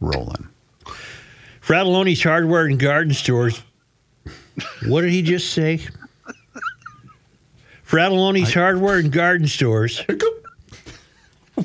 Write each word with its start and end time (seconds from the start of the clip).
rolling. 0.00 0.48
Fratallone's 1.60 2.22
Hardware 2.22 2.66
and 2.66 2.78
Garden 2.78 3.14
Stores. 3.14 3.62
What 4.86 5.02
did 5.02 5.10
he 5.10 5.22
just 5.22 5.52
say? 5.52 5.80
Fratallone's 7.86 8.54
Hardware 8.54 8.98
and 8.98 9.12
Garden 9.12 9.46
Stores. 9.46 10.02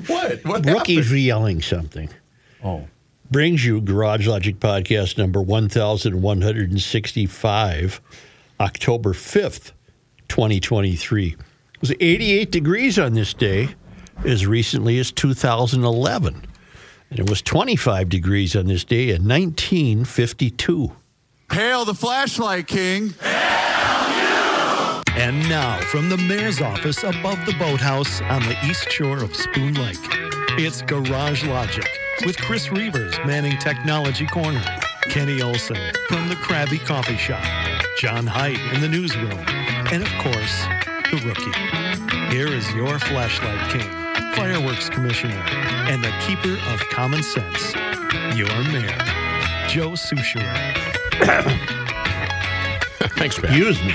What? 0.07 0.43
What 0.43 0.65
Rookie's 0.65 1.09
yelling 1.13 1.61
something. 1.61 2.09
Oh. 2.61 2.85
Brings 3.31 3.65
you 3.65 3.79
Garage 3.79 4.27
Logic 4.27 4.59
Podcast 4.59 5.17
number 5.17 5.41
1165, 5.41 8.01
October 8.59 9.13
5th, 9.13 9.71
2023. 10.27 11.27
It 11.27 11.37
was 11.79 11.93
88 11.99 12.51
degrees 12.51 12.99
on 12.99 13.13
this 13.13 13.33
day 13.33 13.69
as 14.25 14.45
recently 14.45 14.99
as 14.99 15.13
2011. 15.13 16.45
And 17.09 17.19
it 17.19 17.29
was 17.29 17.41
25 17.41 18.09
degrees 18.09 18.55
on 18.55 18.65
this 18.65 18.83
day 18.83 19.09
in 19.09 19.27
1952. 19.27 20.91
Hail 21.51 21.85
the 21.85 21.93
flashlight 21.93 22.67
king. 22.67 23.13
And 25.17 25.47
now, 25.47 25.79
from 25.81 26.09
the 26.09 26.17
mayor's 26.17 26.61
office 26.61 27.03
above 27.03 27.45
the 27.45 27.55
boathouse 27.57 28.21
on 28.23 28.41
the 28.43 28.57
east 28.65 28.91
shore 28.91 29.23
of 29.23 29.33
Spoon 29.35 29.73
Lake, 29.75 29.97
it's 30.57 30.81
Garage 30.81 31.45
Logic 31.45 31.87
with 32.25 32.37
Chris 32.37 32.69
Reuvers 32.71 33.17
manning 33.25 33.57
Technology 33.57 34.25
Corner, 34.25 34.63
Kenny 35.03 35.41
Olson 35.41 35.77
from 36.09 36.27
the 36.27 36.35
Krabby 36.35 36.79
Coffee 36.85 37.17
Shop, 37.17 37.43
John 37.97 38.27
Heidt 38.27 38.59
in 38.73 38.81
the 38.81 38.89
newsroom, 38.89 39.31
and 39.91 40.03
of 40.03 40.09
course, 40.21 40.65
the 41.11 41.21
rookie. 41.25 42.35
Here 42.35 42.47
is 42.47 42.69
your 42.73 42.99
flashlight 42.99 43.71
king, 43.71 43.89
fireworks 44.35 44.89
commissioner, 44.89 45.41
and 45.87 46.03
the 46.03 46.11
keeper 46.25 46.53
of 46.73 46.79
common 46.89 47.23
sense, 47.23 47.73
your 48.37 48.47
mayor, 48.71 48.97
Joe 49.67 49.91
Soucheray. 49.91 50.73
Thanks, 53.17 53.37
Pat. 53.39 53.45
Excuse 53.45 53.81
me. 53.81 53.93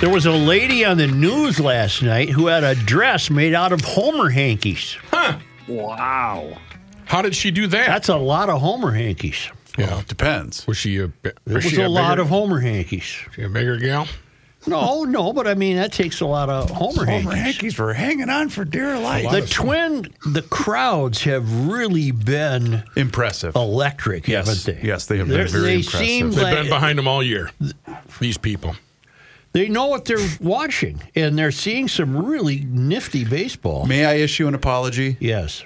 There 0.00 0.10
was 0.10 0.26
a 0.26 0.32
lady 0.32 0.84
on 0.84 0.96
the 0.96 1.06
news 1.08 1.58
last 1.58 2.02
night 2.02 2.30
who 2.30 2.46
had 2.46 2.62
a 2.64 2.74
dress 2.74 3.30
made 3.30 3.54
out 3.54 3.72
of 3.72 3.80
Homer 3.82 4.30
hankies. 4.30 4.96
Huh. 5.10 5.38
Wow. 5.68 6.56
How 7.06 7.22
did 7.22 7.34
she 7.34 7.50
do 7.50 7.66
that? 7.66 7.86
That's 7.86 8.08
a 8.08 8.16
lot 8.16 8.48
of 8.48 8.60
Homer 8.60 8.92
hankies. 8.92 9.48
yeah. 9.78 9.88
Well, 9.90 9.98
it 10.00 10.08
depends. 10.08 10.66
Was 10.66 10.76
she 10.76 10.98
a, 10.98 11.08
bi- 11.08 11.30
It 11.46 11.52
was 11.52 11.64
she 11.64 11.80
a 11.82 11.88
lot 11.88 12.12
bigger, 12.12 12.22
of 12.22 12.28
Homer 12.28 12.60
hankies. 12.60 13.02
she 13.34 13.42
a 13.42 13.48
bigger 13.48 13.76
gal? 13.76 14.06
No, 14.66 15.04
no, 15.04 15.32
but 15.32 15.46
I 15.46 15.54
mean 15.54 15.76
that 15.76 15.92
takes 15.92 16.20
a 16.20 16.26
lot 16.26 16.48
of 16.50 16.70
Homer, 16.70 17.04
Homer 17.04 17.30
hankies. 17.34 17.54
Hankies 17.54 17.78
were 17.78 17.94
hanging 17.94 18.28
on 18.28 18.48
for 18.48 18.64
dear 18.64 18.98
life. 18.98 19.30
The 19.30 19.42
twin, 19.42 20.12
the 20.26 20.42
crowds 20.42 21.22
have 21.22 21.68
really 21.68 22.10
been 22.10 22.82
Impressive. 22.96 23.54
electric, 23.54 24.26
yes. 24.28 24.46
haven't 24.48 24.82
they? 24.82 24.86
Yes, 24.88 25.06
they 25.06 25.18
have 25.18 25.28
They're- 25.28 25.44
been 25.44 25.52
very 25.52 25.64
they 25.66 25.74
impressive. 25.76 26.00
seem 26.00 26.30
They've 26.32 26.42
like 26.42 26.54
been 26.54 26.68
behind 26.68 26.98
them 26.98 27.06
all 27.08 27.22
year. 27.22 27.50
These 28.20 28.38
people. 28.38 28.74
they 29.52 29.68
know 29.68 29.86
what 29.86 30.04
they're 30.04 30.18
watching, 30.40 31.00
and 31.14 31.38
they're 31.38 31.50
seeing 31.52 31.88
some 31.88 32.16
really 32.26 32.60
nifty 32.68 33.24
baseball. 33.24 33.86
May 33.86 34.04
I 34.04 34.14
issue 34.14 34.46
an 34.48 34.54
apology? 34.54 35.16
Yes. 35.20 35.64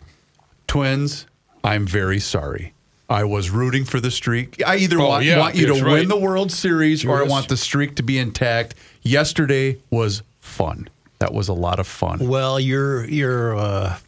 Twins, 0.66 1.26
I'm 1.64 1.86
very 1.86 2.20
sorry. 2.20 2.72
I 3.10 3.24
was 3.24 3.50
rooting 3.50 3.84
for 3.84 3.98
the 4.00 4.10
streak. 4.10 4.62
I 4.64 4.76
either 4.76 4.98
Oh, 5.00 5.08
want, 5.08 5.24
yeah, 5.24 5.38
want 5.38 5.56
you 5.56 5.66
to 5.66 5.72
that's 5.74 5.84
win 5.84 6.08
the 6.08 6.16
World 6.16 6.52
Series 6.52 7.04
or 7.04 7.18
I 7.22 7.26
want 7.26 7.48
the 7.48 7.56
streak 7.56 7.96
to 7.96 8.02
be 8.04 8.18
intact. 8.18 8.76
Yesterday 9.02 9.78
was 9.90 10.22
fun. 10.40 10.88
That 11.18 11.34
was 11.34 11.48
a 11.48 11.52
lot 11.52 11.80
of 11.80 11.86
fun. 11.86 12.26
Well, 12.28 12.58
you're 12.60 13.04
you're 13.06 13.56
uh, 13.56 13.98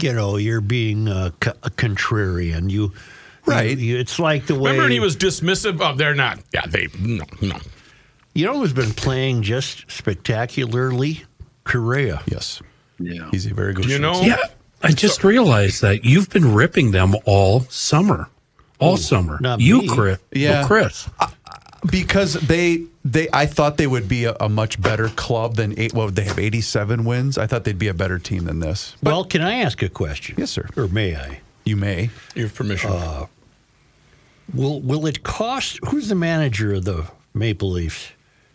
you 0.00 0.12
know 0.14 0.36
you're 0.36 0.60
being 0.62 1.08
uh, 1.08 1.32
a 1.42 1.70
contrarian. 1.70 2.70
You 2.70 2.92
Right. 3.44 3.76
you- 3.76 3.98
it's 3.98 4.18
like 4.20 4.46
the 4.46 4.54
way 4.54 4.70
Remember, 4.70 4.88
he 4.88 5.00
was 5.00 5.16
dismissive 5.16 5.80
of. 5.80 5.98
They're 5.98 6.14
not. 6.14 6.38
Yeah, 6.54 6.64
they. 6.66 6.86
No, 6.98 7.24
no. 7.42 7.56
You 8.34 8.46
know 8.46 8.56
who's 8.58 8.72
been 8.72 8.92
playing 8.92 9.42
just 9.42 9.90
spectacularly? 9.90 11.24
Correa. 11.64 12.22
Yes. 12.26 12.62
Yeah. 12.98 13.28
He's 13.30 13.46
a 13.46 13.52
very 13.54 13.74
good 13.74 13.86
You 13.86 13.98
know. 13.98 14.20
Yeah, 14.22 14.36
I 14.82 14.92
just 14.92 15.24
realized 15.24 15.82
that 15.82 16.04
you've 16.04 16.30
been 16.30 16.52
ripping 16.54 16.90
them 16.90 17.14
all 17.24 17.60
summer, 17.70 18.28
all 18.78 18.96
summer. 18.96 19.38
not 19.40 19.60
you, 19.60 19.82
me. 19.82 19.88
Chris. 19.88 20.18
Yeah. 20.32 20.66
Chris. 20.66 21.08
because 21.90 22.34
they 22.34 22.84
they 23.04 23.28
I 23.32 23.46
thought 23.46 23.76
they 23.76 23.86
would 23.86 24.08
be 24.08 24.24
a, 24.24 24.36
a 24.40 24.48
much 24.48 24.80
better 24.80 25.08
club 25.08 25.56
than 25.56 25.78
eight. 25.78 25.94
What 25.94 26.06
would 26.06 26.16
they 26.16 26.24
have? 26.24 26.38
Eighty 26.38 26.60
seven 26.60 27.04
wins. 27.04 27.38
I 27.38 27.46
thought 27.46 27.64
they'd 27.64 27.78
be 27.78 27.88
a 27.88 27.94
better 27.94 28.18
team 28.18 28.44
than 28.44 28.60
this. 28.60 28.96
But 29.02 29.10
well, 29.12 29.24
can 29.24 29.42
I 29.42 29.56
ask 29.56 29.82
a 29.82 29.88
question? 29.88 30.36
Yes, 30.38 30.50
sir. 30.50 30.68
Or 30.76 30.88
may 30.88 31.16
I? 31.16 31.40
you 31.64 31.76
may. 31.76 32.10
you 32.34 32.42
have 32.42 32.54
permission. 32.54 32.90
Uh, 32.90 33.26
will 34.52 34.80
Will 34.80 35.06
it 35.06 35.22
cost? 35.22 35.78
Who's 35.88 36.08
the 36.08 36.14
manager 36.16 36.74
of 36.74 36.84
the 36.84 37.06
Maple 37.34 37.70
Leafs? 37.70 38.10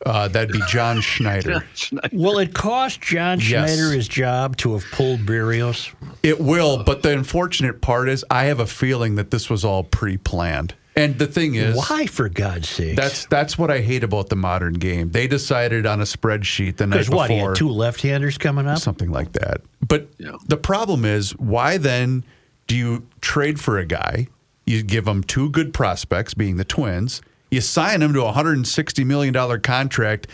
Uh, 0.05 0.27
that'd 0.27 0.51
be 0.51 0.61
John 0.69 1.01
Schneider. 1.01 1.65
Will 2.11 2.37
it 2.39 2.53
cost 2.53 3.01
John 3.01 3.39
Yes. 3.39 3.47
Schneider 3.47 3.91
his 3.91 4.07
job 4.07 4.55
to 4.57 4.73
have 4.73 4.85
pulled 4.91 5.21
Berríos? 5.21 5.93
It 6.23 6.39
will, 6.39 6.83
but 6.83 7.01
the 7.03 7.11
unfortunate 7.13 7.81
part 7.81 8.07
is 8.09 8.23
I 8.29 8.45
have 8.45 8.59
a 8.59 8.67
feeling 8.67 9.15
that 9.15 9.31
this 9.31 9.49
was 9.49 9.65
all 9.65 9.83
pre-planned. 9.83 10.75
And 10.95 11.19
the 11.19 11.27
thing 11.27 11.53
is, 11.55 11.75
Why, 11.75 12.07
for 12.07 12.27
God's 12.27 12.69
sake? 12.69 12.95
that's 12.95 13.27
that's 13.27 13.55
what 13.57 13.69
I 13.69 13.81
hate 13.81 14.03
about 14.03 14.29
the 14.29 14.35
modern 14.35 14.73
game. 14.73 15.11
They 15.11 15.27
decided 15.27 15.85
on 15.85 15.99
a 16.01 16.05
spreadsheet 16.05 16.77
the 16.77 16.87
night 16.87 16.95
because 16.95 17.07
before. 17.09 17.17
what? 17.19 17.29
He 17.29 17.37
had 17.37 17.55
two 17.55 17.69
left-handers 17.69 18.37
coming 18.39 18.67
up. 18.67 18.79
something 18.79 19.11
like 19.11 19.33
that. 19.33 19.61
But 19.87 20.07
Yeah. 20.17 20.31
the 20.47 20.57
problem 20.57 21.05
is, 21.05 21.31
why 21.37 21.77
then 21.77 22.23
do 22.65 22.75
you 22.75 23.05
trade 23.21 23.59
for 23.59 23.77
a 23.77 23.85
guy? 23.85 24.27
You 24.65 24.81
give 24.83 25.07
him 25.07 25.23
two 25.23 25.49
good 25.51 25.71
prospects, 25.73 26.33
being 26.33 26.57
the 26.57 26.65
Twins. 26.65 27.21
You 27.51 27.61
sign 27.61 28.01
him 28.01 28.13
to 28.13 28.21
a 28.21 28.25
160 28.25 29.03
million 29.03 29.33
dollar 29.33 29.57
contract, 29.59 30.27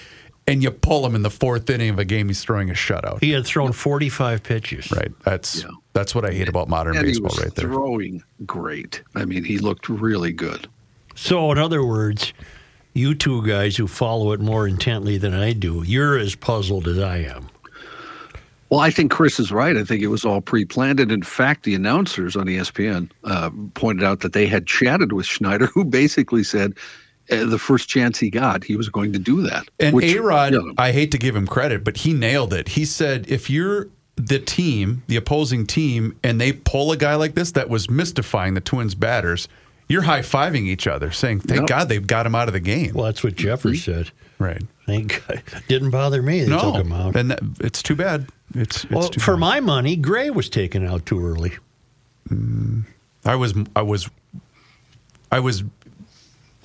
and 0.47 0.63
you 0.63 0.71
pull 0.71 1.05
him 1.05 1.15
in 1.15 1.21
the 1.21 1.29
fourth 1.29 1.69
inning 1.69 1.89
of 1.91 1.99
a 1.99 2.05
game 2.05 2.27
he's 2.27 2.41
throwing 2.43 2.69
a 2.69 2.73
shutout. 2.73 3.19
He 3.23 3.31
had 3.31 3.45
thrown 3.45 3.71
45 3.71 4.43
pitches. 4.43 4.91
Right. 4.91 5.11
That's 5.23 5.61
Yeah. 5.63 5.69
that's 5.93 6.13
what 6.15 6.25
I 6.25 6.31
hate 6.33 6.49
about 6.49 6.69
modern 6.69 6.97
And 6.97 7.05
he 7.05 7.11
baseball, 7.13 7.29
was 7.29 7.39
right 7.43 7.55
there. 7.55 7.69
throwing 7.69 8.23
great. 8.45 9.01
I 9.15 9.25
mean, 9.25 9.43
he 9.43 9.57
looked 9.59 9.87
really 9.89 10.31
good. 10.33 10.67
So, 11.15 11.51
in 11.51 11.57
other 11.59 11.85
words, 11.85 12.33
you 12.93 13.13
two 13.15 13.45
guys 13.45 13.77
who 13.77 13.87
follow 13.87 14.31
it 14.33 14.39
more 14.39 14.67
intently 14.67 15.17
than 15.17 15.33
I 15.33 15.53
do, 15.53 15.83
you're 15.85 16.17
as 16.17 16.35
puzzled 16.35 16.87
as 16.87 16.97
I 16.99 17.17
am. 17.17 17.49
Well, 18.69 18.79
I 18.79 18.89
think 18.89 19.11
Chris 19.11 19.39
is 19.39 19.51
right. 19.51 19.77
I 19.77 19.83
think 19.83 20.01
it 20.01 20.07
was 20.07 20.25
all 20.25 20.41
pre-planned, 20.41 20.99
and 20.99 21.11
in 21.11 21.21
fact, 21.21 21.63
the 21.63 21.75
announcers 21.75 22.35
on 22.35 22.47
ESPN 22.47 23.07
uh, 23.23 23.51
pointed 23.75 24.03
out 24.03 24.21
that 24.21 24.33
they 24.33 24.47
had 24.47 24.65
chatted 24.65 25.13
with 25.13 25.27
Schneider, 25.27 25.67
who 25.73 25.85
basically 25.85 26.43
said 26.43 26.73
Uh, 27.31 27.45
the 27.45 27.59
first 27.59 27.87
chance 27.87 28.19
he 28.19 28.29
got, 28.29 28.63
he 28.63 28.75
was 28.75 28.89
going 28.89 29.13
to 29.13 29.19
do 29.19 29.41
that. 29.43 29.65
And 29.79 29.95
which, 29.95 30.13
A 30.13 30.21
Rod, 30.21 30.53
you 30.53 30.61
know, 30.61 30.73
I 30.77 30.91
hate 30.91 31.11
to 31.11 31.17
give 31.17 31.35
him 31.35 31.47
credit, 31.47 31.83
but 31.83 31.97
he 31.97 32.13
nailed 32.13 32.53
it. 32.53 32.69
He 32.69 32.83
said, 32.83 33.25
if 33.29 33.49
you're 33.49 33.87
the 34.15 34.39
team, 34.39 35.03
the 35.07 35.15
opposing 35.15 35.65
team, 35.65 36.17
and 36.23 36.39
they 36.39 36.51
pull 36.51 36.91
a 36.91 36.97
guy 36.97 37.15
like 37.15 37.35
this 37.35 37.51
that 37.53 37.69
was 37.69 37.89
mystifying 37.89 38.53
the 38.53 38.61
Twins 38.61 38.93
batters, 38.93 39.47
you're 39.87 40.03
high 40.03 40.21
fiving 40.21 40.65
each 40.65 40.87
other, 40.87 41.11
saying, 41.11 41.41
Thank 41.41 41.61
Yep. 41.61 41.67
God 41.67 41.89
they've 41.89 42.05
got 42.05 42.25
him 42.25 42.35
out 42.35 42.47
of 42.47 42.53
the 42.53 42.59
game. 42.59 42.93
Well, 42.93 43.05
that's 43.05 43.23
what 43.23 43.35
Jeffers 43.35 43.81
mm-hmm. 43.81 44.03
said. 44.03 44.11
right. 44.39 44.61
Thank 44.85 45.23
God. 45.27 45.41
Didn't 45.67 45.91
bother 45.91 46.21
me. 46.21 46.41
They 46.41 46.49
no. 46.49 46.59
took 46.59 46.85
him 46.85 46.91
out. 46.91 47.15
And 47.15 47.31
that, 47.31 47.39
it's 47.61 47.81
too 47.81 47.95
bad. 47.95 48.27
It's, 48.53 48.83
it's 48.83 48.91
well, 48.93 49.09
too 49.09 49.19
for 49.19 49.35
bad. 49.35 49.39
my 49.39 49.59
money, 49.61 49.95
Gray 49.95 50.29
was 50.29 50.49
taken 50.49 50.85
out 50.85 51.05
too 51.05 51.25
early. 51.25 51.53
Mm. 52.29 52.83
I 53.25 53.35
was, 53.35 53.53
I 53.75 53.81
was, 53.81 54.09
I 55.31 55.39
was, 55.39 55.63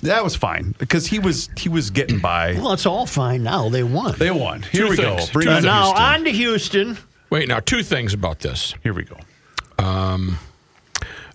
that 0.03 0.23
was 0.25 0.35
fine 0.37 0.75
because 0.79 1.07
he 1.07 1.19
was, 1.19 1.49
he 1.57 1.69
was 1.69 1.91
getting 1.91 2.19
by. 2.19 2.55
Well, 2.59 2.73
it's 2.73 2.87
all 2.87 3.07
fine 3.07 3.43
now. 3.43 3.69
They 3.69 3.83
won. 3.83 4.15
They 4.19 4.31
won. 4.31 4.63
Here 4.63 4.85
Two 4.85 4.91
we 4.91 4.97
things. 4.97 5.27
go. 5.27 5.33
Bring 5.33 5.47
Two 5.47 5.53
on 5.53 5.63
now, 5.63 5.85
Houston. 5.87 6.05
on 6.05 6.25
to 6.25 6.31
Houston. 6.31 6.99
Wait, 7.31 7.49
now 7.49 7.61
two 7.61 7.83
things 7.83 8.15
about 8.15 8.41
this. 8.41 8.75
Here 8.83 8.93
we 8.95 9.05
go. 9.05 9.17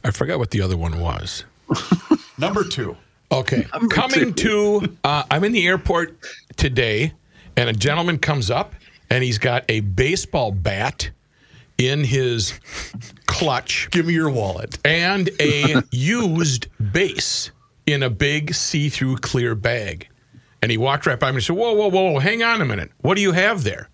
I 0.05 0.11
forgot 0.11 0.37
what 0.39 0.51
the 0.51 0.61
other 0.61 0.75
one 0.77 0.99
was. 0.99 1.45
Number 2.37 2.63
two. 2.63 2.97
Okay, 3.31 3.63
coming 3.89 4.33
to. 4.35 4.97
Uh, 5.03 5.23
I'm 5.31 5.43
in 5.43 5.53
the 5.53 5.65
airport 5.65 6.17
today, 6.57 7.13
and 7.55 7.69
a 7.69 7.73
gentleman 7.73 8.19
comes 8.19 8.51
up, 8.51 8.75
and 9.09 9.23
he's 9.23 9.37
got 9.37 9.63
a 9.69 9.79
baseball 9.79 10.51
bat 10.51 11.09
in 11.77 12.03
his 12.03 12.53
clutch 13.25 13.89
Give 13.91 14.05
me 14.05 14.13
your 14.13 14.29
wallet. 14.29 14.77
and 14.85 15.29
a 15.39 15.81
used 15.91 16.67
base 16.91 17.49
in 17.85 18.03
a 18.03 18.09
big 18.09 18.53
see-through 18.53 19.17
clear 19.17 19.55
bag. 19.55 20.07
And 20.61 20.71
he 20.71 20.77
walked 20.77 21.05
right 21.05 21.19
by 21.19 21.31
me 21.31 21.35
and 21.35 21.43
said, 21.43 21.57
"Whoa, 21.57 21.73
whoa, 21.73 21.89
whoa! 21.89 22.19
Hang 22.19 22.41
on 22.41 22.61
a 22.61 22.65
minute. 22.65 22.91
What 23.01 23.15
do 23.15 23.21
you 23.21 23.33
have 23.33 23.63
there?" 23.63 23.89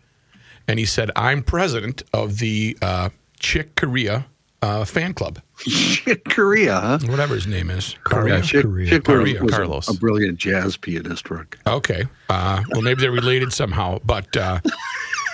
And 0.68 0.78
he 0.78 0.86
said, 0.86 1.10
"I'm 1.16 1.42
president 1.42 2.04
of 2.14 2.38
the 2.38 2.78
uh, 2.82 3.10
Chick 3.40 3.76
Corea 3.76 4.28
uh, 4.62 4.86
fan 4.86 5.16
club, 5.16 5.40
Chick 5.58 6.30
Corea, 6.30 6.80
huh? 6.80 7.00
whatever 7.08 7.34
his 7.34 7.48
name 7.48 7.72
is." 7.72 7.96
Korea. 8.04 8.44
Chick, 8.44 8.62
Korea. 8.62 8.88
Chick 8.88 9.04
Corea. 9.04 9.42
was 9.42 9.52
Carlos. 9.52 9.88
A, 9.90 9.96
brilliant 10.00 10.38
jazz 10.38 10.78
pianist, 10.78 11.32
Rick. 11.32 11.58
Okay. 11.66 12.04
Uh, 12.30 12.62
well, 12.70 12.82
maybe 12.82 13.02
they're 13.02 13.12
related 13.12 13.52
somehow, 13.52 13.98
but 14.06 14.38
uh, 14.38 14.60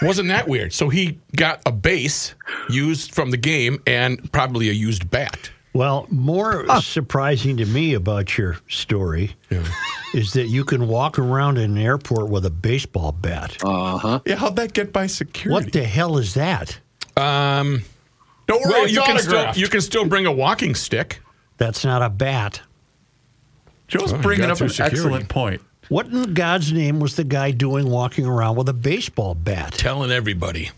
wasn't 0.01 0.29
that 0.29 0.47
weird? 0.47 0.71
So 0.71 0.87
he 0.87 1.19
got 1.35 1.61
a 1.65 1.71
base 1.71 2.33
used 2.69 3.13
from 3.13 3.31
the 3.31 3.37
game 3.37 3.81
and 3.85 4.31
probably 4.31 4.69
a 4.69 4.73
used 4.73 5.09
bat. 5.09 5.51
Well, 5.75 6.07
more 6.09 6.65
surprising 6.81 7.57
to 7.57 7.65
me 7.65 7.93
about 7.93 8.37
your 8.37 8.57
story 8.69 9.35
is 10.13 10.31
that 10.33 10.47
you 10.47 10.63
can 10.63 10.87
walk 10.87 11.19
around 11.19 11.57
an 11.57 11.77
airport 11.77 12.29
with 12.29 12.45
a 12.45 12.49
baseball 12.49 13.11
bat. 13.11 13.57
Uh 13.61 13.97
huh. 13.97 14.19
Yeah, 14.25 14.35
how'd 14.35 14.55
that 14.55 14.71
get 14.73 14.93
by 14.93 15.07
security? 15.07 15.65
What 15.65 15.73
the 15.73 15.83
hell 15.83 16.17
is 16.17 16.33
that? 16.35 16.79
Um, 17.17 17.83
Don't 18.47 18.61
worry, 18.63 18.71
well, 18.71 18.87
you 18.87 19.01
can 19.01 19.19
still 19.19 19.51
you 19.55 19.67
can 19.67 19.81
still 19.81 20.05
bring 20.05 20.25
a 20.25 20.31
walking 20.31 20.75
stick. 20.75 21.21
That's 21.57 21.83
not 21.83 22.01
a 22.01 22.09
bat. 22.09 22.61
Joe's 23.89 24.13
Oh, 24.13 24.17
bringing 24.17 24.49
up 24.49 24.61
an 24.61 24.69
security. 24.69 24.95
excellent 24.97 25.27
point. 25.29 25.61
What 25.89 26.07
in 26.07 26.33
God's 26.33 26.71
name 26.71 26.99
was 27.01 27.17
the 27.17 27.23
guy 27.25 27.51
doing 27.51 27.89
walking 27.89 28.25
around 28.25 28.55
with 28.55 28.67
a 28.69 28.73
baseball 28.73 29.35
bat? 29.35 29.73
Telling 29.73 30.09
everybody. 30.09 30.71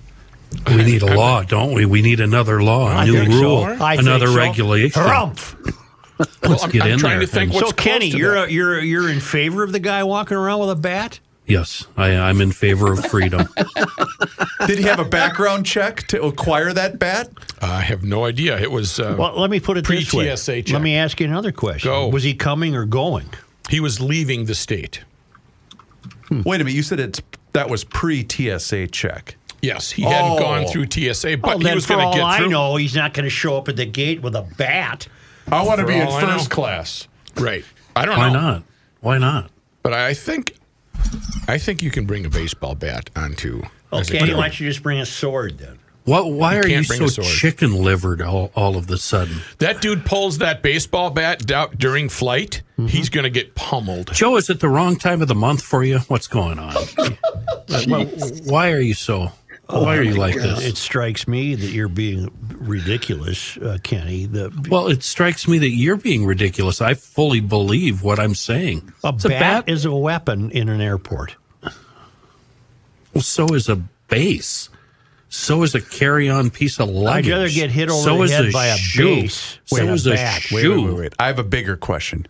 We 0.68 0.84
need 0.84 1.02
a 1.02 1.16
law, 1.16 1.44
don't 1.44 1.74
we? 1.74 1.86
We 1.86 2.02
need 2.02 2.20
another 2.20 2.62
law, 2.64 2.90
a 2.92 2.96
I 2.96 3.06
new 3.06 3.14
think 3.20 3.32
so. 3.34 3.42
rule, 3.42 3.64
I 3.82 3.96
think 3.96 4.08
another 4.08 4.28
so. 4.28 4.36
regulation. 4.38 5.02
Harumph. 5.02 5.56
Let's 6.42 6.64
I'm, 6.64 6.70
get 6.72 6.82
I'm 6.84 6.92
in 6.94 7.00
trying 7.00 7.20
there. 7.20 7.28
to 7.28 7.32
think 7.34 7.54
what's 7.54 7.68
So 7.70 7.74
Kenny, 7.76 8.10
to 8.12 8.18
you're 8.18 8.36
a, 8.36 8.50
you're 8.50 8.80
you're 8.82 9.10
in 9.10 9.20
favor 9.20 9.64
of 9.64 9.72
the 9.72 9.80
guy 9.80 10.04
walking 10.04 10.36
around 10.38 10.60
with 10.62 10.72
a 10.72 10.76
bat? 10.76 11.20
yes, 11.46 11.86
I, 11.96 12.10
I'm 12.16 12.42
in 12.42 12.52
favor 12.52 12.92
of 12.92 13.06
freedom. 13.06 13.48
Did 14.68 14.80
he 14.80 14.84
have 14.86 15.00
a 15.00 15.06
background 15.06 15.66
check 15.66 16.06
to 16.08 16.22
acquire 16.24 16.74
that 16.74 17.00
bat? 17.00 17.30
I 17.62 17.82
have 17.82 18.04
no 18.04 18.26
idea. 18.26 18.60
It 18.60 18.70
was 18.72 19.00
uh, 19.00 19.16
Well, 19.18 19.40
let 19.40 19.50
me 19.50 19.60
put 19.62 19.78
it 19.78 19.86
this 19.88 20.12
way. 20.14 20.26
Pre-TSA 20.26 20.64
check. 20.64 20.74
Let 20.74 20.82
me 20.82 20.96
ask 20.98 21.20
you 21.22 21.26
another 21.28 21.52
question. 21.54 21.90
Go. 21.90 22.10
Was 22.10 22.24
he 22.24 22.34
coming 22.34 22.76
or 22.76 22.86
going? 22.86 23.30
he 23.70 23.80
was 23.80 24.02
leaving 24.02 24.46
the 24.46 24.56
state. 24.56 25.04
Wait 26.30 26.60
a 26.60 26.64
minute, 26.64 26.74
you 26.74 26.84
said 26.84 27.00
it's 27.00 27.22
that 27.54 27.70
was 27.70 27.84
pre 27.86 28.26
TSA 28.28 28.88
check. 28.88 29.36
Yes, 29.68 29.92
he 29.92 30.04
hadn't 30.04 30.31
Oh. 30.34 30.40
gone 30.40 30.66
through 30.68 30.86
TSA, 30.90 31.38
but 31.38 31.48
well, 31.48 31.60
he 31.60 31.75
was 31.75 31.86
going 31.86 32.10
to 32.10 32.18
get 32.18 32.25
I 32.25 32.38
through. 32.38 32.48
I 32.48 32.50
know, 32.50 32.75
he's 32.78 32.96
not 32.96 33.14
going 33.14 33.25
to 33.25 33.30
show 33.30 33.58
up 33.58 33.68
at 33.68 33.75
the 33.75 33.86
gate 33.86 34.22
with 34.22 34.36
a 34.36 34.44
bat. 34.58 35.08
I 35.52 35.62
want 35.64 35.80
to 35.81 35.86
be 35.86 35.96
in 35.96 36.08
all 36.08 36.14
I 36.14 36.22
know. 36.22 36.28
first 36.38 36.50
class. 36.50 37.08
Right. 37.36 37.64
I 37.96 38.06
don't 38.06 38.18
Why 38.18 38.30
know. 38.31 38.40
Why 38.40 38.52
not? 38.52 38.64
Why 39.02 39.18
not? 39.18 39.52
But 39.84 39.94
I 39.94 40.14
think 40.14 40.56
I 41.48 41.58
think 41.58 41.81
you 41.81 41.92
can 41.92 42.06
bring 42.06 42.25
a 42.25 42.30
baseball 42.30 42.75
bat 42.75 43.10
onto. 43.16 43.62
Okay, 43.94 44.19
kid. 44.19 44.36
why 44.36 44.44
don't 44.44 44.60
you 44.60 44.68
just 44.68 44.84
bring 44.84 45.00
a 45.00 45.06
sword 45.06 45.58
then? 45.58 45.80
What, 46.04 46.31
why 46.31 46.54
You 46.56 46.60
are 46.62 46.68
you 46.68 46.84
so 46.84 47.22
chicken 47.22 47.84
livered 47.84 48.22
all, 48.22 48.50
all 48.56 48.78
of 48.78 48.88
the 48.88 48.98
sudden? 48.98 49.40
That 49.58 49.81
dude 49.81 50.06
pulls 50.06 50.38
that 50.38 50.62
baseball 50.62 51.10
bat 51.10 51.52
out 51.52 51.78
during 51.78 52.08
flight. 52.08 52.62
Mm-hmm. 52.80 52.88
He's 52.88 53.10
going 53.10 53.25
to 53.25 53.30
get 53.30 53.56
pummeled. 53.56 54.14
Joe, 54.14 54.38
is 54.38 54.50
it 54.50 54.62
the 54.62 54.69
wrong 54.69 54.96
time 54.96 55.22
of 55.22 55.28
the 55.28 55.36
month 55.36 55.62
for 55.62 55.84
you? 55.84 56.00
What's 56.08 56.28
going 56.28 56.60
on? 56.60 56.74
Well, 57.90 58.06
why 58.46 58.72
are 58.72 58.80
you 58.80 58.94
so? 58.94 59.34
Why 59.69 59.98
are 59.98 60.04
you 60.04 60.16
like 60.16 60.36
this? 60.36 60.66
It 60.66 60.78
strikes 60.78 61.28
me 61.28 61.56
that 61.56 61.68
you're 61.72 61.90
being 61.90 62.31
ridiculous, 62.58 63.58
uh, 63.58 63.78
Kenny. 63.84 64.25
The, 64.25 64.50
Well, 64.69 64.88
it 64.88 65.04
strikes 65.04 65.48
me 65.48 65.58
that 65.60 65.72
you're 65.72 65.98
being 65.98 66.25
ridiculous. 66.25 66.81
I 66.81 66.94
fully 66.94 67.42
believe 67.42 68.02
what 68.02 68.18
I'm 68.19 68.34
saying. 68.36 68.94
a 69.04 69.10
It's 69.10 69.25
bat 69.25 69.68
is 69.68 69.84
a 69.86 69.94
weapon 69.94 70.52
in 70.52 70.69
an 70.69 70.80
airport. 70.80 71.36
Well, 73.14 73.22
so 73.24 73.48
is 73.54 73.68
a 73.68 73.75
base. 74.08 74.69
So 75.30 75.64
is 75.64 75.75
a 75.75 75.81
carry-on 75.81 76.50
piece 76.52 76.80
of 76.80 76.88
luggage. 76.90 77.28
I'd 77.28 77.31
rather 77.31 77.50
get 77.50 77.69
hit 77.69 77.90
over 77.90 78.02
so 78.02 78.18
the 78.18 78.24
is 78.24 78.31
head 78.31 78.54
by 78.54 78.68
a 78.68 78.78
shoe. 78.78 79.04
base 79.24 79.60
So 79.66 79.75
with 79.81 79.90
a 79.90 79.94
is 79.94 80.08
a 80.08 80.12
bat. 80.12 80.42
shoe. 80.44 80.56
Wait, 80.56 80.68
wait, 80.69 80.86
wait, 80.94 81.00
wait. 81.02 81.14
I 81.19 81.28
have 81.28 81.40
a 81.40 81.44
bigger 81.44 81.75
question. 81.75 82.25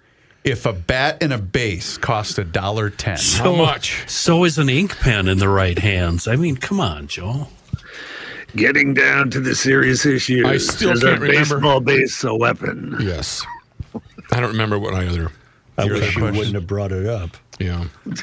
If 0.48 0.66
a 0.66 0.72
bat 0.72 1.22
and 1.22 1.34
a 1.34 1.38
base 1.38 1.98
cost 1.98 2.38
a 2.38 2.46
dollar 2.46 2.90
ten, 2.90 3.18
How 3.36 3.54
much? 3.54 4.10
So 4.10 4.46
is 4.46 4.58
an 4.58 4.70
ink 4.70 4.98
pen 4.98 5.28
in 5.28 5.40
the 5.40 5.50
right 5.50 5.78
hands. 5.78 6.26
I 6.26 6.38
mean, 6.38 6.56
come 6.56 6.80
on, 6.80 7.08
Joe. 7.08 7.50
Getting 8.56 8.94
down 8.94 9.30
to 9.32 9.42
the 9.42 9.54
serious 9.54 10.06
issues. 10.06 10.46
I 10.46 10.56
still 10.56 10.92
Is 10.92 11.04
can't 11.04 11.18
a 11.18 11.20
remember. 11.20 11.56
baseball 11.58 11.80
base 11.82 12.24
a 12.24 12.34
weapon? 12.34 12.96
Yes. 13.02 13.46
I 14.32 14.40
don't 14.40 14.52
remember 14.52 14.80
what 14.80 14.94
I 14.94 15.06
other. 15.08 15.34
I 15.78 15.84
wish 15.84 16.16
you 16.16 16.24
wouldn't 16.24 16.56
have 16.56 16.66
brought 16.66 16.94
it 16.94 17.06
up. 17.06 17.32
Yeah. 17.60 17.84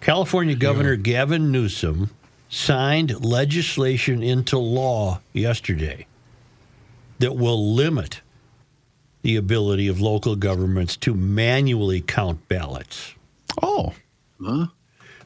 California 0.00 0.54
Governor 0.54 0.96
Gavin 0.96 1.52
Newsom 1.52 2.08
signed 2.48 3.22
legislation 3.22 4.22
into 4.22 4.56
law 4.56 5.20
yesterday 5.34 6.06
that 7.18 7.36
will 7.36 7.74
limit 7.74 8.22
the 9.22 9.36
ability 9.36 9.88
of 9.88 10.00
local 10.00 10.36
governments 10.36 10.96
to 10.98 11.14
manually 11.14 12.00
count 12.00 12.48
ballots. 12.48 13.14
oh, 13.62 13.94
Huh? 14.44 14.66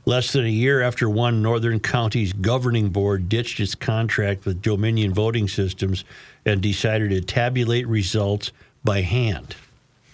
Less 0.05 0.33
than 0.33 0.45
a 0.45 0.49
year 0.49 0.83
after 0.83 1.11
one 1.11 1.43
Northern 1.43 1.81
County's 1.81 2.33
governing 2.33 2.91
board 2.91 3.29
ditched 3.29 3.59
its 3.59 3.75
contract 3.75 4.45
with 4.45 4.63
Dominion 4.63 5.13
Voting 5.13 5.49
Systems 5.49 6.05
and 6.45 6.61
decided 6.61 7.11
to 7.11 7.21
tabulate 7.21 7.89
results 7.89 8.53
by 8.85 9.01
hand. 9.01 9.57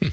Hmm. 0.01 0.09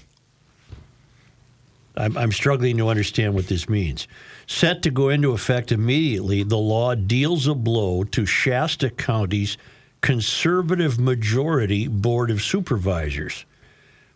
I'm, 1.96 2.18
I'm 2.18 2.32
struggling 2.34 2.78
to 2.78 2.90
understand 2.90 3.36
what 3.36 3.48
this 3.48 3.70
means. 3.70 4.06
Set 4.48 4.82
to 4.82 4.92
go 4.92 5.08
into 5.08 5.32
effect 5.32 5.72
immediately, 5.72 6.44
the 6.44 6.58
law 6.58 6.94
deals 6.94 7.48
a 7.48 7.56
blow 7.56 8.04
to 8.04 8.26
Shasta 8.26 8.90
County's 8.90 9.58
conservative 10.02 11.00
majority 11.00 11.88
Board 11.88 12.32
of 12.32 12.42
Supervisors, 12.42 13.46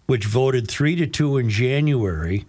which 0.06 0.26
voted 0.26 0.68
3 0.68 0.96
to 0.98 1.08
2 1.08 1.38
in 1.38 1.50
January 1.50 2.46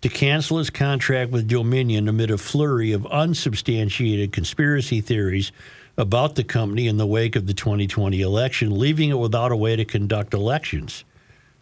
to 0.00 0.08
cancel 0.08 0.58
his 0.58 0.70
contract 0.70 1.30
with 1.30 1.48
Dominion 1.48 2.08
amid 2.08 2.30
a 2.30 2.38
flurry 2.38 2.92
of 2.92 3.06
unsubstantiated 3.06 4.32
conspiracy 4.32 5.00
theories 5.00 5.50
about 5.96 6.36
the 6.36 6.44
company 6.44 6.86
in 6.86 6.96
the 6.96 7.06
wake 7.06 7.34
of 7.34 7.46
the 7.46 7.54
2020 7.54 8.20
election, 8.20 8.78
leaving 8.78 9.10
it 9.10 9.18
without 9.18 9.50
a 9.50 9.56
way 9.56 9.74
to 9.74 9.84
conduct 9.84 10.32
elections 10.32 11.04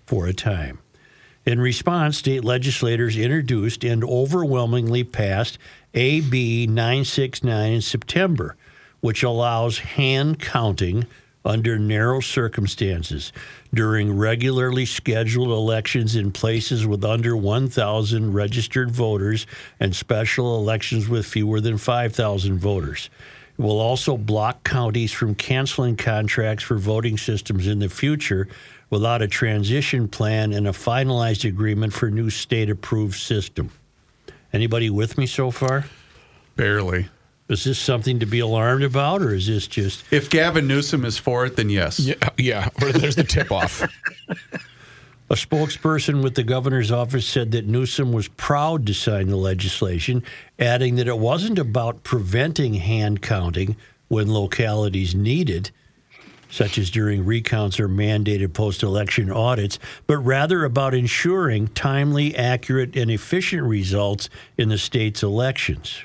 for 0.05 0.27
a 0.27 0.35
time. 0.35 0.79
In 1.47 1.61
response, 1.61 2.19
state 2.19 2.45
legislators 2.45 3.17
introduced 3.17 3.85
and 3.85 4.05
overwhelmingly 4.05 5.05
passed 5.05 5.59
AB 5.95 6.67
969 6.67 7.73
in 7.73 7.81
September, 7.81 8.57
which 9.01 9.23
allows 9.23 9.79
hand 9.79 10.41
counting 10.41 11.07
under 11.47 11.79
narrow 11.79 12.21
circumstances 12.21 13.33
during 13.73 14.17
regularly 14.17 14.85
scheduled 14.85 15.49
elections 15.49 16.17
in 16.17 16.33
places 16.33 16.87
with 16.87 17.05
under 17.05 17.37
1,000 17.37 18.33
registered 18.33 18.91
voters 18.91 19.47
and 19.81 19.95
special 19.95 20.59
elections 20.59 21.09
with 21.09 21.25
fewer 21.25 21.61
than 21.61 21.79
5,000 21.79 22.59
voters. 22.59 23.09
It 23.59 23.63
will 23.63 23.81
also 23.81 24.17
block 24.17 24.65
counties 24.65 25.13
from 25.13 25.35
canceling 25.35 25.97
contracts 25.97 26.65
for 26.65 26.77
voting 26.77 27.17
systems 27.17 27.67
in 27.67 27.79
the 27.79 27.89
future 27.89 28.49
without 28.91 29.23
a 29.23 29.29
transition 29.29 30.09
plan 30.09 30.53
and 30.53 30.69
a 30.69 30.73
finalized 30.73 31.49
agreement 31.49 31.93
for 31.93 32.11
new 32.11 32.29
state 32.29 32.69
approved 32.69 33.19
system. 33.19 33.71
Anybody 34.53 34.91
with 34.91 35.17
me 35.17 35.27
so 35.27 35.51
far? 35.51 35.87
barely. 36.57 37.09
Is 37.49 37.63
this 37.63 37.79
something 37.79 38.19
to 38.19 38.27
be 38.27 38.41
alarmed 38.41 38.83
about, 38.83 39.23
or 39.23 39.33
is 39.33 39.47
this 39.47 39.69
just 39.69 40.05
If 40.11 40.31
Gavin 40.31 40.67
Newsom 40.67 41.05
is 41.05 41.17
for 41.17 41.47
it, 41.47 41.57
then 41.57 41.71
yes. 41.71 42.01
Yeah. 42.01 42.15
Yeah. 42.37 42.69
Or 42.83 42.91
there's 42.91 43.17
the 43.17 43.25
tip 43.25 43.53
off. 43.53 43.83
A 45.29 45.35
spokesperson 45.35 46.23
with 46.23 46.35
the 46.35 46.45
governor's 46.45 46.93
office 46.93 47.27
said 47.27 47.51
that 47.53 47.67
Newsom 47.67 48.13
was 48.13 48.29
proud 48.29 48.87
to 48.87 48.95
sign 48.95 49.29
the 49.29 49.37
legislation, 49.37 50.23
adding 50.59 50.97
that 50.97 51.09
it 51.09 51.19
wasn't 51.19 51.59
about 51.59 52.05
preventing 52.05 52.75
hand 52.75 53.23
counting 53.23 53.77
when 54.09 54.33
localities 54.33 55.17
need 55.17 55.51
it, 55.51 55.73
such 56.49 56.79
as 56.79 56.91
during 56.91 57.25
recounts 57.25 57.81
or 57.81 57.89
mandated 57.89 58.55
post 58.55 58.85
election 58.85 59.31
audits, 59.31 59.81
but 60.07 60.19
rather 60.19 60.65
about 60.65 60.95
ensuring 60.95 61.69
timely, 61.69 62.37
accurate, 62.37 62.97
and 62.97 63.11
efficient 63.11 63.65
results 63.65 64.29
in 64.57 64.69
the 64.69 64.79
state's 64.79 65.25
elections. 65.25 66.05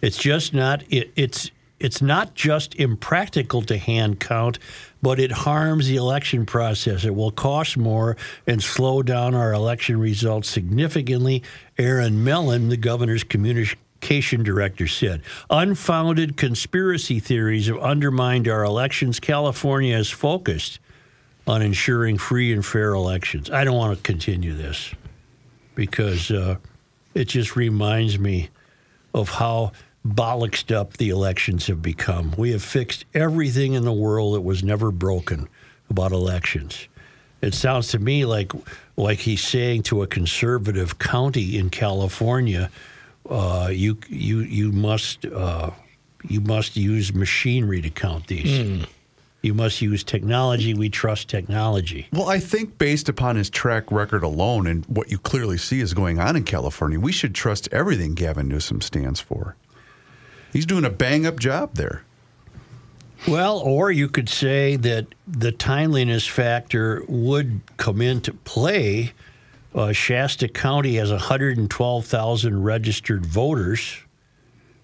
It's 0.00 0.18
just 0.18 0.54
not 0.54 0.82
it, 0.90 1.10
it's 1.16 1.50
it's 1.80 2.02
not 2.02 2.34
just 2.34 2.74
impractical 2.74 3.62
to 3.62 3.78
hand 3.78 4.18
count, 4.18 4.58
but 5.00 5.20
it 5.20 5.30
harms 5.30 5.86
the 5.86 5.96
election 5.96 6.44
process. 6.44 7.04
It 7.04 7.14
will 7.14 7.30
cost 7.30 7.76
more 7.76 8.16
and 8.46 8.62
slow 8.62 9.02
down 9.02 9.34
our 9.34 9.52
election 9.52 10.00
results 10.00 10.48
significantly. 10.48 11.42
Erin 11.76 12.24
Mellon, 12.24 12.68
the 12.68 12.76
governor's 12.76 13.22
communication 13.22 14.42
director, 14.42 14.88
said. 14.88 15.22
Unfounded 15.50 16.36
conspiracy 16.36 17.20
theories 17.20 17.68
have 17.68 17.78
undermined 17.78 18.48
our 18.48 18.64
elections. 18.64 19.20
California 19.20 19.96
is 19.96 20.10
focused 20.10 20.80
on 21.46 21.62
ensuring 21.62 22.18
free 22.18 22.52
and 22.52 22.66
fair 22.66 22.92
elections. 22.92 23.50
I 23.50 23.64
don't 23.64 23.76
want 23.76 23.96
to 23.96 24.02
continue 24.02 24.52
this 24.52 24.92
because 25.76 26.30
uh, 26.32 26.56
it 27.14 27.26
just 27.26 27.54
reminds 27.54 28.18
me 28.18 28.50
of 29.14 29.28
how 29.30 29.72
bollocksed 30.14 30.74
up 30.74 30.96
the 30.96 31.10
elections 31.10 31.66
have 31.66 31.82
become. 31.82 32.34
We 32.36 32.50
have 32.52 32.62
fixed 32.62 33.04
everything 33.14 33.74
in 33.74 33.84
the 33.84 33.92
world 33.92 34.34
that 34.34 34.40
was 34.40 34.62
never 34.62 34.90
broken 34.90 35.48
about 35.90 36.12
elections. 36.12 36.88
It 37.40 37.54
sounds 37.54 37.88
to 37.88 37.98
me 37.98 38.24
like 38.24 38.52
like 38.96 39.20
he's 39.20 39.42
saying 39.42 39.84
to 39.84 40.02
a 40.02 40.06
conservative 40.06 40.98
county 40.98 41.56
in 41.56 41.70
California, 41.70 42.70
uh, 43.28 43.70
you 43.72 43.98
you 44.08 44.40
you 44.40 44.72
must 44.72 45.24
uh, 45.26 45.70
you 46.28 46.40
must 46.40 46.76
use 46.76 47.14
machinery 47.14 47.80
to 47.80 47.90
count 47.90 48.26
these. 48.26 48.86
You 49.40 49.54
must 49.54 49.80
use 49.80 50.02
technology. 50.02 50.74
We 50.74 50.88
trust 50.88 51.28
technology. 51.28 52.08
Well, 52.12 52.28
I 52.28 52.40
think 52.40 52.76
based 52.76 53.08
upon 53.08 53.36
his 53.36 53.48
track 53.48 53.92
record 53.92 54.24
alone 54.24 54.66
and 54.66 54.84
what 54.86 55.12
you 55.12 55.18
clearly 55.18 55.58
see 55.58 55.78
is 55.78 55.94
going 55.94 56.18
on 56.18 56.34
in 56.34 56.42
California, 56.42 56.98
we 56.98 57.12
should 57.12 57.36
trust 57.36 57.68
everything 57.70 58.14
Gavin 58.14 58.48
Newsom 58.48 58.80
stands 58.80 59.20
for. 59.20 59.54
He's 60.52 60.66
doing 60.66 60.84
a 60.84 60.90
bang 60.90 61.26
up 61.26 61.38
job 61.38 61.74
there. 61.74 62.02
Well, 63.26 63.58
or 63.58 63.90
you 63.90 64.08
could 64.08 64.28
say 64.28 64.76
that 64.76 65.06
the 65.26 65.50
timeliness 65.52 66.26
factor 66.26 67.02
would 67.08 67.60
come 67.76 68.00
into 68.00 68.32
play. 68.32 69.12
Uh, 69.74 69.92
Shasta 69.92 70.48
County 70.48 70.94
has 70.96 71.10
112,000 71.10 72.62
registered 72.62 73.26
voters. 73.26 73.98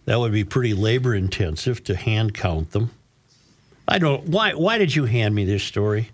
That 0.04 0.18
would 0.18 0.32
be 0.32 0.44
pretty 0.44 0.74
labor 0.74 1.14
intensive 1.14 1.82
to 1.84 1.94
hand 1.96 2.34
count 2.34 2.72
them. 2.72 2.90
I 3.86 3.98
don't. 3.98 4.28
Why? 4.28 4.52
Why 4.54 4.78
did 4.78 4.94
you 4.94 5.04
hand 5.04 5.34
me 5.34 5.44
this 5.44 5.62
story? 5.62 6.10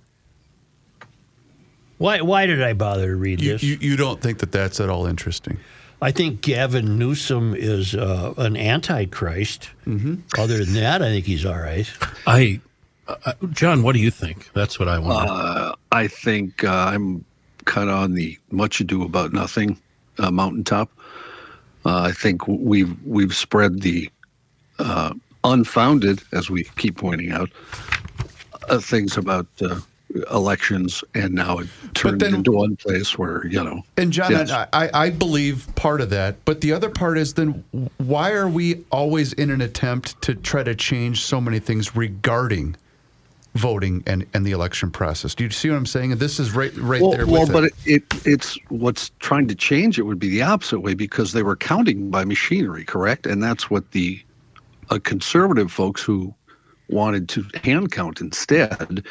Why? 1.98 2.20
Why 2.20 2.46
did 2.46 2.62
I 2.62 2.72
bother 2.72 3.08
to 3.08 3.16
read 3.16 3.40
You, 3.40 3.52
this? 3.52 3.62
you, 3.62 3.76
you 3.80 3.96
don't 3.96 4.20
think 4.20 4.38
that 4.38 4.52
that's 4.52 4.80
at 4.80 4.88
all 4.90 5.06
interesting? 5.06 5.58
I 6.02 6.10
think 6.10 6.40
Gavin 6.40 6.98
Newsom 6.98 7.54
is 7.54 7.94
uh, 7.94 8.34
an 8.38 8.56
antichrist. 8.56 9.70
Mm-hmm. 9.86 10.16
Other 10.40 10.64
than 10.64 10.74
that, 10.74 11.02
I 11.02 11.10
think 11.10 11.26
he's 11.26 11.44
all 11.44 11.58
right. 11.58 11.90
I, 12.26 12.60
uh, 13.06 13.34
John, 13.50 13.82
what 13.82 13.92
do 13.92 14.00
you 14.00 14.10
think? 14.10 14.50
That's 14.54 14.78
what 14.78 14.88
I 14.88 14.98
want. 14.98 15.28
Uh, 15.28 15.74
I 15.92 16.06
think 16.06 16.64
uh, 16.64 16.90
I'm 16.94 17.24
kind 17.64 17.90
of 17.90 17.96
on 17.96 18.14
the 18.14 18.38
much 18.50 18.80
ado 18.80 19.02
about 19.02 19.32
nothing 19.32 19.78
uh, 20.18 20.30
mountaintop. 20.30 20.90
Uh, 21.84 22.00
I 22.02 22.12
think 22.12 22.46
we've 22.46 23.02
we've 23.04 23.34
spread 23.34 23.80
the 23.80 24.10
uh, 24.78 25.14
unfounded, 25.44 26.22
as 26.32 26.50
we 26.50 26.64
keep 26.76 26.96
pointing 26.96 27.32
out, 27.32 27.50
uh, 28.68 28.78
things 28.78 29.16
about 29.16 29.46
uh, 29.60 29.80
elections, 30.30 31.04
and 31.14 31.34
now 31.34 31.58
it 31.58 31.68
turned 31.94 32.20
then- 32.20 32.34
into 32.34 32.52
one 32.52 32.76
place 32.76 33.16
where 33.18 33.46
you 33.46 33.62
know. 33.62 33.82
And 33.96 34.12
John, 34.12 34.30
Yes. 34.32 34.50
I, 34.50 34.66
I 34.72 34.90
I 34.92 35.10
believe 35.10 35.66
part 35.76 36.00
of 36.00 36.10
that, 36.10 36.44
but 36.44 36.60
the 36.60 36.72
other 36.72 36.90
part 36.90 37.18
is 37.18 37.34
then 37.34 37.64
why 37.98 38.32
are 38.32 38.48
we 38.48 38.84
always 38.90 39.32
in 39.34 39.50
an 39.50 39.60
attempt 39.60 40.20
to 40.22 40.34
try 40.34 40.62
to 40.62 40.74
change 40.74 41.22
so 41.24 41.40
many 41.40 41.58
things 41.58 41.94
regarding 41.96 42.76
voting 43.54 44.02
and, 44.06 44.24
and 44.34 44.46
the 44.46 44.52
election 44.52 44.90
process? 44.90 45.34
Do 45.34 45.44
you 45.44 45.50
see 45.50 45.70
what 45.70 45.76
I'm 45.76 45.86
saying? 45.86 46.12
And 46.12 46.20
this 46.20 46.38
is 46.40 46.52
right 46.54 46.74
right 46.76 47.00
well, 47.02 47.12
there 47.12 47.26
well, 47.26 47.42
with 47.42 47.52
but 47.52 47.64
it. 47.64 47.74
it, 47.86 48.02
it 48.14 48.26
it's 48.26 48.58
what's 48.68 49.10
trying 49.20 49.48
to 49.48 49.54
change 49.54 49.98
it 49.98 50.02
would 50.02 50.18
be 50.18 50.28
the 50.28 50.42
opposite 50.42 50.80
way 50.80 50.94
because 50.94 51.32
they 51.32 51.42
were 51.42 51.56
counting 51.56 52.10
by 52.10 52.24
machinery, 52.24 52.84
correct? 52.84 53.26
And 53.26 53.42
that's 53.42 53.70
what 53.70 53.90
the 53.92 54.20
uh, 54.90 54.98
conservative 55.02 55.70
folks 55.70 56.02
who 56.02 56.34
wanted 56.88 57.28
to 57.28 57.44
hand 57.62 57.92
count 57.92 58.20
instead, 58.20 59.04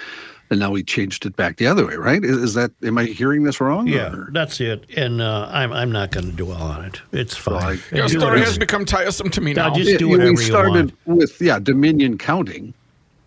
and 0.51 0.59
now 0.59 0.71
we 0.71 0.83
changed 0.83 1.25
it 1.25 1.35
back 1.35 1.57
the 1.57 1.67
other 1.67 1.85
way, 1.85 1.95
right? 1.95 2.23
Is, 2.23 2.37
is 2.37 2.53
that 2.55 2.71
am 2.83 2.97
I 2.97 3.05
hearing 3.05 3.43
this 3.43 3.61
wrong? 3.61 3.87
Yeah, 3.87 4.13
or- 4.13 4.29
that's 4.31 4.59
it. 4.59 4.85
And 4.97 5.21
uh, 5.21 5.47
I'm 5.51 5.71
I'm 5.71 5.91
not 5.91 6.11
going 6.11 6.25
to 6.29 6.31
dwell 6.35 6.61
on 6.61 6.83
it. 6.85 7.01
It's 7.11 7.35
fine. 7.37 7.79
I- 7.91 7.95
Your 7.95 8.09
story 8.09 8.39
has 8.41 8.57
become 8.57 8.85
tiresome 8.85 9.29
to 9.31 9.41
me 9.41 9.53
Now 9.53 9.69
now. 9.69 9.75
just- 9.75 9.99
do 9.99 10.05
Yeah, 10.07 10.11
whatever 10.11 10.33
we 10.33 10.41
you 10.43 10.49
started 10.49 10.93
want. 11.05 11.19
with 11.19 11.41
yeah 11.41 11.59
Dominion 11.59 12.17
counting, 12.17 12.73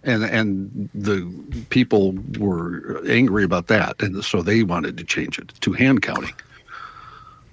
and 0.05 0.25
and 0.25 0.89
the 0.95 1.33
people 1.71 2.13
were 2.39 3.03
angry 3.09 3.45
about 3.45 3.69
that, 3.69 4.03
and 4.03 4.25
so 4.25 4.43
they 4.43 4.63
wanted 4.65 4.97
to 4.99 5.05
change 5.05 5.39
it 5.39 5.53
to 5.61 5.73
hand 5.73 6.03
counting. 6.03 6.35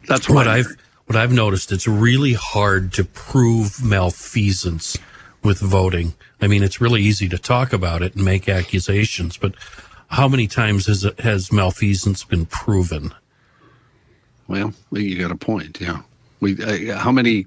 That's 0.07 0.27
what 0.29 0.47
I'm 0.47 0.59
I've 0.59 0.75
what 1.05 1.15
I've 1.15 1.31
noticed. 1.33 1.71
It's 1.71 1.87
really 1.87 2.33
hard 2.33 2.93
to 2.93 3.03
prove 3.03 3.83
malfeasance 3.83 4.97
with 5.43 5.59
voting. 5.59 6.13
I 6.41 6.47
mean, 6.47 6.63
it's 6.63 6.79
really 6.81 7.01
easy 7.01 7.27
to 7.29 7.37
talk 7.37 7.73
about 7.73 8.01
it 8.01 8.15
and 8.15 8.23
make 8.23 8.47
accusations, 8.47 9.37
but 9.37 9.55
how 10.07 10.27
many 10.27 10.47
times 10.47 10.87
has 10.87 11.03
it, 11.05 11.19
has 11.19 11.51
malfeasance 11.51 12.23
been 12.23 12.45
proven? 12.45 13.13
Well, 14.47 14.73
you 14.91 15.19
got 15.19 15.31
a 15.31 15.35
point. 15.37 15.79
Yeah, 15.79 16.01
we 16.39 16.61
uh, 16.63 16.97
how 16.97 17.11
many 17.11 17.45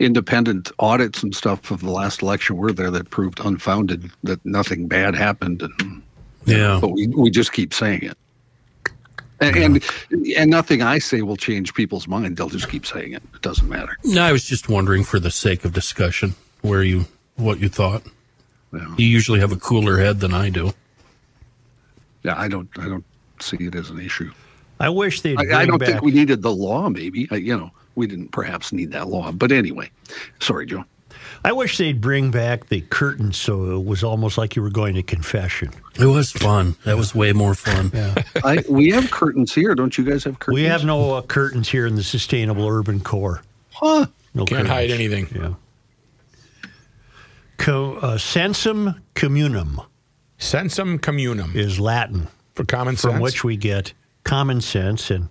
independent 0.00 0.72
audits 0.80 1.22
and 1.22 1.34
stuff 1.34 1.70
of 1.70 1.80
the 1.80 1.90
last 1.90 2.22
election 2.22 2.56
were 2.56 2.72
there 2.72 2.90
that 2.90 3.10
proved 3.10 3.38
unfounded 3.40 4.10
that 4.24 4.44
nothing 4.44 4.88
bad 4.88 5.14
happened, 5.14 5.62
and 5.62 6.02
Yeah. 6.46 6.78
but 6.80 6.88
we 6.88 7.06
we 7.08 7.30
just 7.30 7.52
keep 7.52 7.72
saying 7.72 8.02
it. 8.02 8.18
And, 9.40 9.56
and 9.56 9.84
and 10.36 10.50
nothing 10.50 10.80
I 10.82 10.98
say 10.98 11.22
will 11.22 11.36
change 11.36 11.74
people's 11.74 12.08
mind. 12.08 12.36
They'll 12.36 12.48
just 12.48 12.68
keep 12.68 12.86
saying 12.86 13.12
it. 13.12 13.22
It 13.34 13.42
doesn't 13.42 13.68
matter. 13.68 13.96
No, 14.04 14.22
I 14.22 14.32
was 14.32 14.44
just 14.44 14.68
wondering 14.68 15.04
for 15.04 15.20
the 15.20 15.30
sake 15.30 15.64
of 15.64 15.72
discussion 15.72 16.34
where 16.62 16.82
you 16.82 17.04
what 17.36 17.60
you 17.60 17.68
thought. 17.68 18.02
Yeah. 18.72 18.94
You 18.96 19.06
usually 19.06 19.40
have 19.40 19.52
a 19.52 19.56
cooler 19.56 19.98
head 19.98 20.20
than 20.20 20.34
I 20.34 20.50
do. 20.50 20.72
Yeah, 22.22 22.34
I 22.38 22.48
don't 22.48 22.68
I 22.78 22.88
don't 22.88 23.04
see 23.40 23.58
it 23.60 23.74
as 23.74 23.90
an 23.90 24.00
issue. 24.00 24.32
I 24.80 24.88
wish 24.88 25.20
they'd. 25.20 25.38
I, 25.38 25.60
I 25.60 25.66
don't 25.66 25.78
back, 25.78 25.88
think 25.88 26.02
we 26.02 26.12
needed 26.12 26.42
the 26.42 26.52
law. 26.52 26.88
Maybe 26.88 27.28
I, 27.30 27.36
you 27.36 27.56
know 27.56 27.70
we 27.94 28.06
didn't 28.06 28.28
perhaps 28.28 28.72
need 28.72 28.90
that 28.92 29.08
law. 29.08 29.30
But 29.30 29.52
anyway, 29.52 29.90
sorry, 30.40 30.66
Joe. 30.66 30.84
I 31.44 31.52
wish 31.52 31.76
they'd 31.76 32.00
bring 32.00 32.30
back 32.30 32.68
the 32.68 32.80
curtain 32.80 33.32
so 33.32 33.76
it 33.76 33.84
was 33.84 34.02
almost 34.02 34.38
like 34.38 34.56
you 34.56 34.62
were 34.62 34.70
going 34.70 34.94
to 34.94 35.02
confession. 35.02 35.70
It 35.98 36.06
was 36.06 36.32
fun. 36.32 36.74
That 36.84 36.96
was 36.96 37.14
way 37.14 37.32
more 37.32 37.54
fun. 37.54 37.92
I, 38.42 38.64
we 38.68 38.90
have 38.90 39.10
curtains 39.10 39.54
here, 39.54 39.74
don't 39.74 39.96
you 39.96 40.04
guys 40.04 40.24
have 40.24 40.38
curtains? 40.38 40.54
We 40.54 40.64
have 40.64 40.84
no 40.84 41.14
uh, 41.14 41.22
curtains 41.22 41.68
here 41.68 41.86
in 41.86 41.96
the 41.96 42.02
Sustainable 42.02 42.66
Urban 42.66 43.00
Core. 43.00 43.42
Huh? 43.72 44.06
No 44.32 44.44
Can't 44.46 44.66
hide 44.66 44.90
anything. 44.90 45.28
Yeah. 45.34 45.54
Co- 47.56 47.96
uh, 47.96 48.18
sensum 48.18 49.00
communum 49.14 49.80
Sensum 50.38 51.00
communum 51.00 51.52
is 51.54 51.78
Latin, 51.80 52.28
for 52.54 52.64
common 52.64 52.96
from 52.96 53.20
which 53.20 53.44
we 53.44 53.56
get 53.56 53.92
common 54.24 54.60
sense, 54.60 55.10
and 55.10 55.28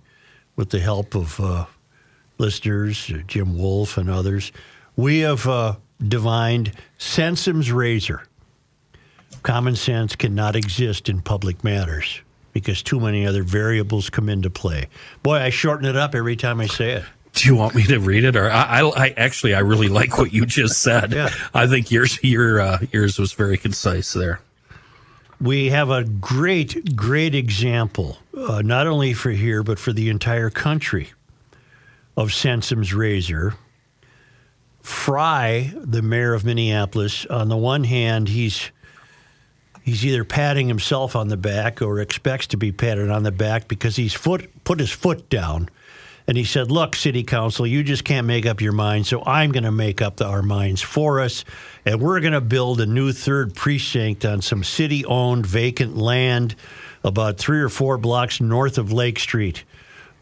with 0.56 0.70
the 0.70 0.80
help 0.80 1.14
of 1.14 1.38
uh, 1.38 1.66
listeners, 2.38 3.10
uh, 3.14 3.18
Jim 3.26 3.56
Wolf 3.58 3.96
and 3.98 4.08
others, 4.08 4.50
we 4.96 5.20
have 5.20 5.46
uh, 5.46 5.76
divined 6.06 6.72
sensum's 6.98 7.70
razor. 7.70 8.22
Common 9.42 9.76
sense 9.76 10.16
cannot 10.16 10.56
exist 10.56 11.08
in 11.08 11.20
public 11.20 11.62
matters 11.62 12.22
because 12.52 12.82
too 12.82 12.98
many 12.98 13.26
other 13.26 13.42
variables 13.42 14.08
come 14.08 14.28
into 14.28 14.48
play. 14.48 14.88
Boy, 15.22 15.36
I 15.36 15.50
shorten 15.50 15.86
it 15.86 15.96
up 15.96 16.14
every 16.14 16.36
time 16.36 16.60
I 16.60 16.66
say 16.66 16.92
it. 16.92 17.04
Do 17.34 17.48
you 17.48 17.56
want 17.56 17.74
me 17.74 17.82
to 17.84 17.98
read 17.98 18.24
it, 18.24 18.36
or 18.36 18.50
I, 18.50 18.80
I, 18.80 19.06
I 19.06 19.14
actually 19.16 19.54
I 19.54 19.60
really 19.60 19.88
like 19.88 20.18
what 20.18 20.32
you 20.32 20.46
just 20.46 20.80
said. 20.80 21.12
Yeah. 21.12 21.30
I 21.52 21.66
think 21.66 21.90
yours 21.90 22.18
your 22.22 22.60
uh, 22.60 22.78
yours 22.92 23.18
was 23.18 23.32
very 23.32 23.56
concise 23.56 24.12
there. 24.12 24.40
We 25.40 25.70
have 25.70 25.90
a 25.90 26.04
great, 26.04 26.94
great 26.94 27.34
example, 27.34 28.18
uh, 28.36 28.62
not 28.62 28.86
only 28.86 29.14
for 29.14 29.30
here, 29.30 29.62
but 29.62 29.78
for 29.78 29.92
the 29.92 30.08
entire 30.08 30.48
country, 30.48 31.12
of 32.16 32.32
Sensum's 32.32 32.94
razor. 32.94 33.54
Frey, 34.80 35.72
the 35.76 36.02
mayor 36.02 36.34
of 36.34 36.44
Minneapolis, 36.44 37.26
on 37.26 37.48
the 37.48 37.56
one 37.56 37.84
hand, 37.84 38.28
he's 38.28 38.70
he's 39.82 40.04
either 40.06 40.24
patting 40.24 40.68
himself 40.68 41.16
on 41.16 41.28
the 41.28 41.36
back 41.36 41.82
or 41.82 42.00
expects 42.00 42.46
to 42.48 42.56
be 42.56 42.70
patted 42.70 43.10
on 43.10 43.22
the 43.22 43.32
back 43.32 43.66
because 43.66 43.96
he's 43.96 44.14
foot 44.14 44.48
put 44.64 44.78
his 44.78 44.90
foot 44.90 45.28
down 45.28 45.68
and 46.26 46.36
he 46.36 46.44
said, 46.44 46.70
"Look, 46.70 46.96
city 46.96 47.22
council, 47.22 47.66
you 47.66 47.82
just 47.82 48.04
can't 48.04 48.26
make 48.26 48.46
up 48.46 48.60
your 48.60 48.72
mind, 48.72 49.06
so 49.06 49.22
I'm 49.26 49.52
going 49.52 49.64
to 49.64 49.72
make 49.72 50.00
up 50.00 50.16
the, 50.16 50.26
our 50.26 50.42
minds 50.42 50.80
for 50.80 51.20
us, 51.20 51.44
and 51.84 52.00
we're 52.00 52.20
going 52.20 52.32
to 52.32 52.40
build 52.40 52.80
a 52.80 52.86
new 52.86 53.12
third 53.12 53.54
precinct 53.54 54.24
on 54.24 54.40
some 54.42 54.64
city-owned 54.64 55.46
vacant 55.46 55.96
land 55.96 56.54
about 57.02 57.36
three 57.36 57.60
or 57.60 57.68
four 57.68 57.98
blocks 57.98 58.40
north 58.40 58.78
of 58.78 58.90
Lake 58.90 59.18
Street, 59.18 59.64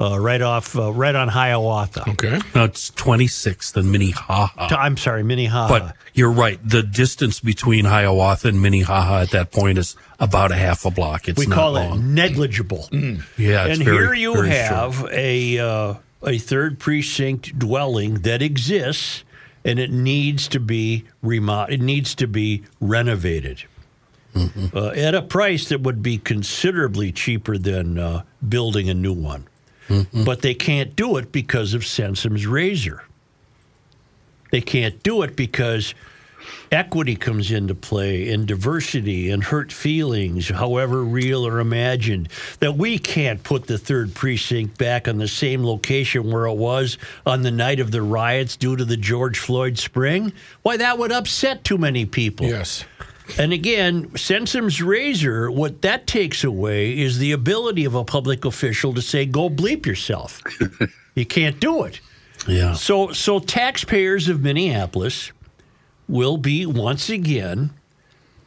uh, 0.00 0.18
right 0.18 0.42
off, 0.42 0.76
uh, 0.76 0.92
right 0.92 1.14
on 1.14 1.28
Hiawatha. 1.28 2.10
Okay. 2.10 2.40
No, 2.54 2.64
it's 2.64 2.90
26th 2.90 3.76
and 3.76 3.92
Minnehaha. 3.92 4.74
I'm 4.74 4.96
sorry, 4.96 5.22
Minnehaha. 5.22 5.68
But 5.68 5.96
you're 6.12 6.32
right. 6.32 6.58
The 6.68 6.82
distance 6.82 7.38
between 7.38 7.84
Hiawatha 7.84 8.48
and 8.48 8.60
Minnehaha 8.60 9.20
at 9.20 9.30
that 9.30 9.52
point 9.52 9.78
is 9.78 9.94
about 10.22 10.52
a 10.52 10.54
half 10.54 10.86
a 10.86 10.90
block. 10.90 11.28
It's 11.28 11.38
we 11.38 11.46
call 11.46 11.72
long. 11.72 11.98
it 11.98 12.02
negligible. 12.02 12.88
Yeah, 12.92 13.66
it's 13.66 13.78
and 13.78 13.84
very, 13.84 13.96
here 13.98 14.14
you 14.14 14.42
have 14.42 14.94
short. 14.94 15.12
a 15.12 15.58
uh, 15.58 15.94
a 16.24 16.38
third 16.38 16.78
precinct 16.78 17.58
dwelling 17.58 18.20
that 18.22 18.40
exists, 18.40 19.24
and 19.64 19.78
it 19.78 19.90
needs 19.90 20.48
to 20.48 20.60
be 20.60 21.04
remo- 21.22 21.66
It 21.66 21.80
needs 21.80 22.14
to 22.14 22.26
be 22.26 22.62
renovated 22.80 23.64
Mm-hmm. 24.34 24.74
uh, 24.74 24.92
at 24.92 25.14
a 25.14 25.20
price 25.20 25.68
that 25.68 25.82
would 25.82 26.02
be 26.02 26.16
considerably 26.16 27.12
cheaper 27.12 27.58
than 27.58 27.98
uh, 27.98 28.22
building 28.48 28.88
a 28.88 28.94
new 28.94 29.12
one. 29.12 29.46
Mm-hmm. 29.90 30.24
But 30.24 30.40
they 30.40 30.54
can't 30.54 30.96
do 30.96 31.18
it 31.18 31.32
because 31.32 31.74
of 31.74 31.84
Sensum's 31.84 32.46
razor. 32.46 33.04
They 34.50 34.62
can't 34.62 35.02
do 35.02 35.20
it 35.20 35.36
because 35.36 35.94
equity 36.70 37.16
comes 37.16 37.50
into 37.50 37.74
play 37.74 38.30
and 38.30 38.46
diversity 38.46 39.30
and 39.30 39.44
hurt 39.44 39.72
feelings, 39.72 40.48
however 40.48 41.02
real 41.02 41.46
or 41.46 41.60
imagined, 41.60 42.28
that 42.60 42.76
we 42.76 42.98
can't 42.98 43.42
put 43.42 43.66
the 43.66 43.78
third 43.78 44.14
precinct 44.14 44.78
back 44.78 45.08
on 45.08 45.18
the 45.18 45.28
same 45.28 45.64
location 45.64 46.30
where 46.30 46.46
it 46.46 46.56
was 46.56 46.98
on 47.26 47.42
the 47.42 47.50
night 47.50 47.80
of 47.80 47.90
the 47.90 48.02
riots 48.02 48.56
due 48.56 48.76
to 48.76 48.84
the 48.84 48.96
George 48.96 49.38
Floyd 49.38 49.78
spring. 49.78 50.32
Why, 50.62 50.76
that 50.76 50.98
would 50.98 51.12
upset 51.12 51.64
too 51.64 51.78
many 51.78 52.06
people. 52.06 52.46
Yes. 52.46 52.84
And 53.38 53.52
again, 53.52 54.16
Sensum's 54.16 54.82
razor, 54.82 55.50
what 55.50 55.82
that 55.82 56.06
takes 56.06 56.44
away 56.44 56.98
is 56.98 57.18
the 57.18 57.32
ability 57.32 57.84
of 57.84 57.94
a 57.94 58.04
public 58.04 58.44
official 58.44 58.92
to 58.94 59.02
say, 59.02 59.26
go 59.26 59.48
bleep 59.48 59.86
yourself. 59.86 60.42
you 61.14 61.24
can't 61.24 61.60
do 61.60 61.84
it. 61.84 62.00
Yeah. 62.48 62.74
So, 62.74 63.12
so 63.12 63.38
taxpayers 63.38 64.28
of 64.28 64.42
Minneapolis 64.42 65.32
will 66.08 66.36
be 66.36 66.66
once 66.66 67.08
again 67.08 67.70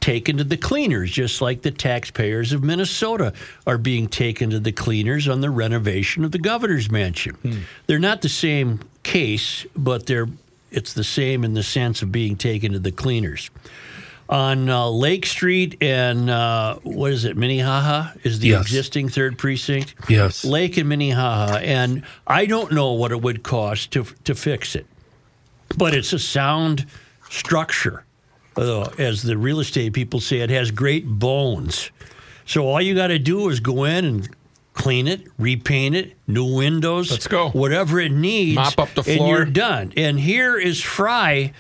taken 0.02 0.38
to 0.38 0.44
the 0.44 0.58
cleaners, 0.58 1.12
just 1.12 1.42
like 1.42 1.64
the 1.64 1.72
taxpayers 1.72 2.52
of 2.54 2.64
Minnesota 2.64 3.34
are 3.66 3.80
being 3.80 4.08
taken 4.08 4.52
to 4.52 4.60
the 4.60 4.72
cleaners 4.72 5.28
on 5.28 5.42
the 5.42 5.50
renovation 5.50 6.24
of 6.24 6.32
the 6.32 6.38
governor's 6.38 6.92
mansion. 6.92 7.66
They're 7.88 7.98
not 7.98 8.22
the 8.22 8.30
same 8.30 8.82
case, 9.04 9.66
but 9.76 10.06
they're 10.06 10.28
it's 10.72 10.94
the 10.94 11.04
same 11.06 11.44
in 11.46 11.54
the 11.54 11.64
sense 11.64 12.02
of 12.02 12.12
being 12.12 12.36
taken 12.36 12.74
to 12.74 12.80
the 12.80 12.92
cleaners. 12.92 13.50
On 14.28 14.68
uh, 14.70 14.90
Lake 14.90 15.26
Street 15.26 15.78
and 15.82 16.30
uh, 16.30 16.76
what 16.84 17.12
is 17.14 17.26
it, 17.26 17.38
Minnehaha 17.38 18.12
is 18.24 18.40
the 18.40 18.50
Yes. 18.50 18.64
existing 18.64 19.08
third 19.10 19.38
precinct. 19.38 19.94
Yes. 20.10 20.44
Lake 20.44 20.78
and 20.78 20.90
Minnehaha, 20.90 21.58
and 21.60 22.04
I 22.28 22.46
don't 22.48 22.72
know 22.74 22.92
what 22.94 23.12
it 23.12 23.22
would 23.22 23.42
cost 23.44 23.92
to 23.92 24.04
to 24.26 24.36
fix 24.36 24.76
it, 24.76 24.86
but 25.78 25.94
it's 25.96 26.12
a 26.14 26.20
sound 26.20 26.86
structure. 27.30 28.04
Uh, 28.58 28.84
as 28.98 29.22
the 29.24 29.38
real 29.38 29.60
estate 29.60 29.94
people 29.94 30.20
say, 30.20 30.40
it 30.40 30.50
has 30.50 30.72
great 30.72 31.06
bones. 31.06 31.92
So 32.46 32.68
all 32.68 32.82
you 32.82 32.96
got 32.96 33.08
to 33.08 33.20
do 33.20 33.50
is 33.50 33.60
go 33.60 33.84
in 33.84 34.06
and 34.06 34.30
clean 34.74 35.08
it, 35.08 35.28
repaint 35.38 35.96
it, 35.96 36.14
new 36.28 36.56
windows. 36.56 37.12
Let's 37.12 37.28
go. 37.28 37.50
Whatever 37.50 38.00
it 38.00 38.12
needs. 38.12 38.56
Mop 38.56 38.80
up 38.80 38.90
the 38.94 39.02
And 39.10 39.18
floor. 39.18 39.36
you're 39.38 39.46
done. 39.46 39.92
And 39.98 40.20
here 40.20 40.58
is 40.58 40.82
Frey, 40.82 41.52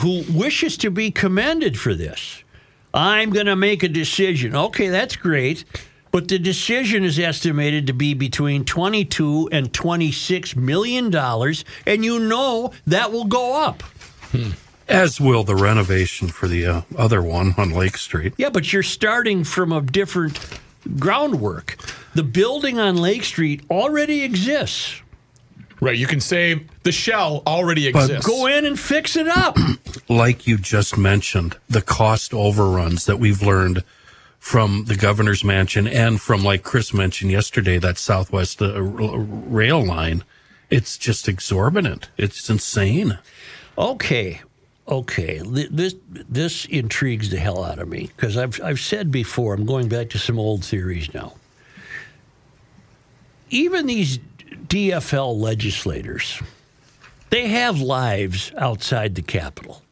who 0.00 0.22
wishes 0.30 0.76
to 0.78 0.90
be 0.90 1.10
commended 1.10 1.78
for 1.78 1.94
this. 1.94 2.42
I'm 2.94 3.30
going 3.30 3.46
to 3.46 3.56
make 3.56 3.82
a 3.82 3.88
decision. 3.88 4.54
Okay, 4.56 4.88
that's 4.88 5.16
great. 5.16 5.64
But 6.10 6.28
the 6.28 6.38
decision 6.38 7.04
is 7.04 7.18
estimated 7.18 7.86
to 7.88 7.92
be 7.92 8.14
between 8.14 8.64
22 8.64 9.50
and 9.52 9.70
26 9.74 10.56
million 10.56 11.10
dollars, 11.10 11.66
and 11.86 12.02
you 12.02 12.18
know 12.18 12.72
that 12.86 13.12
will 13.12 13.26
go 13.26 13.62
up. 13.62 13.82
As 14.88 15.20
will 15.20 15.44
the 15.44 15.56
renovation 15.56 16.28
for 16.28 16.48
the 16.48 16.66
uh, 16.66 16.82
other 16.96 17.22
one 17.22 17.54
on 17.58 17.70
Lake 17.70 17.96
Street. 17.98 18.34
Yeah, 18.36 18.50
but 18.50 18.72
you're 18.72 18.82
starting 18.82 19.44
from 19.44 19.72
a 19.72 19.80
different 19.80 20.38
groundwork. 20.98 21.76
The 22.14 22.22
building 22.22 22.78
on 22.78 22.96
Lake 22.96 23.24
Street 23.24 23.62
already 23.70 24.22
exists. 24.22 25.02
Right. 25.80 25.96
You 25.96 26.06
can 26.06 26.20
say 26.20 26.64
the 26.82 26.90
shell 26.90 27.42
already 27.46 27.86
exists. 27.86 28.08
But 28.08 28.14
exists. 28.16 28.26
Go 28.26 28.46
in 28.46 28.64
and 28.64 28.78
fix 28.78 29.16
it 29.16 29.28
up. 29.28 29.56
Like 30.10 30.46
you 30.46 30.56
just 30.56 30.96
mentioned, 30.96 31.58
the 31.68 31.82
cost 31.82 32.32
overruns 32.32 33.04
that 33.04 33.18
we've 33.18 33.42
learned 33.42 33.84
from 34.38 34.86
the 34.86 34.96
governor's 34.96 35.44
mansion 35.44 35.86
and 35.86 36.18
from, 36.18 36.42
like 36.42 36.62
Chris 36.62 36.94
mentioned 36.94 37.30
yesterday, 37.30 37.76
that 37.76 37.98
Southwest 37.98 38.62
uh, 38.62 38.72
r- 38.72 38.82
rail 38.82 39.84
line. 39.84 40.24
It's 40.70 40.96
just 40.96 41.28
exorbitant. 41.28 42.08
It's 42.16 42.48
insane. 42.48 43.18
Okay, 43.76 44.40
okay. 44.88 45.40
This 45.44 45.94
this 46.04 46.64
intrigues 46.66 47.30
the 47.30 47.38
hell 47.38 47.64
out 47.64 47.78
of 47.78 47.88
me 47.88 48.10
because 48.16 48.36
I've 48.36 48.60
I've 48.62 48.80
said 48.80 49.10
before. 49.10 49.54
I'm 49.54 49.66
going 49.66 49.88
back 49.88 50.10
to 50.10 50.18
some 50.18 50.38
old 50.38 50.64
theories 50.64 51.12
now. 51.14 51.34
Even 53.50 53.86
these 53.86 54.18
DFL 54.66 55.38
legislators, 55.38 56.42
they 57.30 57.48
have 57.48 57.80
lives 57.80 58.52
outside 58.58 59.14
the 59.14 59.22
Capitol. 59.22 59.82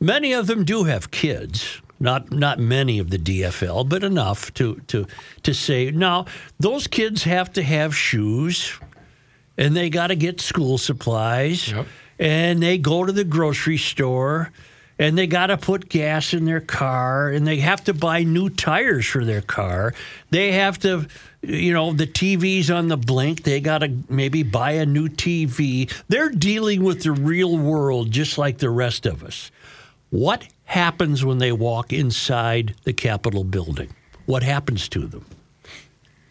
Many 0.00 0.32
of 0.32 0.46
them 0.46 0.64
do 0.64 0.84
have 0.84 1.10
kids. 1.10 1.80
Not 1.98 2.30
not 2.30 2.58
many 2.58 2.98
of 2.98 3.08
the 3.08 3.18
DFL, 3.18 3.88
but 3.88 4.04
enough 4.04 4.52
to 4.54 4.76
to 4.88 5.06
to 5.42 5.54
say 5.54 5.90
now 5.90 6.26
those 6.60 6.86
kids 6.86 7.22
have 7.24 7.52
to 7.54 7.62
have 7.62 7.96
shoes 7.96 8.78
and 9.56 9.74
they 9.74 9.88
got 9.88 10.08
to 10.08 10.16
get 10.16 10.40
school 10.40 10.76
supplies 10.76 11.72
Yep. 11.72 11.86
And 12.18 12.62
they 12.62 12.78
go 12.78 13.04
to 13.04 13.12
the 13.12 13.24
grocery 13.24 13.76
store 13.76 14.50
and 14.98 15.18
they 15.18 15.26
got 15.26 15.48
to 15.48 15.58
put 15.58 15.88
gas 15.88 16.32
in 16.32 16.46
their 16.46 16.60
car 16.60 17.28
and 17.28 17.46
they 17.46 17.58
have 17.58 17.84
to 17.84 17.94
buy 17.94 18.22
new 18.22 18.48
tires 18.48 19.06
for 19.06 19.24
their 19.24 19.42
car. 19.42 19.92
They 20.30 20.52
have 20.52 20.78
to 20.80 21.06
you 21.42 21.72
know 21.72 21.92
the 21.92 22.06
TV's 22.06 22.70
on 22.70 22.88
the 22.88 22.96
blink 22.96 23.42
they 23.42 23.60
got 23.60 23.78
to 23.78 23.92
maybe 24.08 24.42
buy 24.42 24.72
a 24.72 24.86
new 24.86 25.08
TV 25.08 25.92
they're 26.08 26.30
dealing 26.30 26.82
with 26.82 27.04
the 27.04 27.12
real 27.12 27.56
world 27.56 28.10
just 28.10 28.36
like 28.36 28.58
the 28.58 28.70
rest 28.70 29.06
of 29.06 29.22
us. 29.22 29.50
What 30.10 30.46
happens 30.64 31.24
when 31.24 31.38
they 31.38 31.52
walk 31.52 31.92
inside 31.92 32.74
the 32.84 32.92
capitol 32.92 33.44
building? 33.44 33.94
What 34.24 34.42
happens 34.42 34.88
to 34.90 35.06
them? 35.06 35.24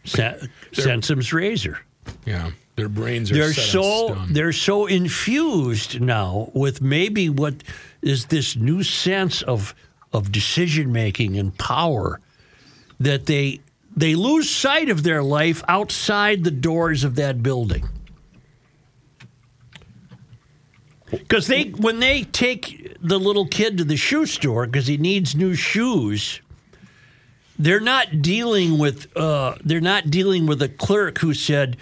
Sa- 0.04 0.34
Sensum's 0.72 1.32
razor. 1.34 1.80
Yeah. 2.26 2.52
Their 2.76 2.90
brains 2.90 3.32
are 3.32 3.36
they're 3.36 3.54
set 3.54 3.72
so 3.72 4.18
they're 4.30 4.52
so 4.52 4.86
infused 4.86 6.02
now 6.02 6.52
with 6.54 6.82
maybe 6.82 7.30
what 7.30 7.64
is 8.02 8.26
this 8.26 8.56
new 8.56 8.84
sense 8.84 9.42
of 9.42 9.74
of 10.12 10.32
decision 10.32 10.92
making 10.92 11.38
and 11.38 11.58
power 11.58 12.20
that 13.00 13.26
they 13.26 13.62
they 13.96 14.16
lose 14.16 14.50
sight 14.50 14.90
of 14.90 15.04
their 15.04 15.24
life 15.24 15.64
outside 15.68 16.44
the 16.44 16.52
doors 16.52 17.04
of 17.04 17.16
that 17.16 17.42
building. 17.42 17.88
Because 21.10 21.48
they 21.48 21.66
when 21.66 22.00
they 22.00 22.24
take 22.24 22.98
the 23.00 23.20
little 23.20 23.48
kid 23.48 23.78
to 23.78 23.84
the 23.86 23.96
shoe 23.96 24.26
store 24.26 24.66
because 24.66 24.88
he 24.88 24.98
needs 24.98 25.36
new 25.36 25.56
shoes, 25.56 26.42
they're 27.58 27.80
not 27.80 28.22
dealing 28.22 28.78
with 28.78 29.16
uh, 29.16 29.56
they're 29.64 29.80
not 29.80 30.10
dealing 30.10 30.46
with 30.46 30.62
a 30.62 30.68
clerk 30.68 31.20
who 31.20 31.34
said, 31.34 31.78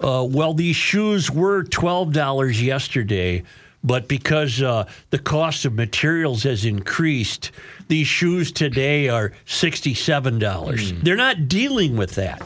uh, 0.00 0.26
"Well, 0.28 0.54
these 0.54 0.76
shoes 0.76 1.30
were 1.30 1.62
twelve 1.64 2.12
dollars 2.12 2.62
yesterday, 2.62 3.42
but 3.82 4.08
because 4.08 4.62
uh, 4.62 4.86
the 5.10 5.18
cost 5.18 5.64
of 5.64 5.74
materials 5.74 6.42
has 6.44 6.64
increased, 6.64 7.50
these 7.88 8.06
shoes 8.06 8.52
today 8.52 9.08
are 9.08 9.32
sixty-seven 9.46 10.38
dollars." 10.38 10.92
They're 11.02 11.16
not 11.16 11.48
dealing 11.48 11.96
with 11.96 12.14
that. 12.16 12.42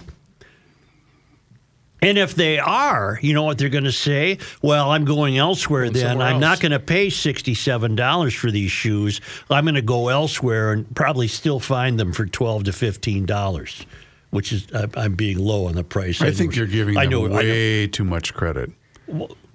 And 2.00 2.16
if 2.16 2.34
they 2.34 2.58
are, 2.58 3.18
you 3.22 3.34
know 3.34 3.42
what 3.42 3.58
they're 3.58 3.68
going 3.68 3.84
to 3.84 3.92
say? 3.92 4.38
Well, 4.62 4.90
I'm 4.90 5.04
going 5.04 5.37
elsewhere 5.37 5.82
Going 5.82 5.94
then. 5.94 6.22
I'm 6.22 6.38
not 6.38 6.61
going 6.61 6.72
to 6.72 6.78
pay 6.78 7.08
$67 7.08 8.37
for 8.37 8.50
these 8.50 8.70
shoes. 8.70 9.20
I'm 9.50 9.64
going 9.64 9.74
to 9.74 9.82
go 9.82 10.08
elsewhere 10.08 10.72
and 10.72 10.94
probably 10.94 11.26
still 11.26 11.58
find 11.58 11.98
them 11.98 12.12
for 12.12 12.24
12 12.24 12.64
to 12.64 12.70
$15, 12.70 13.87
which 14.30 14.52
is, 14.52 14.66
I- 14.74 14.88
I'm 14.94 15.14
being 15.14 15.38
low 15.38 15.66
on 15.66 15.74
the 15.74 15.84
price. 15.84 16.20
I 16.20 16.30
think 16.30 16.52
know- 16.52 16.58
you're 16.58 16.66
giving 16.66 16.96
I 16.96 17.04
them 17.04 17.10
know, 17.12 17.24
I 17.26 17.28
know. 17.28 17.36
way 17.36 17.86
too 17.86 18.04
much 18.04 18.34
credit. 18.34 18.70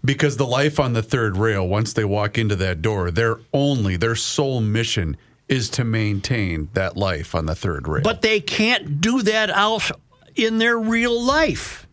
Because 0.06 0.38
the 0.38 0.46
life 0.48 0.80
on 0.80 0.94
the 0.94 1.04
third 1.04 1.38
rail, 1.38 1.68
once 1.68 1.94
they 1.94 2.04
walk 2.06 2.38
into 2.38 2.56
that 2.58 2.82
door, 2.82 3.10
their 3.12 3.40
only, 3.54 3.96
their 3.96 4.16
sole 4.16 4.60
mission 4.62 5.16
is 5.48 5.70
to 5.70 5.84
maintain 5.84 6.70
that 6.74 6.98
life 6.98 7.36
on 7.36 7.46
the 7.46 7.56
third 7.56 7.88
rail. 7.88 8.02
But 8.04 8.22
they 8.22 8.40
can't 8.40 9.00
do 9.00 9.22
that 9.22 9.50
out 9.50 9.92
in 10.36 10.58
their 10.58 10.78
real 10.80 11.22
life. 11.22 11.88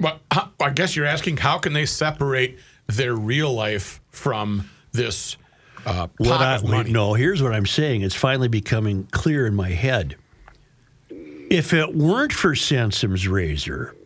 But 0.00 0.20
I 0.58 0.70
guess 0.70 0.96
you're 0.96 1.04
asking 1.06 1.36
how 1.38 1.58
can 1.58 1.74
they 1.74 1.84
separate 1.86 2.58
their 2.86 3.14
real 3.14 3.52
life 3.52 4.00
from 4.10 4.68
this 4.92 5.36
uh, 5.84 6.06
pot 6.06 6.10
What 6.18 6.40
I, 6.40 6.54
of 6.56 6.64
money? 6.64 6.90
no, 6.90 7.12
here's 7.14 7.42
what 7.42 7.52
I'm 7.52 7.66
saying. 7.66 8.00
It's 8.02 8.14
finally 8.14 8.48
becoming 8.48 9.06
clear 9.12 9.46
in 9.46 9.54
my 9.54 9.68
head. 9.70 10.16
If 11.50 11.72
it 11.72 11.96
weren't 11.96 12.32
for 12.32 12.54
Sensum's 12.54 13.26
razor, 13.26 13.96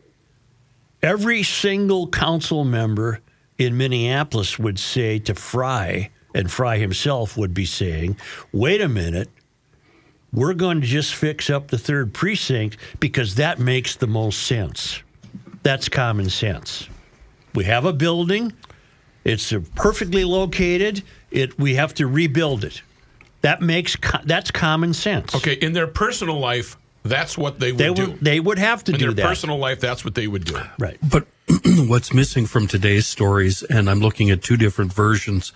every 1.02 1.42
single 1.42 2.08
council 2.08 2.64
member 2.64 3.20
in 3.58 3.76
Minneapolis 3.76 4.58
would 4.58 4.78
say 4.78 5.18
to 5.20 5.34
Frey, 5.34 6.10
and 6.34 6.50
Frey 6.50 6.80
himself 6.80 7.36
would 7.36 7.52
be 7.52 7.66
saying, 7.66 8.16
wait 8.50 8.80
a 8.80 8.88
minute, 8.88 9.28
we're 10.32 10.54
going 10.54 10.80
to 10.80 10.86
just 10.86 11.14
fix 11.14 11.50
up 11.50 11.68
the 11.68 11.76
third 11.76 12.14
precinct 12.14 12.78
because 12.98 13.34
that 13.34 13.58
makes 13.58 13.94
the 13.94 14.06
most 14.06 14.42
sense. 14.42 15.02
That's 15.62 15.90
common 15.90 16.30
sense. 16.30 16.88
We 17.54 17.64
have 17.64 17.84
a 17.84 17.92
building. 17.92 18.54
It's 19.22 19.52
perfectly 19.74 20.24
located. 20.24 21.02
It 21.30 21.58
we 21.58 21.74
have 21.74 21.94
to 21.94 22.06
rebuild 22.06 22.64
it. 22.64 22.82
That 23.42 23.60
makes 23.60 23.96
that's 24.24 24.50
common 24.50 24.94
sense. 24.94 25.34
Okay, 25.34 25.54
in 25.54 25.72
their 25.72 25.86
personal 25.86 26.38
life, 26.38 26.76
that's 27.04 27.36
what 27.38 27.60
they 27.60 27.72
would 27.72 27.78
they 27.78 27.92
do. 27.92 28.10
would 28.10 28.20
they 28.20 28.40
would 28.40 28.58
have 28.58 28.82
to 28.84 28.92
do 28.92 28.96
it. 28.96 29.02
in 29.02 29.08
do 29.08 29.14
their 29.14 29.24
that. 29.24 29.28
personal 29.28 29.58
life, 29.58 29.80
that's 29.80 30.04
what 30.04 30.14
they 30.14 30.26
would 30.26 30.44
do. 30.44 30.58
right. 30.78 30.98
But 31.02 31.26
what's 31.66 32.12
missing 32.12 32.46
from 32.46 32.66
today's 32.66 33.06
stories, 33.06 33.62
and 33.62 33.90
I'm 33.90 34.00
looking 34.00 34.30
at 34.30 34.42
two 34.42 34.56
different 34.56 34.92
versions, 34.92 35.52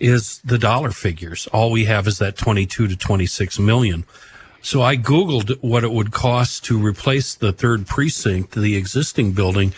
is 0.00 0.40
the 0.44 0.58
dollar 0.58 0.90
figures. 0.90 1.46
All 1.48 1.70
we 1.70 1.84
have 1.86 2.06
is 2.06 2.18
that 2.18 2.36
22 2.36 2.88
to 2.88 2.96
26 2.96 3.58
million. 3.58 4.04
So 4.62 4.80
I 4.80 4.96
Googled 4.96 5.58
what 5.60 5.84
it 5.84 5.92
would 5.92 6.10
cost 6.10 6.64
to 6.66 6.78
replace 6.78 7.34
the 7.34 7.52
third 7.52 7.86
precinct, 7.86 8.52
the 8.52 8.76
existing 8.76 9.32
building, 9.32 9.74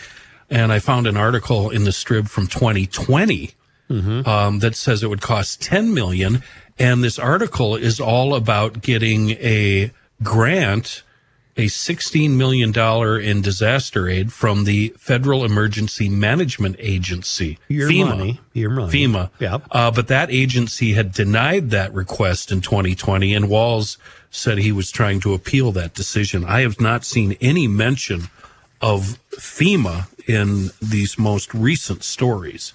and 0.49 0.71
I 0.71 0.79
found 0.79 1.07
an 1.07 1.17
article 1.17 1.69
in 1.69 1.83
the 1.83 1.91
Strib 1.91 2.29
from 2.29 2.47
2020 2.47 3.51
um, 3.89 4.59
that 4.59 4.75
says 4.75 5.03
it 5.03 5.09
would 5.09 5.21
cost 5.21 5.61
10 5.61 5.93
million. 5.93 6.43
And 6.79 7.03
this 7.03 7.17
article 7.19 7.75
is 7.75 7.99
all 7.99 8.33
about 8.35 8.81
getting 8.81 9.31
a 9.31 9.91
grant, 10.23 11.03
a 11.57 11.65
$16 11.65 12.31
million 12.35 12.71
in 13.21 13.41
disaster 13.41 14.07
aid 14.07 14.31
from 14.31 14.65
the 14.65 14.89
Federal 14.97 15.43
Emergency 15.43 16.07
Management 16.07 16.75
Agency. 16.77 17.57
Your 17.67 17.89
FEMA. 17.89 18.09
money. 18.09 18.39
Your 18.53 18.69
money. 18.69 18.91
FEMA. 18.91 19.29
Yep. 19.39 19.63
Uh, 19.71 19.91
but 19.91 20.07
that 20.07 20.29
agency 20.29 20.93
had 20.93 21.11
denied 21.11 21.71
that 21.71 21.91
request 21.93 22.51
in 22.51 22.61
2020, 22.61 23.33
and 23.33 23.49
Walz 23.49 23.97
said 24.29 24.59
he 24.59 24.71
was 24.71 24.91
trying 24.91 25.19
to 25.21 25.33
appeal 25.33 25.71
that 25.71 25.95
decision. 25.95 26.45
I 26.45 26.61
have 26.61 26.79
not 26.79 27.03
seen 27.03 27.35
any 27.41 27.67
mention 27.67 28.29
of 28.79 29.17
FEMA 29.31 30.07
in 30.27 30.69
these 30.79 31.17
most 31.17 31.53
recent 31.55 32.03
stories. 32.03 32.73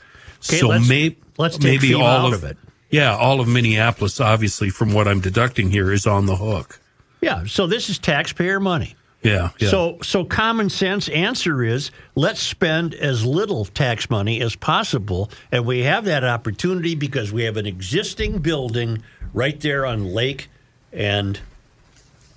Okay, 0.49 0.59
so 0.59 0.68
let's- 0.68 0.88
may, 0.88 1.16
let's 1.38 1.57
take 1.57 1.81
maybe 1.81 1.95
FEMA 1.95 2.03
all 2.03 2.27
of, 2.27 2.33
of 2.33 2.45
it. 2.45 2.57
Yeah, 2.90 3.16
all 3.16 3.40
of 3.40 3.49
Minneapolis, 3.49 4.21
obviously, 4.21 4.68
from 4.68 4.92
what 4.92 5.07
I'm 5.09 5.21
deducting 5.21 5.71
here, 5.71 5.90
is 5.92 6.07
on 6.07 6.27
the 6.27 6.37
hook. 6.37 6.79
Yeah. 7.23 7.45
So 7.47 7.67
this 7.67 7.89
is 7.89 7.99
taxpayer 7.99 8.61
money. 8.61 8.95
Yeah. 9.23 9.51
yeah. 9.59 9.69
So, 9.69 9.99
so 10.03 10.25
common 10.25 10.69
sense 10.69 11.09
answer 11.09 11.63
is 11.63 11.93
let's 12.17 12.43
spend 12.43 12.93
as 12.95 13.25
little 13.25 13.65
tax 13.65 14.11
money 14.11 14.43
as 14.43 14.57
possible, 14.57 15.31
and 15.53 15.65
we 15.65 15.85
have 15.85 16.05
that 16.07 16.25
opportunity 16.25 16.97
because 16.97 17.33
we 17.33 17.45
have 17.45 17.57
an 17.57 17.65
existing 17.65 18.39
building 18.41 19.03
right 19.33 19.59
there 19.61 19.87
on 19.87 20.07
Lake 20.07 20.49
and 20.93 21.39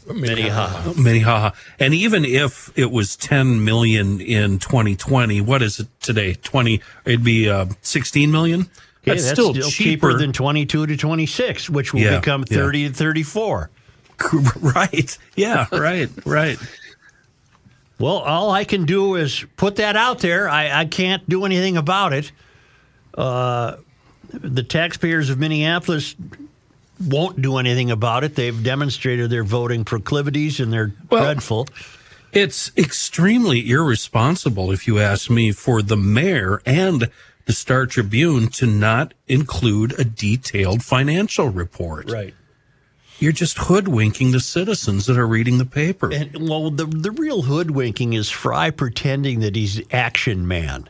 Minnehaha. 0.08 0.94
Minnehaha. 0.94 1.52
And 1.80 1.96
even 1.96 2.24
if 2.24 2.72
it 2.78 2.92
was 2.92 3.16
10 3.16 3.64
million 3.66 4.22
in 4.22 4.60
2020, 4.60 5.42
what 5.42 5.64
is 5.64 5.80
it 5.80 5.88
today? 6.02 6.36
20, 6.36 6.82
it'd 7.06 7.24
be 7.24 7.50
uh, 7.50 7.66
16 7.82 8.32
million? 8.32 8.62
Okay, 9.08 9.20
that's, 9.20 9.30
still, 9.30 9.54
cheaper, 9.54 10.18
than 10.18 10.34
22 10.34 10.88
to 10.88 10.98
26, 10.98 11.70
which 11.70 11.94
will 11.94 12.02
Yeah, 12.02 12.20
become 12.20 12.44
yeah. 12.50 12.58
30 12.58 12.88
to 12.90 12.94
34. 12.94 13.70
right. 14.62 15.18
Yeah, 15.36 15.68
right, 15.72 16.10
right. 16.26 16.58
Well, 18.00 18.18
all 18.18 18.52
I 18.52 18.66
can 18.66 18.86
do 18.86 19.16
is 19.16 19.46
put 19.56 19.78
that 19.78 19.96
out 19.96 20.20
there. 20.20 20.50
I, 20.50 20.82
I 20.82 20.86
can't 20.86 21.28
do 21.30 21.46
anything 21.46 21.78
about 21.78 22.14
it. 22.14 22.32
Uh, 23.18 23.78
the 24.30 24.64
taxpayers 24.64 25.30
of 25.30 25.40
Minneapolis 25.40 26.16
won't 27.06 27.42
do 27.42 27.58
anything 27.58 27.92
about 27.92 28.24
it. 28.24 28.36
They've 28.36 28.62
demonstrated 28.64 29.30
their 29.30 29.44
voting 29.44 29.86
proclivities 29.86 30.60
and 30.60 30.74
they're 30.74 30.94
Well- 31.10 31.24
dreadful. 31.24 31.68
It's 32.34 32.70
extremely 32.76 33.70
irresponsible, 33.70 34.70
if 34.74 34.88
you 34.88 35.00
ask 35.00 35.30
me, 35.30 35.54
for 35.54 35.82
the 35.82 35.96
mayor 35.96 36.62
and 36.66 37.10
the 37.46 37.54
Star 37.54 37.86
Tribune 37.86 38.50
to 38.50 38.66
not 38.68 39.14
include 39.30 39.98
a 39.98 40.04
detailed 40.04 40.84
financial 40.84 41.48
report. 41.48 42.10
You're 43.20 43.32
just 43.32 43.58
hoodwinking 43.58 44.32
the 44.32 44.40
citizens 44.40 45.06
that 45.06 45.18
are 45.18 45.28
reading 45.28 45.58
the 45.58 45.66
paper. 45.66 46.12
And 46.14 46.50
well, 46.50 46.70
the 46.70 46.86
the 46.86 47.12
real 47.12 47.44
hoodwinking 47.44 48.14
is 48.14 48.30
Frey 48.30 48.72
pretending 48.72 49.40
that 49.40 49.56
he's 49.56 49.82
action 49.92 50.48
man. 50.48 50.90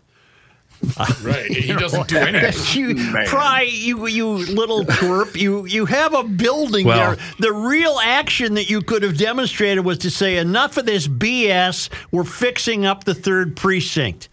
Right. 1.24 1.50
He 1.50 1.74
doesn't 1.74 2.10
do 2.10 2.18
anything. 2.20 2.80
you, 2.98 3.26
Frey, 3.28 3.68
you 3.70 4.06
you 4.08 4.28
little 4.30 4.84
twerp, 4.86 5.36
you 5.36 5.66
you 5.66 5.86
have 5.86 6.14
a 6.14 6.24
building 6.24 6.86
Well- 6.86 7.16
there. 7.16 7.26
The 7.40 7.54
real 7.54 7.98
action 8.04 8.56
that 8.56 8.70
you 8.70 8.82
could 8.82 9.02
have 9.04 9.18
demonstrated 9.18 9.86
was 9.86 9.98
to 10.00 10.12
say 10.12 10.38
enough 10.38 10.78
of 10.78 10.86
this 10.86 11.08
BS. 11.08 11.90
We're 12.12 12.24
fixing 12.24 12.86
up 12.86 13.04
the 13.06 13.16
third 13.16 13.56
precinct. 13.56 14.30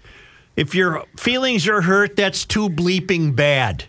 If 0.57 0.75
your 0.75 1.05
feelings 1.17 1.67
are 1.69 1.81
hurt, 1.83 2.17
that's 2.17 2.45
too 2.45 2.69
bleeping 2.69 3.35
bad. 3.35 3.85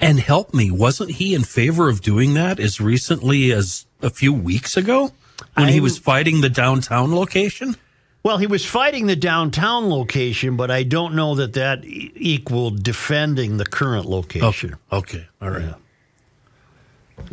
And 0.00 0.18
help 0.18 0.54
me, 0.54 0.70
wasn't 0.70 1.10
he 1.12 1.34
in 1.34 1.42
favor 1.44 1.88
of 1.88 2.00
doing 2.00 2.34
that 2.34 2.58
as 2.58 2.80
recently 2.80 3.52
as 3.52 3.86
a 4.02 4.08
few 4.10 4.32
weeks 4.32 4.76
ago 4.76 5.12
when 5.54 5.68
he 5.68 5.74
I'm- 5.74 5.82
was 5.82 5.98
fighting 5.98 6.40
the 6.40 6.48
downtown 6.48 7.14
location? 7.14 7.76
Well, 8.22 8.36
he 8.38 8.46
was 8.46 8.66
fighting 8.66 9.06
the 9.06 9.16
downtown 9.16 9.88
location, 9.88 10.56
but 10.56 10.70
I 10.70 10.82
don't 10.82 11.14
know 11.14 11.34
that 11.36 11.54
that 11.54 11.84
e- 11.86 12.12
equaled 12.14 12.82
defending 12.82 13.56
the 13.56 13.64
current 13.64 14.04
location. 14.06 14.76
Oh, 14.92 14.98
okay, 14.98 15.26
all 15.40 15.50
right. 15.50 15.74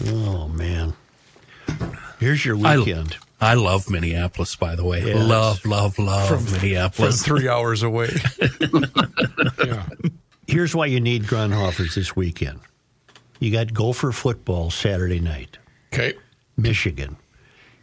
Oh 0.08 0.48
man, 0.48 0.94
here's 2.20 2.46
your 2.46 2.56
weekend. 2.56 3.18
I 3.42 3.54
love 3.56 3.90
Minneapolis, 3.90 4.56
by 4.56 4.76
the 4.76 4.84
way. 4.86 5.04
Yes. 5.06 5.28
Love, 5.28 5.66
love, 5.66 6.00
love 6.00 6.28
From 6.30 6.46
Minneapolis. 6.54 7.22
three 7.24 7.48
hours 7.50 7.84
away. 7.84 8.10
Yeah. 9.66 9.84
Here's 10.48 10.76
why 10.76 10.86
you 10.88 11.00
need 11.00 11.24
Grundhofers 11.24 11.94
this 11.96 12.16
weekend. 12.16 12.60
You 13.40 13.52
got 13.52 13.74
Gopher 13.74 14.12
football 14.12 14.72
Saturday 14.72 15.20
night, 15.20 15.58
Okay. 15.94 16.14
Michigan. 16.56 17.18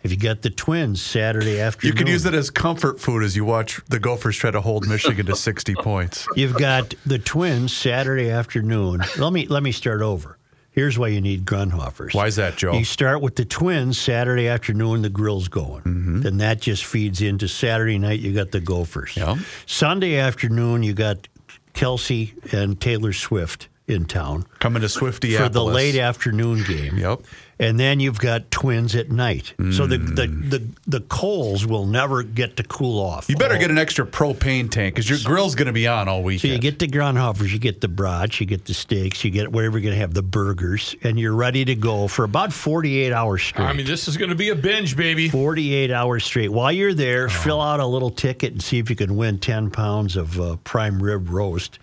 If 0.03 0.11
you 0.11 0.17
got 0.19 0.43
the 0.43 0.51
Twins 0.51 1.01
Saturday 1.01 1.61
afternoon, 1.61 1.93
You 1.93 1.97
can 1.99 2.07
use 2.07 2.27
it 2.27 2.35
as 2.35 2.51
comfort 2.51 3.01
food 3.01 3.23
as 3.23 3.37
you 3.37 3.45
watch 3.45 3.81
the 3.89 3.99
Gophers 3.99 4.37
try 4.37 4.51
to 4.51 4.61
hold 4.61 4.87
Michigan 4.87 5.25
to 5.27 5.37
60 5.37 5.75
points. 5.83 6.27
You've 6.37 6.57
got 6.59 6.93
the 7.07 7.19
Twins 7.19 7.73
Saturday 7.75 8.31
afternoon. 8.31 9.03
Let 9.19 9.33
me 9.33 9.47
let 9.47 9.63
me 9.63 9.73
start 9.73 10.03
over. 10.03 10.37
Here's 10.73 10.99
why 10.99 11.09
you 11.09 11.21
need 11.21 11.45
Grundhofers. 11.47 12.15
Why 12.15 12.27
is 12.27 12.37
that, 12.37 12.57
Joe? 12.57 12.75
You 12.75 12.85
start 12.85 13.21
with 13.23 13.37
the 13.37 13.45
Twins 13.45 13.97
Saturday 13.97 14.49
afternoon. 14.49 15.03
The 15.03 15.09
grill's 15.09 15.49
going. 15.49 15.85
Mm-hmm. 15.85 16.21
Then 16.23 16.39
that 16.39 16.61
just 16.61 16.85
feeds 16.85 17.23
into 17.23 17.47
Saturday 17.49 17.97
night. 17.97 18.19
You 18.21 18.33
got 18.35 18.51
the 18.51 18.61
Gophers. 18.61 19.13
Yeah. 19.17 19.37
Sunday 19.67 20.17
afternoon, 20.17 20.83
you 20.83 20.93
got 20.93 21.29
Kelce 21.75 22.53
and 22.53 22.81
Taylor 22.81 23.13
Swift 23.13 23.69
in 23.87 24.07
town 24.07 24.47
Coming 24.61 24.81
to 24.83 24.89
Swifty 24.89 25.35
for 25.35 25.49
the 25.49 25.65
late 25.65 25.97
afternoon 25.97 26.65
game. 26.65 26.97
Yep. 26.97 27.21
And 27.59 27.79
then 27.79 28.01
you've 28.01 28.19
got 28.19 28.51
Twins 28.51 28.97
at 28.97 29.11
night. 29.13 29.55
So 29.71 29.87
the, 29.87 29.97
the 29.99 30.27
the 30.27 30.63
the 30.89 31.01
coals 31.03 31.65
will 31.65 31.87
never 31.87 32.25
get 32.25 32.57
to 32.57 32.65
cool 32.65 33.01
off. 33.01 33.29
You 33.29 33.37
better 33.37 33.55
all- 33.55 33.61
get 33.61 33.71
an 33.71 33.79
extra 33.79 34.05
propane 34.05 34.69
tank 34.71 34.95
because 34.97 35.09
your 35.09 35.21
grill's 35.25 35.55
going 35.55 35.67
to 35.69 35.73
be 35.73 35.87
on 35.87 36.09
all 36.09 36.23
weekend. 36.25 36.41
So 36.41 36.49
you 36.49 36.59
get 36.59 36.81
the 36.81 36.89
Grundhofers, 36.89 37.53
you 37.53 37.61
get 37.61 37.81
the 37.81 37.87
brats, 37.89 38.41
you 38.41 38.47
get 38.47 38.65
the 38.65 38.75
steaks, 38.75 39.25
you 39.25 39.31
get 39.31 39.53
whatever 39.53 39.79
you're 39.79 39.85
going 39.85 39.95
to 39.95 40.01
have, 40.01 40.15
the 40.15 40.23
burgers, 40.23 40.97
and 41.05 41.19
you're 41.19 41.35
ready 41.35 41.65
to 41.65 41.77
go 41.77 42.09
for 42.09 42.25
about 42.25 42.53
48 42.53 43.13
hours 43.13 43.43
straight. 43.45 43.65
I 43.67 43.73
mean, 43.73 43.87
this 43.87 44.09
is 44.09 44.17
going 44.17 44.31
to 44.31 44.37
be 44.37 44.49
a 44.49 44.57
binge, 44.57 44.97
baby. 44.97 45.29
48 45.29 45.93
hours 45.93 46.25
straight. 46.25 46.49
While 46.51 46.73
you're 46.73 46.91
Oh. 46.91 46.95
there, 46.95 47.29
fill 47.29 47.61
out 47.61 47.79
a 47.79 47.87
little 47.87 48.11
ticket 48.11 48.53
and 48.53 48.61
see 48.63 48.79
if 48.81 48.91
you 48.91 48.97
can 48.97 49.15
win 49.17 49.39
10 49.39 49.71
pounds 49.71 50.17
of 50.17 50.41
uh, 50.41 50.57
prime 50.65 51.01
rib 51.01 51.31
roast. 51.31 51.79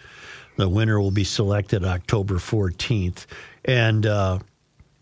The 0.57 0.67
winner 0.67 0.99
will 0.99 1.12
be 1.12 1.23
selected 1.23 1.86
October 1.86 2.36
14th. 2.36 3.25
And 3.63 4.05
uh, 4.05 4.39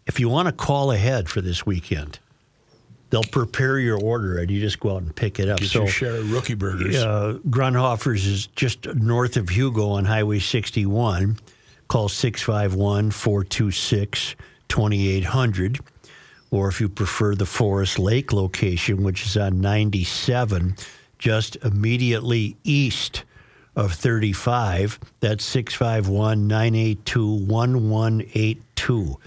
if 0.10 0.20
you 0.20 0.28
want 0.28 0.48
to 0.48 0.52
call 0.52 0.92
ahead 0.92 1.30
for 1.30 1.40
this 1.40 1.68
weekend, 1.68 2.18
they'll 3.12 3.22
prepare 3.22 3.78
your 3.78 4.02
order 4.02 4.40
and 4.40 4.50
you 4.50 4.60
just 4.60 4.80
go 4.80 4.96
out 4.96 5.04
and 5.04 5.16
pick 5.16 5.40
it 5.40 5.48
up. 5.48 5.60
Get 5.60 5.70
so 5.70 5.82
your 5.82 5.88
share 5.88 6.16
of 6.16 6.32
rookie 6.32 6.56
burgers. 6.56 6.96
uh, 6.98 7.38
Grundhofers 7.48 8.26
is 8.26 8.48
just 8.48 8.88
north 8.96 9.38
of 9.38 9.50
Hugo 9.50 9.92
on 9.92 10.06
Highway 10.06 10.40
61. 10.40 11.38
Call 11.88 12.10
651 12.10 13.12
426 13.12 14.36
2800. 14.68 15.80
Or 16.50 16.68
if 16.70 16.82
you 16.82 16.90
prefer 16.90 17.36
the 17.36 17.46
Forest 17.46 18.00
Lake 18.00 18.34
location, 18.34 19.04
which 19.04 19.28
is 19.28 19.38
on 19.38 19.62
97, 19.62 20.76
just 21.20 21.56
immediately 21.58 22.58
east 22.64 23.26
of 23.76 23.94
35, 23.94 25.00
that's 25.20 25.46
651 25.46 26.48
982 26.48 27.28
1182. 27.46 29.20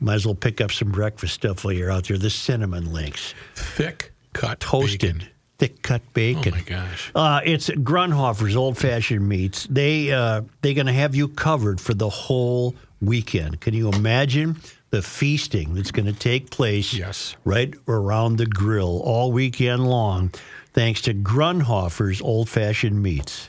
Might 0.00 0.14
as 0.14 0.26
well 0.26 0.34
pick 0.34 0.60
up 0.60 0.72
some 0.72 0.90
breakfast 0.90 1.34
stuff 1.34 1.64
while 1.64 1.74
you're 1.74 1.90
out 1.90 2.04
there. 2.08 2.16
The 2.18 2.30
cinnamon 2.30 2.92
links, 2.92 3.34
Thick 3.54 4.12
cut 4.32 4.60
toasted, 4.60 5.00
bacon. 5.18 5.28
thick 5.58 5.82
cut 5.82 6.00
bacon. 6.14 6.54
Oh 6.54 6.56
my 6.56 6.62
gosh. 6.62 7.10
Uh, 7.14 7.40
it's 7.44 7.68
Grundhofer's 7.68 8.56
Old 8.56 8.78
Fashioned 8.78 9.28
Meats. 9.28 9.66
They 9.70 10.10
uh, 10.12 10.42
they're 10.62 10.74
going 10.74 10.86
to 10.86 10.92
have 10.92 11.14
you 11.14 11.28
covered 11.28 11.80
for 11.80 11.92
the 11.94 12.08
whole 12.08 12.74
weekend. 13.02 13.60
Can 13.60 13.74
you 13.74 13.90
imagine 13.90 14.56
the 14.90 15.02
feasting 15.02 15.74
that's 15.74 15.90
going 15.90 16.06
to 16.06 16.18
take 16.18 16.50
place? 16.50 16.94
Yes. 16.94 17.36
right 17.44 17.74
around 17.86 18.36
the 18.38 18.46
grill 18.46 19.00
all 19.04 19.30
weekend 19.32 19.86
long, 19.86 20.30
thanks 20.72 21.02
to 21.02 21.12
Grundhofer's 21.14 22.20
Old 22.22 22.48
Fashioned 22.48 23.02
Meats. 23.02 23.48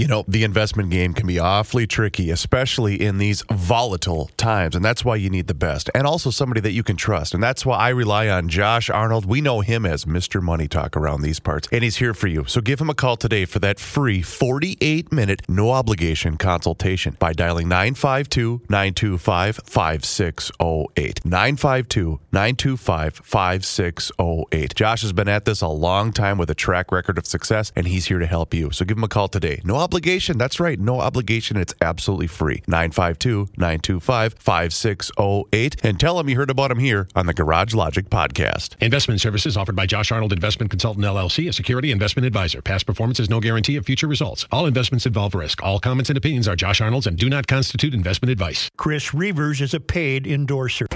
You 0.00 0.06
know, 0.06 0.24
the 0.26 0.44
investment 0.44 0.88
game 0.88 1.12
can 1.12 1.26
be 1.26 1.38
awfully 1.38 1.86
tricky, 1.86 2.30
especially 2.30 3.02
in 3.02 3.18
these 3.18 3.44
volatile 3.52 4.30
times. 4.38 4.74
And 4.74 4.82
that's 4.82 5.04
why 5.04 5.16
you 5.16 5.28
need 5.28 5.46
the 5.46 5.52
best 5.52 5.90
and 5.94 6.06
also 6.06 6.30
somebody 6.30 6.62
that 6.62 6.72
you 6.72 6.82
can 6.82 6.96
trust. 6.96 7.34
And 7.34 7.42
that's 7.42 7.66
why 7.66 7.76
I 7.76 7.90
rely 7.90 8.26
on 8.30 8.48
Josh 8.48 8.88
Arnold. 8.88 9.26
We 9.26 9.42
know 9.42 9.60
him 9.60 9.84
as 9.84 10.06
Mr. 10.06 10.40
Money 10.40 10.68
Talk 10.68 10.96
around 10.96 11.20
these 11.20 11.38
parts, 11.38 11.68
and 11.70 11.84
he's 11.84 11.98
here 11.98 12.14
for 12.14 12.28
you. 12.28 12.46
So 12.46 12.62
give 12.62 12.80
him 12.80 12.88
a 12.88 12.94
call 12.94 13.18
today 13.18 13.44
for 13.44 13.58
that 13.58 13.78
free 13.78 14.22
48 14.22 15.12
minute, 15.12 15.42
no 15.50 15.70
obligation 15.70 16.38
consultation 16.38 17.18
by 17.18 17.34
dialing 17.34 17.68
952 17.68 18.62
925 18.70 19.60
5608. 19.62 21.24
952 21.26 22.20
925 22.32 23.20
5608. 23.22 24.74
Josh 24.74 25.02
has 25.02 25.12
been 25.12 25.28
at 25.28 25.44
this 25.44 25.60
a 25.60 25.68
long 25.68 26.10
time 26.10 26.38
with 26.38 26.48
a 26.48 26.54
track 26.54 26.90
record 26.90 27.18
of 27.18 27.26
success, 27.26 27.70
and 27.76 27.86
he's 27.86 28.06
here 28.06 28.18
to 28.18 28.26
help 28.26 28.54
you. 28.54 28.70
So 28.70 28.86
give 28.86 28.96
him 28.96 29.04
a 29.04 29.08
call 29.08 29.28
today. 29.28 29.60
No 29.62 29.74
obligation. 29.74 29.89
That's 29.90 30.60
right. 30.60 30.78
No 30.78 31.00
obligation. 31.00 31.56
It's 31.56 31.74
absolutely 31.80 32.26
free. 32.26 32.62
952 32.66 33.48
925 33.56 34.34
5608. 34.38 35.76
And 35.82 35.98
tell 36.00 36.16
them 36.16 36.28
you 36.28 36.36
heard 36.36 36.50
about 36.50 36.70
him 36.70 36.78
here 36.78 37.08
on 37.14 37.26
the 37.26 37.34
Garage 37.34 37.74
Logic 37.74 38.08
podcast. 38.08 38.80
Investment 38.80 39.20
services 39.20 39.56
offered 39.56 39.76
by 39.76 39.86
Josh 39.86 40.10
Arnold 40.12 40.32
Investment 40.32 40.70
Consultant 40.70 41.04
LLC, 41.04 41.48
a 41.48 41.52
security 41.52 41.90
investment 41.90 42.26
advisor. 42.26 42.62
Past 42.62 42.86
performance 42.86 43.20
is 43.20 43.28
no 43.28 43.40
guarantee 43.40 43.76
of 43.76 43.84
future 43.84 44.06
results. 44.06 44.46
All 44.52 44.66
investments 44.66 45.06
involve 45.06 45.34
risk. 45.34 45.62
All 45.62 45.78
comments 45.78 46.10
and 46.10 46.16
opinions 46.16 46.48
are 46.48 46.56
Josh 46.56 46.80
Arnold's 46.80 47.06
and 47.06 47.16
do 47.16 47.28
not 47.28 47.46
constitute 47.46 47.94
investment 47.94 48.30
advice. 48.30 48.70
Chris 48.76 49.12
Reuvers 49.12 49.60
is 49.60 49.74
a 49.74 49.80
paid 49.80 50.26
endorser. 50.26 50.86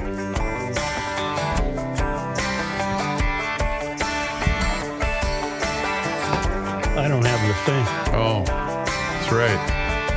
I 6.97 7.09
don't 7.09 7.25
have 7.25 7.49
the 7.49 7.55
thing. 7.65 7.85
Oh, 8.15 8.45
that's 8.47 8.74
right. 9.35 9.59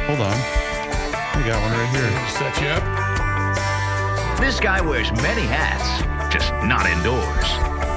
Hold 0.07 0.19
on. 0.19 0.33
I 0.33 1.43
got 1.45 1.61
one 1.61 1.71
right 1.71 1.89
here. 1.89 2.09
Set 2.29 2.61
you 2.61 2.67
up. 2.69 4.39
This 4.39 4.59
guy 4.59 4.81
wears 4.81 5.11
many 5.21 5.41
hats, 5.41 6.33
just 6.33 6.51
not 6.65 6.85
indoors. 6.85 7.47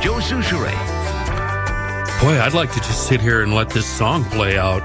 Joe 0.02 0.20
Soucheray. 0.20 0.74
Boy, 2.20 2.40
I'd 2.40 2.54
like 2.54 2.72
to 2.72 2.80
just 2.80 3.06
sit 3.06 3.20
here 3.20 3.42
and 3.42 3.54
let 3.54 3.70
this 3.70 3.86
song 3.86 4.24
play 4.24 4.58
out. 4.58 4.80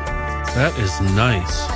That 0.55 0.77
is 0.79 1.01
nice. 1.15 1.67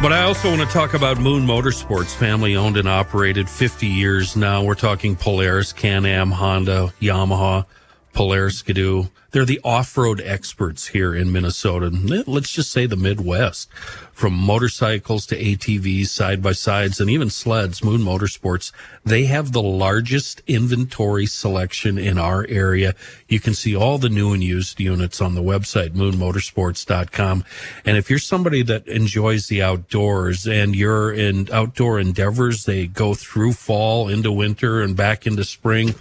But 0.00 0.12
I 0.12 0.22
also 0.22 0.50
want 0.50 0.60
to 0.60 0.72
talk 0.72 0.94
about 0.94 1.18
Moon 1.18 1.44
Motorsports, 1.44 2.14
family 2.14 2.54
owned 2.54 2.76
and 2.76 2.88
operated 2.88 3.50
50 3.50 3.86
years 3.86 4.36
now. 4.36 4.62
We're 4.62 4.76
talking 4.76 5.16
Polaris, 5.16 5.72
Can 5.72 6.06
Am, 6.06 6.30
Honda, 6.30 6.92
Yamaha, 7.00 7.66
Polaris 8.12 8.58
Skidoo. 8.58 9.08
They're 9.30 9.44
the 9.44 9.60
off 9.62 9.96
road 9.96 10.22
experts 10.24 10.88
here 10.88 11.14
in 11.14 11.30
Minnesota. 11.30 11.90
Let's 12.26 12.50
just 12.50 12.72
say 12.72 12.86
the 12.86 12.96
Midwest. 12.96 13.70
From 14.12 14.32
motorcycles 14.32 15.26
to 15.26 15.38
ATVs, 15.38 16.08
side 16.08 16.42
by 16.42 16.52
sides, 16.52 16.98
and 16.98 17.08
even 17.10 17.30
sleds, 17.30 17.84
Moon 17.84 18.00
Motorsports, 18.00 18.72
they 19.04 19.26
have 19.26 19.52
the 19.52 19.62
largest 19.62 20.42
inventory 20.46 21.26
selection 21.26 21.98
in 21.98 22.18
our 22.18 22.46
area. 22.48 22.94
You 23.28 23.38
can 23.38 23.54
see 23.54 23.76
all 23.76 23.98
the 23.98 24.08
new 24.08 24.32
and 24.32 24.42
used 24.42 24.80
units 24.80 25.20
on 25.20 25.34
the 25.34 25.42
website, 25.42 25.90
moonmotorsports.com. 25.90 27.44
And 27.84 27.96
if 27.96 28.10
you're 28.10 28.18
somebody 28.18 28.62
that 28.62 28.88
enjoys 28.88 29.46
the 29.46 29.62
outdoors 29.62 30.46
and 30.46 30.74
you're 30.74 31.12
in 31.12 31.48
outdoor 31.52 32.00
endeavors, 32.00 32.64
they 32.64 32.86
go 32.86 33.14
through 33.14 33.52
fall 33.52 34.08
into 34.08 34.32
winter 34.32 34.80
and 34.80 34.96
back 34.96 35.26
into 35.26 35.44
spring. 35.44 35.94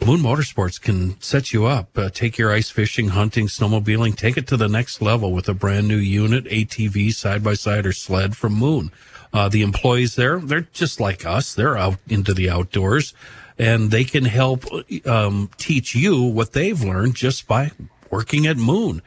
Moon 0.00 0.20
Motorsports 0.20 0.80
can 0.80 1.20
set 1.20 1.52
you 1.52 1.64
up. 1.66 1.96
Uh, 1.96 2.10
take 2.10 2.36
your 2.36 2.52
ice 2.52 2.70
fishing, 2.70 3.08
hunting, 3.08 3.46
snowmobiling, 3.46 4.16
take 4.16 4.36
it 4.36 4.46
to 4.48 4.56
the 4.56 4.68
next 4.68 5.00
level 5.00 5.32
with 5.32 5.48
a 5.48 5.54
brand 5.54 5.88
new 5.88 5.96
unit, 5.96 6.44
ATV, 6.44 7.14
side 7.14 7.42
by 7.42 7.54
side, 7.54 7.86
or 7.86 7.92
sled 7.92 8.36
from 8.36 8.54
Moon. 8.54 8.90
Uh, 9.32 9.48
the 9.48 9.62
employees 9.62 10.14
there, 10.14 10.38
they're 10.38 10.68
just 10.72 11.00
like 11.00 11.24
us. 11.26 11.54
They're 11.54 11.76
out 11.76 11.98
into 12.08 12.34
the 12.34 12.50
outdoors 12.50 13.14
and 13.58 13.90
they 13.90 14.04
can 14.04 14.24
help 14.24 14.64
um, 15.06 15.50
teach 15.56 15.94
you 15.94 16.22
what 16.22 16.52
they've 16.52 16.80
learned 16.80 17.14
just 17.14 17.46
by 17.46 17.70
working 18.10 18.46
at 18.46 18.56
Moon. 18.56 19.02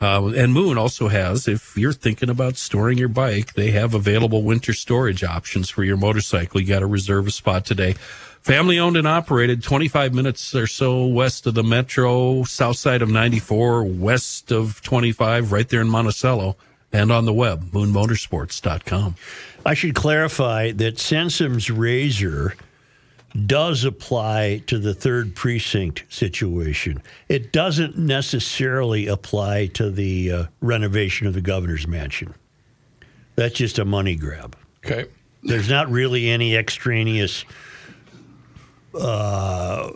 Uh, 0.00 0.32
and 0.34 0.54
Moon 0.54 0.78
also 0.78 1.08
has, 1.08 1.46
if 1.46 1.76
you're 1.76 1.92
thinking 1.92 2.30
about 2.30 2.56
storing 2.56 2.96
your 2.96 3.08
bike, 3.08 3.52
they 3.52 3.70
have 3.72 3.92
available 3.92 4.42
winter 4.42 4.72
storage 4.72 5.22
options 5.22 5.68
for 5.68 5.84
your 5.84 5.98
motorcycle. 5.98 6.60
You 6.60 6.66
got 6.66 6.80
to 6.80 6.86
reserve 6.86 7.26
a 7.26 7.30
spot 7.30 7.66
today. 7.66 7.96
Family 8.42 8.78
owned 8.78 8.96
and 8.96 9.06
operated, 9.06 9.62
25 9.62 10.14
minutes 10.14 10.54
or 10.54 10.66
so 10.66 11.04
west 11.06 11.46
of 11.46 11.54
the 11.54 11.62
metro, 11.62 12.42
south 12.44 12.76
side 12.76 13.02
of 13.02 13.10
94, 13.10 13.84
west 13.84 14.50
of 14.50 14.80
25, 14.82 15.52
right 15.52 15.68
there 15.68 15.82
in 15.82 15.90
Monticello, 15.90 16.56
and 16.90 17.12
on 17.12 17.26
the 17.26 17.34
web, 17.34 17.70
moonmotorsports.com. 17.70 19.14
I 19.66 19.74
should 19.74 19.94
clarify 19.94 20.72
that 20.72 20.98
Sensum's 20.98 21.70
razor 21.70 22.54
does 23.46 23.84
apply 23.84 24.62
to 24.66 24.78
the 24.78 24.94
third 24.94 25.36
precinct 25.36 26.04
situation. 26.08 27.02
It 27.28 27.52
doesn't 27.52 27.96
necessarily 27.96 29.06
apply 29.06 29.66
to 29.74 29.90
the 29.90 30.32
uh, 30.32 30.44
renovation 30.60 31.26
of 31.26 31.34
the 31.34 31.40
governor's 31.42 31.86
mansion. 31.86 32.34
That's 33.36 33.54
just 33.54 33.78
a 33.78 33.84
money 33.84 34.16
grab. 34.16 34.56
Okay. 34.84 35.08
There's 35.42 35.68
not 35.68 35.90
really 35.90 36.28
any 36.28 36.56
extraneous 36.56 37.44
uh, 38.94 39.90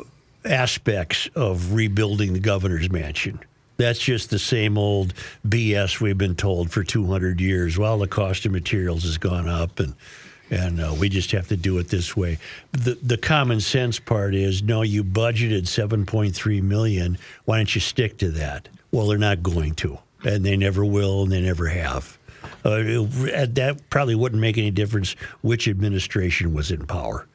aspects 0.44 1.28
of 1.34 1.72
rebuilding 1.74 2.32
the 2.32 2.40
governor's 2.40 2.90
mansion. 2.90 3.40
That's 3.76 3.98
just 3.98 4.30
the 4.30 4.38
same 4.38 4.78
old 4.78 5.14
BS 5.46 6.00
we've 6.00 6.16
been 6.18 6.36
told 6.36 6.70
for 6.70 6.84
200 6.84 7.40
years. 7.40 7.76
Well, 7.76 7.98
the 7.98 8.06
cost 8.06 8.46
of 8.46 8.52
materials 8.52 9.02
has 9.02 9.18
gone 9.18 9.48
up, 9.48 9.80
and 9.80 9.94
and 10.50 10.78
uh, 10.80 10.94
we 11.00 11.08
just 11.08 11.32
have 11.32 11.48
to 11.48 11.56
do 11.56 11.78
it 11.78 11.88
this 11.88 12.16
way. 12.16 12.38
The 12.72 12.96
the 13.02 13.16
common 13.16 13.60
sense 13.60 13.98
part 13.98 14.34
is 14.34 14.62
no, 14.62 14.82
you 14.82 15.02
budgeted 15.02 15.62
7.3 15.62 16.62
million. 16.62 17.18
Why 17.46 17.56
don't 17.56 17.74
you 17.74 17.80
stick 17.80 18.18
to 18.18 18.30
that? 18.32 18.68
Well, 18.92 19.08
they're 19.08 19.18
not 19.18 19.42
going 19.42 19.74
to, 19.76 19.98
and 20.22 20.44
they 20.44 20.56
never 20.56 20.84
will, 20.84 21.22
and 21.24 21.32
they 21.32 21.40
never 21.40 21.66
have. 21.66 22.16
Uh, 22.64 22.78
it- 22.84 23.54
that 23.56 23.90
probably 23.90 24.14
wouldn't 24.14 24.40
make 24.40 24.56
any 24.56 24.70
difference 24.70 25.16
which 25.40 25.66
administration 25.66 26.54
was 26.54 26.70
in 26.70 26.86
power. 26.86 27.26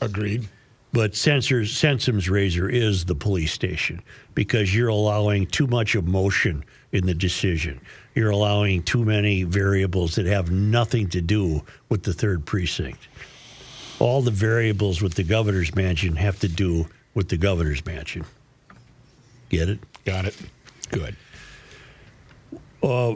Agreed. 0.00 0.48
But 0.92 1.12
Sensors, 1.12 1.68
Sensum's 1.68 2.28
Razor 2.28 2.68
is 2.68 3.04
the 3.04 3.14
police 3.14 3.52
station 3.52 4.02
because 4.34 4.74
you're 4.74 4.88
allowing 4.88 5.46
too 5.46 5.68
much 5.68 5.94
emotion 5.94 6.64
in 6.90 7.06
the 7.06 7.14
decision. 7.14 7.80
You're 8.16 8.30
allowing 8.30 8.82
too 8.82 9.04
many 9.04 9.44
variables 9.44 10.16
that 10.16 10.26
have 10.26 10.50
nothing 10.50 11.08
to 11.10 11.20
do 11.20 11.62
with 11.88 12.02
the 12.02 12.12
third 12.12 12.44
precinct. 12.44 13.06
All 14.00 14.20
the 14.20 14.32
variables 14.32 15.00
with 15.00 15.14
the 15.14 15.22
governor's 15.22 15.74
mansion 15.76 16.16
have 16.16 16.40
to 16.40 16.48
do 16.48 16.88
with 17.14 17.28
the 17.28 17.36
governor's 17.36 17.86
mansion. 17.86 18.24
Get 19.48 19.68
it? 19.68 19.78
Got 20.04 20.24
it. 20.24 20.36
Good. 20.90 21.14
Uh, 22.82 23.14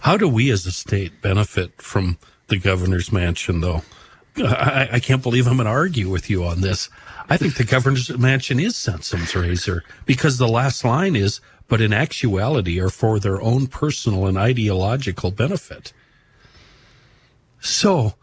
How 0.00 0.16
do 0.16 0.28
we 0.28 0.50
as 0.50 0.64
a 0.66 0.72
state 0.72 1.22
benefit 1.22 1.80
from 1.82 2.18
the 2.48 2.58
governor's 2.58 3.10
mansion, 3.10 3.60
though? 3.62 3.82
I, 4.38 4.88
I 4.92 5.00
can't 5.00 5.22
believe 5.22 5.46
I'm 5.46 5.56
going 5.56 5.66
to 5.66 5.70
argue 5.70 6.10
with 6.10 6.28
you 6.30 6.44
on 6.44 6.60
this. 6.60 6.88
I 7.28 7.36
think 7.36 7.56
the 7.56 7.64
governor's 7.64 8.16
mansion 8.16 8.60
is 8.60 8.76
Sensum's 8.76 9.34
razor 9.34 9.82
because 10.04 10.38
the 10.38 10.48
last 10.48 10.84
line 10.84 11.16
is, 11.16 11.40
but 11.68 11.80
in 11.80 11.92
actuality 11.92 12.80
are 12.80 12.90
for 12.90 13.18
their 13.18 13.40
own 13.42 13.66
personal 13.66 14.26
and 14.26 14.38
ideological 14.38 15.30
benefit. 15.30 15.92
So, 17.60 18.14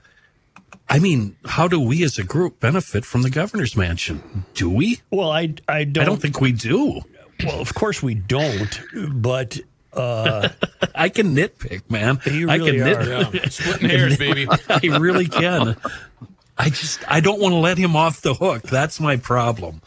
I 0.87 0.99
mean, 0.99 1.35
how 1.45 1.67
do 1.67 1.79
we 1.79 2.03
as 2.03 2.17
a 2.17 2.23
group 2.23 2.59
benefit 2.59 3.03
from 3.03 3.23
the 3.23 3.29
governor's 3.29 3.75
mansion? 3.75 4.45
Do 4.53 4.69
we? 4.69 5.01
Well, 5.11 5.31
I, 5.31 5.53
I 5.67 5.83
don't. 5.83 6.03
I 6.03 6.05
don't 6.05 6.21
think 6.21 6.39
we 6.39 6.51
do. 6.51 7.01
Well, 7.43 7.59
of 7.59 7.73
course 7.73 8.01
we 8.01 8.13
don't, 8.13 8.81
but 9.11 9.59
uh, 9.95 10.49
I 10.95 11.09
can 11.09 11.35
nitpick, 11.35 11.89
man. 11.89 12.19
You 12.25 12.49
I 12.49 12.55
really 12.55 12.71
can 12.79 12.81
are. 12.81 13.31
nit- 13.31 13.33
Yeah. 13.43 13.49
Splitting 13.49 13.89
hairs, 13.89 14.17
baby. 14.17 14.47
I 14.69 14.97
really 14.97 15.27
can. 15.27 15.75
I 16.57 16.69
just 16.69 16.99
I 17.11 17.19
don't 17.19 17.39
want 17.41 17.53
to 17.53 17.57
let 17.59 17.77
him 17.77 17.95
off 17.95 18.21
the 18.21 18.33
hook. 18.33 18.63
That's 18.63 18.99
my 18.99 19.17
problem. 19.17 19.81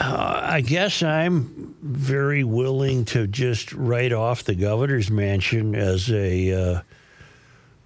I 0.00 0.60
guess 0.64 1.02
I'm 1.02 1.74
very 1.82 2.44
willing 2.44 3.04
to 3.06 3.26
just 3.26 3.72
write 3.72 4.12
off 4.12 4.44
the 4.44 4.54
governor's 4.54 5.10
mansion 5.10 5.74
as 5.74 6.10
a 6.10 6.52
uh, 6.52 6.80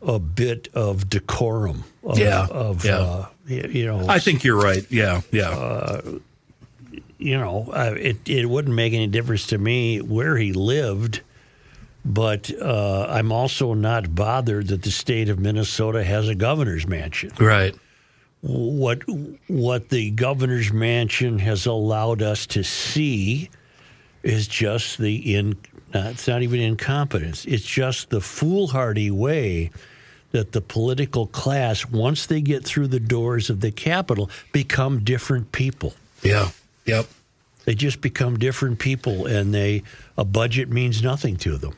a 0.03 0.19
bit 0.19 0.69
of 0.75 1.09
decorum. 1.09 1.85
Of, 2.03 2.19
Yeah, 2.19 2.47
Of 2.51 2.85
yeah. 2.85 2.97
Uh, 2.99 3.27
you 3.47 3.87
know, 3.87 4.07
I 4.09 4.19
think 4.19 4.45
you're 4.45 4.61
right. 4.61 4.85
Yeah, 4.91 5.23
yeah. 5.31 6.01
You 7.23 7.39
know, 7.39 7.71
uh, 7.73 7.95
it 7.99 8.29
it 8.29 8.47
wouldn't 8.49 8.75
make 8.75 8.93
any 8.93 9.07
difference 9.07 9.47
to 9.49 9.59
me 9.59 10.01
where 10.01 10.37
he 10.37 10.53
lived, 10.53 11.21
but 12.05 12.51
uh, 12.61 13.07
I'm 13.09 13.33
also 13.33 13.75
not 13.75 14.15
bothered 14.15 14.69
that 14.69 14.83
the 14.83 14.91
state 14.91 15.29
of 15.29 15.39
Minnesota 15.39 16.05
has 16.05 16.29
a 16.29 16.35
governor's 16.35 16.87
mansion. 16.87 17.33
right. 17.39 17.75
what 18.43 19.03
what 19.47 19.89
the 19.91 20.11
governor's 20.11 20.73
mansion 20.73 21.39
has 21.39 21.67
allowed 21.67 22.23
us 22.23 22.47
to 22.47 22.65
see 22.65 23.49
is 24.23 24.49
just 24.49 24.99
the 24.99 25.35
in 25.35 25.57
No, 25.95 26.09
it's 26.09 26.27
not 26.27 26.43
even 26.43 26.61
incompetence. 26.61 27.45
It's 27.45 27.65
just 27.65 28.11
the 28.11 28.21
foolhardy 28.21 29.11
way 29.11 29.71
that 30.31 30.53
the 30.53 30.61
political 30.61 31.27
class, 31.27 31.87
once 31.87 32.27
they 32.27 32.41
get 32.41 32.65
through 32.65 32.89
the 32.89 33.01
doors 33.01 33.51
of 33.51 33.61
the 33.61 33.71
Capitol, 33.71 34.31
become 34.51 35.05
different 35.05 35.53
people. 35.53 35.95
Yeah. 36.23 36.51
Yep. 36.85 37.07
They 37.65 37.75
just 37.75 38.01
become 38.01 38.39
different 38.39 38.79
people, 38.79 39.27
and 39.27 39.55
they 39.55 39.83
a 40.19 40.25
budget 40.25 40.69
means 40.69 41.03
nothing 41.03 41.37
to 41.39 41.57
them. 41.57 41.75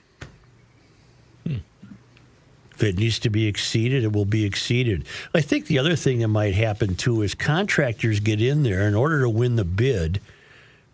Hmm. 1.47 1.57
If 2.73 2.83
it 2.83 2.97
needs 2.97 3.19
to 3.21 3.31
be 3.31 3.47
exceeded, 3.47 4.03
it 4.05 4.13
will 4.13 4.25
be 4.25 4.45
exceeded. 4.45 5.07
I 5.35 5.41
think 5.41 5.67
the 5.67 5.79
other 5.79 5.95
thing 5.95 6.21
that 6.21 6.29
might 6.29 6.55
happen 6.55 6.95
too 6.95 7.23
is 7.23 7.35
contractors 7.35 8.21
get 8.21 8.41
in 8.41 8.63
there 8.63 8.89
in 8.89 8.95
order 8.95 9.21
to 9.21 9.29
win 9.29 9.57
the 9.57 9.65
bid. 9.65 10.21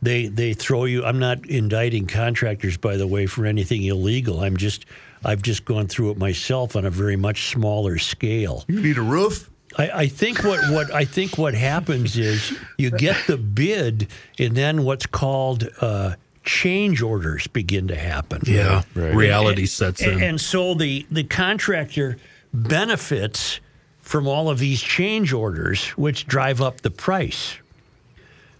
They 0.03 0.27
they 0.27 0.55
throw 0.55 0.85
you. 0.87 1.05
I'm 1.05 1.19
not 1.19 1.47
indicting 1.47 2.07
contractors, 2.07 2.77
by 2.77 2.97
the 2.97 3.07
way, 3.07 3.27
for 3.27 3.47
anything 3.47 3.85
illegal. 3.85 4.41
I'm 4.41 4.57
just 4.57 4.87
I've 5.25 5.43
just 5.43 5.65
gone 5.65 5.87
through 5.87 6.13
it 6.13 6.19
myself 6.19 6.75
on 6.75 6.85
a 6.85 6.91
very 6.91 7.17
much 7.17 7.49
smaller 7.49 7.99
scale. 7.99 8.65
You 8.67 8.81
need 8.81 8.99
a 8.99 9.03
roof? 9.03 9.51
I, 9.79 9.91
I 10.03 10.07
think 10.09 10.43
what, 10.43 10.59
what 10.71 10.93
I 10.93 11.05
think 11.05 11.39
what 11.39 11.55
happens 11.55 12.17
is 12.19 12.57
you 12.77 12.91
get 12.91 13.17
the 13.27 13.37
bid, 13.37 14.09
and 14.39 14.57
then 14.57 14.83
what's 14.85 15.07
called 15.07 15.69
uh, 15.81 16.17
change 16.45 17.03
orders 17.03 17.47
begin 17.47 17.89
to 17.89 17.97
happen. 17.97 18.43
Yeah. 18.47 18.83
Right. 18.95 19.15
Reality 19.15 19.63
And- 19.63 19.69
sets 19.71 20.03
and, 20.03 20.13
in. 20.15 20.23
and 20.23 20.41
so 20.41 20.75
the 20.75 21.07
the 21.11 21.25
contractor 21.25 22.17
benefits 22.53 23.61
from 24.01 24.27
all 24.27 24.49
of 24.51 24.59
these 24.59 24.83
change 24.83 25.33
orders, 25.33 25.87
which 25.91 26.27
drive 26.27 26.61
up 26.61 26.81
the 26.81 26.91
price. 26.91 27.57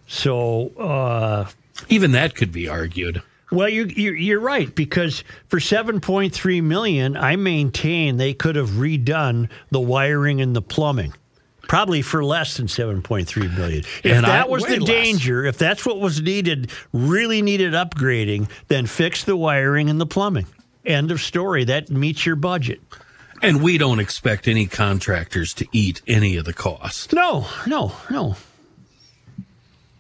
So. 0.07 0.69
Uh, 0.79 1.49
Even 1.89 2.13
that 2.13 2.35
could 2.37 2.53
be 2.53 2.69
argued. 2.69 3.23
Well, 3.51 3.69
you, 3.69 3.85
you're, 3.87 4.15
you're 4.17 4.41
right 4.41 4.73
because 4.75 5.25
for 5.49 5.59
7.3 5.59 6.63
million, 6.63 7.17
I 7.17 7.37
maintain 7.37 8.17
they 8.17 8.35
could 8.35 8.57
have 8.57 8.71
redone 8.71 9.49
the 9.71 9.81
wiring 9.81 10.41
and 10.41 10.55
the 10.55 10.63
plumbing, 10.63 11.15
probably 11.63 12.03
for 12.03 12.25
less 12.25 12.57
than 12.57 12.67
7.3 12.67 13.57
million. 13.57 13.81
If 14.03 14.05
And 14.07 14.25
that 14.25 14.47
I- 14.47 14.49
was 14.49 14.65
the 14.65 14.79
less. 14.79 14.87
danger, 14.89 15.45
if 15.45 15.59
that's 15.59 15.85
what 15.85 15.99
was 16.01 16.21
needed, 16.21 16.71
really 16.93 17.43
needed 17.43 17.73
upgrading, 17.73 18.49
then 18.69 18.87
fix 18.87 19.25
the 19.25 19.37
wiring 19.37 19.91
and 19.91 20.01
the 20.01 20.07
plumbing. 20.07 20.47
End 20.85 21.11
of 21.11 21.21
story. 21.21 21.65
That 21.65 21.91
meets 21.91 22.25
your 22.25 22.37
budget. 22.37 22.81
And 23.43 23.63
we 23.63 23.79
don't 23.79 24.01
expect 24.01 24.49
any 24.49 24.67
contractors 24.67 25.55
to 25.55 25.67
eat 25.73 26.03
any 26.07 26.37
of 26.37 26.45
the 26.45 26.53
cost. 26.53 27.13
No, 27.13 27.47
no, 27.67 27.93
no. 28.11 28.37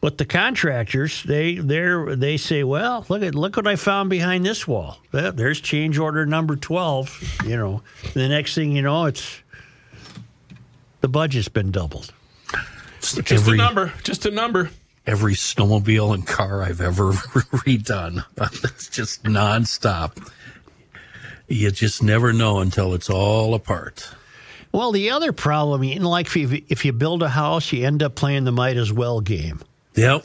But 0.00 0.16
the 0.16 0.24
contractors, 0.24 1.22
they 1.24 1.56
they 1.56 2.14
they 2.14 2.36
say, 2.38 2.64
well, 2.64 3.04
look 3.10 3.22
at 3.22 3.34
look 3.34 3.56
what 3.56 3.66
I 3.66 3.76
found 3.76 4.08
behind 4.08 4.46
this 4.46 4.66
wall. 4.66 4.98
There's 5.12 5.60
change 5.60 5.98
order 5.98 6.24
number 6.24 6.56
twelve. 6.56 7.22
You 7.44 7.56
know, 7.56 7.82
the 8.14 8.26
next 8.28 8.54
thing 8.54 8.72
you 8.72 8.80
know, 8.80 9.04
it's 9.04 9.42
the 11.02 11.08
budget's 11.08 11.48
been 11.48 11.70
doubled. 11.70 12.12
Just 13.00 13.30
every, 13.32 13.54
a 13.54 13.62
number. 13.62 13.92
Just 14.02 14.24
a 14.26 14.30
number. 14.30 14.70
every 15.06 15.34
snowmobile 15.34 16.14
and 16.14 16.26
car 16.26 16.62
I've 16.62 16.80
ever 16.80 17.12
redone. 17.12 18.24
It's 18.64 18.88
just 18.88 19.24
nonstop. 19.24 20.30
You 21.48 21.70
just 21.70 22.02
never 22.02 22.32
know 22.32 22.60
until 22.60 22.94
it's 22.94 23.10
all 23.10 23.54
apart. 23.54 24.14
Well, 24.72 24.92
the 24.92 25.10
other 25.10 25.32
problem, 25.32 25.82
you 25.82 25.98
know, 25.98 26.08
like 26.08 26.26
if 26.26 26.36
you, 26.36 26.62
if 26.68 26.84
you 26.84 26.92
build 26.92 27.22
a 27.22 27.28
house, 27.30 27.72
you 27.72 27.84
end 27.86 28.02
up 28.02 28.14
playing 28.14 28.44
the 28.44 28.52
might 28.52 28.76
as 28.76 28.92
well 28.92 29.20
game. 29.20 29.60
Yep. 29.94 30.24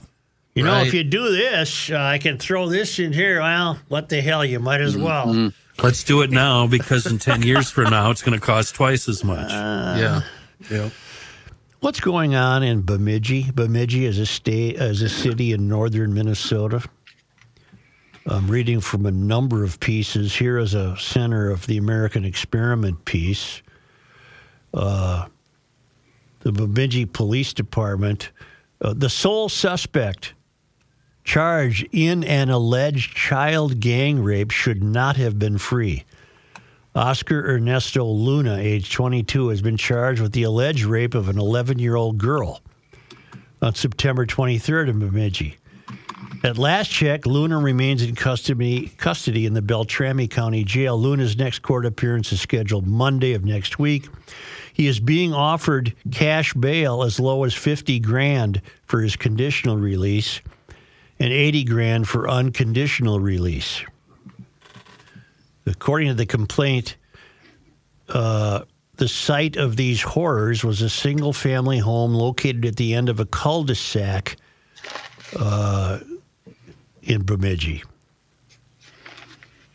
You 0.54 0.64
know, 0.64 0.72
Right. 0.72 0.88
if 0.88 0.94
you 0.94 1.04
do 1.04 1.32
this, 1.32 1.90
uh, 1.92 1.98
I 1.98 2.18
can 2.18 2.38
throw 2.38 2.70
this 2.70 2.98
in 3.00 3.12
here. 3.12 3.42
Well, 3.42 3.80
what 3.90 4.08
the 4.10 4.22
hell? 4.22 4.46
You 4.46 4.60
might 4.60 4.80
as 4.82 4.96
well. 4.96 5.52
Let's 5.84 6.04
do 6.06 6.22
it 6.22 6.32
now 6.32 6.66
because 6.68 7.06
in 7.06 7.20
10 7.20 7.42
years 7.44 7.70
from 7.70 7.90
now, 7.90 8.10
it's 8.12 8.22
going 8.22 8.40
to 8.40 8.46
cost 8.46 8.76
twice 8.76 9.10
as 9.10 9.24
much. 9.24 9.50
yeah. 9.52 10.22
Yep. 10.72 10.92
What's 11.82 12.00
going 12.00 12.34
on 12.36 12.64
in 12.64 12.82
Bemidji? 12.84 13.52
Bemidji 13.52 14.06
is 14.06 14.18
a 14.18 14.26
state, 14.26 14.78
as 14.78 15.02
a 15.02 15.10
city 15.10 15.52
in 15.52 15.68
northern 15.68 16.14
Minnesota. 16.14 16.82
I'm 18.26 18.48
reading 18.48 18.80
from 18.80 19.06
a 19.06 19.12
number 19.12 19.64
of 19.64 19.80
pieces. 19.80 20.36
Here 20.38 20.58
is 20.58 20.74
a 20.74 20.98
center 20.98 21.52
of 21.52 21.68
the 21.68 21.78
American 21.78 22.24
Experiment 22.26 23.06
piece. 23.06 23.62
Uh, 24.74 25.28
the 26.40 26.52
Bemidji 26.52 27.06
Police 27.06 27.54
Department, 27.54 28.32
uh, 28.86 28.94
the 28.96 29.10
sole 29.10 29.50
suspect 29.50 30.34
charged 31.24 31.88
in 31.92 32.24
an 32.24 32.52
alleged 32.52 33.16
child 33.16 33.80
gang 33.80 34.22
rape 34.22 34.52
should 34.52 34.84
not 34.84 35.18
have 35.18 35.40
been 35.40 35.58
free. 35.58 36.04
Oscar 36.94 37.44
Ernesto 37.50 38.06
Luna, 38.06 38.58
age 38.58 38.94
22, 38.94 39.48
has 39.48 39.64
been 39.64 39.76
charged 39.76 40.22
with 40.22 40.34
the 40.34 40.44
alleged 40.44 40.84
rape 40.84 41.16
of 41.16 41.28
an 41.28 41.40
11 41.40 41.80
year 41.80 41.96
old 41.96 42.20
girl 42.20 42.62
on 43.60 43.74
September 43.74 44.24
23rd 44.24 44.90
in 44.90 45.00
Bemidji. 45.00 45.58
At 46.44 46.60
last 46.60 46.92
check, 46.92 47.26
Luna 47.26 47.58
remains 47.58 48.04
in 48.04 48.14
custody, 48.14 48.90
custody 48.98 49.48
in 49.48 49.56
the 49.56 49.64
Beltrami 49.64 50.28
County 50.28 50.64
Jail. 50.64 50.96
Luna's 50.96 51.36
next 51.36 51.64
court 51.64 51.88
appearance 51.88 52.32
is 52.32 52.40
scheduled 52.40 52.86
Monday 52.86 53.34
of 53.34 53.44
next 53.44 53.80
week. 53.80 54.10
He 54.76 54.88
is 54.88 55.00
being 55.00 55.34
offered 55.34 55.96
cash 56.12 56.54
bail 56.54 57.02
as 57.02 57.18
low 57.18 57.46
as 57.46 57.54
50 57.54 57.98
grand 58.02 58.62
for 58.86 59.00
his 59.00 59.16
conditional 59.16 59.78
release 59.78 60.42
and 61.18 61.32
80 61.32 61.64
grand 61.64 62.10
for 62.10 62.30
unconditional 62.30 63.22
release. 63.22 63.86
According 65.66 66.10
to 66.10 66.14
the 66.14 66.26
complaint, 66.26 66.98
uh, 68.10 68.66
the 68.98 69.08
site 69.08 69.56
of 69.56 69.78
these 69.78 70.02
horrors 70.02 70.62
was 70.66 70.82
a 70.82 70.90
single 70.90 71.32
family 71.32 71.80
home 71.80 72.14
located 72.14 72.66
at 72.66 72.76
the 72.76 72.96
end 72.96 73.08
of 73.08 73.22
a 73.22 73.26
cul 73.26 73.64
de 73.64 73.76
sac 73.76 74.36
uh, 75.40 76.00
in 77.02 77.24
Bemidji. 77.24 77.82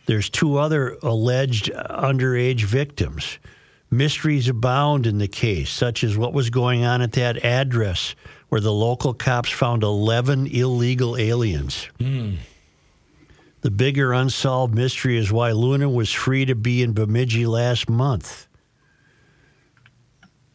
There's 0.05 0.29
two 0.29 0.57
other 0.57 0.95
alleged 1.01 1.71
underage 1.73 2.65
victims. 2.65 3.39
Mysteries 3.91 4.47
abound 4.47 5.05
in 5.05 5.17
the 5.17 5.27
case, 5.27 5.69
such 5.69 6.03
as 6.03 6.17
what 6.17 6.33
was 6.33 6.49
going 6.49 6.85
on 6.85 7.01
at 7.01 7.11
that 7.11 7.43
address 7.43 8.15
where 8.47 8.61
the 8.61 8.71
local 8.71 9.13
cops 9.13 9.49
found 9.49 9.83
11 9.83 10.47
illegal 10.47 11.17
aliens. 11.17 11.89
Hmm. 11.99 12.35
The 13.61 13.71
bigger 13.71 14.13
unsolved 14.13 14.73
mystery 14.73 15.17
is 15.17 15.31
why 15.31 15.51
Luna 15.51 15.89
was 15.89 16.11
free 16.11 16.45
to 16.45 16.55
be 16.55 16.81
in 16.81 16.93
Bemidji 16.93 17.45
last 17.45 17.89
month. 17.89 18.47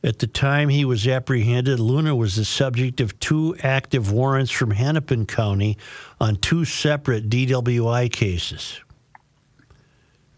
At 0.02 0.18
the 0.18 0.26
time 0.26 0.68
he 0.68 0.84
was 0.84 1.06
apprehended, 1.06 1.78
Luna 1.78 2.14
was 2.14 2.36
the 2.36 2.44
subject 2.44 3.00
of 3.00 3.18
two 3.18 3.56
active 3.62 4.12
warrants 4.12 4.50
from 4.50 4.70
Hennepin 4.70 5.26
County 5.26 5.76
on 6.20 6.36
two 6.36 6.64
separate 6.64 7.28
DWI 7.28 8.10
cases. 8.12 8.80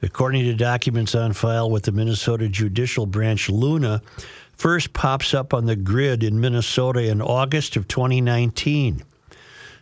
According 0.01 0.45
to 0.45 0.55
documents 0.55 1.15
on 1.15 1.33
file 1.33 1.71
with 1.71 1.85
the 1.85 1.93
Minnesota 1.93 2.49
Judicial 2.49 3.07
Branch, 3.07 3.49
Luna 3.49 4.01
first 4.57 4.93
pops 4.93 5.35
up 5.35 5.53
on 5.53 5.67
the 5.67 5.77
grid 5.77 6.23
in 6.23 6.41
Minnesota 6.41 7.09
in 7.09 7.21
August 7.21 7.77
of 7.77 7.89
2019. 7.89 9.03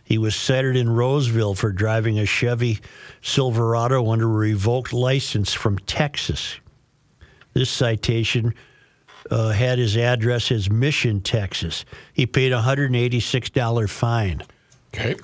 He 0.03 0.17
was 0.17 0.35
cited 0.35 0.75
in 0.75 0.89
Roseville 0.89 1.53
for 1.53 1.71
driving 1.71 2.17
a 2.17 2.25
Chevy 2.25 2.79
Silverado 3.21 4.09
under 4.09 4.25
a 4.25 4.37
revoked 4.37 4.93
license 4.93 5.53
from 5.53 5.77
Texas. 5.79 6.59
This 7.53 7.69
citation 7.69 8.53
uh, 9.29 9.49
had 9.49 9.79
his 9.79 9.97
address 9.97 10.51
as 10.51 10.69
Mission, 10.69 11.21
Texas. 11.21 11.85
He 12.13 12.25
paid 12.25 12.53
a 12.53 12.61
$186 12.61 13.89
fine. 13.89 14.41
Okay. 14.93 15.15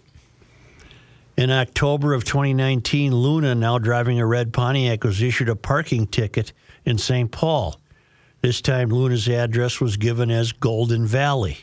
In 1.36 1.50
October 1.50 2.14
of 2.14 2.26
2019, 2.26 3.14
Luna, 3.14 3.56
now 3.56 3.80
driving 3.80 4.20
a 4.20 4.26
red 4.26 4.54
Pontiac, 4.54 5.04
was 5.04 5.22
issued 5.22 5.50
a 5.50 5.56
parking 5.56 6.06
ticket 6.06 6.54
in 6.86 7.00
St. 7.00 7.32
Paul. 7.32 7.80
This 8.42 8.62
time, 8.62 8.90
Luna's 8.90 9.28
address 9.28 9.82
was 9.82 9.98
given 9.98 10.30
as 10.30 10.52
Golden 10.52 11.08
Valley. 11.08 11.60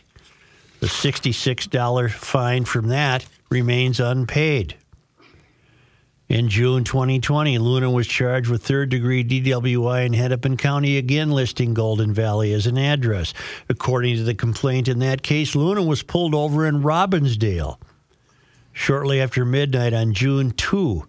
The 0.80 0.88
$66 0.88 2.11
fine 2.11 2.64
from 2.64 2.88
that 2.88 3.26
remains 3.48 4.00
unpaid. 4.00 4.74
In 6.28 6.48
June 6.48 6.83
2020, 6.83 7.59
Luna 7.59 7.90
was 7.90 8.09
charged 8.09 8.48
with 8.48 8.64
third 8.64 8.88
degree 8.88 9.22
DWI 9.22 10.06
in 10.06 10.14
Hennepin 10.14 10.56
County, 10.56 10.96
again 10.96 11.30
listing 11.30 11.74
Golden 11.74 12.12
Valley 12.12 12.52
as 12.52 12.66
an 12.66 12.78
address. 12.78 13.35
According 13.68 14.16
to 14.16 14.24
the 14.24 14.35
complaint 14.35 14.88
in 14.88 14.98
that 15.00 15.22
case, 15.22 15.54
Luna 15.54 15.83
was 15.83 16.02
pulled 16.02 16.35
over 16.35 16.66
in 16.66 16.83
Robbinsdale 16.83 17.78
shortly 18.72 19.20
after 19.20 19.44
midnight 19.44 19.92
on 19.92 20.12
June 20.12 20.50
2, 20.52 21.06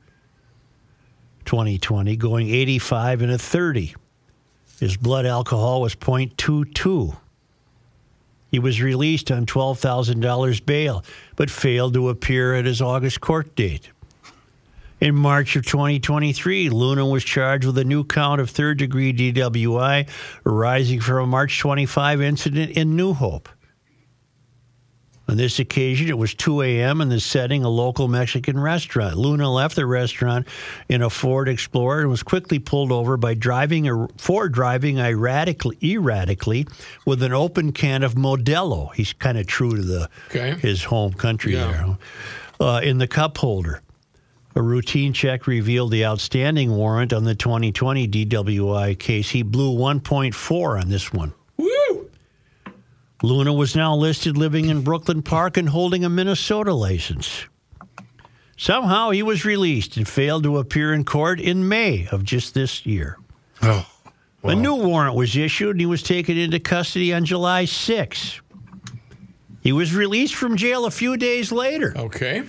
2020, 1.45 2.15
going 2.17 2.49
85 2.49 3.21
and 3.21 3.31
a 3.31 3.37
30. 3.37 3.95
His 4.79 4.97
blood 4.97 5.25
alcohol 5.25 5.81
was 5.81 5.95
0.22. 5.95 7.17
He 8.49 8.59
was 8.59 8.81
released 8.81 9.31
on 9.31 9.45
$12,000 9.45 10.65
bail, 10.65 11.03
but 11.35 11.49
failed 11.49 11.93
to 11.93 12.09
appear 12.09 12.55
at 12.55 12.65
his 12.65 12.81
August 12.81 13.21
court 13.21 13.55
date. 13.55 13.89
In 14.99 15.15
March 15.15 15.55
of 15.55 15.65
2023, 15.65 16.69
Luna 16.69 17.05
was 17.05 17.23
charged 17.23 17.65
with 17.65 17.77
a 17.77 17.83
new 17.83 18.03
count 18.03 18.39
of 18.39 18.51
third 18.51 18.77
degree 18.77 19.11
DWI 19.11 20.07
arising 20.45 20.99
from 20.99 21.23
a 21.23 21.27
March 21.27 21.59
25 21.59 22.21
incident 22.21 22.71
in 22.71 22.95
New 22.95 23.13
Hope. 23.13 23.49
On 25.31 25.37
this 25.37 25.59
occasion, 25.59 26.09
it 26.09 26.17
was 26.17 26.33
2 26.33 26.61
a.m. 26.61 26.99
in 26.99 27.07
the 27.07 27.21
setting 27.21 27.63
a 27.63 27.69
local 27.69 28.09
Mexican 28.09 28.59
restaurant. 28.59 29.15
Luna 29.15 29.49
left 29.49 29.77
the 29.77 29.85
restaurant 29.85 30.45
in 30.89 31.01
a 31.01 31.09
Ford 31.09 31.47
Explorer 31.47 32.01
and 32.01 32.09
was 32.09 32.21
quickly 32.21 32.59
pulled 32.59 32.91
over 32.91 33.15
by 33.15 33.33
driving 33.33 33.87
a, 33.87 34.09
for 34.17 34.49
driving 34.49 34.97
erratically, 34.99 35.77
erratically 35.81 36.67
with 37.05 37.23
an 37.23 37.31
open 37.31 37.71
can 37.71 38.03
of 38.03 38.15
Modelo. 38.15 38.93
He's 38.93 39.13
kind 39.13 39.37
of 39.37 39.47
true 39.47 39.73
to 39.77 39.81
the 39.81 40.09
Okay. 40.31 40.55
his 40.59 40.83
home 40.83 41.13
country 41.13 41.53
Yeah. 41.53 41.71
there. 41.71 41.97
Uh, 42.59 42.81
in 42.83 42.97
the 42.97 43.07
cup 43.07 43.37
holder. 43.37 43.81
A 44.53 44.61
routine 44.61 45.13
check 45.13 45.47
revealed 45.47 45.91
the 45.91 46.05
outstanding 46.05 46.71
warrant 46.71 47.13
on 47.13 47.23
the 47.23 47.35
2020 47.35 48.05
DWI 48.05 48.99
case. 48.99 49.29
He 49.29 49.43
blew 49.43 49.71
1.4 49.71 50.77
on 50.81 50.89
this 50.89 51.13
one. 51.13 51.31
Luna 53.23 53.53
was 53.53 53.75
now 53.75 53.95
listed 53.95 54.37
living 54.37 54.65
in 54.69 54.81
Brooklyn 54.81 55.21
Park 55.21 55.57
and 55.57 55.69
holding 55.69 56.03
a 56.03 56.09
Minnesota 56.09 56.73
license. 56.73 57.45
Somehow 58.57 59.09
he 59.11 59.23
was 59.23 59.45
released 59.45 59.97
and 59.97 60.07
failed 60.07 60.43
to 60.43 60.57
appear 60.57 60.93
in 60.93 61.03
court 61.03 61.39
in 61.39 61.67
May 61.67 62.07
of 62.11 62.23
just 62.23 62.53
this 62.53 62.85
year. 62.85 63.17
Oh, 63.61 63.87
Well. 64.41 64.57
A 64.57 64.59
new 64.59 64.75
warrant 64.75 65.15
was 65.15 65.35
issued 65.35 65.71
and 65.71 65.79
he 65.79 65.85
was 65.85 66.01
taken 66.03 66.37
into 66.37 66.59
custody 66.59 67.13
on 67.13 67.25
July 67.25 67.65
6. 67.65 68.41
He 69.61 69.71
was 69.71 69.93
released 69.93 70.33
from 70.35 70.57
jail 70.57 70.85
a 70.85 70.91
few 70.91 71.15
days 71.17 71.51
later 71.51 71.93
Okay. 71.95 72.43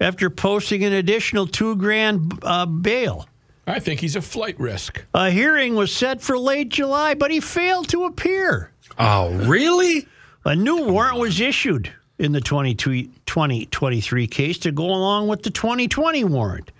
after 0.00 0.30
posting 0.30 0.82
an 0.84 0.92
additional 0.92 1.46
two 1.46 1.76
grand 1.76 2.32
uh, 2.42 2.66
bail. 2.66 3.28
I 3.68 3.78
think 3.80 4.00
he's 4.00 4.16
a 4.16 4.22
flight 4.22 4.58
risk. 4.58 5.04
A 5.14 5.30
hearing 5.30 5.74
was 5.74 5.92
set 5.92 6.22
for 6.22 6.38
late 6.38 6.70
July, 6.70 7.14
but 7.14 7.30
he 7.30 7.38
failed 7.38 7.88
to 7.90 8.04
appear. 8.04 8.72
Oh, 8.98 9.32
really? 9.46 10.06
A 10.44 10.56
new 10.56 10.84
warrant 10.84 11.18
was 11.18 11.40
issued 11.40 11.92
in 12.18 12.32
the 12.32 12.40
2023 12.40 13.10
2023 13.26 14.26
case 14.26 14.58
to 14.58 14.72
go 14.72 14.86
along 14.86 15.28
with 15.28 15.42
the 15.42 15.50
2020 15.50 16.24
warrant. 16.24 16.72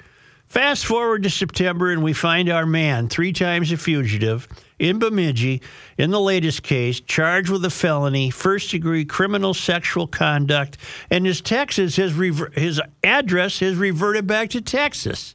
Fast 0.46 0.86
forward 0.86 1.22
to 1.24 1.30
September, 1.30 1.92
and 1.92 2.02
we 2.02 2.14
find 2.14 2.48
our 2.48 2.64
man, 2.64 3.08
three 3.08 3.34
times 3.34 3.70
a 3.70 3.76
fugitive, 3.76 4.48
in 4.78 4.98
Bemidji, 4.98 5.60
in 5.98 6.10
the 6.10 6.20
latest 6.20 6.62
case, 6.62 7.00
charged 7.00 7.50
with 7.50 7.62
a 7.66 7.70
felony, 7.70 8.30
first 8.30 8.70
degree 8.70 9.04
criminal 9.04 9.52
sexual 9.52 10.06
conduct, 10.06 10.78
and 11.10 11.26
his 11.26 11.42
Texas 11.42 11.98
rever- 11.98 12.50
his 12.54 12.80
address 13.04 13.60
has 13.60 13.76
reverted 13.76 14.26
back 14.26 14.48
to 14.50 14.62
Texas. 14.62 15.34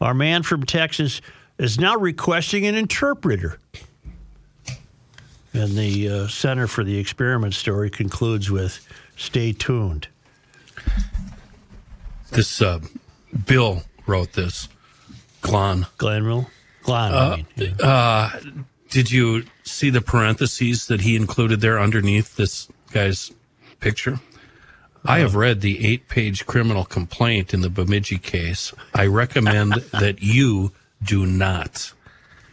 Our 0.00 0.14
man 0.14 0.44
from 0.44 0.62
Texas 0.62 1.20
is 1.58 1.80
now 1.80 1.96
requesting 1.96 2.66
an 2.66 2.76
interpreter. 2.76 3.58
And 5.56 5.72
the 5.72 6.08
uh, 6.08 6.28
Center 6.28 6.66
for 6.66 6.84
the 6.84 6.98
Experiment 6.98 7.54
story 7.54 7.90
concludes 7.90 8.50
with 8.50 8.86
stay 9.16 9.52
tuned. 9.52 10.08
This 12.32 12.60
uh, 12.60 12.80
Bill 13.46 13.82
wrote 14.06 14.32
this. 14.32 14.68
Glon. 15.40 15.86
Glenville? 15.98 16.50
Glenn, 16.82 17.14
I 17.14 17.36
mean. 17.36 17.46
yeah. 17.56 17.74
Uh, 17.80 18.30
did 18.90 19.10
you 19.10 19.44
see 19.64 19.90
the 19.90 20.00
parentheses 20.00 20.86
that 20.86 21.00
he 21.00 21.16
included 21.16 21.60
there 21.60 21.80
underneath 21.80 22.36
this 22.36 22.68
guy's 22.92 23.32
picture? 23.80 24.20
I 25.04 25.18
have 25.20 25.34
read 25.36 25.60
the 25.60 25.86
eight 25.86 26.08
page 26.08 26.46
criminal 26.46 26.84
complaint 26.84 27.54
in 27.54 27.60
the 27.60 27.70
Bemidji 27.70 28.18
case. 28.18 28.72
I 28.94 29.06
recommend 29.06 29.72
that 29.92 30.22
you 30.22 30.72
do 31.02 31.26
not. 31.26 31.92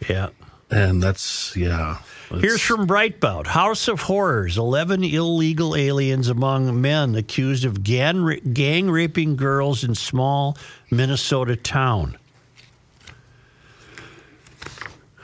yeah. 0.07 0.29
And 0.73 1.03
that's, 1.03 1.55
yeah. 1.55 1.99
Here's 2.29 2.61
from 2.61 2.87
Breitbart 2.87 3.45
House 3.45 3.87
of 3.87 4.01
Horrors 4.01 4.57
11 4.57 5.03
illegal 5.03 5.75
aliens 5.75 6.29
among 6.29 6.81
men 6.81 7.13
accused 7.13 7.63
of 7.63 7.83
gang, 7.83 8.39
gang 8.53 8.89
raping 8.89 9.35
girls 9.35 9.83
in 9.83 9.93
small 9.93 10.57
Minnesota 10.89 11.55
town. 11.55 12.17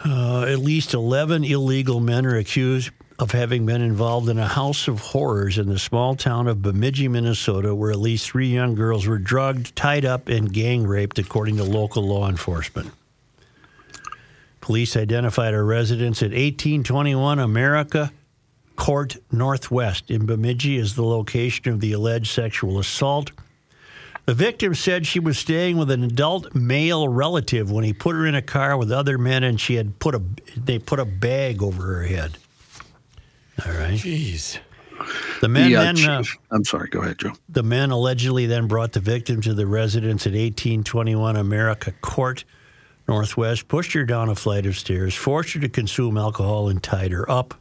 Uh, 0.05 0.43
at 0.43 0.59
least 0.59 0.93
11 0.93 1.43
illegal 1.43 1.99
men 1.99 2.27
are 2.27 2.37
accused 2.37 2.91
of 3.17 3.31
having 3.31 3.65
been 3.65 3.81
involved 3.81 4.29
in 4.29 4.37
a 4.37 4.47
house 4.47 4.87
of 4.87 4.99
horrors 4.99 5.57
in 5.57 5.67
the 5.67 5.79
small 5.79 6.15
town 6.15 6.47
of 6.47 6.61
Bemidji, 6.61 7.07
Minnesota, 7.07 7.73
where 7.73 7.91
at 7.91 7.99
least 7.99 8.29
three 8.29 8.47
young 8.47 8.75
girls 8.75 9.07
were 9.07 9.17
drugged, 9.17 9.75
tied 9.75 10.05
up, 10.05 10.29
and 10.29 10.53
gang 10.53 10.85
raped, 10.85 11.17
according 11.17 11.57
to 11.57 11.63
local 11.63 12.03
law 12.03 12.29
enforcement. 12.29 12.91
Police 14.69 14.95
identified 14.95 15.55
a 15.55 15.63
residence 15.63 16.21
at 16.21 16.29
1821 16.29 17.39
America 17.39 18.11
Court 18.75 19.17
Northwest 19.31 20.11
in 20.11 20.27
Bemidji 20.27 20.77
as 20.77 20.93
the 20.93 21.03
location 21.03 21.73
of 21.73 21.79
the 21.79 21.91
alleged 21.91 22.27
sexual 22.27 22.77
assault. 22.77 23.31
The 24.27 24.35
victim 24.35 24.75
said 24.75 25.07
she 25.07 25.19
was 25.19 25.39
staying 25.39 25.77
with 25.77 25.89
an 25.89 26.03
adult 26.03 26.53
male 26.53 27.07
relative 27.09 27.71
when 27.71 27.83
he 27.83 27.93
put 27.93 28.15
her 28.15 28.27
in 28.27 28.35
a 28.35 28.43
car 28.43 28.77
with 28.77 28.91
other 28.91 29.17
men 29.17 29.43
and 29.43 29.59
she 29.59 29.73
had 29.73 29.97
put 29.97 30.13
a 30.13 30.21
they 30.55 30.77
put 30.77 30.99
a 30.99 31.05
bag 31.05 31.63
over 31.63 31.81
her 31.81 32.03
head. 32.03 32.37
All 33.65 33.71
right. 33.71 33.95
Jeez. 33.95 34.59
The 35.41 35.47
men 35.47 35.71
The, 35.71 35.77
uh, 35.77 35.81
then 35.81 36.07
uh, 36.07 36.23
I'm 36.51 36.63
sorry. 36.63 36.89
Go 36.89 37.01
ahead, 37.01 37.17
Joe. 37.17 37.33
the 37.49 37.63
men 37.63 37.89
allegedly 37.89 38.45
then 38.45 38.67
brought 38.67 38.91
the 38.91 38.99
victim 38.99 39.41
to 39.41 39.55
the 39.55 39.65
residence 39.65 40.27
at 40.27 40.33
1821 40.33 41.37
America 41.37 41.91
Court 42.01 42.45
Northwest, 43.09 43.67
pushed 43.67 43.93
her 43.93 44.05
down 44.05 44.29
a 44.29 44.35
flight 44.35 44.67
of 44.67 44.77
stairs, 44.77 45.15
forced 45.15 45.53
her 45.53 45.59
to 45.61 45.67
consume 45.67 46.15
alcohol, 46.15 46.69
and 46.69 46.81
tied 46.81 47.11
her 47.11 47.29
up. 47.29 47.55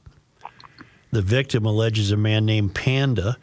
The 1.10 1.22
victim 1.22 1.64
alleges 1.64 2.12
a 2.12 2.18
man 2.18 2.44
named 2.44 2.74
Panda, 2.74 3.38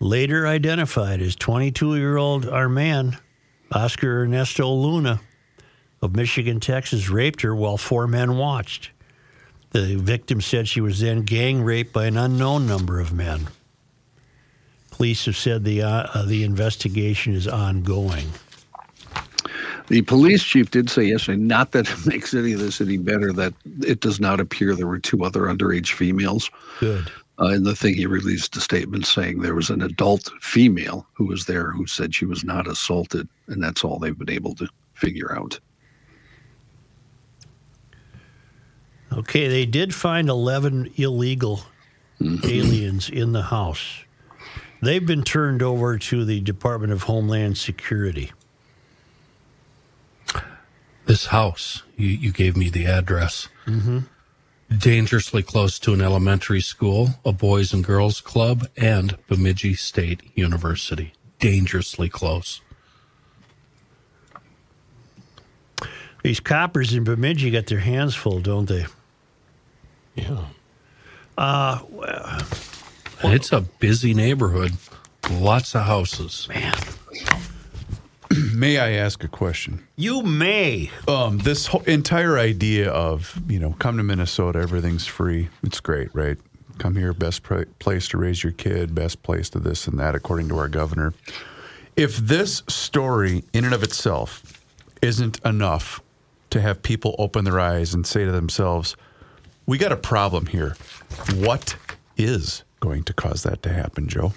later 0.00 0.48
identified 0.48 1.22
as 1.22 1.36
22 1.36 1.94
year 1.94 2.16
old 2.16 2.44
Arman 2.44 3.20
Oscar 3.70 4.22
Ernesto 4.22 4.68
Luna 4.68 5.20
of 6.02 6.16
Michigan, 6.16 6.58
Texas, 6.58 7.08
raped 7.08 7.42
her 7.42 7.54
while 7.54 7.76
four 7.76 8.08
men 8.08 8.36
watched. 8.36 8.90
The 9.70 9.94
victim 9.94 10.40
said 10.40 10.66
she 10.66 10.80
was 10.80 10.98
then 10.98 11.22
gang 11.22 11.62
raped 11.62 11.92
by 11.92 12.06
an 12.06 12.16
unknown 12.16 12.66
number 12.66 12.98
of 12.98 13.12
men. 13.12 13.46
Police 14.90 15.26
have 15.26 15.36
said 15.36 15.62
the 15.62 15.82
uh, 15.82 16.06
uh, 16.14 16.22
the 16.24 16.42
investigation 16.42 17.34
is 17.34 17.46
ongoing. 17.46 18.32
The 19.88 20.02
police 20.02 20.42
chief 20.42 20.70
did 20.70 20.90
say 20.90 21.04
yesterday, 21.04 21.38
not 21.38 21.72
that 21.72 21.88
it 21.90 22.06
makes 22.06 22.34
any 22.34 22.52
of 22.52 22.60
this 22.60 22.80
any 22.80 22.98
better, 22.98 23.32
that 23.32 23.54
it 23.82 24.00
does 24.00 24.20
not 24.20 24.40
appear 24.40 24.74
there 24.74 24.86
were 24.86 24.98
two 24.98 25.24
other 25.24 25.42
underage 25.42 25.92
females. 25.92 26.50
Good. 26.80 27.10
Uh, 27.40 27.48
in 27.48 27.62
the 27.62 27.76
thing, 27.76 27.94
he 27.94 28.06
released 28.06 28.56
a 28.56 28.60
statement 28.60 29.06
saying 29.06 29.40
there 29.40 29.54
was 29.54 29.70
an 29.70 29.82
adult 29.82 30.28
female 30.40 31.06
who 31.14 31.26
was 31.26 31.46
there 31.46 31.70
who 31.70 31.86
said 31.86 32.14
she 32.14 32.24
was 32.24 32.44
not 32.44 32.66
assaulted, 32.66 33.28
and 33.46 33.62
that's 33.62 33.84
all 33.84 33.98
they've 33.98 34.18
been 34.18 34.30
able 34.30 34.54
to 34.56 34.68
figure 34.94 35.32
out. 35.36 35.58
Okay, 39.12 39.48
they 39.48 39.64
did 39.64 39.94
find 39.94 40.28
11 40.28 40.92
illegal 40.96 41.62
aliens 42.20 43.08
in 43.08 43.32
the 43.32 43.42
house. 43.42 44.04
They've 44.82 45.04
been 45.04 45.22
turned 45.22 45.62
over 45.62 45.96
to 45.98 46.24
the 46.24 46.40
Department 46.40 46.92
of 46.92 47.04
Homeland 47.04 47.56
Security. 47.56 48.32
This 51.08 51.26
house. 51.26 51.82
You, 51.96 52.06
you 52.06 52.30
gave 52.30 52.56
me 52.56 52.70
the 52.70 52.86
address. 52.86 53.48
Mm-hmm. 53.66 53.98
Dangerously 54.78 55.42
close 55.42 55.78
to 55.80 55.94
an 55.94 56.00
elementary 56.02 56.60
school, 56.60 57.08
a 57.24 57.32
boys 57.32 57.72
and 57.72 57.82
girls 57.82 58.20
club, 58.20 58.68
and 58.76 59.16
Bemidji 59.26 59.74
State 59.74 60.20
University. 60.34 61.14
Dangerously 61.40 62.08
close. 62.08 62.60
These 66.22 66.40
coppers 66.40 66.92
in 66.92 67.04
Bemidji 67.04 67.50
got 67.50 67.66
their 67.66 67.78
hands 67.78 68.14
full, 68.14 68.40
don't 68.40 68.68
they? 68.68 68.86
Yeah. 70.16 70.44
And 71.38 73.32
it's 73.32 73.52
a 73.52 73.62
busy 73.62 74.12
neighborhood. 74.12 74.72
Lots 75.30 75.74
of 75.74 75.84
houses. 75.84 76.46
Man, 76.48 76.74
May 78.54 78.78
I 78.78 78.90
ask 78.92 79.24
a 79.24 79.28
question? 79.28 79.86
you 79.96 80.22
may. 80.22 80.90
Um, 81.06 81.38
this 81.38 81.66
whole 81.68 81.82
entire 81.82 82.38
idea 82.38 82.90
of 82.90 83.40
you 83.48 83.58
know, 83.58 83.74
come 83.78 83.96
to 83.96 84.02
Minnesota, 84.02 84.58
everything's 84.58 85.06
free. 85.06 85.48
It's 85.62 85.80
great, 85.80 86.14
right? 86.14 86.36
Come 86.78 86.94
here, 86.96 87.12
best 87.12 87.42
pra- 87.42 87.66
place 87.78 88.06
to 88.08 88.18
raise 88.18 88.42
your 88.44 88.52
kid, 88.52 88.94
best 88.94 89.22
place 89.22 89.48
to 89.50 89.58
this 89.58 89.86
and 89.88 89.98
that, 89.98 90.14
according 90.14 90.48
to 90.48 90.58
our 90.58 90.68
governor. 90.68 91.12
If 91.96 92.16
this 92.18 92.62
story, 92.68 93.42
in 93.52 93.64
and 93.64 93.74
of 93.74 93.82
itself, 93.82 94.64
isn't 95.02 95.40
enough 95.44 96.00
to 96.50 96.60
have 96.60 96.82
people 96.82 97.16
open 97.18 97.44
their 97.44 97.58
eyes 97.58 97.94
and 97.94 98.06
say 98.06 98.24
to 98.24 98.30
themselves, 98.32 98.94
"We 99.66 99.78
got 99.78 99.90
a 99.92 99.96
problem 99.96 100.46
here," 100.46 100.76
what 101.34 101.76
is 102.16 102.62
going 102.80 103.02
to 103.04 103.12
cause 103.12 103.42
that 103.42 103.62
to 103.64 103.72
happen, 103.72 104.06
Joe? 104.08 104.32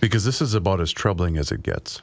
Because 0.00 0.24
this 0.24 0.40
is 0.40 0.54
about 0.54 0.80
as 0.80 0.92
troubling 0.92 1.36
as 1.36 1.50
it 1.50 1.62
gets. 1.62 2.02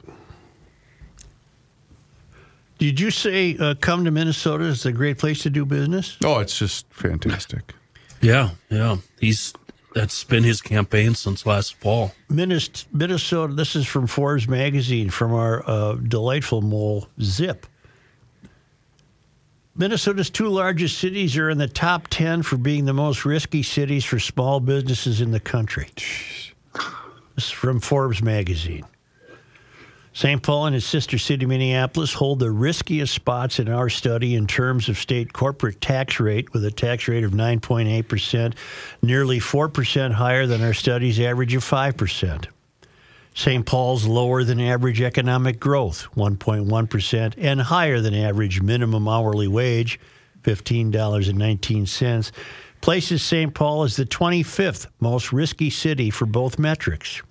Did 2.78 2.98
you 2.98 3.10
say 3.10 3.56
uh, 3.58 3.74
come 3.80 4.04
to 4.04 4.10
Minnesota 4.10 4.64
is 4.64 4.84
a 4.84 4.92
great 4.92 5.18
place 5.18 5.42
to 5.42 5.50
do 5.50 5.64
business? 5.64 6.16
Oh, 6.24 6.40
it's 6.40 6.58
just 6.58 6.86
fantastic. 6.90 7.72
Yeah, 8.20 8.50
yeah. 8.68 8.96
He's 9.20 9.54
that's 9.94 10.24
been 10.24 10.42
his 10.42 10.60
campaign 10.60 11.14
since 11.14 11.46
last 11.46 11.74
fall. 11.74 12.12
Minnesota, 12.28 13.52
this 13.52 13.76
is 13.76 13.86
from 13.86 14.08
Forbes 14.08 14.48
magazine 14.48 15.08
from 15.08 15.32
our 15.32 15.62
uh, 15.68 15.94
delightful 15.94 16.62
mole 16.62 17.06
Zip. 17.22 17.66
Minnesota's 19.76 20.30
two 20.30 20.48
largest 20.48 20.98
cities 20.98 21.36
are 21.36 21.50
in 21.50 21.58
the 21.58 21.68
top 21.68 22.08
10 22.08 22.42
for 22.42 22.56
being 22.56 22.84
the 22.84 22.92
most 22.92 23.24
risky 23.24 23.62
cities 23.62 24.04
for 24.04 24.18
small 24.20 24.60
businesses 24.60 25.20
in 25.20 25.30
the 25.30 25.40
country. 25.40 25.88
This 25.96 26.04
is 26.76 27.03
from 27.38 27.80
Forbes 27.80 28.22
magazine. 28.22 28.84
St. 30.12 30.40
Paul 30.44 30.66
and 30.66 30.76
its 30.76 30.86
sister 30.86 31.18
city, 31.18 31.44
Minneapolis, 31.44 32.14
hold 32.14 32.38
the 32.38 32.52
riskiest 32.52 33.12
spots 33.12 33.58
in 33.58 33.68
our 33.68 33.88
study 33.88 34.36
in 34.36 34.46
terms 34.46 34.88
of 34.88 34.96
state 34.96 35.32
corporate 35.32 35.80
tax 35.80 36.20
rate, 36.20 36.52
with 36.52 36.64
a 36.64 36.70
tax 36.70 37.08
rate 37.08 37.24
of 37.24 37.32
9.8%, 37.32 38.54
nearly 39.02 39.40
4% 39.40 40.12
higher 40.12 40.46
than 40.46 40.62
our 40.62 40.72
study's 40.72 41.18
average 41.18 41.54
of 41.54 41.64
5%. 41.64 42.46
St. 43.34 43.66
Paul's 43.66 44.06
lower 44.06 44.44
than 44.44 44.60
average 44.60 45.00
economic 45.02 45.58
growth, 45.58 46.06
1.1%, 46.14 47.34
and 47.36 47.60
higher 47.62 48.00
than 48.00 48.14
average 48.14 48.62
minimum 48.62 49.08
hourly 49.08 49.48
wage, 49.48 49.98
$15.19, 50.44 52.30
places 52.84 53.22
St. 53.22 53.54
Paul 53.54 53.84
as 53.84 53.96
the 53.96 54.04
25th 54.04 54.88
most 55.00 55.32
risky 55.32 55.70
city 55.70 56.10
for 56.10 56.26
both 56.26 56.58
metrics. 56.58 57.22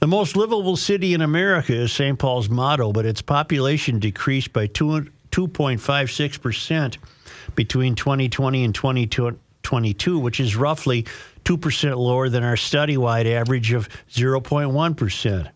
The 0.00 0.08
most 0.08 0.34
livable 0.34 0.76
city 0.76 1.14
in 1.14 1.20
America 1.20 1.72
is 1.72 1.92
St. 1.92 2.18
Paul's 2.18 2.48
motto, 2.48 2.90
but 2.90 3.06
its 3.06 3.22
population 3.22 4.00
decreased 4.00 4.52
by 4.52 4.66
2.56% 4.66 6.96
between 7.54 7.94
2020 7.94 8.64
and 8.64 8.74
2022, 8.74 10.18
which 10.18 10.40
is 10.40 10.56
roughly 10.56 11.06
2% 11.44 11.96
lower 11.96 12.28
than 12.28 12.42
our 12.42 12.56
study 12.56 12.96
wide 12.96 13.28
average 13.28 13.72
of 13.72 13.88
0.1%. 14.10 15.48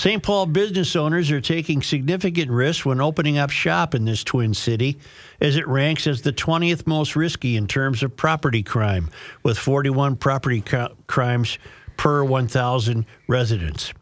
St. 0.00 0.22
Paul 0.22 0.46
business 0.46 0.96
owners 0.96 1.30
are 1.30 1.42
taking 1.42 1.82
significant 1.82 2.50
risks 2.50 2.86
when 2.86 3.02
opening 3.02 3.36
up 3.36 3.50
shop 3.50 3.94
in 3.94 4.06
this 4.06 4.24
twin 4.24 4.54
city, 4.54 4.96
as 5.42 5.56
it 5.56 5.68
ranks 5.68 6.06
as 6.06 6.22
the 6.22 6.32
20th 6.32 6.86
most 6.86 7.14
risky 7.14 7.54
in 7.54 7.66
terms 7.66 8.02
of 8.02 8.16
property 8.16 8.62
crime, 8.62 9.10
with 9.42 9.58
41 9.58 10.16
property 10.16 10.64
crimes 11.06 11.58
per 11.98 12.24
1,000 12.24 13.04
residents. 13.28 13.92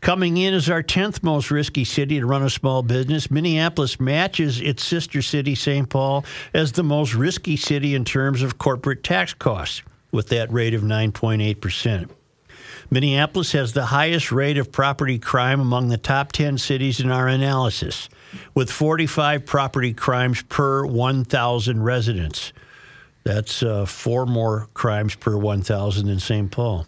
Coming 0.00 0.36
in 0.36 0.54
as 0.54 0.70
our 0.70 0.84
10th 0.84 1.24
most 1.24 1.50
risky 1.50 1.82
city 1.82 2.20
to 2.20 2.24
run 2.24 2.44
a 2.44 2.48
small 2.48 2.84
business, 2.84 3.28
Minneapolis 3.28 3.98
matches 3.98 4.60
its 4.60 4.84
sister 4.84 5.20
city, 5.20 5.56
St. 5.56 5.88
Paul, 5.88 6.24
as 6.54 6.70
the 6.70 6.84
most 6.84 7.16
risky 7.16 7.56
city 7.56 7.96
in 7.96 8.04
terms 8.04 8.40
of 8.40 8.58
corporate 8.58 9.02
tax 9.02 9.34
costs, 9.34 9.82
with 10.12 10.28
that 10.28 10.52
rate 10.52 10.74
of 10.74 10.82
9.8%. 10.82 12.08
Minneapolis 12.90 13.52
has 13.52 13.72
the 13.72 13.86
highest 13.86 14.32
rate 14.32 14.56
of 14.56 14.72
property 14.72 15.18
crime 15.18 15.60
among 15.60 15.88
the 15.88 15.98
top 15.98 16.32
10 16.32 16.56
cities 16.56 17.00
in 17.00 17.10
our 17.10 17.28
analysis, 17.28 18.08
with 18.54 18.70
45 18.70 19.44
property 19.44 19.92
crimes 19.92 20.42
per 20.42 20.86
1,000 20.86 21.82
residents. 21.82 22.52
That's 23.24 23.62
uh, 23.62 23.84
four 23.84 24.24
more 24.24 24.68
crimes 24.72 25.14
per 25.14 25.36
1,000 25.36 26.06
than 26.06 26.18
St. 26.18 26.50
Paul. 26.50 26.86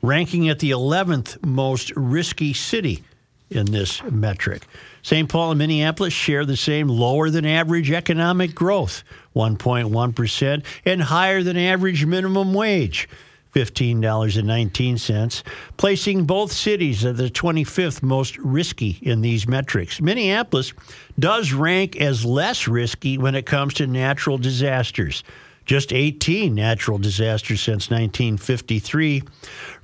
Ranking 0.00 0.48
at 0.48 0.58
the 0.58 0.70
11th 0.70 1.44
most 1.44 1.92
risky 1.96 2.54
city 2.54 3.04
in 3.50 3.66
this 3.66 4.02
metric. 4.04 4.66
St. 5.02 5.28
Paul 5.28 5.50
and 5.50 5.58
Minneapolis 5.58 6.14
share 6.14 6.46
the 6.46 6.56
same 6.56 6.88
lower 6.88 7.28
than 7.28 7.44
average 7.44 7.90
economic 7.90 8.54
growth, 8.54 9.04
1.1%, 9.36 10.64
and 10.86 11.02
higher 11.02 11.42
than 11.42 11.58
average 11.58 12.06
minimum 12.06 12.54
wage, 12.54 13.08
$15.19, 13.54 15.42
placing 15.76 16.24
both 16.24 16.52
cities 16.52 17.04
at 17.04 17.16
the 17.16 17.28
25th 17.28 18.02
most 18.02 18.38
risky 18.38 18.98
in 19.02 19.20
these 19.20 19.46
metrics. 19.46 20.00
Minneapolis 20.00 20.72
does 21.18 21.52
rank 21.52 21.96
as 21.96 22.24
less 22.24 22.66
risky 22.66 23.18
when 23.18 23.34
it 23.34 23.44
comes 23.44 23.74
to 23.74 23.86
natural 23.86 24.38
disasters. 24.38 25.22
Just 25.64 25.92
18 25.92 26.54
natural 26.54 26.98
disasters 26.98 27.60
since 27.60 27.88
1953, 27.88 29.22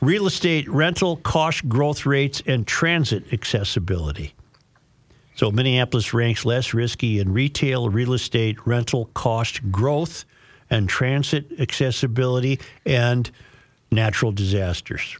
real 0.00 0.26
estate 0.26 0.68
rental 0.68 1.16
cost 1.18 1.68
growth 1.68 2.04
rates, 2.04 2.42
and 2.46 2.66
transit 2.66 3.32
accessibility. 3.32 4.34
So 5.36 5.52
Minneapolis 5.52 6.12
ranks 6.12 6.44
less 6.44 6.74
risky 6.74 7.20
in 7.20 7.32
retail, 7.32 7.90
real 7.90 8.12
estate, 8.12 8.66
rental 8.66 9.04
cost 9.14 9.70
growth, 9.70 10.24
and 10.68 10.88
transit 10.88 11.60
accessibility 11.60 12.58
and 12.84 13.30
natural 13.90 14.32
disasters. 14.32 15.16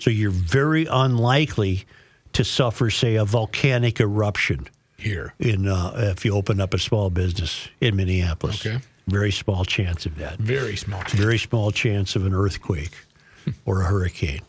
So 0.00 0.10
you're 0.10 0.30
very 0.30 0.86
unlikely 0.86 1.84
to 2.32 2.44
suffer, 2.44 2.90
say, 2.90 3.14
a 3.16 3.24
volcanic 3.24 4.00
eruption 4.00 4.68
Here. 4.96 5.32
in 5.38 5.68
uh, 5.68 5.92
if 6.16 6.24
you 6.24 6.34
open 6.34 6.60
up 6.60 6.74
a 6.74 6.78
small 6.78 7.08
business 7.10 7.68
in 7.80 7.96
Minneapolis. 7.96 8.66
Okay. 8.66 8.78
Very 9.06 9.30
small 9.32 9.64
chance 9.64 10.06
of 10.06 10.16
that. 10.18 10.38
Very 10.38 10.76
small. 10.76 11.00
chance. 11.02 11.12
Very 11.14 11.38
small 11.38 11.70
chance 11.70 12.16
of 12.16 12.26
an 12.26 12.34
earthquake 12.34 12.92
or 13.64 13.82
a 13.82 13.84
hurricane. 13.84 14.42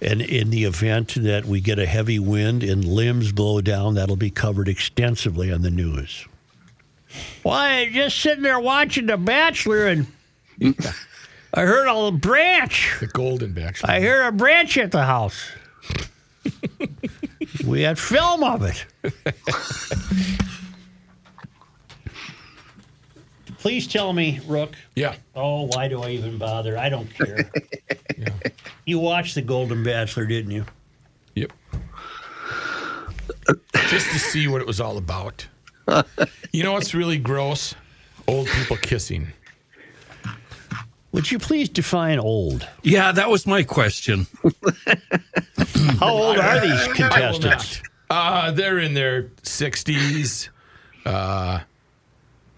And 0.00 0.20
in 0.20 0.50
the 0.50 0.64
event 0.64 1.14
that 1.14 1.46
we 1.46 1.60
get 1.60 1.78
a 1.78 1.86
heavy 1.86 2.18
wind 2.18 2.62
and 2.62 2.84
limbs 2.84 3.32
blow 3.32 3.60
down, 3.62 3.94
that'll 3.94 4.16
be 4.16 4.30
covered 4.30 4.68
extensively 4.68 5.50
on 5.50 5.62
the 5.62 5.70
news. 5.70 6.26
Why, 7.42 7.88
just 7.92 8.18
sitting 8.18 8.42
there 8.42 8.60
watching 8.60 9.06
The 9.06 9.16
Bachelor 9.16 9.86
and 9.86 10.06
I 11.56 11.62
heard 11.62 11.86
a 11.86 12.10
branch. 12.10 12.96
The 13.00 13.06
Golden 13.06 13.52
Bachelor. 13.52 13.90
I 13.90 14.00
hear 14.00 14.22
a 14.24 14.32
branch 14.32 14.76
at 14.76 14.90
the 14.90 15.04
house. 15.04 15.50
we 17.66 17.82
had 17.82 17.96
film 17.98 18.42
of 18.42 18.62
it. 18.62 18.84
Please 23.58 23.86
tell 23.86 24.12
me, 24.12 24.40
Rook. 24.46 24.74
yeah. 24.94 25.14
Oh, 25.34 25.62
why 25.68 25.88
do 25.88 26.02
I 26.02 26.10
even 26.10 26.38
bother? 26.38 26.76
I 26.76 26.88
don't 26.88 27.08
care. 27.14 27.50
You 28.84 28.98
watched 28.98 29.34
The 29.34 29.42
Golden 29.42 29.82
Bachelor, 29.82 30.26
didn't 30.26 30.50
you? 30.50 30.66
Yep. 31.34 31.52
Just 33.88 34.10
to 34.10 34.18
see 34.18 34.48
what 34.48 34.60
it 34.60 34.66
was 34.66 34.80
all 34.80 34.98
about. 34.98 35.46
You 36.52 36.62
know 36.62 36.72
what's 36.72 36.94
really 36.94 37.16
gross? 37.18 37.74
Old 38.26 38.48
people 38.48 38.76
kissing. 38.76 39.28
Would 41.14 41.30
you 41.30 41.38
please 41.38 41.68
define 41.68 42.18
old? 42.18 42.66
Yeah, 42.82 43.12
that 43.12 43.30
was 43.30 43.46
my 43.46 43.62
question. 43.62 44.26
How 46.00 46.08
old 46.10 46.38
are 46.38 46.60
these 46.60 46.86
contestants? 46.92 47.80
not. 48.10 48.46
Uh, 48.48 48.50
they're 48.50 48.80
in 48.80 48.94
their 48.94 49.24
60s, 49.44 50.48
How 51.04 51.60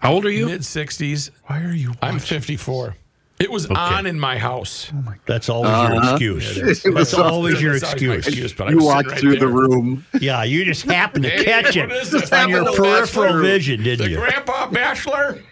old 0.03 0.25
are 0.25 0.31
you? 0.31 0.47
mid 0.47 0.61
60s. 0.61 1.29
Why 1.45 1.61
are 1.63 1.71
you? 1.71 1.93
I'm 2.01 2.17
54. 2.17 2.95
It 3.39 3.51
was 3.51 3.67
on 3.67 4.07
in 4.07 4.19
my 4.19 4.39
house. 4.39 4.91
That's 5.27 5.49
always 5.49 6.19
your 6.19 6.39
excuse. 6.41 6.81
That's 6.95 7.13
always 7.13 7.61
your 7.61 7.73
always 7.73 7.83
my 7.83 7.91
excuse. 7.91 8.27
excuse, 8.27 8.53
but 8.53 8.71
You 8.71 8.79
I'm 8.79 8.85
walked 8.85 9.11
right 9.11 9.19
through 9.19 9.37
the 9.37 9.47
room. 9.47 10.03
Yeah, 10.19 10.41
you 10.43 10.65
just 10.65 10.81
happened 10.85 11.25
to 11.25 11.29
Hey, 11.29 11.43
catch 11.43 11.75
it 11.75 11.87
this? 11.89 12.31
on 12.33 12.49
your 12.49 12.65
peripheral 12.75 13.39
vision, 13.39 13.83
didn't 13.83 14.05
The 14.05 14.11
you? 14.13 14.17
Grandpa 14.17 14.71
Bachelor. 14.71 15.43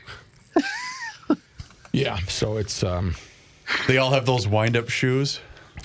Yeah, 1.95 2.17
so 2.27 2.57
it's 2.57 2.83
um, 2.83 3.15
They 3.87 3.97
all 3.97 4.11
have 4.11 4.25
those 4.25 4.47
wind-up 4.47 4.89
shoes. 4.89 5.39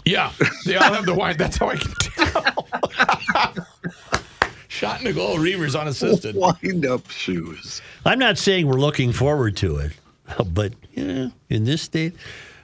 yeah, 0.04 0.32
they 0.66 0.76
all 0.76 0.92
have 0.92 1.06
the 1.06 1.14
wine. 1.14 1.36
That's 1.36 1.56
how 1.56 1.68
I 1.68 1.76
can 1.76 1.92
tell. 2.00 2.66
Shot 4.68 5.02
Nicole 5.02 5.38
Reuvers 5.38 5.74
unassisted. 5.76 6.34
Wind 6.36 6.86
up 6.86 7.08
shoes. 7.10 7.82
I'm 8.06 8.18
not 8.18 8.38
saying 8.38 8.66
we're 8.66 8.80
looking 8.80 9.12
forward 9.12 9.56
to 9.58 9.76
it, 9.76 9.92
but 10.46 10.72
yeah, 10.94 11.28
in 11.48 11.64
this 11.64 11.82
state, 11.82 12.14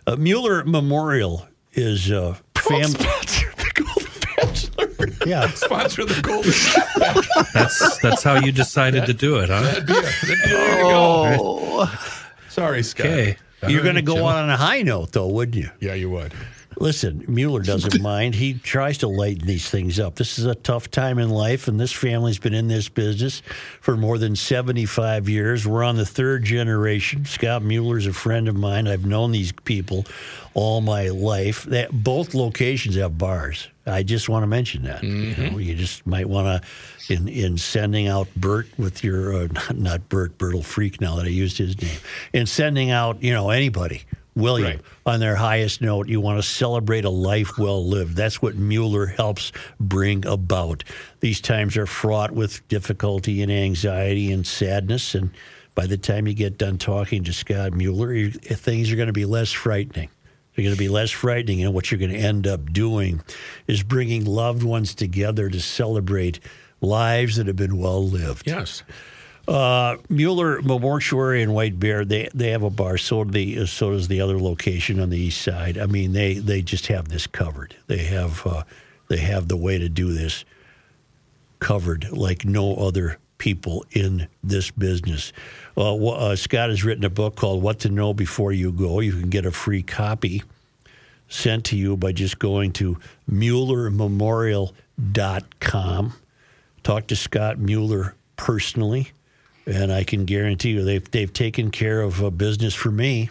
uh, 0.07 0.16
Mueller 0.16 0.64
Memorial 0.64 1.47
is 1.74 2.11
uh, 2.11 2.36
fam- 2.55 2.84
Sponsor 2.88 3.53
the 3.57 3.70
Golden 3.74 4.12
Bachelor. 4.36 5.28
yeah. 5.28 5.49
Sponsor 5.55 6.05
the 6.05 6.20
Golden. 6.22 6.53
That's 7.53 7.99
that's 7.99 8.22
how 8.22 8.36
you 8.44 8.53
decided 8.53 9.05
to 9.07 9.12
do 9.14 9.36
it, 9.38 9.51
huh? 9.51 9.61
That'd 9.62 9.86
be 9.86 9.92
a- 9.92 10.01
that'd 10.01 10.28
be- 10.44 10.51
there 10.51 10.76
you 10.78 10.82
go. 10.84 11.86
Sorry, 12.57 12.83
Scott. 12.83 13.05
Okay. 13.05 13.37
You're 13.69 13.83
going 13.83 13.97
to 13.97 14.03
go 14.03 14.25
on 14.25 14.49
a 14.49 14.57
high 14.57 14.81
note, 14.81 15.13
though, 15.13 15.29
wouldn't 15.29 15.57
you? 15.59 15.69
Yeah, 15.79 15.93
you 15.93 16.09
would. 16.09 16.33
Listen, 16.79 17.24
Mueller 17.27 17.62
doesn't 17.62 18.01
mind. 18.03 18.35
He 18.35 18.55
tries 18.55 18.99
to 18.99 19.09
lighten 19.09 19.47
these 19.47 19.68
things 19.68 19.99
up. 19.99 20.16
This 20.16 20.39
is 20.39 20.45
a 20.45 20.55
tough 20.55 20.91
time 20.91 21.18
in 21.18 21.31
life, 21.31 21.68
and 21.68 21.81
this 21.81 21.93
family's 21.93 22.39
been 22.39 22.55
in 22.55 22.68
this 22.68 22.89
business 22.89 23.43
for 23.81 23.97
more 23.97 24.18
than 24.18 24.37
75 24.37 25.29
years. 25.29 25.66
We're 25.66 25.85
on 25.85 25.97
the 25.97 26.07
third 26.07 26.45
generation. 26.45 27.24
Scott 27.24 27.62
Mueller's 27.62 28.07
a 28.07 28.12
friend 28.12 28.49
of 28.49 28.57
mine. 28.57 28.89
I've 28.89 29.07
known 29.07 29.33
these 29.33 29.53
people 29.53 30.05
all 30.55 30.81
my 30.81 31.09
life. 31.09 31.64
That 31.64 31.91
both 31.93 32.35
locations 32.35 32.97
have 32.97 33.16
bars. 33.16 33.68
I 33.87 34.03
just 34.03 34.29
want 34.29 34.43
to 34.43 34.49
mention 34.49 34.83
that. 34.83 35.03
You, 35.03 35.51
know, 35.51 35.59
you 35.59 35.74
just 35.77 36.07
might 36.07 36.29
want 36.29 36.62
to, 36.62 37.14
in 37.14 37.29
in 37.29 37.57
sending 37.57 38.09
out 38.09 38.27
Bert 38.35 38.66
with 38.77 39.05
your 39.05 39.33
uh, 39.33 39.47
not, 39.53 39.77
not 39.77 40.09
Bert 40.09 40.37
Bertle 40.39 40.64
Freak 40.64 41.01
now 41.01 41.16
that 41.16 41.27
I 41.27 41.29
used 41.29 41.57
his 41.59 41.81
name, 41.81 41.99
in 42.33 42.47
sending 42.47 42.91
out 42.91 43.22
you 43.22 43.33
know 43.33 43.51
anybody 43.51 44.03
William 44.37 44.68
Right. 44.68 44.80
on 45.07 45.20
their 45.20 45.34
highest 45.34 45.80
note. 45.80 46.09
You 46.09 46.20
want 46.20 46.39
to 46.39 46.43
celebrate 46.49 47.05
a 47.05 47.11
life 47.11 47.59
well 47.59 47.84
lived. 47.84 48.14
That's 48.16 48.41
what 48.41 48.55
Mueller 48.55 49.07
helps 49.07 49.51
bring 49.80 50.24
about. 50.26 50.84
These 51.20 51.41
times 51.41 51.76
are 51.76 51.87
fraught 51.87 52.30
with 52.32 52.66
difficulty 52.68 53.43
and 53.43 53.51
anxiety 53.51 54.30
and 54.30 54.47
sadness. 54.47 55.14
And 55.14 55.30
by 55.74 55.87
the 55.87 55.97
time 55.97 56.26
you 56.28 56.34
get 56.34 56.59
done 56.59 56.78
talking 56.78 57.24
to 57.24 57.32
Scott 57.32 57.72
Mueller, 57.72 58.30
things 58.30 58.93
are 58.93 58.97
going 58.97 59.07
to 59.09 59.12
be 59.12 59.24
less 59.24 59.53
frightening. 59.53 60.11
They're 60.55 60.62
going 60.64 60.74
to 60.74 60.78
be 60.78 60.89
less 60.89 61.11
frightening. 61.11 61.62
And 61.64 61.74
what 61.74 61.91
you're 61.91 61.99
going 61.99 62.12
to 62.12 62.16
end 62.18 62.47
up 62.47 62.72
doing 62.72 63.22
is 63.66 63.82
bringing 63.82 64.24
loved 64.24 64.62
ones 64.62 64.95
together 64.95 65.49
to 65.51 65.61
celebrate 65.61 66.41
lives 66.80 67.37
that 67.37 67.47
have 67.47 67.57
been 67.57 67.78
well 67.78 68.07
lived. 68.07 68.47
Yes. 68.47 68.82
Uh, 69.49 69.97
Mueller 70.09 70.61
Mortuary 70.61 71.42
and 71.42 71.55
White 71.55 71.78
Bear, 71.78 72.05
they 72.05 72.28
they 72.34 72.51
have 72.51 72.64
a 72.64 72.70
bar. 72.70 72.99
So 72.99 73.22
do 73.22 73.30
the 73.30 73.66
so 73.66 73.92
does 73.92 74.09
the 74.09 74.20
other 74.20 74.40
location 74.40 74.99
on 74.99 75.11
the 75.11 75.18
east 75.18 75.40
side. 75.40 75.78
I 75.78 75.86
mean, 75.86 76.12
they 76.12 76.34
they 76.34 76.62
just 76.62 76.88
have 76.88 77.09
this 77.09 77.26
covered. 77.26 77.76
They 77.86 78.05
have 78.05 78.44
uh, 78.47 78.64
they 79.09 79.18
have 79.18 79.49
the 79.49 79.57
way 79.57 79.78
to 79.78 79.88
do 79.88 80.12
this 80.12 80.44
covered 81.61 82.11
like 82.11 82.44
no 82.44 82.74
other 82.74 83.18
people 83.38 83.84
in 83.92 84.26
this 84.42 84.70
business. 84.70 85.32
Uh, 85.76 85.94
uh, 86.07 86.36
Scott 86.36 86.70
has 86.70 86.84
written 86.84 87.05
a 87.05 87.11
book 87.11 87.36
called 87.36 87.62
"What 87.62 87.78
to 87.80 87.88
Know 87.88 88.12
Before 88.12 88.53
You 88.53 88.72
Go." 88.72 89.01
You 89.01 89.12
can 89.12 89.30
get 89.30 89.47
a 89.47 89.53
free 89.53 89.82
copy 89.82 90.42
sent 91.28 91.64
to 91.66 91.76
you 91.76 91.97
by 91.97 92.12
just 92.12 92.38
going 92.38 92.72
to 92.72 92.97
MuellerMemorial.com. 93.30 96.12
Talk 96.82 97.07
to 97.09 97.16
Scott 97.16 97.59
Mueller 97.59 98.14
personally, 98.36 99.12
and 99.67 99.93
I 99.93 100.05
can 100.05 100.25
guarantee 100.25 100.71
you 100.71 100.83
they've 100.85 101.11
they've 101.11 101.33
taken 101.33 101.71
care 101.71 102.01
of 102.01 102.23
uh, 102.23 102.31
business 102.31 102.75
for 102.75 102.91
me, 102.91 103.31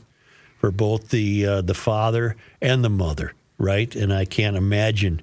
for 0.59 0.71
both 0.71 1.09
the 1.09 1.45
uh, 1.45 1.61
the 1.61 1.73
father 1.73 2.35
and 2.61 2.83
the 2.83 2.89
mother, 2.89 3.33
right? 3.57 3.95
And 3.95 4.13
I 4.13 4.25
can't 4.25 4.57
imagine 4.57 5.21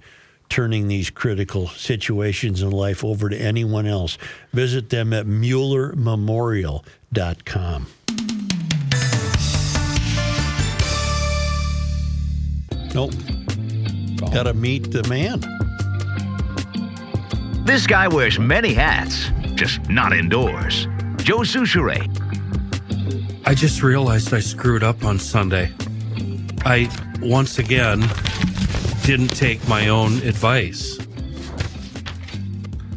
turning 0.49 0.89
these 0.89 1.11
critical 1.11 1.69
situations 1.69 2.63
in 2.63 2.71
life 2.71 3.05
over 3.05 3.29
to 3.29 3.37
anyone 3.37 3.87
else. 3.87 4.17
Visit 4.53 4.89
them 4.91 5.13
at 5.13 5.27
MuellerMemorial.com. 5.27 7.87
Nope. 12.95 13.13
Got 14.33 14.43
to 14.43 14.53
meet 14.53 14.91
the 14.91 15.03
man. 15.09 15.41
This 17.65 17.87
guy 17.87 18.09
wears 18.09 18.39
many 18.39 18.75
hats, 18.75 19.31
just 19.55 19.89
not 19.89 20.13
indoors. 20.13 20.87
Joe 21.23 21.39
Soucheray. 21.39 22.09
I 23.47 23.55
just 23.55 23.83
realized 23.83 24.35
I 24.35 24.41
screwed 24.41 24.83
up 24.83 25.05
on 25.05 25.21
Sunday. 25.21 25.73
I 26.65 26.91
once 27.21 27.61
again 27.61 28.01
didn't 29.05 29.29
take 29.29 29.67
my 29.69 29.89
own 29.89 30.15
advice. 30.23 30.99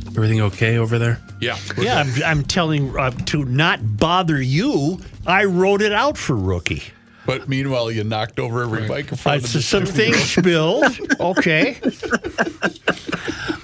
Everything 0.07 0.41
okay 0.41 0.77
over 0.77 0.97
there? 0.97 1.21
Yeah. 1.39 1.57
Yeah, 1.77 1.99
I'm, 1.99 2.23
I'm 2.23 2.43
telling 2.43 2.97
uh, 2.97 3.11
to 3.11 3.45
not 3.45 3.97
bother 3.97 4.41
you. 4.41 4.99
I 5.27 5.43
wrote 5.45 5.83
it 5.83 5.91
out 5.91 6.17
for 6.17 6.35
rookie. 6.35 6.83
But 7.25 7.49
meanwhile, 7.49 7.89
you 7.91 8.03
knocked 8.03 8.39
over 8.39 8.63
every 8.63 8.87
microphone. 8.87 9.33
Uh, 9.33 9.35
in 9.37 9.41
the 9.41 9.47
so 9.47 9.59
some 9.59 9.85
studio. 9.85 10.11
things 10.11 10.31
spilled. 10.31 10.99
Okay. 11.19 11.79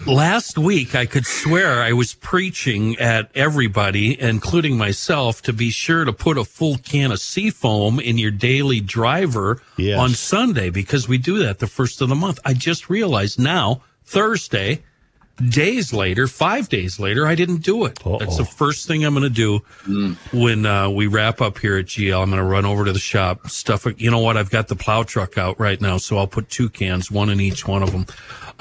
Last 0.07 0.57
week, 0.57 0.95
I 0.95 1.05
could 1.05 1.25
swear 1.27 1.81
I 1.81 1.93
was 1.93 2.15
preaching 2.15 2.97
at 2.97 3.29
everybody, 3.35 4.19
including 4.19 4.75
myself, 4.77 5.43
to 5.43 5.53
be 5.53 5.69
sure 5.69 6.05
to 6.05 6.11
put 6.11 6.37
a 6.39 6.43
full 6.43 6.77
can 6.79 7.11
of 7.11 7.19
seafoam 7.19 7.99
in 7.99 8.17
your 8.17 8.31
daily 8.31 8.81
driver 8.81 9.61
Yes. 9.77 9.99
on 9.99 10.09
Sunday 10.11 10.69
because 10.71 11.07
we 11.07 11.17
do 11.19 11.37
that 11.39 11.59
the 11.59 11.67
first 11.67 12.01
of 12.01 12.09
the 12.09 12.15
month. 12.15 12.39
I 12.43 12.53
just 12.55 12.89
realized 12.89 13.39
now, 13.39 13.83
Thursday, 14.03 14.81
days 15.37 15.93
later, 15.93 16.27
five 16.27 16.69
days 16.69 16.99
later, 16.99 17.25
I 17.25 17.35
didn't 17.35 17.63
do 17.63 17.85
it. 17.85 17.99
That's 18.19 18.37
the 18.37 18.45
first 18.45 18.87
thing 18.87 19.03
I'm 19.05 19.13
going 19.13 19.23
to 19.23 19.29
do 19.29 19.59
when 20.31 20.65
uh, 20.65 20.89
we 20.89 21.07
wrap 21.07 21.41
up 21.41 21.57
here 21.57 21.77
at 21.77 21.85
GL. 21.85 22.21
I'm 22.21 22.29
going 22.29 22.41
to 22.41 22.47
run 22.47 22.65
over 22.65 22.85
to 22.85 22.93
the 22.93 22.99
shop, 22.99 23.49
stuff. 23.49 23.85
You 23.97 24.11
know 24.11 24.19
what? 24.19 24.37
I've 24.37 24.49
got 24.51 24.67
the 24.67 24.75
plow 24.75 25.03
truck 25.03 25.37
out 25.37 25.59
right 25.59 25.79
now, 25.81 25.97
so 25.97 26.17
I'll 26.17 26.27
put 26.27 26.49
two 26.49 26.69
cans, 26.69 27.09
one 27.11 27.29
in 27.29 27.39
each 27.41 27.67
one 27.67 27.83
of 27.83 27.91
them. 27.91 28.05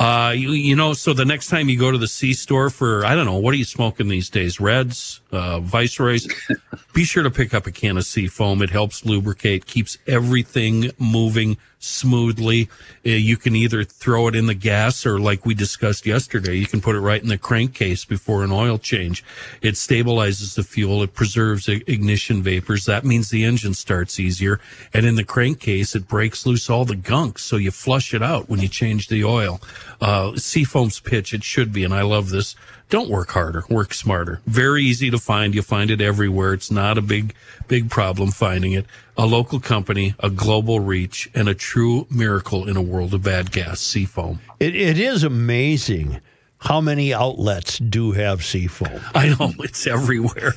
Uh, 0.00 0.32
you, 0.34 0.52
you 0.52 0.74
know, 0.74 0.94
so 0.94 1.12
the 1.12 1.26
next 1.26 1.48
time 1.48 1.68
you 1.68 1.78
go 1.78 1.90
to 1.90 1.98
the 1.98 2.08
C 2.08 2.32
store 2.32 2.70
for, 2.70 3.04
I 3.04 3.14
don't 3.14 3.26
know, 3.26 3.36
what 3.36 3.52
are 3.52 3.58
you 3.58 3.66
smoking 3.66 4.08
these 4.08 4.30
days? 4.30 4.58
Reds, 4.58 5.20
uh, 5.30 5.60
Viceroys? 5.60 6.26
Be 6.94 7.04
sure 7.04 7.22
to 7.22 7.30
pick 7.30 7.52
up 7.52 7.66
a 7.66 7.70
can 7.70 7.98
of 7.98 8.06
sea 8.06 8.26
foam. 8.26 8.62
It 8.62 8.70
helps 8.70 9.04
lubricate, 9.04 9.66
keeps 9.66 9.98
everything 10.06 10.90
moving 10.98 11.58
smoothly. 11.80 12.68
Uh, 13.04 13.10
you 13.10 13.36
can 13.36 13.56
either 13.56 13.82
throw 13.82 14.28
it 14.28 14.36
in 14.36 14.46
the 14.46 14.54
gas 14.54 15.04
or 15.04 15.18
like 15.18 15.44
we 15.44 15.54
discussed 15.54 16.06
yesterday, 16.06 16.54
you 16.54 16.66
can 16.66 16.80
put 16.80 16.94
it 16.94 17.00
right 17.00 17.22
in 17.22 17.28
the 17.28 17.38
crankcase 17.38 18.04
before 18.04 18.44
an 18.44 18.52
oil 18.52 18.78
change. 18.78 19.24
It 19.62 19.74
stabilizes 19.74 20.54
the 20.54 20.62
fuel. 20.62 21.02
It 21.02 21.14
preserves 21.14 21.68
ignition 21.68 22.42
vapors. 22.42 22.84
That 22.84 23.04
means 23.04 23.30
the 23.30 23.44
engine 23.44 23.74
starts 23.74 24.20
easier. 24.20 24.60
And 24.92 25.06
in 25.06 25.16
the 25.16 25.24
crankcase, 25.24 25.94
it 25.94 26.06
breaks 26.06 26.46
loose 26.46 26.70
all 26.70 26.84
the 26.84 26.96
gunk. 26.96 27.38
So 27.38 27.56
you 27.56 27.70
flush 27.70 28.14
it 28.14 28.22
out 28.22 28.48
when 28.48 28.60
you 28.60 28.68
change 28.68 29.08
the 29.08 29.24
oil. 29.24 29.60
Uh, 30.00 30.36
Seafoam's 30.36 31.00
pitch, 31.00 31.34
it 31.34 31.44
should 31.44 31.72
be. 31.72 31.84
And 31.84 31.92
I 31.92 32.02
love 32.02 32.30
this. 32.30 32.56
Don't 32.88 33.08
work 33.08 33.30
harder, 33.30 33.64
work 33.68 33.94
smarter. 33.94 34.40
Very 34.46 34.82
easy 34.82 35.10
to 35.10 35.18
find. 35.18 35.54
You 35.54 35.62
find 35.62 35.90
it 35.90 36.00
everywhere. 36.00 36.54
It's 36.54 36.70
not 36.70 36.98
a 36.98 37.02
big, 37.02 37.34
big 37.68 37.90
problem 37.90 38.30
finding 38.30 38.72
it. 38.72 38.86
A 39.16 39.26
local 39.26 39.60
company, 39.60 40.14
a 40.18 40.30
global 40.30 40.80
reach, 40.80 41.30
and 41.34 41.48
a 41.48 41.54
true 41.54 42.06
miracle 42.10 42.68
in 42.68 42.76
a 42.76 42.82
world 42.82 43.14
of 43.14 43.22
bad 43.22 43.52
gas. 43.52 43.80
Seafoam. 43.80 44.40
It, 44.58 44.74
it 44.74 44.98
is 44.98 45.22
amazing 45.22 46.20
how 46.58 46.80
many 46.80 47.14
outlets 47.14 47.78
do 47.78 48.12
have 48.12 48.44
seafoam. 48.44 49.00
I 49.14 49.28
know 49.28 49.52
it's 49.60 49.86
everywhere. 49.86 50.52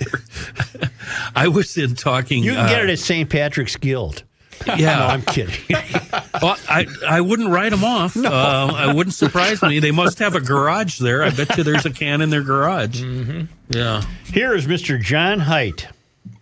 I 1.35 1.47
was 1.47 1.77
in 1.77 1.95
talking. 1.95 2.43
You 2.43 2.53
can 2.53 2.67
get 2.67 2.81
uh, 2.81 2.83
it 2.85 2.89
at 2.89 2.99
St. 2.99 3.29
Patrick's 3.29 3.75
Guild. 3.77 4.23
Yeah, 4.67 4.97
No, 4.99 5.05
I'm 5.07 5.21
kidding. 5.23 5.55
Well, 6.41 6.57
I 6.69 6.87
I 7.07 7.21
wouldn't 7.21 7.49
write 7.49 7.69
them 7.71 7.83
off. 7.83 8.17
Uh, 8.17 8.87
it 8.89 8.95
wouldn't 8.95 9.13
surprise 9.13 9.61
me. 9.61 9.79
They 9.79 9.91
must 9.91 10.19
have 10.19 10.35
a 10.35 10.41
garage 10.41 10.99
there. 10.99 11.23
I 11.23 11.29
bet 11.29 11.57
you 11.57 11.63
there's 11.63 11.85
a 11.85 11.89
can 11.91 12.21
in 12.21 12.29
their 12.31 12.41
garage. 12.43 13.01
Mm-hmm. 13.01 13.43
Yeah. 13.69 14.03
Here 14.25 14.53
is 14.53 14.65
Mr. 14.65 14.99
John 15.01 15.39
Heidt. 15.39 15.87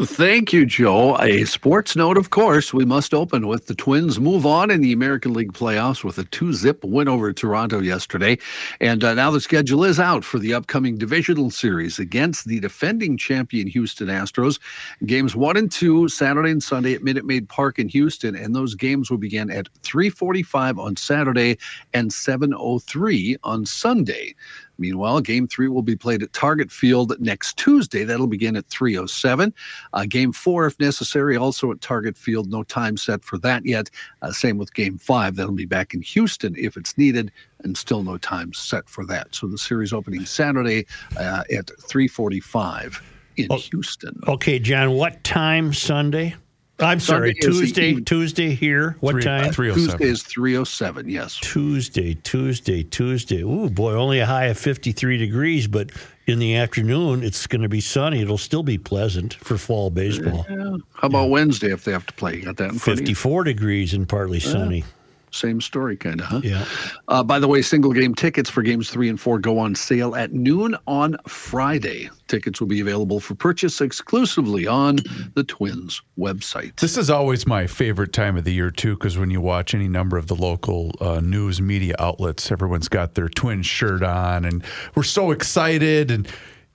Thank 0.04 0.52
you, 0.52 0.66
Joe. 0.66 1.16
A 1.20 1.46
sports 1.46 1.96
note, 1.96 2.18
of 2.18 2.32
course, 2.32 2.74
we 2.74 2.86
must 2.86 3.14
open 3.14 3.46
with 3.46 3.68
the 3.68 3.76
Twins 3.76 4.20
move 4.20 4.48
on 4.48 4.72
in 4.72 4.82
the 4.82 4.94
American 4.94 5.32
League 5.32 5.54
playoffs 5.54 6.04
with 6.04 6.18
a 6.18 6.24
two 6.24 6.54
zip 6.54 6.84
win 6.84 7.08
over 7.08 7.32
Toronto 7.32 7.80
yesterday. 7.80 8.40
And 8.80 9.04
uh, 9.04 9.14
now 9.14 9.30
the 9.30 9.40
schedule 9.40 9.84
is 9.84 10.00
out 10.00 10.24
for 10.26 10.40
the 10.40 10.56
upcoming 10.56 10.98
divisional 10.98 11.52
series 11.52 12.00
against 12.00 12.46
the 12.46 12.60
defending 12.60 13.16
champion 13.16 13.68
Houston 13.68 14.08
Astros. 14.08 14.60
Games 15.06 15.36
one 15.36 15.56
and 15.56 15.72
two, 15.72 16.10
Saturday 16.10 16.50
and 16.50 16.64
Sunday 16.64 16.96
at 16.96 17.04
Minute 17.04 17.26
Maid 17.26 17.48
Park 17.48 17.78
in 17.78 17.88
Houston. 17.90 18.36
And 18.36 18.56
those 18.56 18.74
games 18.74 19.12
will 19.12 19.20
begin 19.20 19.52
at 19.52 19.70
345 19.84 20.80
on 20.80 20.96
Saturday 20.96 21.60
and 21.94 22.12
703 22.12 23.38
on 23.44 23.68
Sunday. 23.68 24.34
Meanwhile, 24.82 25.22
game 25.22 25.48
three 25.48 25.68
will 25.70 25.84
be 25.84 25.96
played 25.96 26.24
at 26.24 26.34
Target 26.34 26.72
Field 26.72 27.14
next 27.22 27.56
Tuesday. 27.58 28.04
That'll 28.04 28.28
begin 28.28 28.56
at 28.58 28.66
307. 28.68 29.54
Uh, 29.94 30.06
game 30.10 30.34
four, 30.34 30.66
if 30.66 30.78
necessary, 30.80 31.38
also 31.38 31.72
at 31.72 31.80
Target 31.80 32.18
Field. 32.18 32.50
No 32.50 32.64
time 32.64 32.98
set 32.98 33.24
for 33.24 33.38
that 33.38 33.66
yet. 33.66 33.90
Uh, 34.22 34.32
same 34.32 34.58
with 34.58 34.74
game 34.74 34.98
five. 34.98 35.36
That'll 35.36 35.54
be 35.54 35.66
back 35.66 35.94
in 35.94 36.02
Houston 36.02 36.56
if 36.58 36.76
it's 36.76 36.98
needed, 36.98 37.32
and 37.64 37.78
still 37.78 38.04
no 38.04 38.18
time 38.18 38.52
set 38.54 38.90
for 38.90 39.06
that. 39.06 39.34
So 39.36 39.48
the 39.48 39.58
series 39.58 39.94
opening 39.94 40.26
Saturday 40.26 40.86
uh, 41.18 41.44
at 41.56 41.70
345 41.80 43.02
in 43.38 43.48
Oh. 43.50 43.58
Houston. 43.58 44.20
Okay, 44.28 44.60
John, 44.60 44.92
what 44.92 45.24
time 45.24 45.74
Sunday? 45.74 46.36
I'm 46.82 47.00
sorry, 47.00 47.30
Sunday 47.30 47.40
is 47.40 47.46
the 47.46 47.62
Tuesday. 47.66 47.90
even- 47.90 48.06
Tuesday 48.06 48.56
here. 48.56 48.98
What 49.00 49.14
Three- 49.14 49.24
time? 49.24 49.52
307. 49.52 50.00
Tuesday 50.00 50.10
is 50.12 50.24
307, 50.24 51.10
yes. 51.10 51.38
Tuesday, 51.42 52.16
Tuesday, 52.24 52.84
Tuesday. 52.84 53.42
Ooh, 53.44 53.70
boy, 53.70 53.94
only 53.94 54.20
a 54.20 54.26
high 54.26 54.46
of 54.46 54.58
53 54.58 55.18
degrees, 55.18 55.68
but 55.68 55.92
in 56.28 56.40
the 56.40 56.56
afternoon, 56.56 57.24
it's 57.24 57.48
going 57.48 57.62
to 57.62 57.70
be 57.70 57.82
sunny. 57.82 58.22
It'll 58.22 58.38
still 58.38 58.64
be 58.64 58.78
pleasant 58.78 59.34
for 59.36 59.58
fall 59.58 59.90
baseball. 59.90 60.46
How 60.50 61.08
about 61.08 61.30
Wednesday 61.30 61.72
if 61.72 61.84
they 61.84 61.92
have 61.92 62.06
to 62.06 62.14
play? 62.14 62.38
You 62.38 62.44
got 62.44 62.58
that 62.58 62.72
in 62.72 62.80
front 62.80 63.00
of 63.00 63.08
you? 63.08 63.16
54 63.16 63.44
degrees 63.44 63.94
and 63.94 64.08
partly 64.08 64.40
sunny. 64.40 64.84
Same 65.32 65.62
story, 65.62 65.96
kind 65.96 66.20
of, 66.20 66.28
huh? 66.28 66.42
Yeah. 66.44 66.66
Uh, 67.08 67.24
by 67.24 67.40
the 67.40 67.48
way, 67.48 67.62
single 67.62 67.94
game 67.94 68.14
tickets 68.14 68.50
for 68.50 68.62
games 68.62 68.90
three 68.90 69.08
and 69.08 69.20
four 69.20 69.40
go 69.40 69.58
on 69.58 69.76
sale 69.76 70.14
at 70.16 70.34
noon 70.34 70.76
on 70.88 71.16
Friday. 71.26 72.10
Tickets 72.28 72.60
will 72.60 72.68
be 72.68 72.82
available 72.82 73.20
for 73.20 73.34
purchase 73.36 73.80
exclusively 73.80 74.68
on 74.68 74.98
the 75.36 75.44
Twins 75.46 76.02
website. 76.20 76.78
This 76.80 76.98
is 76.98 77.10
always 77.10 77.48
my 77.48 77.66
favorite 77.66 78.12
time 78.12 78.36
of 78.36 78.44
the 78.44 78.54
year 78.54 78.72
too, 78.72 78.96
because 78.96 79.18
when 79.18 79.32
you 79.32 79.40
watch 79.40 79.74
any 79.74 79.88
number 79.88 80.18
of 80.18 80.28
the 80.28 80.36
local 80.36 80.92
uh, 81.00 81.22
news 81.22 81.62
media 81.62 81.96
outlets, 81.98 82.52
everyone's 82.52 82.90
got 82.90 83.16
their 83.16 83.30
twin 83.30 83.62
shirt 83.62 84.04
on, 84.04 84.44
and 84.44 84.64
we're 84.96 85.04
so 85.04 85.32
excited. 85.32 86.12
And 86.12 86.28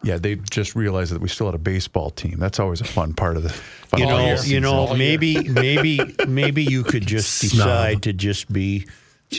yeah, 0.07 0.19
they 0.19 0.37
just 0.37 0.77
realized 0.77 1.13
that 1.13 1.21
we 1.21 1.29
still 1.29 1.47
had 1.47 1.57
a 1.57 1.59
baseball 1.59 2.11
team. 2.11 2.37
That's 2.39 2.61
always 2.61 2.81
a 2.81 2.85
fun 2.85 3.13
part 3.13 3.37
of 3.37 3.43
the. 3.43 3.49
Fun 3.49 4.01
You 4.01 4.07
part 4.07 4.21
of 4.21 4.27
know, 4.27 4.37
the 4.37 4.49
you 4.49 4.61
know, 4.61 4.95
maybe, 4.95 5.49
maybe, 5.49 6.01
maybe 6.29 6.63
you 6.63 6.85
could 6.85 7.05
just 7.05 7.41
decide 7.41 8.05
to 8.05 8.13
just 8.13 8.53
be 8.53 8.87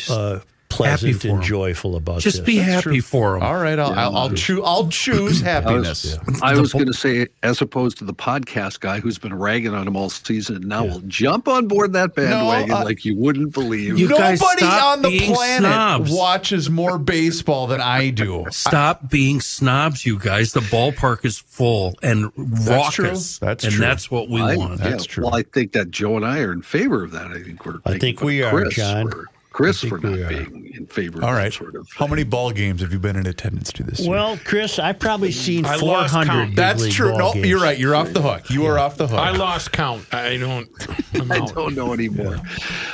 uh, 0.09 0.39
pleasant 0.69 1.21
for 1.21 1.27
and 1.29 1.37
'em. 1.37 1.43
joyful 1.43 1.95
about 1.95 2.19
Just 2.21 2.37
this. 2.37 2.45
be 2.45 2.57
happy 2.57 2.99
for 2.99 3.33
them. 3.33 3.43
All 3.43 3.55
right, 3.57 3.79
I'll 3.79 3.93
I'll, 3.93 4.15
I'll, 4.15 4.29
choo- 4.33 4.63
I'll 4.63 4.89
choose 4.89 5.39
happiness. 5.53 6.17
I 6.41 6.59
was 6.59 6.73
going 6.73 6.87
to 6.87 6.93
say, 6.93 7.27
as 7.43 7.61
opposed 7.61 7.97
to 7.99 8.03
the 8.05 8.13
podcast 8.13 8.79
guy 8.81 8.99
who's 8.99 9.17
been 9.17 9.33
ragging 9.33 9.73
on 9.73 9.87
him 9.87 9.95
all 9.95 10.09
season, 10.09 10.57
and 10.57 10.65
now 10.65 10.85
will 10.85 10.99
jump 11.07 11.47
on 11.47 11.67
board 11.67 11.93
that 11.93 12.15
bandwagon 12.15 12.71
I- 12.71 12.83
like 12.83 13.05
you 13.05 13.15
wouldn't 13.17 13.53
believe. 13.53 13.97
You 13.97 14.09
guys 14.09 14.41
Nobody 14.41 14.59
stop 14.65 14.97
on 14.97 15.01
the 15.03 15.09
being 15.09 15.33
planet 15.33 15.61
snobs. 15.69 16.11
watches 16.11 16.69
more 16.69 16.97
baseball 16.97 17.67
than 17.67 17.81
I 17.81 18.09
do. 18.09 18.45
Stop 18.51 19.09
being 19.09 19.39
snobs, 19.41 20.05
you 20.05 20.19
guys. 20.19 20.51
The 20.53 20.59
ballpark 20.61 21.23
is 21.25 21.37
full 21.37 21.95
and 22.03 22.31
That's 22.37 22.93
true. 22.93 23.07
That's 23.07 23.63
and 23.63 23.73
true. 23.73 23.79
that's 23.79 24.11
what 24.11 24.29
we 24.29 24.41
I- 24.41 24.55
want. 24.57 24.79
That's 24.79 25.05
yeah, 25.05 25.11
true. 25.13 25.23
Well, 25.25 25.35
I 25.35 25.43
think 25.43 25.71
that 25.73 25.91
Joe 25.91 26.15
and 26.17 26.25
I 26.25 26.39
are 26.39 26.51
in 26.51 26.61
favor 26.61 27.03
of 27.03 27.11
that. 27.11 27.27
I 27.27 27.41
think 27.41 27.65
we're. 27.65 27.79
I 27.85 27.97
think 27.97 28.21
we 28.21 28.43
are, 28.43 28.51
Chris 28.51 28.75
John. 28.75 29.09
For, 29.09 29.25
Chris 29.57 29.81
for 29.83 29.97
not 29.97 30.13
are. 30.19 30.27
being 30.29 30.71
in 30.75 30.85
favor. 30.85 31.23
All 31.23 31.29
of 31.31 31.35
right. 31.35 31.45
that 31.45 31.53
sort 31.53 31.75
of. 31.75 31.89
How 31.95 32.05
many 32.05 32.23
ball 32.23 32.51
games 32.51 32.81
have 32.81 32.93
you 32.93 32.99
been 32.99 33.15
in 33.15 33.25
attendance 33.25 33.73
to 33.73 33.83
this 33.83 34.01
year? 34.01 34.11
Well, 34.11 34.37
Chris, 34.45 34.77
I've 34.77 34.99
probably 34.99 35.31
seen 35.31 35.65
I 35.65 35.77
lost 35.77 36.13
400. 36.13 36.27
count. 36.27 36.55
That's 36.55 36.87
true. 36.93 37.17
No, 37.17 37.33
games. 37.33 37.47
you're 37.47 37.59
right. 37.59 37.75
You're 37.75 37.95
off 37.95 38.13
the 38.13 38.21
hook. 38.21 38.51
You 38.51 38.67
are 38.67 38.77
off 38.77 38.97
the 38.97 39.07
hook. 39.07 39.17
I 39.17 39.31
lost 39.31 39.71
count. 39.71 40.05
I 40.13 40.37
don't. 40.37 40.69
I'm 41.15 41.31
I 41.31 41.37
out. 41.39 41.55
don't 41.55 41.73
know 41.75 41.91
anymore. 41.91 42.37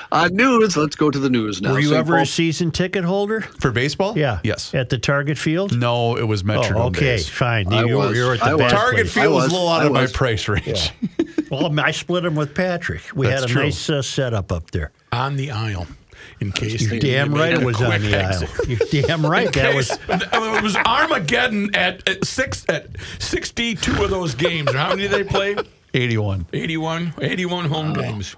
Uh, 0.09 0.29
news. 0.31 0.77
Let's 0.77 0.95
go 0.95 1.11
to 1.11 1.19
the 1.19 1.29
news 1.29 1.61
now. 1.61 1.73
Were 1.73 1.79
you 1.79 1.87
St. 1.89 1.97
ever 1.99 2.13
Paul- 2.13 2.21
a 2.23 2.25
season 2.25 2.71
ticket 2.71 3.03
holder? 3.03 3.41
For 3.41 3.71
baseball? 3.71 4.17
Yeah. 4.17 4.39
Yes. 4.45 4.73
At 4.73 4.89
the 4.89 4.97
Target 4.97 5.37
Field? 5.37 5.77
No, 5.77 6.15
it 6.15 6.23
was 6.23 6.43
Metrodome 6.43 6.75
Oh, 6.75 6.87
okay, 6.87 6.99
days. 7.17 7.27
fine. 7.27 7.73
I 7.73 7.83
You, 7.83 7.97
was. 7.97 8.15
you're 8.15 8.35
at 8.35 8.39
the 8.39 8.45
I 8.45 8.53
was. 8.53 8.61
bad 8.61 8.71
Target 8.71 9.07
place. 9.07 9.13
Field 9.13 9.33
was, 9.33 9.43
was. 9.43 9.51
a 9.51 9.55
little 9.55 9.69
out 9.69 9.81
I 9.81 9.85
of 9.87 9.91
my 9.91 10.07
price 10.07 10.47
range. 10.47 10.91
Well, 11.51 11.77
I 11.79 11.91
split 11.91 12.23
them 12.23 12.35
with 12.35 12.55
Patrick. 12.55 13.01
We 13.13 13.27
That's 13.27 13.41
had 13.41 13.49
a 13.49 13.53
true. 13.53 13.63
nice 13.63 13.89
uh, 13.89 14.01
setup 14.01 14.51
up 14.53 14.71
there. 14.71 14.91
on 15.11 15.35
the 15.35 15.51
aisle. 15.51 15.87
In 16.39 16.51
case 16.51 16.81
You're 16.89 16.99
damn 16.99 17.33
right 17.33 17.53
it 17.53 17.63
was 17.63 17.81
on 17.81 18.01
the 18.01 18.15
exit. 18.17 18.49
aisle. 18.49 18.65
You're 18.67 19.01
damn 19.07 19.25
right. 19.25 19.51
That 19.53 19.75
was 19.75 19.91
it 20.09 20.63
was 20.63 20.75
Armageddon 20.75 21.75
at, 21.75 22.07
at 22.07 22.25
six 22.25 22.65
at 22.69 22.87
sixty-two 23.19 24.03
of 24.03 24.09
those 24.09 24.35
games. 24.35 24.73
How 24.73 24.89
many 24.89 25.03
did 25.03 25.11
they 25.11 25.23
play? 25.23 25.55
81. 25.95 26.47
81, 26.53 27.13
81 27.21 27.65
home 27.65 27.93
games. 27.93 28.35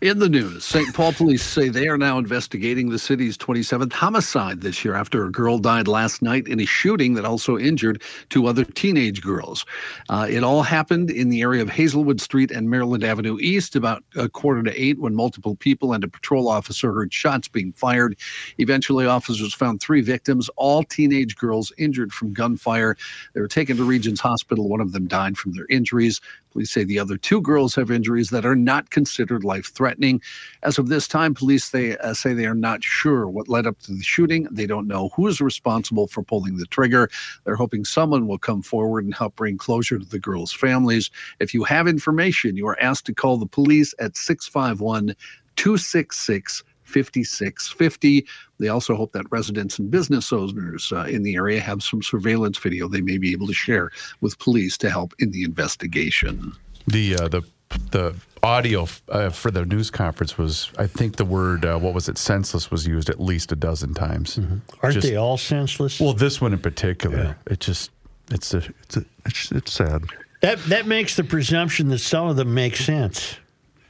In 0.00 0.18
the 0.18 0.30
news, 0.30 0.64
St. 0.64 0.94
Paul 0.94 1.12
police 1.12 1.42
say 1.42 1.68
they 1.68 1.86
are 1.86 1.98
now 1.98 2.16
investigating 2.16 2.88
the 2.88 2.98
city's 2.98 3.36
27th 3.36 3.92
homicide 3.92 4.62
this 4.62 4.82
year 4.82 4.94
after 4.94 5.26
a 5.26 5.30
girl 5.30 5.58
died 5.58 5.88
last 5.88 6.22
night 6.22 6.48
in 6.48 6.58
a 6.58 6.64
shooting 6.64 7.12
that 7.14 7.26
also 7.26 7.58
injured 7.58 8.02
two 8.30 8.46
other 8.46 8.64
teenage 8.64 9.20
girls. 9.20 9.66
Uh, 10.08 10.26
it 10.26 10.42
all 10.42 10.62
happened 10.62 11.10
in 11.10 11.28
the 11.28 11.42
area 11.42 11.60
of 11.60 11.68
Hazelwood 11.68 12.18
Street 12.18 12.50
and 12.50 12.70
Maryland 12.70 13.04
Avenue 13.04 13.36
East 13.40 13.76
about 13.76 14.02
a 14.16 14.26
quarter 14.26 14.62
to 14.62 14.82
eight 14.82 14.98
when 14.98 15.14
multiple 15.14 15.54
people 15.54 15.92
and 15.92 16.02
a 16.02 16.08
patrol 16.08 16.48
officer 16.48 16.94
heard 16.94 17.12
shots 17.12 17.46
being 17.46 17.74
fired. 17.74 18.16
Eventually, 18.56 19.04
officers 19.04 19.52
found 19.52 19.82
three 19.82 20.00
victims, 20.00 20.48
all 20.56 20.82
teenage 20.82 21.36
girls 21.36 21.74
injured 21.76 22.10
from 22.10 22.32
gunfire. 22.32 22.96
They 23.34 23.42
were 23.42 23.48
taken 23.48 23.76
to 23.76 23.84
Regions 23.84 24.20
Hospital. 24.20 24.66
One 24.66 24.80
of 24.80 24.92
them 24.92 25.08
died 25.08 25.36
from 25.36 25.52
their 25.52 25.66
injuries. 25.68 26.22
Police 26.52 26.70
say 26.70 26.84
the 26.84 26.98
other 26.98 27.16
two 27.16 27.40
girls 27.40 27.74
have 27.74 27.90
injuries 27.90 28.30
that 28.30 28.44
are 28.44 28.56
not 28.56 28.90
considered 28.90 29.44
life 29.44 29.72
threatening. 29.72 30.20
As 30.62 30.78
of 30.78 30.88
this 30.88 31.06
time, 31.06 31.34
police 31.34 31.70
they 31.70 31.96
uh, 31.98 32.14
say 32.14 32.32
they 32.32 32.46
are 32.46 32.54
not 32.54 32.82
sure 32.82 33.28
what 33.28 33.48
led 33.48 33.66
up 33.66 33.78
to 33.80 33.92
the 33.92 34.02
shooting. 34.02 34.48
They 34.50 34.66
don't 34.66 34.88
know 34.88 35.10
who 35.14 35.26
is 35.26 35.40
responsible 35.40 36.08
for 36.08 36.22
pulling 36.22 36.56
the 36.56 36.66
trigger. 36.66 37.10
They're 37.44 37.56
hoping 37.56 37.84
someone 37.84 38.26
will 38.26 38.38
come 38.38 38.62
forward 38.62 39.04
and 39.04 39.14
help 39.14 39.36
bring 39.36 39.58
closure 39.58 39.98
to 39.98 40.04
the 40.04 40.18
girls' 40.18 40.52
families. 40.52 41.10
If 41.38 41.54
you 41.54 41.64
have 41.64 41.86
information, 41.86 42.56
you 42.56 42.66
are 42.66 42.80
asked 42.80 43.06
to 43.06 43.14
call 43.14 43.36
the 43.36 43.46
police 43.46 43.94
at 43.98 44.16
651 44.16 45.14
266 45.56 46.64
5650. 46.90 48.26
They 48.58 48.68
also 48.68 48.94
hope 48.94 49.12
that 49.12 49.26
residents 49.30 49.78
and 49.78 49.90
business 49.90 50.32
owners 50.32 50.92
uh, 50.92 51.04
in 51.04 51.22
the 51.22 51.36
area 51.36 51.60
have 51.60 51.82
some 51.82 52.02
surveillance 52.02 52.58
video 52.58 52.88
they 52.88 53.00
may 53.00 53.18
be 53.18 53.32
able 53.32 53.46
to 53.46 53.54
share 53.54 53.90
with 54.20 54.38
police 54.38 54.76
to 54.78 54.90
help 54.90 55.14
in 55.18 55.30
the 55.30 55.44
investigation. 55.44 56.52
The 56.86 57.16
uh, 57.16 57.28
the 57.28 57.42
the 57.90 58.14
audio 58.42 58.86
uh, 59.10 59.30
for 59.30 59.50
the 59.50 59.64
news 59.64 59.90
conference 59.90 60.36
was, 60.36 60.70
I 60.78 60.86
think 60.86 61.16
the 61.16 61.24
word, 61.24 61.64
uh, 61.64 61.78
what 61.78 61.94
was 61.94 62.08
it, 62.08 62.18
senseless 62.18 62.70
was 62.70 62.86
used 62.86 63.08
at 63.10 63.20
least 63.20 63.52
a 63.52 63.56
dozen 63.56 63.94
times. 63.94 64.40
Aren't 64.82 64.94
Just- 64.94 65.06
they 65.06 65.16
all 65.16 65.36
senseless? 65.38 66.00
Well, 66.00 66.12
this 66.14 66.40
one 66.40 66.52
in 66.52 66.58
particular, 66.58 67.36
it 67.46 67.60
just, 67.60 67.90
it's 68.32 68.54
a, 68.54 68.58
it's 68.82 68.96
a, 68.96 69.04
it's, 69.26 69.52
it's 69.52 69.72
sad. 69.72 70.02
that 70.40 70.58
that 70.64 70.86
makes 70.86 71.14
the 71.16 71.22
presumption 71.24 71.88
that 71.88 71.98
some 71.98 72.26
of 72.28 72.36
them 72.36 72.52
make 72.54 72.76
sense. 72.76 73.36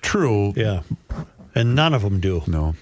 True. 0.02 0.52
Yeah, 0.56 0.82
and 1.54 1.74
none 1.74 1.94
of 1.94 2.02
them 2.02 2.20
do. 2.20 2.42
No. 2.46 2.74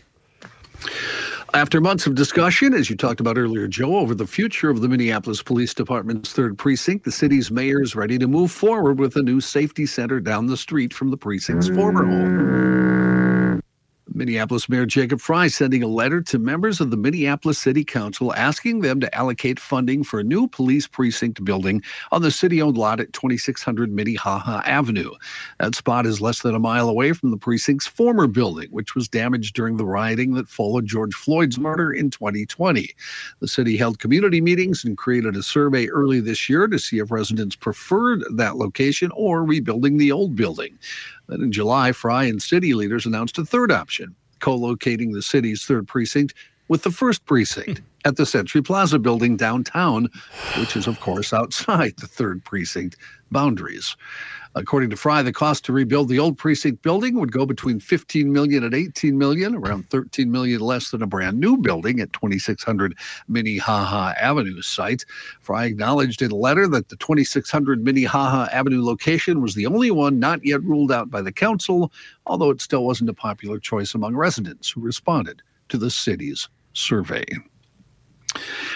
After 1.54 1.80
months 1.80 2.06
of 2.06 2.14
discussion, 2.14 2.74
as 2.74 2.90
you 2.90 2.96
talked 2.96 3.20
about 3.20 3.38
earlier, 3.38 3.66
Joe, 3.66 3.96
over 3.96 4.14
the 4.14 4.26
future 4.26 4.68
of 4.68 4.82
the 4.82 4.88
Minneapolis 4.88 5.42
Police 5.42 5.72
Department's 5.72 6.32
third 6.32 6.58
precinct, 6.58 7.04
the 7.04 7.12
city's 7.12 7.50
mayor 7.50 7.80
is 7.80 7.96
ready 7.96 8.18
to 8.18 8.28
move 8.28 8.52
forward 8.52 8.98
with 8.98 9.16
a 9.16 9.22
new 9.22 9.40
safety 9.40 9.86
center 9.86 10.20
down 10.20 10.46
the 10.46 10.58
street 10.58 10.92
from 10.92 11.10
the 11.10 11.16
precinct's 11.16 11.68
former 11.68 12.04
home. 12.04 12.97
Minneapolis 14.14 14.68
Mayor 14.68 14.86
Jacob 14.86 15.20
Frey 15.20 15.48
sending 15.48 15.82
a 15.82 15.88
letter 15.88 16.20
to 16.22 16.38
members 16.38 16.80
of 16.80 16.90
the 16.90 16.96
Minneapolis 16.96 17.58
City 17.58 17.84
Council 17.84 18.34
asking 18.34 18.80
them 18.80 19.00
to 19.00 19.14
allocate 19.14 19.60
funding 19.60 20.02
for 20.02 20.20
a 20.20 20.24
new 20.24 20.48
police 20.48 20.86
precinct 20.86 21.44
building 21.44 21.82
on 22.10 22.22
the 22.22 22.30
city 22.30 22.62
owned 22.62 22.76
lot 22.76 23.00
at 23.00 23.12
2600 23.12 23.92
Minnehaha 23.92 24.62
Avenue. 24.64 25.12
That 25.60 25.74
spot 25.74 26.06
is 26.06 26.20
less 26.20 26.42
than 26.42 26.54
a 26.54 26.58
mile 26.58 26.88
away 26.88 27.12
from 27.12 27.30
the 27.30 27.36
precinct's 27.36 27.86
former 27.86 28.26
building, 28.26 28.68
which 28.70 28.94
was 28.94 29.08
damaged 29.08 29.54
during 29.54 29.76
the 29.76 29.86
rioting 29.86 30.34
that 30.34 30.48
followed 30.48 30.86
George 30.86 31.14
Floyd's 31.14 31.58
murder 31.58 31.92
in 31.92 32.10
2020. 32.10 32.94
The 33.40 33.48
city 33.48 33.76
held 33.76 33.98
community 33.98 34.40
meetings 34.40 34.84
and 34.84 34.96
created 34.96 35.36
a 35.36 35.42
survey 35.42 35.88
early 35.88 36.20
this 36.20 36.48
year 36.48 36.66
to 36.66 36.78
see 36.78 36.98
if 36.98 37.10
residents 37.10 37.56
preferred 37.56 38.24
that 38.32 38.56
location 38.56 39.10
or 39.14 39.44
rebuilding 39.44 39.98
the 39.98 40.12
old 40.12 40.34
building. 40.34 40.78
Then 41.28 41.42
in 41.42 41.52
July, 41.52 41.92
Frey 41.92 42.28
and 42.28 42.42
city 42.42 42.74
leaders 42.74 43.06
announced 43.06 43.38
a 43.38 43.44
third 43.44 43.70
option, 43.70 44.14
co 44.40 44.54
locating 44.54 45.12
the 45.12 45.22
city's 45.22 45.64
third 45.64 45.86
precinct 45.86 46.34
with 46.68 46.82
the 46.82 46.90
first 46.90 47.24
precinct 47.26 47.82
at 48.04 48.16
the 48.16 48.26
Century 48.26 48.62
Plaza 48.62 48.98
building 48.98 49.36
downtown, 49.36 50.08
which 50.58 50.76
is, 50.76 50.86
of 50.86 51.00
course, 51.00 51.32
outside 51.32 51.94
the 51.98 52.06
third 52.06 52.44
precinct 52.44 52.96
boundaries. 53.30 53.96
According 54.54 54.90
to 54.90 54.96
Frey, 54.96 55.22
the 55.22 55.32
cost 55.32 55.64
to 55.66 55.72
rebuild 55.72 56.08
the 56.08 56.18
old 56.18 56.38
precinct 56.38 56.82
building 56.82 57.18
would 57.20 57.30
go 57.32 57.46
between 57.46 57.78
15 57.78 58.32
million 58.32 58.64
and 58.64 58.74
18 58.74 59.16
million, 59.16 59.54
around 59.54 59.88
13 59.90 60.30
million 60.30 60.60
less 60.60 60.90
than 60.90 61.02
a 61.02 61.06
brand 61.06 61.38
new 61.38 61.56
building 61.58 62.00
at 62.00 62.12
2600 62.12 62.96
Minnehaha 63.28 64.14
Avenue 64.18 64.62
site. 64.62 65.04
Frey 65.40 65.66
acknowledged 65.66 66.22
in 66.22 66.32
a 66.32 66.36
letter 66.36 66.66
that 66.68 66.88
the 66.88 66.96
2600 66.96 67.84
Minnehaha 67.84 68.48
Avenue 68.50 68.82
location 68.82 69.42
was 69.42 69.54
the 69.54 69.66
only 69.66 69.90
one 69.90 70.18
not 70.18 70.44
yet 70.44 70.62
ruled 70.62 70.90
out 70.90 71.10
by 71.10 71.22
the 71.22 71.32
council, 71.32 71.92
although 72.26 72.50
it 72.50 72.60
still 72.60 72.84
wasn't 72.84 73.10
a 73.10 73.14
popular 73.14 73.58
choice 73.58 73.94
among 73.94 74.16
residents 74.16 74.70
who 74.70 74.80
responded 74.80 75.42
to 75.68 75.78
the 75.78 75.90
city's 75.90 76.48
survey. 76.78 77.24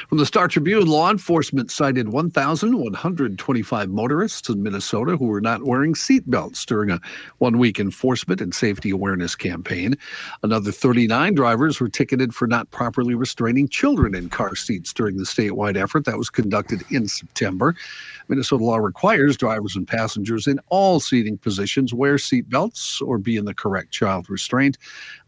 From 0.08 0.18
the 0.18 0.26
Star 0.26 0.48
Tribune, 0.48 0.86
law 0.86 1.10
enforcement 1.10 1.70
cited 1.70 2.08
1,125 2.08 3.90
motorists 3.90 4.48
in 4.48 4.62
Minnesota 4.62 5.16
who 5.16 5.26
were 5.26 5.40
not 5.40 5.64
wearing 5.64 5.94
seatbelts 5.94 6.64
during 6.64 6.90
a 6.90 7.00
one 7.38 7.58
week 7.58 7.78
enforcement 7.78 8.40
and 8.40 8.54
safety 8.54 8.90
awareness 8.90 9.36
campaign. 9.36 9.96
Another 10.42 10.72
39 10.72 11.34
drivers 11.34 11.80
were 11.80 11.88
ticketed 11.88 12.34
for 12.34 12.46
not 12.46 12.70
properly 12.70 13.14
restraining 13.14 13.68
children 13.68 14.14
in 14.14 14.28
car 14.28 14.56
seats 14.56 14.92
during 14.92 15.16
the 15.16 15.24
statewide 15.24 15.76
effort 15.76 16.06
that 16.06 16.18
was 16.18 16.30
conducted 16.30 16.82
in 16.90 17.06
September. 17.06 17.74
Minnesota 18.32 18.64
law 18.64 18.78
requires 18.78 19.36
drivers 19.36 19.76
and 19.76 19.86
passengers 19.86 20.46
in 20.46 20.58
all 20.70 21.00
seating 21.00 21.36
positions 21.36 21.92
wear 21.92 22.16
seat 22.16 22.48
belts 22.48 23.02
or 23.02 23.18
be 23.18 23.36
in 23.36 23.44
the 23.44 23.52
correct 23.52 23.90
child 23.90 24.30
restraint. 24.30 24.78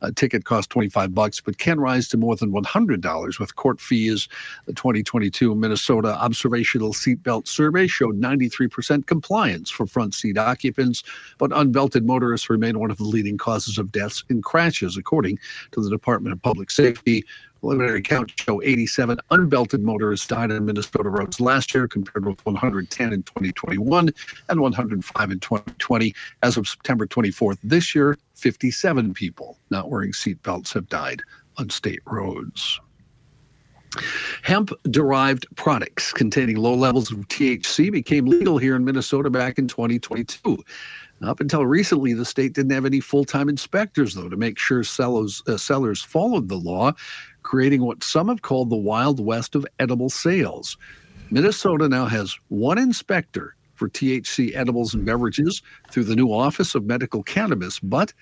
A 0.00 0.10
ticket 0.10 0.46
costs 0.46 0.68
25 0.68 1.14
bucks 1.14 1.38
but 1.38 1.58
can 1.58 1.78
rise 1.78 2.08
to 2.08 2.16
more 2.16 2.34
than 2.34 2.50
$100 2.50 3.38
with 3.38 3.56
court 3.56 3.78
fees. 3.78 4.26
The 4.64 4.72
The 4.72 4.76
2022 4.76 5.54
Minnesota 5.54 6.16
Observational 6.16 6.94
Seatbelt 6.94 7.46
Survey 7.46 7.86
showed 7.86 8.18
93% 8.18 9.06
compliance 9.06 9.68
for 9.68 9.86
front 9.86 10.14
seat 10.14 10.38
occupants, 10.38 11.02
but 11.36 11.50
unbelted 11.50 12.06
motorists 12.06 12.48
remain 12.48 12.78
one 12.78 12.90
of 12.90 12.96
the 12.96 13.04
leading 13.04 13.36
causes 13.36 13.76
of 13.76 13.92
deaths 13.92 14.24
in 14.30 14.40
crashes, 14.40 14.96
according 14.96 15.38
to 15.72 15.82
the 15.82 15.90
Department 15.90 16.32
of 16.32 16.40
Public 16.40 16.70
Safety. 16.70 17.26
Preliminary 17.64 18.02
counts 18.02 18.34
show 18.36 18.60
87 18.60 19.16
unbelted 19.30 19.80
motorists 19.80 20.26
died 20.26 20.52
on 20.52 20.66
Minnesota 20.66 21.08
roads 21.08 21.40
last 21.40 21.74
year, 21.74 21.88
compared 21.88 22.26
with 22.26 22.44
110 22.44 23.10
in 23.10 23.22
2021 23.22 24.10
and 24.50 24.60
105 24.60 25.30
in 25.30 25.40
2020. 25.40 26.14
As 26.42 26.58
of 26.58 26.68
September 26.68 27.06
24th 27.06 27.56
this 27.64 27.94
year, 27.94 28.18
57 28.34 29.14
people 29.14 29.56
not 29.70 29.88
wearing 29.88 30.12
seatbelts 30.12 30.74
have 30.74 30.90
died 30.90 31.22
on 31.56 31.70
state 31.70 32.00
roads. 32.04 32.78
Hemp 34.42 34.70
derived 34.90 35.46
products 35.56 36.12
containing 36.12 36.56
low 36.56 36.74
levels 36.74 37.10
of 37.10 37.16
THC 37.28 37.90
became 37.90 38.26
legal 38.26 38.58
here 38.58 38.76
in 38.76 38.84
Minnesota 38.84 39.30
back 39.30 39.58
in 39.58 39.68
2022. 39.68 40.62
Up 41.22 41.40
until 41.40 41.64
recently, 41.64 42.12
the 42.12 42.24
state 42.24 42.52
didn't 42.52 42.72
have 42.72 42.84
any 42.84 43.00
full 43.00 43.24
time 43.24 43.48
inspectors, 43.48 44.14
though, 44.14 44.28
to 44.28 44.36
make 44.36 44.58
sure 44.58 44.84
sellers, 44.84 45.42
uh, 45.46 45.56
sellers 45.56 46.02
followed 46.02 46.48
the 46.48 46.56
law, 46.56 46.92
creating 47.44 47.84
what 47.84 48.02
some 48.02 48.28
have 48.28 48.42
called 48.42 48.70
the 48.70 48.76
Wild 48.76 49.24
West 49.24 49.54
of 49.54 49.64
edible 49.78 50.10
sales. 50.10 50.76
Minnesota 51.30 51.88
now 51.88 52.06
has 52.06 52.36
one 52.48 52.78
inspector 52.78 53.54
for 53.74 53.88
THC 53.88 54.54
edibles 54.56 54.94
and 54.94 55.04
beverages 55.04 55.62
through 55.90 56.04
the 56.04 56.16
new 56.16 56.32
Office 56.32 56.74
of 56.74 56.84
Medical 56.84 57.22
Cannabis, 57.22 57.78
but 57.80 58.12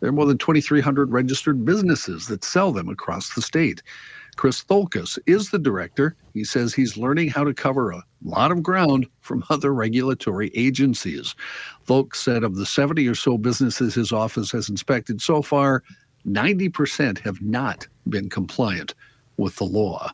there 0.00 0.08
are 0.08 0.12
more 0.12 0.26
than 0.26 0.38
2,300 0.38 1.12
registered 1.12 1.64
businesses 1.64 2.26
that 2.26 2.42
sell 2.42 2.72
them 2.72 2.88
across 2.88 3.34
the 3.34 3.42
state. 3.42 3.82
Chris 4.36 4.64
Tholkes 4.64 5.18
is 5.26 5.50
the 5.50 5.58
director. 5.58 6.16
He 6.32 6.44
says 6.44 6.72
he's 6.72 6.96
learning 6.96 7.28
how 7.28 7.44
to 7.44 7.52
cover 7.52 7.90
a 7.90 8.02
lot 8.24 8.50
of 8.50 8.62
ground 8.62 9.06
from 9.20 9.44
other 9.50 9.74
regulatory 9.74 10.50
agencies. 10.54 11.34
Tholkes 11.86 12.16
said 12.16 12.44
of 12.44 12.56
the 12.56 12.64
70 12.64 13.06
or 13.06 13.14
so 13.14 13.36
businesses 13.36 13.94
his 13.94 14.12
office 14.12 14.50
has 14.52 14.70
inspected 14.70 15.20
so 15.20 15.42
far, 15.42 15.82
90% 16.26 17.18
have 17.20 17.40
not 17.42 17.86
been 18.08 18.28
compliant 18.28 18.94
with 19.36 19.56
the 19.56 19.64
law. 19.64 20.10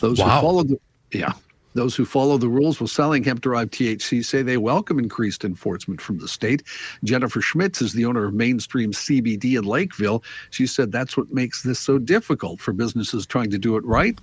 Those 0.00 0.18
Wow. 0.18 0.36
who 0.36 0.40
follow 0.40 0.62
the 0.64 0.78
yeah, 1.12 1.32
those 1.74 1.94
who 1.94 2.04
follow 2.04 2.36
the 2.36 2.48
rules 2.48 2.80
while 2.80 2.88
selling 2.88 3.22
hemp 3.22 3.40
derived 3.40 3.72
THC 3.72 4.24
say 4.24 4.42
they 4.42 4.56
welcome 4.56 4.98
increased 4.98 5.44
enforcement 5.44 6.00
from 6.00 6.18
the 6.18 6.26
state. 6.28 6.62
Jennifer 7.04 7.40
Schmitz 7.40 7.80
is 7.80 7.92
the 7.92 8.04
owner 8.04 8.24
of 8.24 8.34
Mainstream 8.34 8.92
CBD 8.92 9.56
in 9.56 9.64
Lakeville. 9.64 10.22
She 10.50 10.66
said 10.66 10.90
that's 10.90 11.16
what 11.16 11.32
makes 11.32 11.62
this 11.62 11.78
so 11.78 11.98
difficult 11.98 12.60
for 12.60 12.72
businesses 12.72 13.26
trying 13.26 13.50
to 13.50 13.58
do 13.58 13.76
it 13.76 13.84
right. 13.84 14.18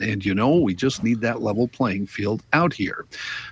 And 0.00 0.24
you 0.24 0.34
know, 0.34 0.56
we 0.56 0.74
just 0.74 1.02
need 1.04 1.20
that 1.20 1.42
level 1.42 1.68
playing 1.68 2.06
field 2.06 2.42
out 2.52 2.72
here. 2.72 3.06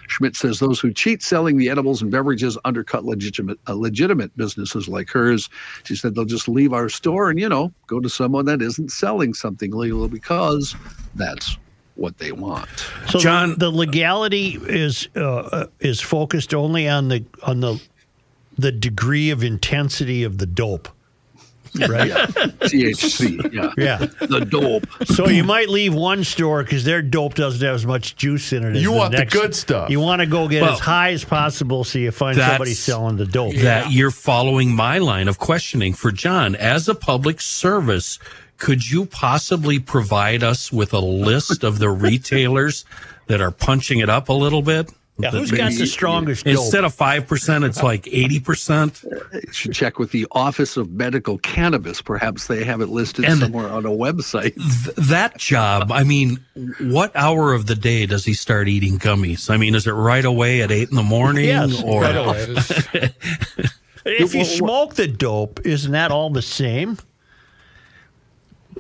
Schmidt 0.09 0.37
says 0.37 0.59
those 0.59 0.81
who 0.81 0.93
cheat 0.93 1.23
selling 1.23 1.57
the 1.57 1.71
edibles 1.71 2.03
and 2.03 2.11
beverages 2.11 2.59
undercut 2.65 3.05
legitimate 3.05 3.59
uh, 3.69 3.75
legitimate 3.75 4.37
businesses 4.37 4.89
like 4.89 5.09
hers. 5.09 5.49
She 5.85 5.97
said 5.97 6.15
they'll 6.15 6.25
just 6.25 6.49
leave 6.49 6.73
our 6.73 6.89
store 6.89 7.31
and 7.31 7.39
you 7.39 7.49
know 7.49 7.73
go 7.87 8.01
to 8.01 8.09
someone 8.09 8.45
that 8.47 8.61
isn't 8.61 8.91
selling 8.91 9.35
something 9.35 9.73
legal 9.73 10.09
because 10.09 10.75
that's 11.15 11.57
what 11.95 12.19
they 12.19 12.33
want. 12.33 12.69
So 13.09 13.19
John- 13.19 13.51
the, 13.51 13.57
the 13.57 13.71
legality 13.71 14.59
is 14.61 15.09
uh, 15.17 15.37
uh, 15.37 15.67
is 15.81 16.01
focused 16.01 16.55
only 16.55 16.89
on 16.89 17.09
the 17.09 17.25
on 17.45 17.61
the 17.61 17.81
the 18.59 18.73
degree 18.73 19.31
of 19.31 19.43
intensity 19.43 20.25
of 20.25 20.39
the 20.39 20.47
dope, 20.47 20.89
right? 21.75 22.11
THC, 22.11 23.53
yeah. 23.53 23.73
yeah. 23.77 23.97
The 24.27 24.41
dope. 24.49 24.87
So 25.09 25.29
you 25.29 25.45
might 25.45 25.69
leave 25.69 25.95
one 25.95 26.25
store 26.25 26.63
because 26.63 26.85
their 26.85 27.03
dope 27.03 27.35
doesn't 27.35 27.65
have 27.65 27.75
as 27.75 27.87
much 27.87 28.17
juice 28.17 28.53
in 28.53 28.65
it. 28.65 28.77
As 28.77 28.83
You 28.83 28.91
the 28.91 28.97
want 28.97 29.13
the 29.13 29.19
next. 29.19 29.33
good 29.35 29.55
stuff. 29.55 29.91
You 29.91 30.01
want 30.01 30.21
to 30.21 30.27
go 30.27 30.49
get 30.49 30.63
Well, 30.63 30.75
as 30.75 30.81
high 30.81 31.13
as 31.13 31.25
possible, 31.25 31.85
so 31.85 31.99
you 31.99 32.11
find 32.11 32.37
that's- 32.39 32.53
somebody 32.53 32.75
selling 32.75 33.17
the 33.17 33.27
dope. 33.27 33.55
that 33.57 33.91
you're 33.91 34.11
following 34.11 34.75
my 34.75 34.99
line 34.99 35.29
of 35.29 35.39
questioning 35.39 35.93
for 35.95 36.13
John 36.13 36.55
as 36.57 36.89
a 36.89 36.95
public 36.95 37.41
service. 37.41 38.19
Could 38.59 38.89
you 38.89 39.07
possibly 39.07 39.79
provide 39.81 40.43
us 40.45 40.73
with 40.73 40.93
a 40.93 41.01
list 41.01 41.65
of 41.65 41.79
the 41.81 41.91
retailers 41.91 42.85
that 43.27 43.41
are 43.41 43.51
punching 43.51 43.99
it 43.99 44.09
up 44.09 44.29
a 44.29 44.33
little 44.33 44.63
bit? 44.63 44.89
Yeah, 45.19 45.31
who's 45.31 45.51
got 45.51 45.73
the 45.73 45.87
strongest 45.87 46.45
dope? 46.45 46.57
Instead 46.57 46.85
of 46.85 46.95
five 46.95 47.27
percent, 47.27 47.65
it's 47.65 47.83
like 47.83 48.09
eighty 48.09 48.41
percent. 48.41 49.05
You 49.33 49.53
should 49.53 49.73
check 49.75 49.99
with 49.99 50.11
the 50.11 50.27
Office 50.33 50.77
of 50.77 50.91
Medical 50.91 51.39
Cannabis. 51.39 52.01
Perhaps 52.01 52.47
they 52.47 52.65
have 52.65 52.81
it 52.81 52.89
listed 52.89 53.27
And- 53.27 53.39
somewhere 53.39 53.69
on 53.69 53.85
a 53.85 53.91
website. 53.91 54.55
Th- 54.55 54.97
that 55.09 55.37
job. 55.39 55.93
I 55.93 56.03
mean, 56.03 56.45
what 56.81 57.15
hour 57.15 57.53
of 57.53 57.67
the 57.67 57.75
day 57.75 58.07
does 58.07 58.25
he 58.25 58.33
start 58.35 58.69
eating 58.69 58.99
gummies? 58.99 59.51
I 59.51 59.59
mean, 59.59 59.75
is 59.75 59.87
it 59.87 59.93
right 59.93 60.25
away 60.25 60.63
at 60.63 60.73
eight 60.73 60.89
in 60.89 60.97
the 60.97 61.03
morning? 61.03 61.45
Yes, 61.45 61.83
or 61.83 62.01
right 62.03 62.17
away. 62.17 62.57
if 64.07 64.35
you 64.35 64.45
smoke 64.45 64.95
the 64.95 65.07
dope, 65.07 65.61
isn't 65.67 65.93
that 65.93 66.11
all 66.11 66.31
the 66.31 66.43
same? 66.43 66.97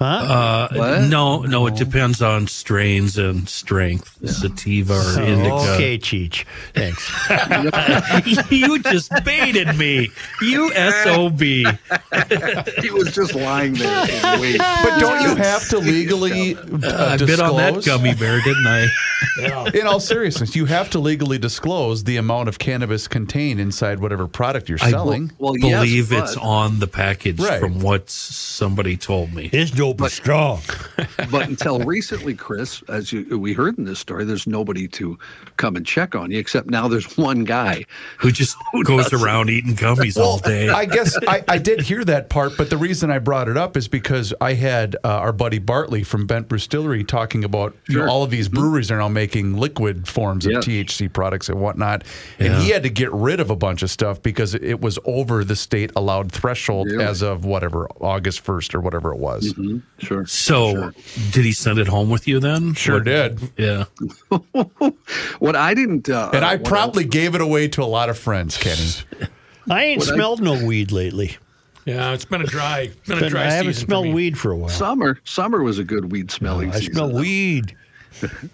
Huh? 0.03 0.69
Uh, 0.73 1.07
no, 1.09 1.43
no, 1.43 1.67
it 1.69 1.77
depends 1.77 2.21
on 2.21 2.49
strains 2.49 3.17
and 3.19 3.49
strength, 3.49 4.19
sativa 4.29 4.95
or 4.95 5.23
indica. 5.23 5.55
okay, 5.75 5.97
Cheech. 5.97 6.45
Thanks. 6.75 8.51
you 8.51 8.83
just 8.83 9.13
baited 9.25 9.77
me. 9.77 10.09
You 10.41 10.73
SOB. 10.75 11.41
he 11.41 12.91
was 12.91 13.15
just 13.15 13.35
lying 13.37 13.75
there. 13.75 13.89
and. 14.11 14.59
But 14.59 14.99
don't 14.99 15.23
you 15.23 15.37
have 15.37 15.69
to 15.69 15.79
legally 15.79 16.57
uh, 16.57 17.11
I 17.13 17.17
bit 17.17 17.39
on 17.41 17.57
that 17.57 17.85
gummy 17.85 18.15
bear, 18.15 18.41
didn't 18.43 18.67
I? 18.67 18.89
In 19.75 19.87
all 19.87 20.01
seriousness, 20.01 20.57
you 20.57 20.65
have 20.67 20.91
to 20.91 20.99
legally 20.99 21.39
disclose 21.39 22.03
the 22.03 22.17
amount 22.17 22.49
of 22.49 22.59
cannabis 22.59 23.07
contained 23.07 23.61
inside 23.61 24.01
whatever 24.01 24.27
product 24.27 24.69
you're 24.69 24.79
I 24.83 24.91
selling. 24.91 25.31
Well, 25.39 25.57
yes, 25.57 25.81
believe 25.81 26.13
it's 26.13 26.35
but- 26.35 26.43
on 26.43 26.81
the 26.81 26.89
package 26.89 27.39
Right. 27.39 27.61
from 27.61 27.81
what 27.81 28.11
somebody 28.11 28.97
told 28.97 29.33
me. 29.33 29.49
This 29.99 30.19
dope 30.19 30.61
is 30.61 30.67
strong. 30.67 31.29
but 31.31 31.49
until 31.49 31.81
recently, 31.81 32.35
Chris, 32.35 32.83
as 32.89 33.13
you, 33.13 33.39
we 33.39 33.53
heard 33.53 33.79
in 33.79 33.85
this 33.85 33.99
story, 33.99 34.25
there's 34.25 34.47
nobody 34.47 34.89
to 34.89 35.19
come 35.57 35.77
and 35.77 35.87
check 35.87 36.15
on 36.15 36.31
you. 36.31 36.39
Except 36.39 36.69
now, 36.69 36.89
there's 36.89 37.17
one 37.17 37.45
guy. 37.45 37.85
Who 38.19 38.31
just 38.33 38.57
goes 38.85 39.13
around 39.13 39.51
eating 39.51 39.75
gummies 39.75 40.17
all 40.17 40.39
day. 40.39 40.69
I 40.69 40.85
guess 40.85 41.17
I, 41.27 41.45
I 41.49 41.59
did 41.59 41.81
hear 41.81 42.05
that 42.05 42.29
part, 42.29 42.57
but 42.57 42.71
the 42.71 42.77
reason 42.77 43.11
I 43.11 43.19
brought 43.19 43.49
it 43.49 43.57
up 43.57 43.77
is 43.77 43.89
because 43.89 44.33
I 44.41 44.55
had 44.55 44.97
uh, 45.05 45.09
our 45.09 45.33
buddy 45.33 45.59
Bartley 45.59 46.03
from 46.03 46.27
Bent 46.27 46.49
Distillery 46.49 47.05
talking 47.05 47.45
about 47.45 47.75
you 47.89 47.99
know, 47.99 48.09
all 48.09 48.23
of 48.23 48.31
these 48.31 48.49
breweries 48.49 48.91
are 48.91 48.99
now 48.99 49.09
making 49.09 49.57
liquid 49.57 50.09
forms 50.09 50.47
of 50.47 50.53
Yes. 50.53 50.65
THC 50.67 51.13
products 51.13 51.49
and 51.49 51.61
whatnot, 51.61 52.05
and 52.39 52.55
he 52.63 52.71
had 52.71 52.83
to 52.83 52.91
get 52.91 53.13
rid 53.13 53.41
of 53.41 53.51
a 53.51 53.57
bunch 53.57 53.83
of 53.83 53.91
stuff 53.91 54.23
because 54.23 54.55
it 54.55 54.81
was 54.81 54.99
over 55.05 55.45
the 55.45 55.57
state 55.57 55.91
allowed 55.97 56.31
threshold 56.33 56.89
Really? 56.89 57.05
as 57.05 57.23
of 57.23 57.45
whatever 57.45 57.89
August 58.01 58.41
first 58.41 58.75
or 58.75 58.81
whatever 58.81 59.13
it 59.13 59.19
was. 59.19 59.55
Sure. 59.99 60.27
so, 60.27 60.91
did 61.31 61.45
he 61.45 61.53
send 61.53 61.79
it 61.79 61.87
home 61.87 62.11
with 62.11 62.27
you 62.27 62.41
then? 62.41 62.75
Sure 62.75 62.97
What- 62.97 63.05
did, 63.05 63.39
Yeah. 63.57 63.85
What 65.39 65.55
I 65.57 65.75
didn't. 65.75 66.09
Uh, 66.09 66.31
and 66.35 66.45
I 66.45 66.57
what 66.57 66.65
probably 66.65 67.05
else- 67.05 67.11
gave 67.13 67.35
it 67.35 67.41
away 67.41 67.69
to 67.69 67.83
a 67.83 67.87
lot 67.87 68.09
of 68.09 68.19
friends, 68.19 68.57
Kenny. 68.57 68.91
I 69.71 69.85
ain't 69.85 70.01
What 70.01 70.11
I- 70.11 70.15
smelled 70.15 70.43
no 70.43 70.65
weed 70.65 70.91
lately. 70.93 71.37
Yeah, 71.85 72.13
it's 72.13 72.25
been 72.25 72.43
a 72.43 72.47
dry, 72.47 72.91
been 73.09 73.25
a 73.25 73.29
dry 73.29 73.43
I 73.43 73.51
haven't 73.51 73.75
season 73.75 73.87
for 73.87 73.87
smelled 73.91 74.05
me. 74.07 74.15
weed 74.15 74.39
for 74.39 74.53
a 74.53 74.57
while. 74.57 74.69
Summer. 74.71 75.19
Summer 75.25 75.63
was 75.65 75.79
a 75.81 75.85
good 75.85 76.13
weed 76.13 76.31
smelling 76.31 76.71
I 76.71 76.79
season. 76.79 76.95
smell 76.95 77.09
though. 77.09 77.21
weed. 77.21 77.77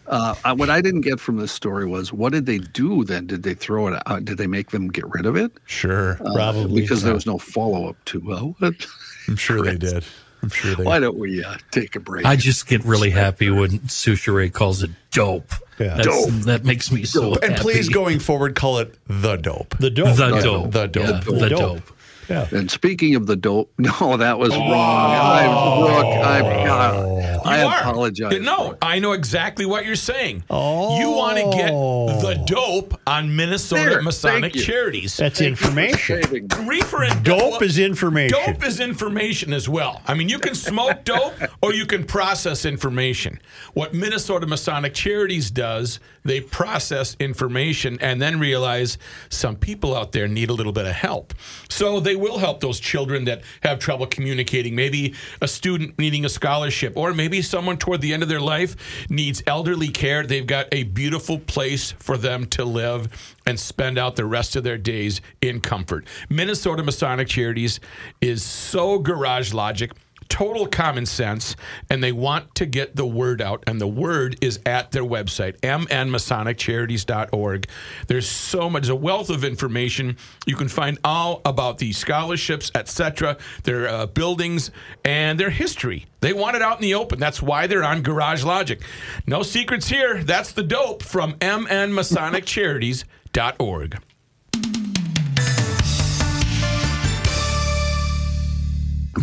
Uh, 0.06 0.34
uh, 0.44 0.54
what 0.54 0.70
I 0.70 0.80
didn't 0.80 1.00
get 1.02 1.18
from 1.20 1.36
this 1.36 1.50
story 1.52 1.84
was 1.84 2.10
what 2.12 2.32
did 2.32 2.46
they 2.46 2.56
do 2.58 3.04
then? 3.04 3.26
Did 3.26 3.42
they 3.42 3.52
throw 3.52 3.88
it 3.88 4.00
out? 4.06 4.24
Did 4.24 4.38
they 4.38 4.46
make 4.46 4.70
them 4.70 4.88
get 4.88 5.04
rid 5.10 5.26
of 5.26 5.36
it? 5.36 5.50
Sure, 5.66 6.12
Uh, 6.24 6.32
Probably. 6.32 6.80
because 6.80 7.02
there 7.02 7.12
was 7.12 7.26
no 7.26 7.36
follow 7.38 7.86
up 7.88 7.96
to. 8.06 8.20
Well, 8.20 8.54
what? 8.60 8.86
I'm 9.26 9.36
sure 9.36 9.60
they 9.62 9.76
did. 9.76 10.04
I'm 10.43 10.51
sure 10.51 10.74
they. 10.74 10.84
why 10.84 10.99
don't 11.01 11.16
we 11.18 11.43
uh, 11.45 11.57
take 11.70 11.97
a 11.97 12.01
break? 12.01 12.24
I 12.24 12.36
just 12.36 12.66
get 12.66 12.84
really 12.84 13.11
happy 13.11 13.51
when 13.51 13.80
Soucheray 13.80 14.53
calls 14.53 14.82
it 14.82 14.91
dope. 15.11 15.53
Yeah. 15.78 15.97
That's- 15.97 16.05
Dope. 16.26 16.34
That 16.45 16.64
makes 16.64 16.91
me 16.91 17.05
so 17.05 17.34
And 17.36 17.53
happy. 17.53 17.62
please, 17.62 17.89
going 17.89 18.18
forward, 18.18 18.55
call 18.57 18.78
it 18.78 18.95
the 19.07 19.36
dope. 19.36 19.76
The 19.78 19.91
dope. 19.91 20.16
The 20.16 20.28
yeah. 20.34 20.41
dope. 20.41 20.72
The 20.72 20.86
dope. 20.86 21.07
Yeah, 21.07 21.20
The 21.20 21.32
the 21.32 21.49
dope. 21.51 21.82
Dope. 22.28 22.52
Yeah. 22.52 22.58
And 22.58 22.70
speaking 22.70 23.14
of 23.14 23.26
the 23.26 23.36
dope, 23.36 23.72
no, 23.78 24.16
that 24.16 24.38
was 24.38 24.50
wrong. 24.50 24.72
I, 24.72 25.46
oh. 25.48 25.86
Brooke, 25.86 26.04
I, 26.04 26.40
uh, 26.68 27.40
I, 27.44 27.56
I 27.56 27.62
You 27.62 27.68
are. 27.68 27.80
apologize. 27.80 28.40
No, 28.40 28.76
I 28.82 28.98
know 28.98 29.12
exactly 29.12 29.66
what 29.66 29.84
you're 29.86 29.96
saying. 29.96 30.44
Oh. 30.50 30.98
You 30.98 31.10
want 31.10 31.38
to 31.38 31.44
get 31.56 31.68
the 31.70 32.42
dope 32.46 33.00
on 33.06 33.34
Minnesota 33.34 33.90
There, 33.90 34.02
Masonic. 34.02 34.52
Charities. 34.54 35.16
That's 35.16 35.40
information. 35.40 36.22
Saving. 36.22 36.48
Reefer 36.66 37.04
and 37.04 37.24
Dope 37.24 37.62
is 37.62 37.78
information. 37.78 38.38
Dope 38.38 38.64
is 38.64 38.80
information 38.80 39.52
as 39.52 39.68
well. 39.68 40.02
I 40.06 40.14
mean, 40.14 40.28
you 40.28 40.38
can 40.38 40.54
smoke 40.54 41.04
dope 41.04 41.34
or 41.62 41.72
you 41.72 41.86
can 41.86 42.04
process 42.04 42.64
information. 42.64 43.40
What 43.74 43.94
Minnesota 43.94 44.46
Masonic 44.46 44.94
Charities 44.94 45.50
does, 45.50 46.00
they 46.24 46.40
process 46.40 47.16
information 47.20 47.98
and 48.00 48.20
then 48.20 48.38
realize 48.38 48.98
some 49.30 49.56
people 49.56 49.94
out 49.96 50.12
there 50.12 50.28
need 50.28 50.50
a 50.50 50.52
little 50.54 50.72
bit 50.72 50.86
of 50.86 50.92
help. 50.92 51.34
So 51.68 52.00
they 52.00 52.16
will 52.18 52.38
help 52.38 52.60
those 52.60 52.80
children 52.80 53.24
that 53.24 53.42
have 53.62 53.78
trouble 53.78 54.06
communicating. 54.06 54.74
Maybe 54.74 55.14
a 55.40 55.48
student 55.48 55.98
needing 55.98 56.24
a 56.24 56.28
scholarship, 56.28 56.92
or 56.96 57.14
maybe 57.14 57.42
someone 57.42 57.78
toward 57.78 58.00
the 58.00 58.12
end 58.12 58.22
of 58.22 58.28
their 58.28 58.40
life 58.40 58.76
needs 59.08 59.42
elderly 59.46 59.88
care. 59.88 60.24
They've 60.24 60.46
got 60.46 60.68
a 60.72 60.84
beautiful 60.84 61.38
place 61.38 61.92
for 61.92 62.16
them 62.16 62.46
to 62.46 62.64
live 62.64 63.36
and 63.46 63.58
spend 63.58 63.98
out 63.98 64.16
the 64.16 64.26
rest 64.26 64.56
of 64.56 64.64
their 64.64 64.78
days 64.78 65.20
in 65.40 65.60
comfort. 65.60 66.06
Minnesota 66.28 66.82
Masonic 66.82 67.28
Charities 67.28 67.80
is 68.20 68.42
so 68.42 68.98
garage 68.98 69.54
logic 69.54 69.92
total 70.28 70.66
common 70.66 71.06
sense 71.06 71.56
and 71.90 72.02
they 72.02 72.12
want 72.12 72.54
to 72.56 72.66
get 72.66 72.96
the 72.96 73.06
word 73.06 73.40
out. 73.40 73.64
And 73.66 73.80
the 73.80 73.88
word 73.88 74.36
is 74.40 74.60
at 74.66 74.90
their 74.92 75.04
website 75.04 75.58
mnmasoniccharities.org 75.60 77.68
there's 78.06 78.28
so 78.28 78.70
much 78.70 78.82
there's 78.82 78.90
a 78.90 78.96
wealth 78.96 79.30
of 79.30 79.42
information. 79.44 80.16
You 80.46 80.56
can 80.56 80.68
find 80.68 80.98
all 81.04 81.40
about 81.44 81.78
the 81.78 81.92
scholarships 81.92 82.72
etc 82.74 83.36
their 83.64 83.88
uh, 83.88 84.06
buildings 84.06 84.70
and 85.04 85.38
their 85.38 85.50
history. 85.50 86.06
They 86.20 86.32
want 86.32 86.56
it 86.56 86.62
out 86.62 86.76
in 86.76 86.82
the 86.82 86.94
open. 86.94 87.20
That's 87.20 87.42
why 87.42 87.66
they're 87.66 87.84
on 87.84 88.02
garage 88.02 88.44
logic. 88.44 88.80
No 89.26 89.42
secrets 89.42 89.88
here. 89.88 90.22
That's 90.22 90.52
the 90.52 90.62
dope 90.62 91.02
from 91.02 91.34
mnmasoniccharities.org 91.34 94.07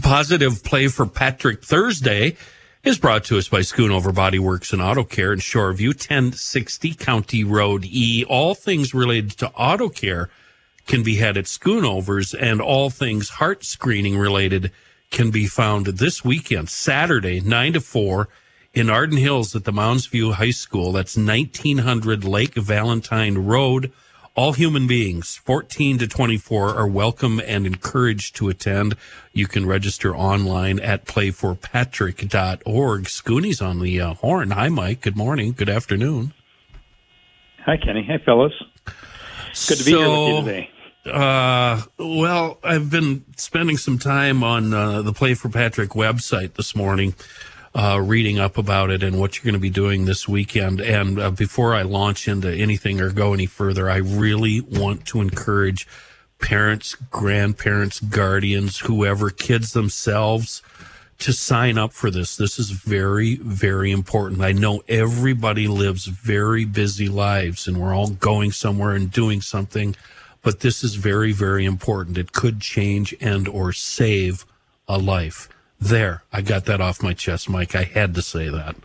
Positive 0.06 0.64
play 0.64 0.88
for 0.88 1.08
Patrick 1.08 1.64
Thursday 1.64 2.38
is 2.84 3.00
brought 3.00 3.24
to 3.24 3.40
us 3.40 3.48
by 3.48 3.62
Schoonover 3.62 4.14
Body 4.14 4.38
Works 4.38 4.72
and 4.72 4.80
Auto 4.80 5.04
Care 5.04 5.34
in 5.34 5.40
Shoreview, 5.40 5.96
1060 5.96 6.94
County 6.94 7.44
Road 7.44 7.84
E. 7.86 8.24
All 8.30 8.54
things 8.54 8.94
related 8.94 9.32
to 9.40 9.50
auto 9.54 9.90
care 9.90 10.30
can 10.86 11.02
be 11.02 11.16
had 11.16 11.38
at 11.38 11.46
Schoonover's, 11.46 12.36
and 12.36 12.62
all 12.62 12.92
things 12.92 13.30
heart 13.30 13.66
screening 13.66 14.16
related 14.16 14.72
can 15.10 15.32
be 15.32 15.48
found 15.48 15.88
this 15.88 16.24
weekend, 16.24 16.70
Saturday, 16.70 17.42
9 17.42 17.74
to 17.74 17.82
4, 17.82 18.30
in 18.76 18.92
Arden 18.92 19.18
Hills 19.18 19.56
at 19.56 19.64
the 19.64 19.72
Mounds 19.72 20.06
View 20.06 20.34
High 20.34 20.52
School. 20.52 20.92
That's 20.92 21.18
1900 21.18 22.24
Lake 22.24 22.54
Valentine 22.54 23.40
Road. 23.40 23.92
All 24.36 24.52
human 24.52 24.86
beings, 24.86 25.38
14 25.46 25.98
to 26.00 26.08
24, 26.08 26.76
are 26.76 26.88
welcome 26.88 27.40
and 27.48 27.66
encouraged 27.66 28.36
to 28.36 28.50
attend. 28.50 28.98
You 29.32 29.48
can 29.48 29.66
register 29.66 30.14
online 30.14 30.78
at 30.82 31.06
playforpatrick.org. 31.06 33.04
Scooney's 33.06 33.62
on 33.62 33.80
the 33.80 34.02
uh, 34.02 34.16
horn. 34.16 34.52
Hi, 34.52 34.68
Mike. 34.68 35.00
Good 35.00 35.16
morning. 35.16 35.54
Good 35.54 35.70
afternoon. 35.70 36.34
Hi, 37.66 37.78
Kenny. 37.78 38.06
hi 38.06 38.18
fellas. 38.26 38.52
Good 39.70 39.78
to 39.78 39.86
be 39.86 39.92
here 39.92 40.10
with 40.10 40.28
you 40.28 40.42
today. 40.42 40.70
Uh, 41.06 41.84
well, 41.98 42.60
I've 42.62 42.92
been 42.92 43.24
spending 43.38 43.78
some 43.78 43.98
time 43.98 44.44
on 44.44 44.74
uh, 44.74 45.02
the 45.02 45.14
Play 45.14 45.36
for 45.36 45.48
Patrick 45.48 45.92
website 45.92 46.56
this 46.56 46.76
morning, 46.76 47.16
uh, 47.76 48.00
reading 48.02 48.40
up 48.40 48.58
about 48.58 48.90
it 48.90 49.04
and 49.04 49.20
what 49.20 49.36
you're 49.36 49.44
going 49.44 49.54
to 49.54 49.60
be 49.60 49.70
doing 49.70 50.06
this 50.06 50.30
weekend. 50.30 50.80
And 50.80 51.20
uh, 51.20 51.30
before 51.32 51.76
I 51.76 51.82
launch 51.82 52.28
into 52.28 52.50
anything 52.50 53.02
or 53.02 53.12
go 53.12 53.34
any 53.34 53.48
further, 53.48 53.90
I 53.90 53.98
really 53.98 54.62
want 54.62 55.06
to 55.08 55.20
encourage 55.20 55.86
parents, 56.40 56.96
grandparents, 57.12 58.00
guardians, 58.00 58.80
whoever, 58.80 59.30
kids 59.30 59.74
themselves 59.74 60.62
to 61.18 61.34
sign 61.34 61.78
up 61.78 61.92
for 61.92 62.10
this. 62.10 62.38
This 62.38 62.60
is 62.60 62.72
very, 62.72 63.36
very 63.36 63.92
important. 63.92 64.42
I 64.42 64.54
know 64.54 64.82
everybody 64.88 65.68
lives 65.68 66.06
very 66.06 66.64
busy 66.64 67.10
lives 67.10 67.68
and 67.68 67.78
we're 67.78 67.94
all 67.94 68.10
going 68.10 68.54
somewhere 68.54 68.92
and 68.92 69.12
doing 69.12 69.42
something, 69.42 69.96
but 70.42 70.62
this 70.62 70.82
is 70.84 70.96
very, 70.96 71.34
very 71.34 71.66
important. 71.66 72.18
It 72.18 72.32
could 72.32 72.62
change 72.62 73.14
and 73.20 73.50
or 73.50 73.74
save 73.74 74.46
a 74.88 74.98
life. 74.98 75.50
There, 75.80 76.24
I 76.32 76.42
got 76.42 76.66
that 76.66 76.82
off 76.82 77.04
my 77.04 77.14
chest, 77.14 77.50
Mike. 77.50 77.76
I 77.76 77.84
had 77.84 78.16
to 78.16 78.22
say 78.22 78.50
that. 78.50 78.76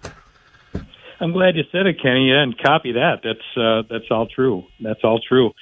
I'm 1.21 1.33
glad 1.33 1.57
you 1.57 1.65
said 1.71 1.87
it, 1.87 2.01
Kenny. 2.03 2.31
Yeah, 2.31 2.43
and 2.43 2.57
copy 2.59 2.93
that. 2.93 3.21
That's 3.23 3.57
uh, 3.57 3.83
that's 3.91 4.11
all 4.11 4.27
true. 4.27 4.65
That's 4.81 5.01
all 5.05 5.21
true. 5.21 5.53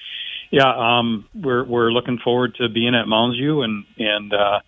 Yeah, 0.51 0.73
um, 0.75 1.29
we're 1.35 1.65
we're 1.65 1.91
looking 1.91 2.19
forward 2.19 2.55
to 2.57 2.69
being 2.69 2.95
at 2.95 3.07
Mounds 3.07 3.37
and 3.39 3.85
and 3.99 4.33
uh, 4.33 4.61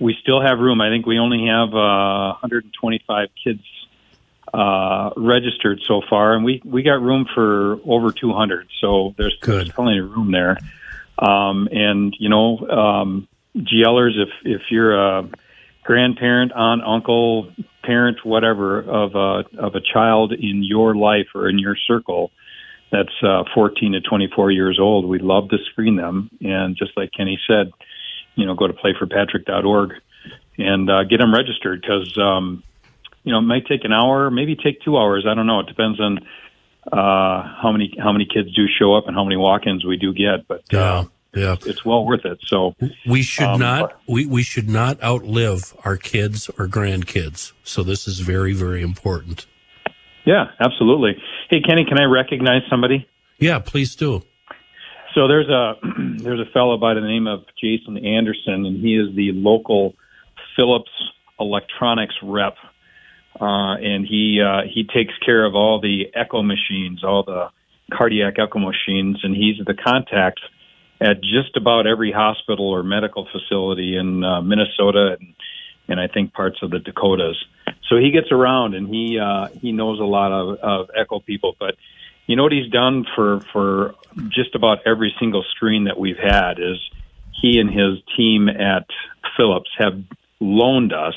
we 0.00 0.16
still 0.20 0.42
have 0.42 0.58
room. 0.58 0.80
I 0.80 0.90
think 0.90 1.06
we 1.06 1.18
only 1.18 1.46
have 1.46 1.68
uh, 1.68 2.36
125 2.42 3.28
kids 3.42 3.62
uh, 4.52 5.10
registered 5.16 5.80
so 5.86 6.02
far, 6.08 6.34
and 6.34 6.44
we 6.44 6.60
we 6.64 6.82
got 6.82 7.00
room 7.00 7.26
for 7.32 7.78
over 7.86 8.12
200. 8.12 8.68
So 8.80 9.14
there's, 9.16 9.36
there's 9.40 9.70
plenty 9.70 9.98
of 9.98 10.10
room 10.10 10.32
there. 10.32 10.58
Um, 11.18 11.68
and 11.70 12.14
you 12.18 12.28
know, 12.28 12.58
um, 12.68 13.28
GLers, 13.56 14.20
if 14.20 14.30
if 14.44 14.62
you're 14.70 14.94
a 14.94 15.28
grandparent, 15.84 16.52
aunt, 16.54 16.82
uncle, 16.84 17.52
parent, 17.82 18.24
whatever 18.24 18.80
of 18.80 19.14
a 19.14 19.44
of 19.58 19.74
a 19.74 19.80
child 19.80 20.32
in 20.32 20.64
your 20.64 20.96
life 20.96 21.28
or 21.34 21.48
in 21.48 21.58
your 21.58 21.76
circle 21.86 22.30
that's 22.90 23.22
uh, 23.22 23.42
14 23.54 23.92
to 23.92 24.00
24 24.00 24.50
years 24.50 24.78
old, 24.80 25.04
we'd 25.06 25.22
love 25.22 25.48
to 25.50 25.58
screen 25.70 25.96
them. 25.96 26.30
And 26.40 26.76
just 26.76 26.92
like 26.96 27.10
Kenny 27.16 27.38
said, 27.46 27.72
you 28.36 28.46
know, 28.46 28.54
go 28.54 28.66
to 28.66 28.72
playforpatrick.org 28.72 29.94
and 30.58 30.90
uh, 30.90 31.04
get 31.04 31.18
them 31.18 31.34
registered 31.34 31.80
because 31.80 32.16
um, 32.18 32.62
you 33.22 33.32
know 33.32 33.38
it 33.38 33.42
might 33.42 33.66
take 33.66 33.84
an 33.84 33.92
hour, 33.92 34.30
maybe 34.30 34.56
take 34.56 34.80
two 34.82 34.96
hours. 34.96 35.26
I 35.28 35.34
don't 35.34 35.46
know. 35.46 35.60
It 35.60 35.66
depends 35.66 36.00
on 36.00 36.18
uh, 36.92 37.42
how 37.62 37.72
many 37.72 37.94
how 37.98 38.12
many 38.12 38.26
kids 38.26 38.54
do 38.54 38.66
show 38.78 38.94
up 38.94 39.06
and 39.06 39.16
how 39.16 39.24
many 39.24 39.36
walk-ins 39.36 39.84
we 39.84 39.96
do 39.96 40.12
get. 40.12 40.46
But 40.46 40.72
uh, 40.72 41.04
yeah, 41.34 41.56
it's 41.66 41.84
well 41.84 42.04
worth 42.04 42.24
it. 42.24 42.38
So 42.46 42.74
we 43.06 43.22
should 43.22 43.46
um, 43.46 43.60
not 43.60 44.00
we, 44.08 44.26
we 44.26 44.42
should 44.42 44.68
not 44.68 45.02
outlive 45.02 45.74
our 45.84 45.96
kids 45.96 46.48
or 46.58 46.68
grandkids. 46.68 47.52
So 47.64 47.82
this 47.82 48.06
is 48.06 48.20
very 48.20 48.52
very 48.52 48.82
important. 48.82 49.46
Yeah, 50.24 50.46
absolutely. 50.58 51.16
Hey, 51.50 51.60
Kenny, 51.60 51.84
can 51.84 52.00
I 52.00 52.04
recognize 52.04 52.62
somebody? 52.70 53.06
Yeah, 53.38 53.58
please 53.58 53.94
do. 53.94 54.22
So 55.14 55.28
there's 55.28 55.48
a 55.48 55.74
there's 56.18 56.40
a 56.40 56.50
fellow 56.52 56.76
by 56.76 56.94
the 56.94 57.00
name 57.00 57.26
of 57.26 57.44
Jason 57.60 57.98
Anderson, 57.98 58.66
and 58.66 58.80
he 58.80 58.96
is 58.96 59.14
the 59.14 59.32
local 59.32 59.94
Philips 60.56 60.90
electronics 61.38 62.14
rep, 62.22 62.56
uh, 63.40 63.74
and 63.76 64.06
he 64.06 64.40
uh, 64.40 64.62
he 64.72 64.84
takes 64.84 65.14
care 65.24 65.44
of 65.44 65.54
all 65.54 65.80
the 65.80 66.06
echo 66.14 66.42
machines, 66.42 67.04
all 67.04 67.22
the 67.22 67.48
cardiac 67.92 68.38
echo 68.38 68.58
machines, 68.58 69.18
and 69.22 69.34
he's 69.34 69.56
the 69.64 69.74
contact 69.74 70.40
at 71.00 71.20
just 71.22 71.56
about 71.56 71.86
every 71.86 72.12
hospital 72.12 72.68
or 72.68 72.82
medical 72.82 73.26
facility 73.30 73.96
in 73.96 74.22
uh, 74.24 74.40
Minnesota 74.40 75.16
and, 75.18 75.34
and 75.88 76.00
I 76.00 76.06
think 76.08 76.32
parts 76.32 76.58
of 76.62 76.70
the 76.70 76.78
Dakotas. 76.78 77.36
So 77.88 77.96
he 77.96 78.10
gets 78.10 78.30
around 78.32 78.74
and 78.74 78.88
he 78.88 79.18
uh, 79.18 79.48
he 79.60 79.72
knows 79.72 80.00
a 80.00 80.04
lot 80.04 80.32
of, 80.32 80.58
of 80.60 80.90
echo 80.96 81.20
people, 81.20 81.54
but 81.58 81.74
you 82.26 82.36
know 82.36 82.42
what 82.44 82.52
he's 82.52 82.70
done 82.70 83.04
for 83.14 83.40
for 83.52 83.94
just 84.28 84.54
about 84.54 84.78
every 84.86 85.14
single 85.20 85.44
screen 85.54 85.84
that 85.84 85.98
we've 85.98 86.16
had 86.16 86.58
is 86.58 86.78
he 87.42 87.58
and 87.58 87.68
his 87.68 87.98
team 88.16 88.48
at 88.48 88.86
Philips 89.36 89.68
have 89.78 90.00
loaned 90.40 90.92
us 90.94 91.14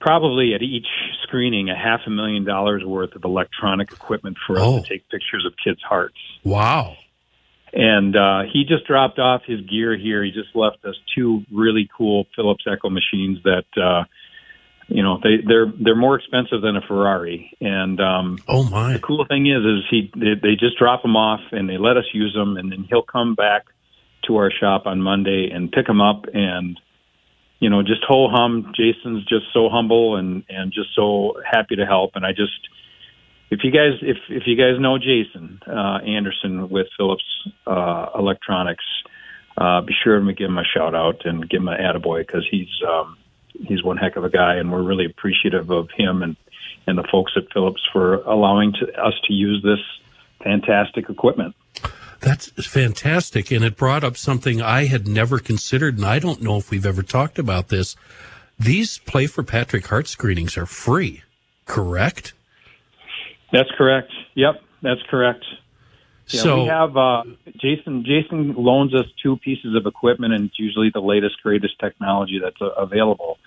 probably 0.00 0.54
at 0.54 0.62
each 0.62 0.86
screening 1.22 1.68
a 1.70 1.74
half 1.76 2.00
a 2.06 2.10
million 2.10 2.44
dollars 2.44 2.84
worth 2.84 3.14
of 3.16 3.24
electronic 3.24 3.90
equipment 3.92 4.36
for 4.46 4.58
Oh. 4.58 4.76
us 4.78 4.82
to 4.84 4.88
take 4.88 5.08
pictures 5.10 5.44
of 5.46 5.54
kids' 5.62 5.82
hearts. 5.82 6.16
Wow. 6.44 6.96
And 7.72 8.16
uh, 8.16 8.42
he 8.52 8.64
just 8.64 8.86
dropped 8.86 9.18
off 9.18 9.42
his 9.46 9.60
gear 9.62 9.96
here. 9.96 10.24
He 10.24 10.30
just 10.30 10.54
left 10.54 10.84
us 10.84 10.94
two 11.14 11.42
really 11.52 11.88
cool 11.96 12.26
Philips 12.34 12.64
Echo 12.70 12.88
machines 12.88 13.38
that, 13.44 13.66
uh, 13.76 14.04
you 14.88 15.02
know, 15.02 15.18
they, 15.22 15.38
they're 15.46 15.66
they're 15.78 15.96
more 15.96 16.16
expensive 16.16 16.62
than 16.62 16.76
a 16.76 16.80
Ferrari. 16.80 17.50
And 17.60 18.00
um, 18.00 18.38
Oh 18.48 18.62
my. 18.70 18.94
the 18.94 18.98
cool 19.00 19.26
thing 19.26 19.46
is, 19.46 19.64
is 19.64 19.84
he 19.90 20.10
they, 20.14 20.34
they 20.40 20.54
just 20.54 20.78
drop 20.78 21.02
them 21.02 21.16
off 21.16 21.40
and 21.50 21.68
they 21.68 21.76
let 21.76 21.96
us 21.96 22.04
use 22.14 22.32
them, 22.34 22.56
and 22.56 22.70
then 22.70 22.86
he'll 22.88 23.02
come 23.02 23.34
back 23.34 23.64
to 24.26 24.36
our 24.36 24.50
shop 24.50 24.86
on 24.86 25.02
Monday 25.02 25.50
and 25.52 25.70
pick 25.70 25.86
them 25.86 26.00
up 26.00 26.24
and 26.32 26.80
you 27.58 27.70
know 27.70 27.82
just 27.82 28.02
ho 28.06 28.28
hum. 28.30 28.72
Jason's 28.76 29.24
just 29.24 29.46
so 29.52 29.68
humble 29.68 30.16
and 30.16 30.44
and 30.48 30.72
just 30.72 30.94
so 30.94 31.34
happy 31.44 31.76
to 31.76 31.84
help, 31.84 32.12
and 32.14 32.24
I 32.24 32.30
just 32.30 32.52
if 33.50 33.60
you 33.62 33.70
guys 33.70 33.98
if 34.02 34.16
if 34.28 34.42
you 34.46 34.56
guys 34.56 34.80
know 34.80 34.98
Jason 34.98 35.60
uh, 35.66 35.98
Anderson 36.04 36.68
with 36.68 36.88
Philips 36.96 37.24
uh, 37.66 38.06
Electronics, 38.14 38.84
uh, 39.56 39.80
be 39.82 39.94
sure 40.02 40.18
to 40.18 40.32
give 40.32 40.48
him 40.48 40.58
a 40.58 40.64
shout 40.64 40.94
out 40.94 41.24
and 41.24 41.48
give 41.48 41.60
him 41.60 41.68
an 41.68 41.78
attaboy 41.78 42.26
because 42.26 42.46
he's 42.50 42.68
um, 42.86 43.16
he's 43.52 43.82
one 43.82 43.96
heck 43.96 44.16
of 44.16 44.24
a 44.24 44.30
guy, 44.30 44.56
and 44.56 44.72
we're 44.72 44.82
really 44.82 45.06
appreciative 45.06 45.70
of 45.70 45.88
him 45.96 46.22
and 46.22 46.36
and 46.86 46.98
the 46.98 47.06
folks 47.10 47.32
at 47.36 47.44
Philips 47.52 47.82
for 47.92 48.16
allowing 48.22 48.72
to, 48.72 48.92
us 49.02 49.14
to 49.24 49.32
use 49.32 49.62
this 49.62 49.80
fantastic 50.42 51.08
equipment. 51.08 51.54
That's 52.20 52.48
fantastic. 52.66 53.50
And 53.50 53.64
it 53.64 53.76
brought 53.76 54.04
up 54.04 54.16
something 54.16 54.62
I 54.62 54.86
had 54.86 55.06
never 55.06 55.38
considered, 55.38 55.96
and 55.96 56.06
I 56.06 56.18
don't 56.18 56.42
know 56.42 56.56
if 56.56 56.70
we've 56.70 56.86
ever 56.86 57.02
talked 57.02 57.38
about 57.38 57.68
this. 57.68 57.96
These 58.58 58.98
Play 58.98 59.26
for 59.26 59.42
Patrick 59.42 59.86
heart 59.86 60.08
screenings 60.08 60.56
are 60.56 60.66
free, 60.66 61.22
correct? 61.66 62.32
That's 63.56 63.70
correct. 63.76 64.12
Yep, 64.34 64.62
that's 64.82 65.02
correct. 65.08 65.44
Yeah, 66.28 66.40
so 66.40 66.62
we 66.62 66.68
have 66.68 66.96
uh, 66.96 67.22
Jason. 67.56 68.04
Jason 68.04 68.54
loans 68.54 68.94
us 68.94 69.06
two 69.22 69.36
pieces 69.36 69.76
of 69.76 69.86
equipment, 69.86 70.34
and 70.34 70.46
it's 70.46 70.58
usually 70.58 70.90
the 70.92 71.00
latest, 71.00 71.40
greatest 71.42 71.78
technology 71.78 72.40
that's 72.42 72.60
uh, 72.60 72.70
available. 72.70 73.38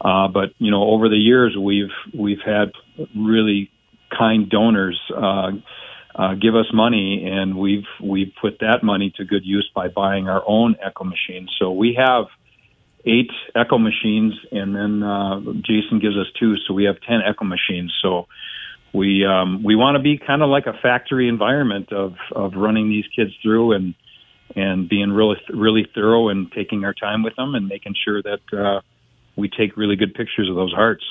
Uh, 0.00 0.28
but 0.28 0.50
you 0.58 0.70
know, 0.70 0.82
over 0.82 1.08
the 1.08 1.16
years, 1.16 1.56
we've 1.56 1.92
we've 2.12 2.40
had 2.44 2.72
really 3.16 3.70
kind 4.16 4.50
donors 4.50 5.00
uh, 5.16 5.52
uh, 6.14 6.34
give 6.34 6.56
us 6.56 6.66
money, 6.72 7.30
and 7.30 7.56
we've 7.56 7.86
we've 8.02 8.32
put 8.40 8.58
that 8.60 8.82
money 8.82 9.12
to 9.16 9.24
good 9.24 9.44
use 9.44 9.70
by 9.74 9.88
buying 9.88 10.28
our 10.28 10.42
own 10.46 10.76
echo 10.84 11.04
machines. 11.04 11.54
So 11.58 11.70
we 11.70 11.94
have 11.94 12.26
eight 13.04 13.30
echo 13.54 13.78
machines, 13.78 14.34
and 14.50 14.74
then 14.74 15.02
uh, 15.02 15.40
Jason 15.62 16.00
gives 16.00 16.16
us 16.16 16.26
two, 16.38 16.56
so 16.66 16.74
we 16.74 16.84
have 16.84 17.00
ten 17.02 17.20
echo 17.22 17.44
machines. 17.44 17.94
So 18.02 18.26
we 18.96 19.26
um, 19.26 19.62
we 19.62 19.76
want 19.76 19.96
to 19.96 20.02
be 20.02 20.18
kind 20.18 20.42
of 20.42 20.48
like 20.48 20.66
a 20.66 20.72
factory 20.82 21.28
environment 21.28 21.92
of 21.92 22.14
of 22.34 22.54
running 22.54 22.88
these 22.88 23.04
kids 23.14 23.30
through 23.42 23.72
and 23.72 23.94
and 24.54 24.88
being 24.88 25.12
really 25.12 25.36
really 25.50 25.86
thorough 25.94 26.28
and 26.30 26.50
taking 26.52 26.84
our 26.84 26.94
time 26.94 27.22
with 27.22 27.36
them 27.36 27.54
and 27.54 27.68
making 27.68 27.94
sure 28.04 28.22
that 28.22 28.58
uh, 28.58 28.80
we 29.36 29.48
take 29.48 29.76
really 29.76 29.96
good 29.96 30.14
pictures 30.14 30.48
of 30.48 30.56
those 30.56 30.72
hearts. 30.72 31.04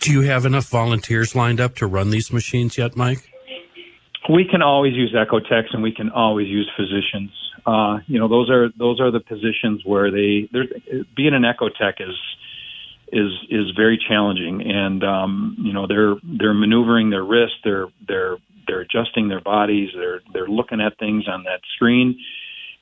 Do 0.00 0.12
you 0.12 0.22
have 0.22 0.46
enough 0.46 0.68
volunteers 0.68 1.34
lined 1.34 1.60
up 1.60 1.74
to 1.76 1.86
run 1.86 2.10
these 2.10 2.32
machines 2.32 2.78
yet, 2.78 2.96
Mike? 2.96 3.28
We 4.28 4.44
can 4.44 4.62
always 4.62 4.94
use 4.94 5.14
echo 5.14 5.40
techs 5.40 5.68
and 5.72 5.82
we 5.82 5.92
can 5.92 6.10
always 6.10 6.48
use 6.48 6.70
physicians. 6.76 7.30
Uh, 7.66 7.98
you 8.06 8.18
know, 8.18 8.28
those 8.28 8.48
are 8.48 8.70
those 8.78 9.00
are 9.00 9.10
the 9.10 9.20
positions 9.20 9.82
where 9.84 10.10
they 10.10 10.48
being 11.14 11.34
an 11.34 11.44
echo 11.44 11.68
tech 11.68 11.96
is 12.00 12.16
is 13.12 13.32
is 13.50 13.70
very 13.76 13.98
challenging, 14.08 14.62
and 14.62 15.02
um, 15.04 15.56
you 15.58 15.72
know 15.72 15.86
they're 15.86 16.16
they're 16.22 16.54
maneuvering 16.54 17.10
their 17.10 17.24
wrist, 17.24 17.54
they're 17.64 17.88
they're 18.06 18.36
they're 18.66 18.80
adjusting 18.80 19.28
their 19.28 19.40
bodies, 19.40 19.90
they're 19.94 20.20
they're 20.32 20.48
looking 20.48 20.80
at 20.80 20.98
things 20.98 21.26
on 21.28 21.44
that 21.44 21.60
screen, 21.74 22.18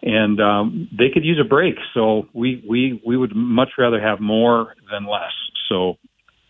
and 0.02 0.40
um, 0.40 0.88
they 0.96 1.08
could 1.12 1.24
use 1.24 1.40
a 1.40 1.48
break. 1.48 1.76
So 1.94 2.28
we 2.32 2.62
we 2.68 3.00
we 3.04 3.16
would 3.16 3.34
much 3.34 3.70
rather 3.78 4.00
have 4.00 4.20
more 4.20 4.74
than 4.90 5.06
less. 5.06 5.32
So 5.68 5.96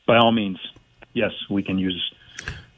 by 0.07 0.17
all 0.17 0.33
means, 0.33 0.59
yes, 1.13 1.33
we 1.51 1.63
can 1.63 1.79
use 1.79 2.13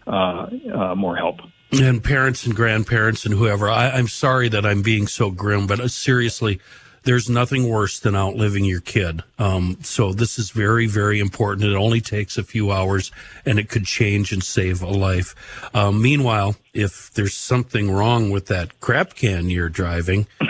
uh, 0.06 0.48
uh, 0.74 0.94
more 0.94 1.16
help. 1.16 1.36
And 1.72 2.02
parents 2.02 2.46
and 2.46 2.54
grandparents 2.54 3.24
and 3.24 3.34
whoever, 3.34 3.70
I, 3.70 3.90
I'm 3.90 4.08
sorry 4.08 4.48
that 4.48 4.66
I'm 4.66 4.82
being 4.82 5.06
so 5.06 5.30
grim, 5.30 5.68
but 5.68 5.78
uh, 5.78 5.86
seriously, 5.86 6.60
there's 7.04 7.28
nothing 7.28 7.68
worse 7.68 7.98
than 7.98 8.14
outliving 8.14 8.64
your 8.64 8.80
kid. 8.80 9.22
Um, 9.38 9.78
so 9.82 10.12
this 10.12 10.38
is 10.38 10.50
very, 10.50 10.86
very 10.86 11.18
important. 11.18 11.70
It 11.70 11.76
only 11.76 12.00
takes 12.00 12.36
a 12.38 12.44
few 12.44 12.70
hours 12.70 13.10
and 13.44 13.58
it 13.58 13.68
could 13.68 13.86
change 13.86 14.32
and 14.32 14.42
save 14.42 14.82
a 14.82 14.88
life. 14.88 15.34
Um, 15.74 16.02
meanwhile, 16.02 16.56
if 16.72 17.10
there's 17.12 17.34
something 17.34 17.90
wrong 17.90 18.30
with 18.30 18.46
that 18.46 18.80
crap 18.80 19.14
can 19.14 19.50
you're 19.50 19.68
driving, 19.68 20.26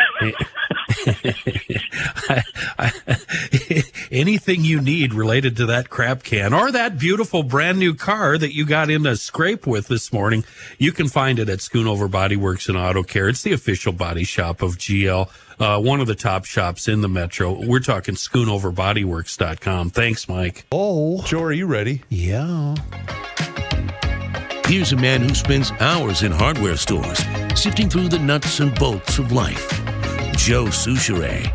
I, 2.29 2.43
I, 2.79 2.93
anything 4.11 4.65
you 4.65 4.81
need 4.81 5.15
related 5.15 5.57
to 5.59 5.67
that 5.67 5.89
crap 5.89 6.23
can 6.23 6.53
or 6.53 6.71
that 6.73 6.99
beautiful 6.99 7.43
brand 7.43 7.79
new 7.79 7.95
car 7.95 8.37
that 8.37 8.55
you 8.55 8.67
got 8.67 8.91
in 8.91 9.07
a 9.07 9.17
scrape 9.17 9.67
with 9.67 9.89
this 9.89 10.13
morning, 10.13 10.45
you 10.79 10.93
can 10.93 11.09
find 11.09 11.39
it 11.39 11.49
at 11.49 11.61
Schoonover 11.61 12.11
Body 12.11 12.37
Works 12.37 12.69
and 12.69 12.77
Auto 12.77 13.03
Care. 13.03 13.29
It's 13.29 13.43
the 13.43 13.53
official 13.53 13.93
body 13.93 14.25
shop 14.25 14.63
of 14.63 14.79
GL, 14.79 15.29
uh, 15.61 15.81
one 15.81 16.01
of 16.01 16.07
the 16.07 16.15
top 16.15 16.45
shops 16.45 16.89
in 16.89 17.01
the 17.01 17.09
metro. 17.09 17.53
We're 17.67 17.81
talking 17.81 18.15
schoonoverbodyworks.com. 18.15 19.91
Thanks, 19.91 20.29
Mike. 20.29 20.65
oh 20.73 21.23
Joe, 21.23 21.43
are 21.43 21.53
you 21.53 21.67
ready? 21.67 22.03
yeah, 22.09 22.75
Here's 24.67 24.93
a 24.93 24.97
man 24.97 25.21
who 25.21 25.35
spends 25.35 25.73
hours 25.81 26.23
in 26.23 26.31
hardware 26.31 26.77
stores, 26.77 27.19
sifting 27.57 27.89
through 27.91 28.09
the 28.09 28.21
nuts 28.21 28.61
and 28.61 28.73
bolts 28.79 29.19
of 29.19 29.33
life. 29.33 29.69
Joe 30.37 30.67
Soucheray. 30.67 31.51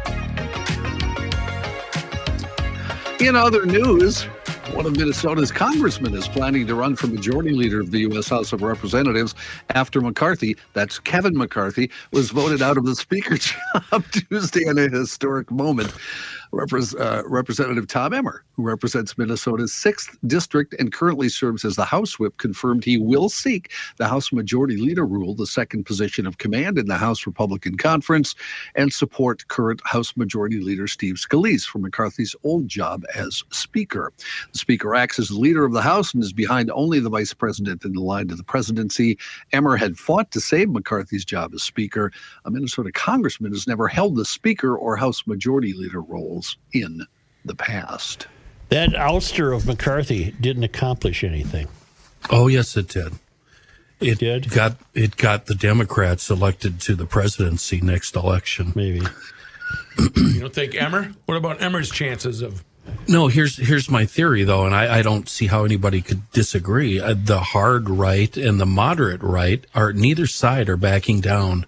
In 3.22 3.36
other 3.38 3.66
news, 3.66 4.28
one 4.76 4.86
of 4.86 4.98
Minnesota's 4.98 5.54
congressmen 5.54 6.14
is 6.16 6.28
planning 6.28 6.68
to 6.68 6.76
run 6.76 6.98
for 6.98 7.08
majority 7.08 7.52
leader 7.52 7.80
of 7.80 7.92
the 7.92 8.00
U.S. 8.00 8.28
House 8.28 8.52
of 8.52 8.62
Representatives 8.62 9.34
after 9.70 10.02
McCarthy, 10.02 10.58
that's 10.74 11.00
Kevin 11.00 11.38
McCarthy, 11.38 11.90
was 12.12 12.30
voted 12.30 12.62
out 12.62 12.76
of 12.76 12.84
the 12.86 12.94
Speaker 13.06 13.38
job 13.38 14.04
Tuesday 14.12 14.68
in 14.68 14.78
a 14.78 14.90
historic 14.90 15.50
moment. 15.50 15.94
Uh, 16.56 17.22
Representative 17.26 17.86
Tom 17.86 18.14
Emmer, 18.14 18.44
who 18.54 18.64
represents 18.64 19.18
Minnesota's 19.18 19.74
6th 19.74 20.18
district 20.26 20.74
and 20.80 20.94
currently 20.94 21.28
serves 21.28 21.66
as 21.66 21.76
the 21.76 21.84
House 21.84 22.18
Whip, 22.18 22.38
confirmed 22.38 22.86
he 22.86 22.98
will 22.98 23.28
seek 23.28 23.74
the 23.98 24.08
House 24.08 24.32
Majority 24.32 24.78
Leader 24.78 25.06
rule, 25.06 25.36
the 25.36 25.48
second 25.48 25.86
position 25.86 26.26
of 26.26 26.38
command 26.38 26.78
in 26.78 26.88
the 26.88 26.96
House 26.96 27.26
Republican 27.26 27.76
Conference, 27.76 28.36
and 28.76 28.94
support 28.94 29.46
current 29.50 29.82
House 29.84 30.16
Majority 30.16 30.62
Leader 30.62 30.88
Steve 30.88 31.16
Scalise 31.16 31.66
for 31.66 31.80
McCarthy's 31.80 32.36
old 32.44 32.70
job 32.70 33.04
as 33.16 33.44
Speaker. 33.52 34.14
The 34.54 34.60
Speaker 34.60 34.96
acts 34.96 35.20
as 35.20 35.28
the 35.28 35.40
leader 35.40 35.66
of 35.66 35.74
the 35.74 35.82
House 35.82 36.14
and 36.14 36.24
is 36.24 36.32
behind 36.32 36.72
only 36.72 37.02
the 37.02 37.10
Vice 37.10 37.34
President 37.34 37.84
in 37.84 37.92
the 37.92 38.02
line 38.02 38.30
to 38.30 38.36
the 38.36 38.44
presidency. 38.44 39.18
Emmer 39.52 39.76
had 39.76 39.98
fought 39.98 40.32
to 40.32 40.40
save 40.40 40.70
McCarthy's 40.70 41.26
job 41.26 41.54
as 41.54 41.64
Speaker. 41.64 42.14
A 42.46 42.52
Minnesota 42.52 42.94
congressman 42.94 43.52
has 43.52 43.68
never 43.68 43.90
held 43.90 44.16
the 44.16 44.26
Speaker 44.26 44.78
or 44.78 44.96
House 44.96 45.28
Majority 45.28 45.74
Leader 45.74 46.02
roles 46.02 46.45
in 46.74 47.06
the 47.44 47.56
past. 47.56 48.28
that 48.70 48.90
ouster 48.92 49.56
of 49.56 49.66
McCarthy 49.66 50.32
didn't 50.42 50.64
accomplish 50.64 51.24
anything. 51.24 51.68
Oh, 52.30 52.48
yes, 52.48 52.76
it 52.76 52.88
did. 52.88 53.14
It 54.00 54.20
did? 54.20 54.50
got 54.52 54.78
it 54.94 55.16
got 55.16 55.46
the 55.46 55.56
Democrats 55.56 56.30
elected 56.30 56.82
to 56.82 56.96
the 56.96 57.06
presidency 57.06 57.80
next 57.80 58.16
election. 58.16 58.74
Maybe 58.76 59.02
You 59.98 60.40
don't 60.42 60.54
think 60.54 60.76
Emmer? 60.76 61.14
What 61.26 61.38
about 61.38 61.62
Emmer's 61.62 61.90
chances 61.90 62.42
of? 62.42 62.64
No, 63.08 63.28
here's 63.28 63.58
here's 63.58 63.90
my 63.90 64.06
theory 64.06 64.44
though, 64.44 64.66
and 64.66 64.76
I, 64.76 65.00
I 65.00 65.02
don't 65.02 65.30
see 65.30 65.48
how 65.48 65.64
anybody 65.64 66.02
could 66.02 66.30
disagree. 66.32 67.00
Uh, 67.00 67.16
the 67.18 67.40
hard 67.40 67.90
right 67.90 68.36
and 68.36 68.60
the 68.60 68.66
moderate 68.66 69.24
right 69.24 69.66
are 69.74 69.94
neither 69.94 70.28
side 70.28 70.68
are 70.70 70.78
backing 70.78 71.22
down, 71.22 71.66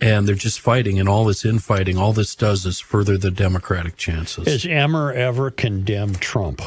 and 0.00 0.28
they're 0.28 0.34
just 0.34 0.60
fighting. 0.60 0.98
And 0.98 1.08
all 1.08 1.24
this 1.24 1.44
infighting, 1.44 1.96
all 1.98 2.12
this 2.12 2.34
does 2.34 2.66
is 2.66 2.80
further 2.80 3.16
the 3.16 3.30
Democratic 3.30 3.96
chances. 3.96 4.46
has 4.46 4.66
Emmer 4.66 5.12
ever 5.12 5.50
condemned 5.50 6.20
Trump? 6.20 6.62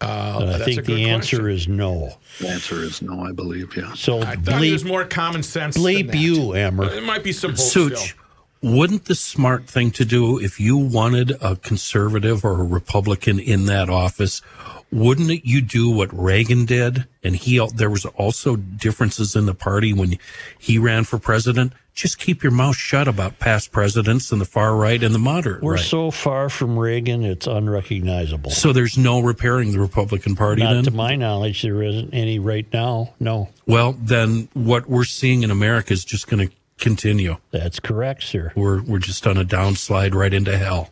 Uh, 0.00 0.58
I 0.60 0.64
think 0.64 0.76
good 0.76 0.86
the 0.86 1.10
answer 1.10 1.38
question. 1.38 1.50
is 1.50 1.68
no. 1.68 2.18
The 2.38 2.48
answer 2.48 2.76
is 2.82 3.02
no, 3.02 3.20
I 3.20 3.32
believe, 3.32 3.76
yeah. 3.76 3.94
So 3.94 4.20
I 4.20 4.36
thought 4.36 4.62
it 4.62 4.72
was 4.72 4.84
more 4.84 5.04
common 5.04 5.42
sense. 5.42 5.74
than 5.74 5.82
bleep 5.82 6.12
that. 6.12 6.16
you, 6.16 6.52
Emmer. 6.52 6.84
It 6.84 7.02
might 7.02 7.24
be 7.24 7.32
some 7.32 7.50
hope 7.50 7.58
Such, 7.58 7.96
still. 7.96 8.18
Wouldn't 8.62 9.04
the 9.06 9.14
smart 9.14 9.66
thing 9.66 9.90
to 9.92 10.04
do 10.04 10.38
if 10.38 10.58
you 10.58 10.76
wanted 10.76 11.32
a 11.40 11.56
conservative 11.56 12.44
or 12.44 12.60
a 12.60 12.64
Republican 12.64 13.38
in 13.38 13.66
that 13.66 13.88
office? 13.88 14.42
Wouldn't 14.90 15.30
it 15.30 15.44
you 15.44 15.60
do 15.60 15.90
what 15.90 16.08
Reagan 16.18 16.64
did? 16.64 17.06
And 17.22 17.36
he 17.36 17.64
there 17.74 17.90
was 17.90 18.06
also 18.06 18.56
differences 18.56 19.36
in 19.36 19.44
the 19.46 19.54
party 19.54 19.92
when 19.92 20.18
he 20.58 20.78
ran 20.78 21.04
for 21.04 21.18
president. 21.18 21.74
Just 21.94 22.18
keep 22.18 22.42
your 22.44 22.52
mouth 22.52 22.76
shut 22.76 23.06
about 23.08 23.38
past 23.40 23.70
presidents 23.72 24.30
and 24.32 24.40
the 24.40 24.44
far 24.46 24.76
right 24.76 25.02
and 25.02 25.12
the 25.14 25.18
moderate 25.18 25.62
We're 25.62 25.74
right. 25.74 25.80
so 25.84 26.10
far 26.12 26.48
from 26.48 26.78
Reagan, 26.78 27.24
it's 27.24 27.46
unrecognizable. 27.48 28.50
so 28.52 28.72
there's 28.72 28.96
no 28.96 29.20
repairing 29.20 29.72
the 29.72 29.80
Republican 29.80 30.36
Party 30.36 30.62
Not 30.62 30.74
then? 30.74 30.84
to 30.84 30.90
my 30.92 31.16
knowledge, 31.16 31.62
there 31.62 31.82
isn't 31.82 32.14
any 32.14 32.38
right 32.38 32.66
now. 32.72 33.14
No, 33.20 33.48
well, 33.66 33.92
then 33.98 34.48
what 34.54 34.88
we're 34.88 35.04
seeing 35.04 35.42
in 35.42 35.50
America 35.50 35.92
is 35.92 36.04
just 36.04 36.28
going 36.28 36.48
to 36.48 36.54
continue. 36.78 37.36
that's 37.50 37.80
correct, 37.80 38.22
sir. 38.22 38.52
We're 38.56 38.82
we're 38.82 38.98
just 38.98 39.26
on 39.26 39.36
a 39.36 39.44
downslide 39.44 40.14
right 40.14 40.32
into 40.32 40.56
hell. 40.56 40.90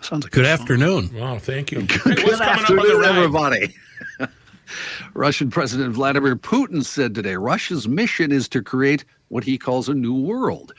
Sounds 0.00 0.24
like 0.24 0.32
Good 0.32 0.44
a 0.44 0.48
song. 0.56 0.60
afternoon. 0.60 1.10
Wow, 1.14 1.38
thank 1.38 1.72
you. 1.72 1.80
Hey, 1.80 1.86
Good 1.86 2.22
what's 2.22 2.38
coming 2.38 2.40
up 2.40 2.70
on 2.70 2.76
the 2.76 2.82
afternoon, 2.82 3.04
everybody. 3.04 3.74
Russian 5.14 5.50
President 5.50 5.92
Vladimir 5.94 6.36
Putin 6.36 6.84
said 6.84 7.14
today 7.14 7.34
Russia's 7.36 7.88
mission 7.88 8.30
is 8.30 8.48
to 8.50 8.62
create 8.62 9.04
what 9.28 9.42
he 9.44 9.58
calls 9.58 9.88
a 9.88 9.94
new 9.94 10.14
world, 10.14 10.72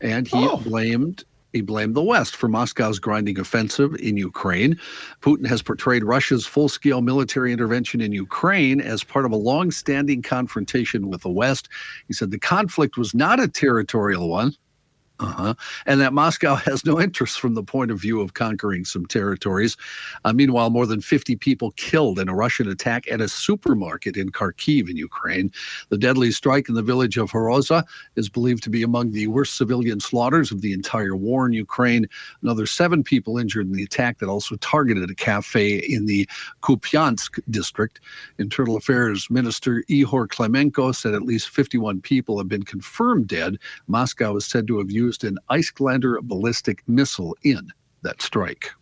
and 0.00 0.26
he 0.28 0.36
Oh. 0.36 0.58
blamed 0.58 1.24
he 1.52 1.60
blamed 1.60 1.94
the 1.94 2.02
West 2.02 2.36
for 2.36 2.48
Moscow's 2.48 2.98
grinding 2.98 3.38
offensive 3.38 3.94
in 3.96 4.16
Ukraine. 4.16 4.78
Putin 5.22 5.46
has 5.46 5.62
portrayed 5.62 6.04
Russia's 6.04 6.46
full-scale 6.46 7.02
military 7.02 7.52
intervention 7.52 8.00
in 8.00 8.12
Ukraine 8.12 8.80
as 8.80 9.04
part 9.04 9.24
of 9.24 9.32
a 9.32 9.36
long-standing 9.36 10.22
confrontation 10.22 11.08
with 11.08 11.22
the 11.22 11.30
West. 11.30 11.68
He 12.08 12.14
said 12.14 12.30
the 12.30 12.38
conflict 12.38 12.96
was 12.96 13.14
not 13.14 13.40
a 13.40 13.48
territorial 13.48 14.28
one. 14.28 14.52
Uh-huh. 15.18 15.54
And 15.86 16.00
that 16.00 16.12
Moscow 16.12 16.54
has 16.66 16.84
no 16.84 17.00
interest 17.00 17.40
from 17.40 17.54
the 17.54 17.62
point 17.62 17.90
of 17.90 17.98
view 17.98 18.20
of 18.20 18.34
conquering 18.34 18.84
some 18.84 19.06
territories. 19.06 19.76
Uh, 20.24 20.32
meanwhile, 20.32 20.70
more 20.70 20.86
than 20.86 21.00
50 21.00 21.36
people 21.36 21.72
killed 21.72 22.18
in 22.18 22.28
a 22.28 22.34
Russian 22.34 22.68
attack 22.68 23.10
at 23.10 23.20
a 23.20 23.28
supermarket 23.28 24.16
in 24.16 24.30
Kharkiv 24.30 24.90
in 24.90 24.96
Ukraine. 24.96 25.50
The 25.88 25.98
deadly 25.98 26.30
strike 26.30 26.68
in 26.68 26.74
the 26.74 26.82
village 26.82 27.16
of 27.16 27.30
Horoza 27.30 27.84
is 28.16 28.28
believed 28.28 28.62
to 28.64 28.70
be 28.70 28.82
among 28.82 29.12
the 29.12 29.26
worst 29.28 29.56
civilian 29.56 30.00
slaughters 30.00 30.52
of 30.52 30.60
the 30.60 30.72
entire 30.72 31.16
war 31.16 31.46
in 31.46 31.52
Ukraine. 31.52 32.06
Another 32.42 32.66
seven 32.66 33.02
people 33.02 33.38
injured 33.38 33.66
in 33.66 33.72
the 33.72 33.82
attack 33.82 34.18
that 34.18 34.28
also 34.28 34.56
targeted 34.56 35.10
a 35.10 35.14
cafe 35.14 35.78
in 35.78 36.06
the 36.06 36.28
Kupiansk 36.62 37.40
district. 37.50 38.00
Internal 38.38 38.76
Affairs 38.76 39.30
Minister 39.30 39.82
Ihor 39.88 40.26
Klymenko 40.28 40.94
said 40.94 41.14
at 41.14 41.22
least 41.22 41.48
51 41.48 42.00
people 42.00 42.38
have 42.38 42.48
been 42.48 42.64
confirmed 42.64 43.28
dead. 43.28 43.58
Moscow 43.86 44.36
is 44.36 44.44
said 44.44 44.66
to 44.66 44.78
have 44.78 44.90
used 44.90 45.05
an 45.24 45.38
Iskander 45.50 46.20
ballistic 46.22 46.82
missile 46.88 47.36
in 47.42 47.70
that 48.02 48.20
strike. 48.22 48.72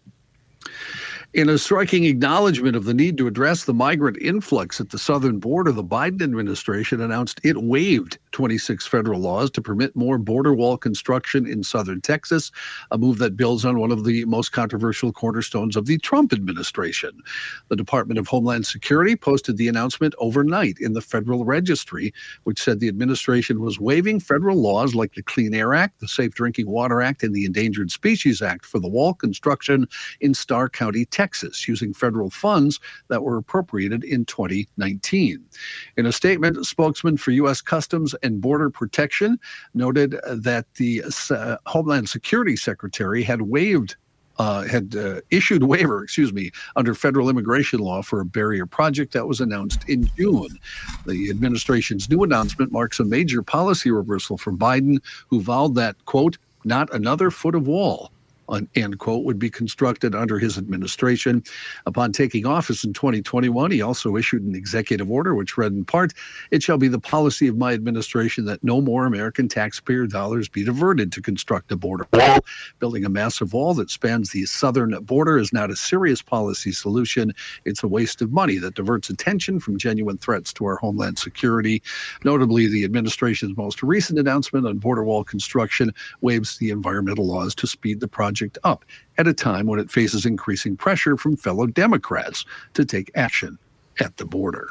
In 1.34 1.48
a 1.48 1.58
striking 1.58 2.04
acknowledgement 2.04 2.76
of 2.76 2.84
the 2.84 2.94
need 2.94 3.18
to 3.18 3.26
address 3.26 3.64
the 3.64 3.74
migrant 3.74 4.16
influx 4.18 4.80
at 4.80 4.90
the 4.90 5.00
southern 5.00 5.40
border, 5.40 5.72
the 5.72 5.82
Biden 5.82 6.22
administration 6.22 7.00
announced 7.00 7.40
it 7.42 7.60
waived 7.60 8.18
26 8.30 8.86
federal 8.86 9.18
laws 9.18 9.50
to 9.50 9.60
permit 9.60 9.96
more 9.96 10.16
border 10.16 10.54
wall 10.54 10.76
construction 10.76 11.44
in 11.44 11.64
southern 11.64 12.00
Texas, 12.00 12.52
a 12.92 12.98
move 12.98 13.18
that 13.18 13.36
builds 13.36 13.64
on 13.64 13.80
one 13.80 13.90
of 13.90 14.04
the 14.04 14.24
most 14.26 14.52
controversial 14.52 15.12
cornerstones 15.12 15.74
of 15.74 15.86
the 15.86 15.98
Trump 15.98 16.32
administration. 16.32 17.10
The 17.68 17.74
Department 17.74 18.18
of 18.20 18.28
Homeland 18.28 18.64
Security 18.64 19.16
posted 19.16 19.56
the 19.56 19.66
announcement 19.66 20.14
overnight 20.18 20.76
in 20.78 20.92
the 20.92 21.00
Federal 21.00 21.44
Registry, 21.44 22.14
which 22.44 22.62
said 22.62 22.78
the 22.78 22.88
administration 22.88 23.60
was 23.60 23.80
waiving 23.80 24.20
federal 24.20 24.56
laws 24.56 24.94
like 24.94 25.14
the 25.14 25.22
Clean 25.22 25.52
Air 25.52 25.74
Act, 25.74 25.98
the 25.98 26.06
Safe 26.06 26.32
Drinking 26.32 26.68
Water 26.70 27.02
Act, 27.02 27.24
and 27.24 27.34
the 27.34 27.44
Endangered 27.44 27.90
Species 27.90 28.40
Act 28.40 28.64
for 28.64 28.78
the 28.78 28.88
wall 28.88 29.14
construction 29.14 29.88
in 30.20 30.32
Starr 30.32 30.68
County, 30.68 31.04
Texas. 31.06 31.23
Texas 31.24 31.66
using 31.66 31.94
federal 31.94 32.28
funds 32.28 32.78
that 33.08 33.22
were 33.22 33.38
appropriated 33.38 34.04
in 34.04 34.26
2019. 34.26 35.42
In 35.96 36.04
a 36.04 36.12
statement, 36.12 36.58
a 36.58 36.64
spokesman 36.64 37.16
for 37.16 37.30
U.S. 37.30 37.62
Customs 37.62 38.14
and 38.22 38.42
Border 38.42 38.68
Protection 38.68 39.40
noted 39.72 40.20
that 40.26 40.66
the 40.74 41.02
uh, 41.30 41.56
Homeland 41.64 42.10
Security 42.10 42.56
Secretary 42.56 43.22
had 43.22 43.40
waived 43.40 43.96
uh, 44.36 44.64
had 44.64 44.96
uh, 44.96 45.20
issued 45.30 45.62
waiver, 45.62 46.02
excuse 46.02 46.32
me, 46.32 46.50
under 46.76 46.92
federal 46.92 47.30
immigration 47.30 47.78
law 47.78 48.02
for 48.02 48.20
a 48.20 48.24
barrier 48.24 48.66
project 48.66 49.14
that 49.14 49.26
was 49.26 49.40
announced 49.40 49.88
in 49.88 50.10
June. 50.16 50.58
The 51.06 51.30
administration's 51.30 52.10
new 52.10 52.22
announcement 52.22 52.70
marks 52.70 53.00
a 53.00 53.04
major 53.04 53.42
policy 53.42 53.90
reversal 53.92 54.36
from 54.36 54.58
Biden, 54.58 54.98
who 55.28 55.40
vowed 55.40 55.76
that, 55.76 56.04
quote, 56.04 56.36
not 56.64 56.92
another 56.92 57.30
foot 57.30 57.54
of 57.54 57.66
wall 57.68 58.10
end 58.74 58.98
quote, 58.98 59.24
would 59.24 59.38
be 59.38 59.50
constructed 59.50 60.14
under 60.14 60.38
his 60.38 60.58
administration. 60.58 61.42
Upon 61.86 62.12
taking 62.12 62.46
office 62.46 62.84
in 62.84 62.92
2021, 62.92 63.70
he 63.70 63.82
also 63.82 64.16
issued 64.16 64.42
an 64.42 64.54
executive 64.54 65.10
order 65.10 65.34
which 65.34 65.56
read 65.56 65.72
in 65.72 65.84
part, 65.84 66.12
It 66.50 66.62
shall 66.62 66.78
be 66.78 66.88
the 66.88 66.98
policy 66.98 67.48
of 67.48 67.56
my 67.56 67.72
administration 67.72 68.44
that 68.46 68.62
no 68.62 68.80
more 68.80 69.06
American 69.06 69.48
taxpayer 69.48 70.06
dollars 70.06 70.48
be 70.48 70.64
diverted 70.64 71.12
to 71.12 71.22
construct 71.22 71.72
a 71.72 71.76
border 71.76 72.06
wall. 72.12 72.38
Building 72.78 73.04
a 73.04 73.08
massive 73.08 73.52
wall 73.52 73.74
that 73.74 73.90
spans 73.90 74.30
the 74.30 74.44
southern 74.46 74.92
border 75.04 75.38
is 75.38 75.52
not 75.52 75.70
a 75.70 75.76
serious 75.76 76.22
policy 76.22 76.72
solution. 76.72 77.32
It's 77.64 77.82
a 77.82 77.88
waste 77.88 78.22
of 78.22 78.32
money 78.32 78.58
that 78.58 78.74
diverts 78.74 79.10
attention 79.10 79.60
from 79.60 79.78
genuine 79.78 80.18
threats 80.18 80.52
to 80.54 80.64
our 80.66 80.76
homeland 80.76 81.18
security. 81.18 81.82
Notably, 82.24 82.66
the 82.66 82.84
administration's 82.84 83.56
most 83.56 83.82
recent 83.82 84.18
announcement 84.18 84.66
on 84.66 84.78
border 84.78 85.04
wall 85.04 85.24
construction 85.24 85.92
waives 86.20 86.58
the 86.58 86.70
environmental 86.70 87.26
laws 87.26 87.54
to 87.56 87.66
speed 87.66 88.00
the 88.00 88.08
project 88.08 88.33
project 88.34 88.58
up 88.64 88.84
at 89.16 89.28
a 89.28 89.32
time 89.32 89.66
when 89.66 89.78
it 89.78 89.90
faces 89.90 90.26
increasing 90.26 90.76
pressure 90.76 91.16
from 91.16 91.36
fellow 91.36 91.66
Democrats 91.66 92.44
to 92.74 92.84
take 92.84 93.10
action 93.14 93.58
at 94.00 94.16
the 94.16 94.24
border. 94.24 94.68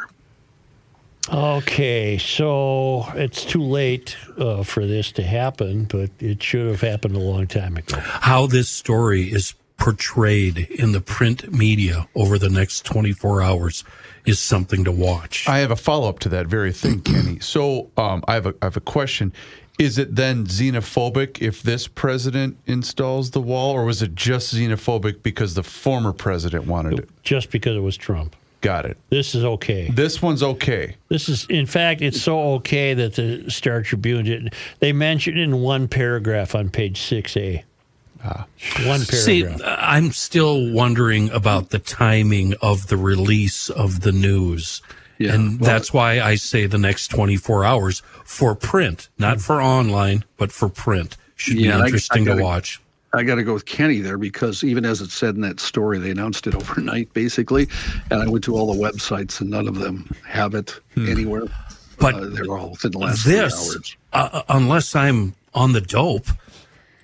Okay, 1.32 2.18
so 2.18 3.06
it's 3.16 3.46
too 3.46 3.62
late 3.62 4.18
uh, 4.38 4.64
for 4.64 4.86
this 4.86 5.14
to 5.14 5.24
happen, 5.24 5.86
but 5.86 6.10
it 6.20 6.44
should 6.44 6.68
have 6.68 6.82
happened 6.82 7.16
a 7.16 7.20
long 7.20 7.48
time 7.48 7.78
ago. 7.78 7.98
How 8.00 8.46
this 8.48 8.68
story 8.68 9.32
is 9.32 9.54
portrayed 9.78 10.58
in 10.58 10.92
the 10.92 11.00
print 11.00 11.54
media 11.54 12.06
over 12.16 12.38
the 12.38 12.50
next 12.50 12.86
24 12.86 13.42
hours 13.42 13.86
is 14.26 14.40
something 14.40 14.84
to 14.84 14.92
watch. 14.92 15.48
I 15.48 15.60
have 15.60 15.72
a 15.72 15.78
follow 15.78 16.10
up 16.10 16.20
to 16.20 16.30
that 16.30 16.48
very 16.48 16.74
thing, 16.74 17.02
Kenny. 17.02 17.40
So 17.40 17.90
um, 17.96 18.24
I 18.28 18.34
have 18.34 18.46
a 18.46 18.56
I 18.62 18.66
have 18.66 18.78
a 18.78 18.82
question. 18.82 19.32
Is 19.80 19.98
it 19.98 20.16
then 20.16 20.46
xenophobic 20.46 21.42
if 21.42 21.64
this 21.64 21.88
president 21.88 22.58
installs 22.68 23.32
the 23.32 23.42
wall, 23.42 23.72
or 23.72 23.86
was 23.86 24.02
it 24.02 24.14
just 24.14 24.54
xenophobic 24.54 25.24
because 25.24 25.56
the 25.56 25.64
former 25.64 26.14
president 26.14 26.68
wanted 26.68 27.00
it? 27.00 27.10
Just 27.24 27.50
because 27.50 27.76
it 27.76 27.82
was 27.82 27.98
Trump. 27.98 28.36
Got 28.62 28.86
it. 28.86 28.98
This 29.10 29.36
is 29.36 29.44
okay. 29.44 29.90
This 29.90 30.22
one's 30.22 30.42
okay. 30.42 30.96
This 31.10 31.28
is, 31.28 31.46
in 31.50 31.66
fact, 31.66 32.02
it's 32.02 32.22
so 32.22 32.54
okay 32.54 32.94
that 32.94 33.16
the 33.16 33.50
Star 33.50 33.82
Tribune 33.82 34.24
did. 34.24 34.54
They 34.80 34.94
mentioned 34.94 35.38
it 35.38 35.42
in 35.42 35.62
one 35.62 35.90
paragraph 35.90 36.56
on 36.56 36.70
page 36.70 37.02
six 37.02 37.36
A. 37.36 37.64
Ah. 38.24 38.46
One 38.86 39.04
paragraph. 39.06 39.10
See, 39.10 39.46
I'm 39.66 40.12
still 40.12 40.72
wondering 40.72 41.30
about 41.32 41.72
the 41.72 41.80
timing 41.80 42.54
of 42.62 42.88
the 42.88 42.96
release 42.96 43.70
of 43.70 44.00
the 44.00 44.14
news. 44.14 44.82
Yeah. 45.24 45.36
And 45.36 45.60
well, 45.60 45.70
that's 45.70 45.94
why 45.94 46.20
I 46.20 46.36
say 46.36 46.66
the 46.66 46.78
next 46.78 47.08
24 47.08 47.64
hours 47.64 48.02
for 48.26 48.56
print, 48.56 49.08
not 49.18 49.40
for 49.40 49.62
online, 49.62 50.26
but 50.36 50.52
for 50.52 50.68
print. 50.68 51.16
Should 51.38 51.58
yeah, 51.58 51.78
be 51.78 51.86
interesting 51.86 52.20
I, 52.20 52.22
I 52.24 52.26
gotta, 52.26 52.38
to 52.40 52.44
watch. 52.44 52.82
I 53.14 53.24
got 53.24 53.36
to 53.36 53.44
go 53.44 53.54
with 53.54 53.66
Kenny 53.66 54.00
there 54.02 54.18
because 54.18 54.66
even 54.66 54.84
as 54.84 55.00
it 55.00 55.12
said 55.12 55.36
in 55.36 55.42
that 55.42 55.62
story, 55.62 55.98
they 55.98 56.12
announced 56.12 56.46
it 56.46 56.56
overnight 56.62 57.14
basically. 57.14 57.70
And 58.12 58.22
I 58.22 58.28
went 58.28 58.44
to 58.46 58.56
all 58.56 58.74
the 58.74 58.80
websites 58.80 59.40
and 59.40 59.50
none 59.50 59.70
of 59.70 59.76
them 59.76 60.14
have 60.28 60.56
it 60.56 60.72
hmm. 60.94 61.08
anywhere. 61.08 61.46
But 62.00 62.16
uh, 62.16 62.26
they're 62.26 62.58
all 62.58 62.72
within 62.72 62.92
the 62.92 63.00
last 63.00 63.24
this, 63.24 63.54
hours. 63.54 63.98
Uh, 64.12 64.42
unless 64.50 64.94
I'm 64.94 65.36
on 65.54 65.72
the 65.72 65.82
dope, 65.82 66.28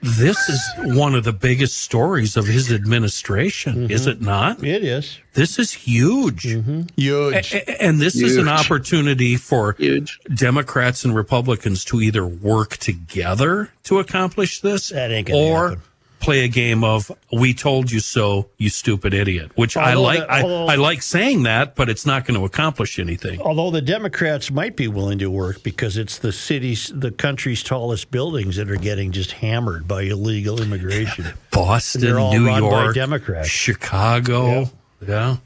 this 0.02 0.50
is 0.50 0.62
one 0.96 1.16
of 1.16 1.24
the 1.24 1.34
biggest 1.34 1.78
stories 1.78 2.38
of 2.38 2.48
his 2.48 2.72
administration, 2.72 3.76
mm-hmm. 3.76 3.92
is 3.92 4.08
it 4.08 4.22
not? 4.22 4.64
It 4.64 4.84
is. 4.84 5.20
This 5.34 5.60
is 5.60 5.72
huge. 5.72 6.44
Mm-hmm. 6.44 6.82
Huge. 6.96 7.54
A- 7.54 7.82
and 7.82 8.00
this 8.00 8.16
huge. 8.16 8.32
is 8.32 8.38
an 8.38 8.48
opportunity 8.48 9.36
for 9.36 9.74
huge. 9.74 10.20
Democrats 10.34 11.06
and 11.06 11.16
Republicans 11.16 11.84
to 11.86 12.02
either 12.02 12.26
work 12.26 12.78
together 12.78 13.72
to 13.84 14.00
accomplish 14.00 14.62
this 14.62 14.92
or 14.92 14.96
happen 14.96 15.82
play 16.20 16.44
a 16.44 16.48
game 16.48 16.84
of 16.84 17.12
"We 17.32 17.54
told 17.54 17.92
you 17.92 18.00
so, 18.00 18.50
you 18.58 18.70
stupid 18.70 19.14
idiot," 19.14 19.52
which 19.56 19.76
although 19.76 19.90
I 19.90 19.94
like. 19.94 20.20
The, 20.20 20.44
although, 20.44 20.66
I, 20.68 20.74
I, 20.74 20.76
like 20.76 21.02
saying 21.02 21.44
that, 21.44 21.76
but 21.76 21.90
it's 21.90 22.06
not 22.06 22.26
going 22.26 22.40
to 22.40 22.46
accomplish 22.46 23.00
anything. 23.00 23.42
Although 23.42 23.72
the 23.72 23.82
Democrats 23.82 24.52
might 24.52 24.76
be 24.76 24.88
willing 24.88 25.20
to 25.20 25.30
work 25.30 25.64
because 25.64 25.98
it's 25.98 26.18
the 26.18 26.32
city's, 26.32 26.92
the 26.94 27.12
country's 27.12 27.64
tallest 27.64 28.12
buildings 28.12 28.56
that 28.58 28.70
are 28.70 28.76
getting 28.76 29.12
just 29.12 29.34
hammered 29.34 29.88
by 29.88 30.04
illegal 30.04 30.62
immigration. 30.62 31.26
Boston, 31.52 32.16
New 32.32 32.50
York, 32.50 32.96
Democrats, 32.96 33.50
Chicago, 33.50 34.70
yeah, 35.02 35.08
yeah. 35.08 35.38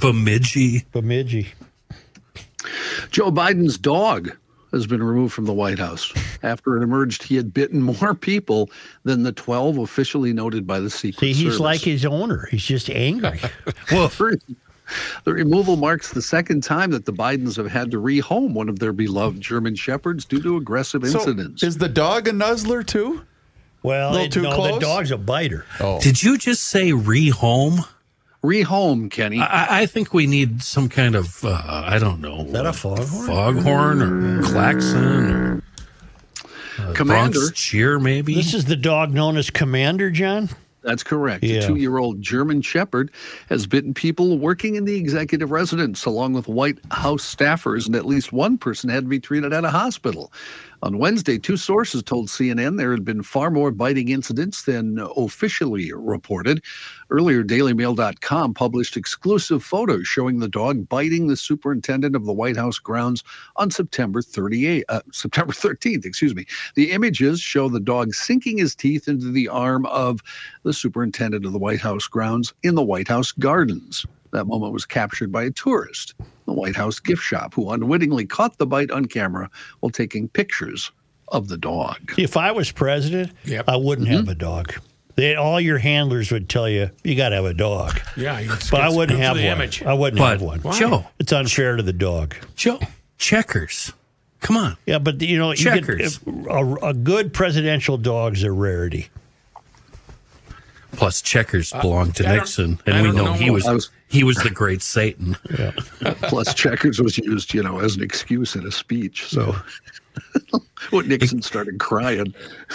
Bemidji, 0.00 0.84
Bemidji. 0.92 1.48
Joe 3.10 3.30
Biden's 3.30 3.78
dog 3.78 4.36
has 4.72 4.86
been 4.86 5.02
removed 5.02 5.32
from 5.32 5.46
the 5.46 5.52
White 5.52 5.78
House 5.78 6.12
after 6.42 6.76
it 6.76 6.82
emerged 6.82 7.22
he 7.22 7.36
had 7.36 7.52
bitten 7.52 7.82
more 7.82 8.14
people 8.14 8.70
than 9.04 9.22
the 9.22 9.32
12 9.32 9.78
officially 9.78 10.32
noted 10.32 10.66
by 10.66 10.80
the 10.80 10.90
Secret 10.90 11.20
See, 11.20 11.32
he's 11.32 11.44
Service. 11.44 11.60
like 11.60 11.80
his 11.80 12.04
owner. 12.04 12.46
He's 12.50 12.64
just 12.64 12.90
angry. 12.90 13.40
well, 13.92 14.10
the 15.24 15.32
removal 15.32 15.76
marks 15.76 16.12
the 16.12 16.22
second 16.22 16.62
time 16.62 16.90
that 16.90 17.04
the 17.04 17.12
Bidens 17.12 17.56
have 17.56 17.70
had 17.70 17.90
to 17.92 18.00
rehome 18.00 18.52
one 18.52 18.68
of 18.68 18.78
their 18.78 18.92
beloved 18.92 19.40
German 19.40 19.74
shepherds 19.74 20.24
due 20.24 20.42
to 20.42 20.56
aggressive 20.56 21.06
so 21.06 21.18
incidents. 21.18 21.62
Is 21.62 21.78
the 21.78 21.88
dog 21.88 22.28
a 22.28 22.32
nuzzler 22.32 22.82
too? 22.82 23.22
Well, 23.82 24.14
it, 24.16 24.36
no, 24.36 24.54
close? 24.54 24.74
the 24.74 24.78
dog's 24.80 25.10
a 25.10 25.16
biter. 25.16 25.64
Oh. 25.80 26.00
Did 26.00 26.22
you 26.22 26.36
just 26.36 26.64
say 26.64 26.90
rehome? 26.90 27.86
Rehome, 28.42 29.10
Kenny. 29.10 29.40
I, 29.40 29.82
I, 29.82 29.86
think 29.86 30.14
we 30.14 30.26
need 30.26 30.62
some 30.62 30.88
kind 30.88 31.14
of 31.14 31.44
uh, 31.44 31.60
I 31.64 31.98
don't 31.98 32.20
know. 32.20 32.44
Is 32.44 32.52
that 32.52 32.66
a 32.66 32.72
foghorn? 32.72 33.26
Foghorn 33.26 34.02
or 34.02 34.42
klaxon 34.42 35.30
or 35.30 35.62
uh, 36.78 36.92
Commander 36.94 37.38
Bronx 37.38 37.52
cheer, 37.52 37.98
maybe. 37.98 38.34
This 38.34 38.54
is 38.54 38.64
the 38.64 38.76
dog 38.76 39.12
known 39.12 39.36
as 39.36 39.50
Commander, 39.50 40.10
John. 40.10 40.48
That's 40.82 41.02
correct. 41.02 41.44
Yeah. 41.44 41.58
A 41.58 41.66
two 41.66 41.76
year 41.76 41.98
old 41.98 42.22
German 42.22 42.62
Shepherd 42.62 43.10
has 43.48 43.66
bitten 43.66 43.92
people 43.92 44.38
working 44.38 44.76
in 44.76 44.86
the 44.86 44.96
executive 44.96 45.50
residence, 45.50 46.06
along 46.06 46.32
with 46.32 46.48
White 46.48 46.78
House 46.90 47.34
staffers, 47.34 47.86
and 47.86 47.94
at 47.94 48.06
least 48.06 48.32
one 48.32 48.56
person 48.56 48.88
had 48.88 49.04
to 49.04 49.08
be 49.08 49.20
treated 49.20 49.52
at 49.52 49.64
a 49.64 49.70
hospital. 49.70 50.32
On 50.82 50.96
Wednesday, 50.96 51.36
two 51.36 51.58
sources 51.58 52.02
told 52.02 52.28
CNN 52.28 52.78
there 52.78 52.90
had 52.90 53.04
been 53.04 53.22
far 53.22 53.50
more 53.50 53.70
biting 53.70 54.08
incidents 54.08 54.62
than 54.62 54.98
officially 55.14 55.92
reported. 55.92 56.64
Earlier, 57.10 57.44
DailyMail.com 57.44 58.54
published 58.54 58.96
exclusive 58.96 59.62
photos 59.62 60.06
showing 60.06 60.38
the 60.38 60.48
dog 60.48 60.88
biting 60.88 61.26
the 61.26 61.36
superintendent 61.36 62.16
of 62.16 62.24
the 62.24 62.32
White 62.32 62.56
House 62.56 62.78
grounds 62.78 63.22
on 63.56 63.70
September 63.70 64.22
38, 64.22 64.84
uh, 64.88 65.02
September 65.12 65.52
13th. 65.52 66.06
Excuse 66.06 66.34
me. 66.34 66.46
The 66.76 66.92
images 66.92 67.40
show 67.40 67.68
the 67.68 67.80
dog 67.80 68.14
sinking 68.14 68.56
his 68.56 68.74
teeth 68.74 69.06
into 69.06 69.30
the 69.30 69.48
arm 69.48 69.84
of 69.86 70.22
the 70.62 70.72
superintendent 70.72 71.44
of 71.44 71.52
the 71.52 71.58
White 71.58 71.80
House 71.80 72.06
grounds 72.06 72.54
in 72.62 72.74
the 72.74 72.82
White 72.82 73.08
House 73.08 73.32
gardens. 73.32 74.06
That 74.32 74.46
moment 74.46 74.72
was 74.72 74.86
captured 74.86 75.32
by 75.32 75.42
a 75.44 75.50
tourist, 75.50 76.14
the 76.50 76.60
White 76.60 76.76
House 76.76 76.98
gift 76.98 77.22
shop, 77.22 77.54
who 77.54 77.70
unwittingly 77.70 78.26
caught 78.26 78.58
the 78.58 78.66
bite 78.66 78.90
on 78.90 79.04
camera 79.06 79.48
while 79.80 79.90
taking 79.90 80.28
pictures 80.28 80.90
of 81.28 81.46
the 81.48 81.56
dog. 81.56 81.96
If 82.18 82.36
I 82.36 82.50
was 82.52 82.72
president, 82.72 83.32
Yep. 83.44 83.64
I 83.68 83.76
wouldn't 83.76 84.08
Mm-hmm. 84.08 84.16
have 84.16 84.28
a 84.28 84.34
dog. 84.34 84.74
They, 85.14 85.34
all 85.36 85.60
your 85.60 85.78
handlers 85.78 86.32
would 86.32 86.48
tell 86.48 86.68
you 86.68 86.90
you 87.04 87.14
got 87.14 87.28
to 87.30 87.36
have 87.36 87.44
a 87.44 87.54
dog, 87.54 88.00
Yeah, 88.16 88.38
it's, 88.40 88.70
but 88.70 88.80
I 88.80 88.88
wouldn't 88.88 89.18
have 89.20 89.36
one. 89.36 89.44
image. 89.44 89.82
I 89.82 89.92
wouldn't 89.92 90.18
But 90.18 90.40
have 90.40 90.42
one. 90.42 90.60
Joe, 90.72 91.06
It's 91.18 91.32
unfair 91.32 91.76
to 91.76 91.82
the 91.82 91.92
dog. 91.92 92.34
Joe, 92.56 92.78
checkers. 93.18 93.92
Come 94.40 94.56
on. 94.56 94.76
Yeah, 94.86 94.98
but 94.98 95.20
you 95.20 95.36
know, 95.38 95.50
you 95.52 95.56
get, 95.64 95.74
Checkers. 95.84 96.18
a, 96.26 96.74
a 96.82 96.94
good 96.94 97.32
presidential 97.34 97.98
dog's 97.98 98.42
a 98.42 98.50
rarity. 98.50 99.08
Plus, 100.92 101.22
checkers 101.22 101.72
belonged 101.72 102.16
to 102.16 102.22
Nixon, 102.24 102.80
and 102.86 103.02
we 103.06 103.12
know, 103.16 103.26
know 103.26 103.32
he 103.34 103.50
was, 103.50 103.64
was- 103.64 103.90
he 104.10 104.24
was 104.24 104.36
the 104.38 104.50
great 104.50 104.82
Satan. 104.82 105.36
Plus, 106.22 106.52
checkers 106.52 107.00
was 107.00 107.16
used, 107.16 107.54
you 107.54 107.62
know, 107.62 107.78
as 107.78 107.96
an 107.96 108.02
excuse 108.02 108.56
in 108.56 108.66
a 108.66 108.72
speech. 108.72 109.26
So 109.26 109.54
when 110.90 111.08
Nixon 111.08 111.42
started 111.42 111.78
crying. 111.78 112.34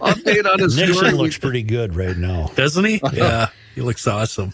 Update 0.00 0.50
on 0.50 0.58
his 0.60 0.76
Nixon 0.76 0.94
story. 0.94 1.12
looks 1.12 1.36
pretty 1.36 1.62
good 1.62 1.94
right 1.94 2.16
now. 2.16 2.50
Doesn't 2.54 2.84
he? 2.84 3.00
Yeah, 3.12 3.48
he 3.74 3.82
looks 3.82 4.06
awesome. 4.06 4.52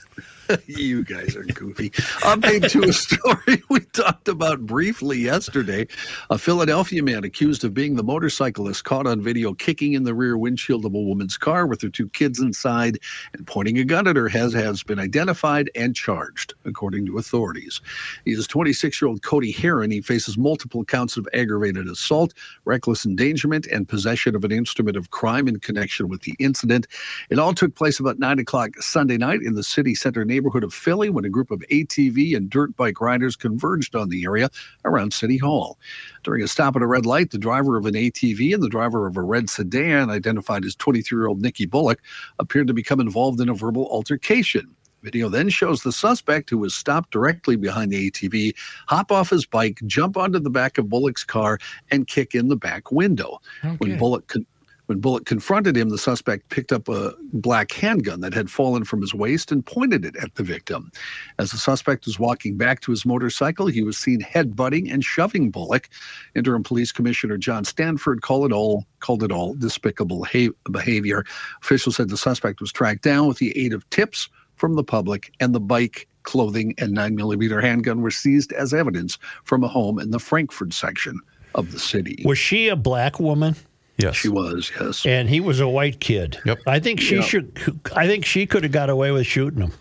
You 0.66 1.05
guys 1.05 1.37
are 1.37 1.45
goofy. 1.45 1.91
Update 1.91 2.70
to 2.70 2.83
a 2.85 2.93
story 2.93 3.62
we 3.69 3.81
talked 3.81 4.29
about 4.29 4.61
briefly 4.61 5.19
yesterday. 5.19 5.87
A 6.31 6.39
Philadelphia 6.39 7.03
man 7.03 7.25
accused 7.25 7.65
of 7.65 7.75
being 7.75 7.97
the 7.97 8.03
motorcyclist 8.03 8.85
caught 8.85 9.07
on 9.07 9.20
video 9.20 9.55
kicking 9.55 9.93
in 9.93 10.05
the 10.05 10.15
rear 10.15 10.39
windshield 10.39 10.85
of 10.85 10.95
a 10.95 11.01
woman's 11.01 11.37
car 11.37 11.66
with 11.66 11.83
her 11.83 11.89
two 11.89 12.09
kids 12.11 12.41
inside 12.41 12.99
and 13.35 13.47
pointing 13.47 13.79
a 13.79 13.85
gun 13.85 14.07
at 14.07 14.16
her 14.16 14.29
has, 14.29 14.53
has 14.53 14.83
been 14.83 14.99
identified 14.99 15.70
and 15.75 15.95
charged, 15.95 16.55
according 16.65 17.07
to 17.07 17.19
authorities. 17.19 17.81
He 18.25 18.33
is 18.33 18.47
26 18.47 19.03
year 19.03 19.09
old 19.09 19.23
Cody 19.23 19.53
Heron. 19.53 19.91
He 19.91 20.01
faces 20.01 20.39
multiple 20.39 20.85
counts 20.85 21.16
of 21.16 21.29
aggravated 21.35 21.89
assault, 21.89 22.35
reckless 22.65 23.05
endangerment, 23.05 23.66
and 23.66 23.89
possession 23.89 24.35
of 24.35 24.45
an 24.45 24.53
instrument 24.53 24.97
of 24.97 25.11
crime 25.11 25.47
in 25.49 25.61
connection 25.61 26.09
with 26.09 26.23
the 26.23 26.35
incident. 26.39 26.87
It 27.31 27.39
all 27.39 27.55
took 27.55 27.75
place 27.75 28.01
about 28.01 28.19
9 28.19 28.39
o'clock 28.39 28.70
Sunday 28.81 29.19
night 29.19 29.43
in 29.43 29.55
the 29.55 29.62
city 29.62 29.95
center 29.95 30.25
neighborhood 30.25 30.38
of 30.39 30.74
Philly 30.74 31.10
when 31.10 31.24
a 31.24 31.31
group 31.31 31.51
of 31.51 31.60
ATV 31.70 32.36
and 32.36 32.51
dirt 32.51 32.77
bike 32.77 33.01
riders 33.01 33.36
converged 33.36 33.94
on 33.94 34.09
the 34.09 34.24
area 34.24 34.51
around 34.85 35.12
City 35.12 35.36
Hall. 35.36 35.78
During 36.23 36.43
a 36.43 36.48
stop 36.48 36.77
at 36.77 36.82
a 36.82 36.86
red 36.86 37.06
light, 37.06 37.31
the 37.31 37.39
driver 37.39 37.77
of 37.77 37.86
an 37.86 37.94
ATV 37.94 38.55
and 38.55 38.62
the 38.62 38.69
driver 38.69 39.06
of 39.06 39.16
a 39.16 39.23
red 39.23 39.51
sedan, 39.51 40.10
identified 40.10 40.65
as 40.65 40.74
23 40.74 41.19
year 41.19 41.27
old 41.28 41.40
Nikki 41.40 41.66
Bullock, 41.66 42.01
appeared 42.39 42.66
to 42.69 42.74
become 42.74 43.01
involved 43.01 43.40
in 43.40 43.48
a 43.48 43.55
verbal 43.55 43.89
altercation. 43.90 44.74
Video 45.02 45.28
then 45.28 45.48
shows 45.48 45.82
the 45.82 45.93
suspect, 45.93 46.51
who 46.51 46.59
was 46.59 46.74
stopped 46.74 47.12
directly 47.12 47.55
behind 47.55 47.93
the 47.93 48.10
ATV, 48.10 48.55
hop 48.89 49.12
off 49.12 49.31
his 49.31 49.47
bike, 49.47 49.81
jump 49.86 50.16
onto 50.16 50.40
the 50.40 50.51
back 50.51 50.77
of 50.77 50.89
Bullock's 50.89 51.23
car, 51.23 51.59
and 51.90 52.09
kick 52.09 52.35
in 52.35 52.48
the 52.48 52.56
back 52.56 52.90
window. 52.90 53.39
When 53.78 53.93
Bullock 53.98 54.27
con- 54.27 54.47
when 54.89 55.01
Bullock 55.01 55.27
confronted 55.27 55.77
him, 55.77 55.90
the 55.90 55.98
suspect 55.98 56.48
picked 56.48 56.73
up 56.73 56.89
a 56.89 57.12
black 57.35 57.73
handgun 57.73 58.20
that 58.23 58.32
had 58.32 58.51
fallen 58.51 58.85
from 58.85 59.02
his 59.02 59.12
waist 59.12 59.52
and 59.52 59.65
pointed 59.65 60.06
it 60.06 60.16
at 60.16 60.35
the 60.36 60.43
victim. 60.43 60.90
As 61.39 61.51
the 61.51 61.59
suspect 61.59 62.06
was 62.06 62.19
walking 62.19 62.56
back 62.56 62.81
to 62.81 62.90
his 62.90 63.05
motorcycle, 63.05 63.66
he 63.66 63.82
was 63.82 63.98
seen 63.98 64.23
headbutting 64.23 64.90
and 64.90 65.05
shoving 65.05 65.51
Bullock. 65.51 65.90
Interim 66.35 66.62
Police 66.62 66.90
Commissioner 66.90 67.36
John 67.36 67.65
Stanford 67.65 68.23
called 68.23 68.51
it 68.51 68.55
all 68.55 68.86
called 69.01 69.23
it 69.23 69.31
all 69.31 69.55
despicable 69.55 70.24
ha- 70.24 70.48
behavior. 70.73 71.23
Officials 71.62 71.97
said 71.97 72.09
the 72.09 72.16
suspect 72.16 72.62
was 72.62 72.73
tracked 72.73 73.02
down 73.02 73.28
with 73.28 73.36
the 73.36 73.56
aid 73.59 73.74
of 73.74 73.89
tips 73.90 74.31
from 74.56 74.74
the 74.74 74.82
public, 74.82 75.32
and 75.39 75.55
the 75.55 75.60
bike, 75.60 76.09
clothing, 76.23 76.74
and 76.78 76.97
9mm 76.97 77.62
handgun 77.62 78.01
were 78.01 78.10
seized 78.10 78.52
as 78.55 78.73
evidence 78.73 79.19
from 79.44 79.62
a 79.62 79.69
home 79.69 79.98
in 79.98 80.10
the 80.10 80.19
Frankford 80.19 80.73
section 80.73 81.20
of 81.55 81.73
the 81.73 81.78
city. 81.78 82.23
Was 82.24 82.39
she 82.39 82.69
a 82.69 82.74
black 82.74 83.20
woman? 83.20 83.55
Yes. 83.99 84.15
She 84.16 84.29
was, 84.29 84.70
yes. 84.81 85.05
And 85.05 85.29
he 85.29 85.41
was 85.41 85.59
a 85.61 85.69
white 85.69 85.99
kid. 86.01 86.39
Yep. 86.45 86.61
I 86.66 86.79
think 86.79 87.01
she 87.01 87.16
Yeah. 87.16 87.23
should. 87.23 87.81
I 87.97 88.07
think 88.07 88.25
she 88.25 88.47
could 88.47 88.62
have 88.62 88.73
got 88.73 88.89
away 88.91 89.11
with 89.11 89.27
shooting 89.27 89.61
him. 89.61 89.73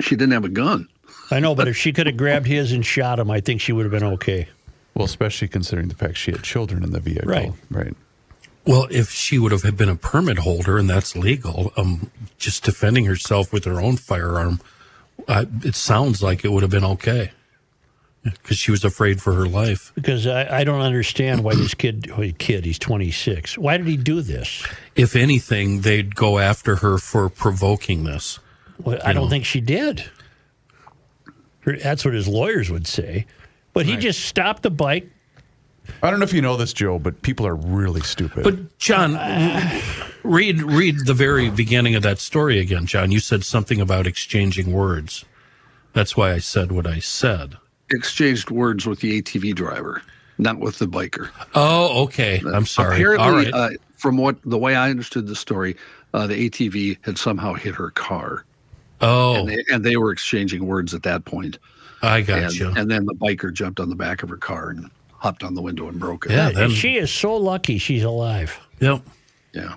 She 0.00 0.16
didn't 0.16 0.32
have 0.32 0.44
a 0.44 0.50
gun. 0.50 0.88
I 1.30 1.40
know, 1.40 1.54
but 1.54 1.66
if 1.66 1.76
she 1.76 1.92
could 1.92 2.06
have 2.06 2.16
grabbed 2.18 2.46
his 2.46 2.72
and 2.72 2.84
shot 2.84 3.18
him, 3.18 3.30
I 3.30 3.40
think 3.40 3.60
she 3.62 3.72
would 3.72 3.84
have 3.84 3.92
been 3.92 4.04
okay. 4.14 4.48
Well, 4.94 5.06
especially 5.06 5.48
considering 5.48 5.88
the 5.88 5.94
fact 5.94 6.18
she 6.18 6.30
had 6.30 6.42
children 6.42 6.84
in 6.84 6.90
the 6.92 7.00
vehicle. 7.00 7.28
Right. 7.28 7.52
Right. 7.70 7.96
Well, 8.66 8.86
if 8.90 9.10
she 9.10 9.38
would 9.38 9.52
have 9.52 9.76
been 9.76 9.88
a 9.88 9.96
permit 9.96 10.38
holder 10.38 10.78
and 10.78 10.88
that's 10.88 11.16
legal, 11.16 11.72
um, 11.76 12.10
just 12.38 12.64
defending 12.64 13.06
herself 13.06 13.52
with 13.52 13.64
her 13.64 13.80
own 13.80 13.96
firearm, 13.96 14.60
uh, 15.26 15.46
it 15.62 15.74
sounds 15.74 16.22
like 16.22 16.44
it 16.44 16.52
would 16.52 16.62
have 16.62 16.70
been 16.70 16.84
okay 16.84 17.30
because 18.24 18.58
she 18.58 18.70
was 18.70 18.84
afraid 18.84 19.20
for 19.20 19.34
her 19.34 19.46
life. 19.46 19.92
Because 19.94 20.26
I, 20.26 20.60
I 20.60 20.64
don't 20.64 20.80
understand 20.80 21.44
why 21.44 21.54
this 21.54 21.74
kid, 21.74 22.10
well, 22.16 22.30
kid, 22.38 22.64
he's 22.64 22.78
26. 22.78 23.58
Why 23.58 23.76
did 23.76 23.86
he 23.86 23.96
do 23.96 24.22
this? 24.22 24.66
If 24.96 25.14
anything, 25.14 25.82
they'd 25.82 26.14
go 26.14 26.38
after 26.38 26.76
her 26.76 26.98
for 26.98 27.28
provoking 27.28 28.04
this. 28.04 28.38
Well, 28.82 28.98
I 29.04 29.12
don't 29.12 29.28
think 29.28 29.44
she 29.44 29.60
did. 29.60 30.04
That's 31.64 32.04
what 32.04 32.14
his 32.14 32.26
lawyers 32.26 32.70
would 32.70 32.86
say. 32.86 33.26
But 33.72 33.86
he 33.86 33.96
just 33.96 34.24
stopped 34.24 34.62
the 34.62 34.70
bike. 34.70 35.10
I 36.02 36.10
don't 36.10 36.18
know 36.18 36.24
if 36.24 36.32
you 36.32 36.40
know 36.40 36.56
this, 36.56 36.72
Joe, 36.72 36.98
but 36.98 37.20
people 37.22 37.46
are 37.46 37.54
really 37.54 38.00
stupid. 38.00 38.44
But 38.44 38.78
John, 38.78 39.16
uh, 39.16 39.80
read 40.22 40.62
read 40.62 41.04
the 41.04 41.12
very 41.12 41.50
beginning 41.50 41.94
of 41.94 42.02
that 42.04 42.18
story 42.18 42.58
again, 42.58 42.86
John. 42.86 43.10
You 43.10 43.20
said 43.20 43.44
something 43.44 43.80
about 43.80 44.06
exchanging 44.06 44.72
words. 44.72 45.26
That's 45.92 46.16
why 46.16 46.32
I 46.32 46.38
said 46.38 46.72
what 46.72 46.86
I 46.86 47.00
said. 47.00 47.58
Exchanged 47.90 48.50
words 48.50 48.86
with 48.86 49.00
the 49.00 49.20
ATV 49.22 49.54
driver, 49.54 50.02
not 50.38 50.58
with 50.58 50.78
the 50.78 50.86
biker. 50.86 51.28
Oh, 51.54 52.04
okay. 52.04 52.40
I'm 52.52 52.66
sorry. 52.66 52.96
Apparently, 52.96 53.26
All 53.26 53.32
right. 53.34 53.52
uh, 53.52 53.70
from 53.96 54.16
what 54.16 54.36
the 54.44 54.58
way 54.58 54.74
I 54.74 54.90
understood 54.90 55.26
the 55.26 55.36
story, 55.36 55.76
uh, 56.14 56.26
the 56.26 56.48
ATV 56.48 56.98
had 57.02 57.18
somehow 57.18 57.52
hit 57.54 57.74
her 57.74 57.90
car, 57.90 58.44
oh, 59.02 59.34
and, 59.36 59.48
they, 59.48 59.64
and 59.70 59.84
they 59.84 59.96
were 59.96 60.12
exchanging 60.12 60.66
words 60.66 60.94
at 60.94 61.02
that 61.02 61.24
point. 61.26 61.58
I 62.02 62.18
And, 62.18 62.26
got 62.26 62.54
you. 62.54 62.72
and 62.76 62.90
then 62.90 63.04
the 63.06 63.14
biker 63.14 63.52
jumped 63.52 63.80
on 63.80 63.88
the 63.88 63.96
back 63.96 64.22
of 64.22 64.28
her 64.30 64.36
car 64.36 64.70
and 64.70 64.90
hopped 65.12 65.42
on 65.44 65.54
the 65.54 65.62
window 65.62 65.88
and 65.88 65.98
broke 65.98 66.26
it. 66.26 66.32
Yeah, 66.32 66.48
And 66.48 66.56
then, 66.56 66.70
she 66.70 66.96
is 66.96 67.10
so 67.10 67.34
lucky 67.36 67.78
she's 67.78 68.02
alive. 68.02 68.58
yep. 68.80 69.02
Yeah. 69.52 69.76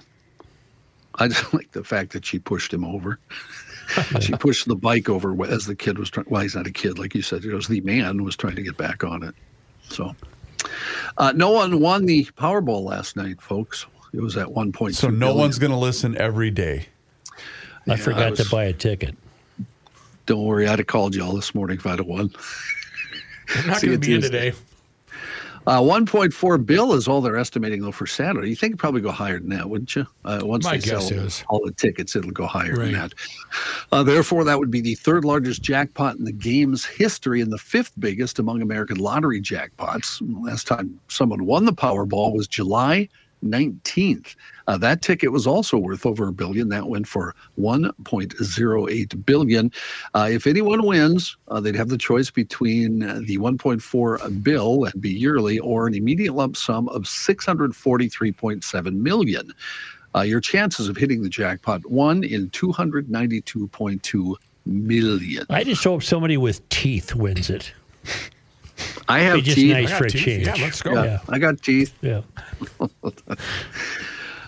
I 1.15 1.27
just 1.29 1.53
like 1.53 1.71
the 1.71 1.83
fact 1.83 2.11
that 2.13 2.25
she 2.25 2.39
pushed 2.39 2.73
him 2.73 2.83
over. 2.85 3.19
she 4.19 4.33
pushed 4.33 4.67
the 4.67 4.75
bike 4.75 5.09
over 5.09 5.35
as 5.45 5.65
the 5.65 5.75
kid 5.75 5.97
was 5.97 6.09
trying. 6.09 6.27
Well, 6.29 6.41
he's 6.41 6.55
not 6.55 6.67
a 6.67 6.71
kid, 6.71 6.99
like 6.99 7.15
you 7.15 7.21
said. 7.21 7.45
It 7.45 7.53
was 7.53 7.67
the 7.67 7.81
man 7.81 8.23
was 8.23 8.35
trying 8.35 8.55
to 8.55 8.61
get 8.61 8.77
back 8.77 9.03
on 9.03 9.23
it. 9.23 9.33
So, 9.89 10.15
uh, 11.17 11.31
no 11.35 11.51
one 11.51 11.79
won 11.79 12.05
the 12.05 12.25
Powerball 12.37 12.83
last 12.83 13.15
night, 13.15 13.41
folks. 13.41 13.85
It 14.13 14.21
was 14.21 14.35
at 14.37 14.51
one 14.51 14.71
point. 14.71 14.95
so 14.95 15.09
no 15.09 15.35
one's 15.35 15.59
going 15.59 15.71
to 15.71 15.77
listen 15.77 16.17
every 16.17 16.49
day. 16.51 16.87
I 17.87 17.91
Yeah, 17.91 17.95
forgot 17.97 18.21
I 18.23 18.29
was- 18.31 18.39
to 18.39 18.49
buy 18.49 18.65
a 18.65 18.73
ticket. 18.73 19.15
Don't 20.25 20.43
worry, 20.43 20.67
I'd 20.67 20.79
have 20.79 20.87
called 20.87 21.15
y'all 21.15 21.33
this 21.33 21.55
morning 21.55 21.77
if 21.77 21.85
I'd 21.87 21.99
have 21.99 22.07
won. 22.07 22.31
I'm 23.55 23.67
not 23.67 23.81
going 23.81 23.93
to 23.93 23.97
be 23.97 24.13
in 24.13 24.21
Tuesday. 24.21 24.51
today. 24.51 24.57
Uh, 25.67 25.81
1.4 25.81 26.65
bill 26.65 26.93
is 26.93 27.09
all 27.09 27.19
they're 27.19 27.35
estimating 27.35 27.81
though 27.81 27.91
for 27.91 28.07
Saturday. 28.07 28.47
You 28.47 28.55
think 28.55 28.71
it'd 28.71 28.79
probably 28.79 29.01
go 29.01 29.11
higher 29.11 29.37
than 29.37 29.49
that, 29.49 29.69
wouldn't 29.69 29.93
you? 29.97 30.07
Uh, 30.23 30.39
once 30.41 30.63
My 30.63 30.77
they 30.77 30.87
sell 30.87 31.01
is. 31.01 31.43
all 31.49 31.61
the 31.65 31.73
tickets, 31.73 32.15
it'll 32.15 32.31
go 32.31 32.47
higher 32.47 32.73
than 32.73 32.93
that. 32.93 33.13
Uh, 33.91 34.01
therefore, 34.01 34.45
that 34.45 34.57
would 34.57 34.71
be 34.71 34.79
the 34.79 34.95
third 34.95 35.25
largest 35.25 35.61
jackpot 35.61 36.15
in 36.15 36.23
the 36.23 36.31
game's 36.31 36.85
history 36.85 37.41
and 37.41 37.51
the 37.51 37.57
fifth 37.57 37.91
biggest 37.99 38.39
among 38.39 38.61
American 38.61 38.95
lottery 38.95 39.41
jackpots. 39.41 40.21
Last 40.41 40.67
time 40.67 40.97
someone 41.09 41.45
won 41.45 41.65
the 41.65 41.73
Powerball 41.73 42.33
was 42.33 42.47
July 42.47 43.09
19th. 43.43 44.35
Uh, 44.67 44.77
that 44.77 45.01
ticket 45.01 45.31
was 45.31 45.47
also 45.47 45.77
worth 45.77 46.05
over 46.05 46.27
a 46.27 46.31
billion. 46.33 46.67
That 46.69 46.87
went 46.87 47.07
for 47.07 47.33
1.08 47.57 49.25
billion. 49.25 49.71
Uh, 50.13 50.27
if 50.31 50.45
anyone 50.45 50.85
wins, 50.85 51.37
uh, 51.47 51.59
they'd 51.61 51.75
have 51.75 51.89
the 51.89 51.97
choice 51.97 52.29
between 52.29 53.01
uh, 53.03 53.21
the 53.25 53.37
1.4 53.37 54.43
bill 54.43 54.83
and 54.85 55.01
be 55.01 55.09
yearly 55.09 55.57
or 55.59 55.87
an 55.87 55.93
immediate 55.93 56.33
lump 56.33 56.57
sum 56.57 56.89
of 56.89 57.03
643.7 57.03 58.93
million. 58.93 59.53
Uh, 60.15 60.21
your 60.21 60.39
chances 60.41 60.89
of 60.89 60.97
hitting 60.97 61.21
the 61.21 61.29
jackpot 61.29 61.85
one 61.89 62.23
in 62.23 62.49
292.2 62.49 64.35
million. 64.65 65.45
I 65.49 65.63
just 65.63 65.83
hope 65.83 66.03
somebody 66.03 66.37
with 66.37 66.67
teeth 66.69 67.13
wins 67.15 67.49
it. 67.49 67.71
I 69.07 69.19
have 69.19 69.35
Be 69.35 69.41
just 69.43 69.55
teeth. 69.57 69.71
nice 69.73 69.91
I 69.91 69.97
for 69.97 70.03
got 70.05 70.13
a 70.15 70.17
change. 70.17 70.45
Yeah, 70.47 70.55
let's 70.59 70.81
go. 70.81 70.93
Yeah, 70.93 71.03
Yeah. 71.05 71.19
I 71.29 71.39
got 71.39 71.61
teeth. 71.61 71.93
Yeah. 72.01 72.21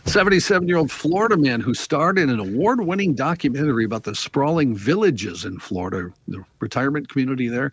77 0.10 0.68
year 0.68 0.78
old 0.78 0.90
Florida 0.90 1.38
man 1.38 1.62
who 1.62 1.76
starred 1.76 2.18
in 2.18 2.32
an 2.32 2.40
award 2.40 2.82
winning 2.82 3.14
documentary 3.14 3.86
about 3.86 4.04
the 4.04 4.16
sprawling 4.16 4.76
villages 4.76 5.46
in 5.46 5.60
Florida, 5.60 6.12
the 6.28 6.44
retirement 6.60 7.10
community 7.10 7.48
there, 7.48 7.72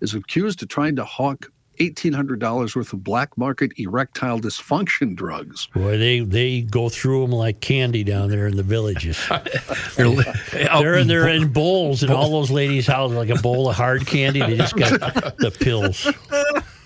is 0.00 0.12
accused 0.12 0.60
of 0.64 0.68
trying 0.68 0.96
to 0.96 1.04
hawk 1.04 1.46
$1,800 1.78 2.74
worth 2.74 2.92
of 2.92 3.04
black 3.04 3.38
market 3.38 3.70
erectile 3.78 4.40
dysfunction 4.40 5.14
drugs. 5.14 5.68
Boy, 5.74 5.96
they 5.96 6.20
they 6.20 6.62
go 6.62 6.88
through 6.88 7.20
them 7.22 7.30
like 7.30 7.60
candy 7.60 8.02
down 8.02 8.30
there 8.30 8.48
in 8.48 8.56
the 8.56 8.64
villages. 8.64 9.20
They're 9.96 10.08
They're 10.50 10.94
in, 10.94 11.02
in 11.02 11.06
they're 11.06 11.28
in 11.28 11.52
bowls 11.52 12.02
in 12.02 12.10
all 12.10 12.30
those 12.30 12.50
ladies' 12.50 12.88
houses, 12.88 13.16
like 13.16 13.28
a 13.28 13.40
bowl 13.40 13.68
of 13.68 13.76
hard 13.76 14.06
candy. 14.06 14.40
They 14.40 14.56
just 14.56 14.74
got 14.76 14.90
the 15.38 15.54
pills. 15.56 16.08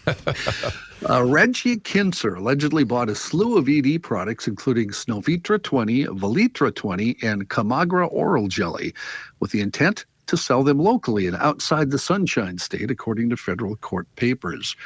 Uh, 1.09 1.25
Reggie 1.25 1.79
Kincer 1.79 2.37
allegedly 2.37 2.85
bought 2.85 3.09
a 3.09 3.15
slew 3.15 3.57
of 3.57 3.71
ED 3.71 4.03
products, 4.03 4.47
including 4.47 4.91
Snovitra 4.91 5.61
20, 5.63 6.05
Valitra 6.05 6.75
20, 6.75 7.17
and 7.23 7.49
Kamagra 7.49 8.07
oral 8.13 8.49
jelly, 8.49 8.93
with 9.41 9.51
the 9.51 9.63
intent 9.63 10.05
to 10.27 10.37
sell 10.37 10.63
them 10.63 10.79
locally 10.79 11.27
and 11.27 11.37
outside 11.37 11.91
the 11.91 11.99
Sunshine 11.99 12.59
State, 12.59 12.91
according 12.91 13.31
to 13.31 13.37
federal 13.37 13.77
court 13.77 14.07
papers. 14.17 14.77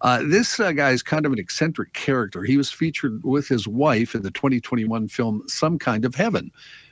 Uh, 0.00 0.22
this 0.26 0.58
uh, 0.58 0.72
guy 0.72 0.90
is 0.90 1.02
kind 1.02 1.26
of 1.26 1.32
an 1.32 1.38
eccentric 1.38 1.92
character. 1.92 2.42
He 2.42 2.56
was 2.56 2.72
featured 2.72 3.22
with 3.22 3.46
his 3.46 3.68
wife 3.68 4.14
in 4.14 4.22
the 4.22 4.30
2021 4.30 5.06
film 5.08 5.42
Some 5.46 5.78
Kind 5.78 6.04
of 6.04 6.14
Heaven, 6.14 6.50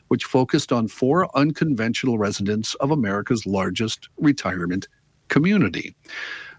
which 0.08 0.24
focused 0.24 0.70
on 0.70 0.86
four 0.86 1.34
unconventional 1.36 2.18
residents 2.18 2.74
of 2.74 2.90
America's 2.90 3.44
largest 3.46 4.08
retirement 4.18 4.86
community. 5.28 5.96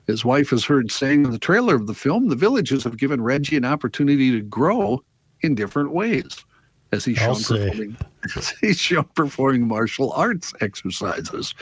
His 0.07 0.23
wife 0.23 0.53
is 0.53 0.63
heard 0.63 0.89
saying 0.89 1.25
in 1.25 1.31
the 1.31 1.37
trailer 1.37 1.75
of 1.75 1.85
the 1.85 1.93
film, 1.93 2.29
the 2.29 2.35
villages 2.35 2.83
have 2.85 2.97
given 2.97 3.21
Reggie 3.21 3.57
an 3.57 3.65
opportunity 3.65 4.31
to 4.31 4.41
grow 4.41 5.03
in 5.41 5.53
different 5.53 5.91
ways 5.91 6.43
as 6.93 7.03
he's 7.03 7.17
shown 7.17 7.35
performing, 7.35 7.97
as 8.37 8.49
he's 8.61 8.79
shown 8.79 9.03
performing 9.15 9.67
martial 9.67 10.11
arts 10.13 10.53
exercises. 10.61 11.53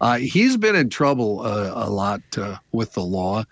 Uh, 0.00 0.18
he's 0.18 0.56
been 0.56 0.76
in 0.76 0.90
trouble 0.90 1.40
uh, 1.40 1.72
a 1.74 1.88
lot 1.88 2.20
uh, 2.36 2.58
with 2.72 2.92
the 2.92 3.02
law. 3.02 3.44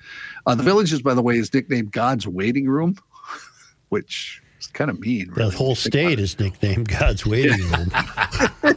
Uh, 0.46 0.54
the 0.54 0.62
villages, 0.62 1.00
by 1.00 1.14
the 1.14 1.22
way, 1.22 1.38
is 1.38 1.52
nicknamed 1.52 1.90
God's 1.92 2.28
waiting 2.28 2.68
room, 2.68 2.96
which 3.88 4.42
is 4.60 4.66
kind 4.66 4.90
of 4.90 5.00
mean. 5.00 5.28
The 5.28 5.44
really. 5.44 5.54
whole 5.56 5.74
state 5.74 6.20
is 6.20 6.38
nicknamed 6.38 6.88
God's 6.88 7.24
waiting 7.26 7.60
room. 7.70 7.90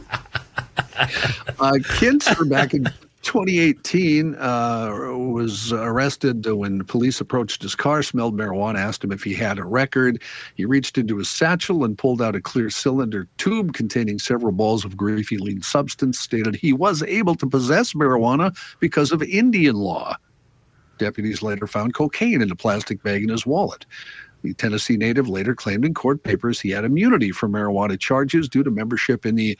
Uh, 1.58 1.78
are 2.38 2.44
back 2.46 2.72
in 2.72 2.86
2018 3.26 4.36
uh, 4.36 4.88
was 5.16 5.72
arrested 5.72 6.46
when 6.46 6.84
police 6.84 7.20
approached 7.20 7.60
his 7.60 7.74
car, 7.74 8.00
smelled 8.00 8.36
marijuana, 8.36 8.78
asked 8.78 9.02
him 9.02 9.10
if 9.10 9.24
he 9.24 9.34
had 9.34 9.58
a 9.58 9.64
record. 9.64 10.22
He 10.54 10.64
reached 10.64 10.96
into 10.96 11.18
his 11.18 11.28
satchel 11.28 11.84
and 11.84 11.98
pulled 11.98 12.22
out 12.22 12.36
a 12.36 12.40
clear 12.40 12.70
cylinder 12.70 13.26
tube 13.36 13.74
containing 13.74 14.20
several 14.20 14.52
balls 14.52 14.84
of 14.84 14.96
graphene 14.96 15.64
substance, 15.64 16.20
stated 16.20 16.54
he 16.54 16.72
was 16.72 17.02
able 17.02 17.34
to 17.34 17.48
possess 17.48 17.94
marijuana 17.94 18.56
because 18.78 19.10
of 19.10 19.24
Indian 19.24 19.74
law. 19.74 20.14
Deputies 20.98 21.42
later 21.42 21.66
found 21.66 21.94
cocaine 21.94 22.40
in 22.40 22.52
a 22.52 22.56
plastic 22.56 23.02
bag 23.02 23.24
in 23.24 23.28
his 23.28 23.44
wallet. 23.44 23.86
The 24.42 24.54
Tennessee 24.54 24.96
native 24.96 25.28
later 25.28 25.56
claimed 25.56 25.84
in 25.84 25.94
court 25.94 26.22
papers 26.22 26.60
he 26.60 26.70
had 26.70 26.84
immunity 26.84 27.32
from 27.32 27.52
marijuana 27.52 27.98
charges 27.98 28.48
due 28.48 28.62
to 28.62 28.70
membership 28.70 29.26
in 29.26 29.34
the 29.34 29.58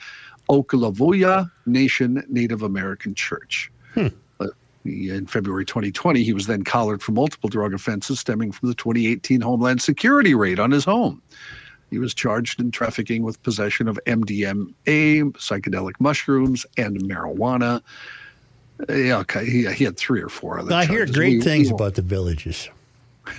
Oklevueha 0.49 1.51
Nation 1.67 2.25
Native 2.29 2.63
American 2.63 3.15
Church. 3.15 3.71
Uh, 3.97 4.09
in 4.85 5.27
February 5.27 5.65
2020, 5.65 6.23
he 6.23 6.33
was 6.33 6.47
then 6.47 6.63
collared 6.63 7.03
for 7.03 7.13
multiple 7.13 7.49
drug 7.49 7.75
offenses 7.75 8.21
stemming 8.21 8.53
from 8.53 8.69
the 8.69 8.75
2018 8.75 9.41
Homeland 9.41 9.83
Security 9.83 10.35
raid 10.35 10.61
on 10.61 10.71
his 10.71 10.85
home. 10.85 11.21
He 11.91 11.99
was 11.99 12.15
charged 12.15 12.61
in 12.61 12.71
trafficking 12.71 13.23
with 13.23 13.43
possession 13.43 13.89
of 13.89 13.99
MDMA, 14.07 14.75
psychedelic 15.33 15.93
mushrooms, 15.99 16.67
and 16.77 17.01
marijuana. 17.05 17.81
Yeah, 18.89 19.19
okay. 19.19 19.47
He, 19.47 19.67
he 19.73 19.85
had 19.85 19.97
three 19.97 20.21
or 20.21 20.29
four 20.29 20.59
other. 20.59 20.73
I 20.75 20.85
hear 20.85 21.07
great 21.07 21.39
We- 21.39 21.43
things 21.43 21.69
we- 21.69 21.75
about 21.75 21.95
the 21.95 22.03
villages. 22.03 22.69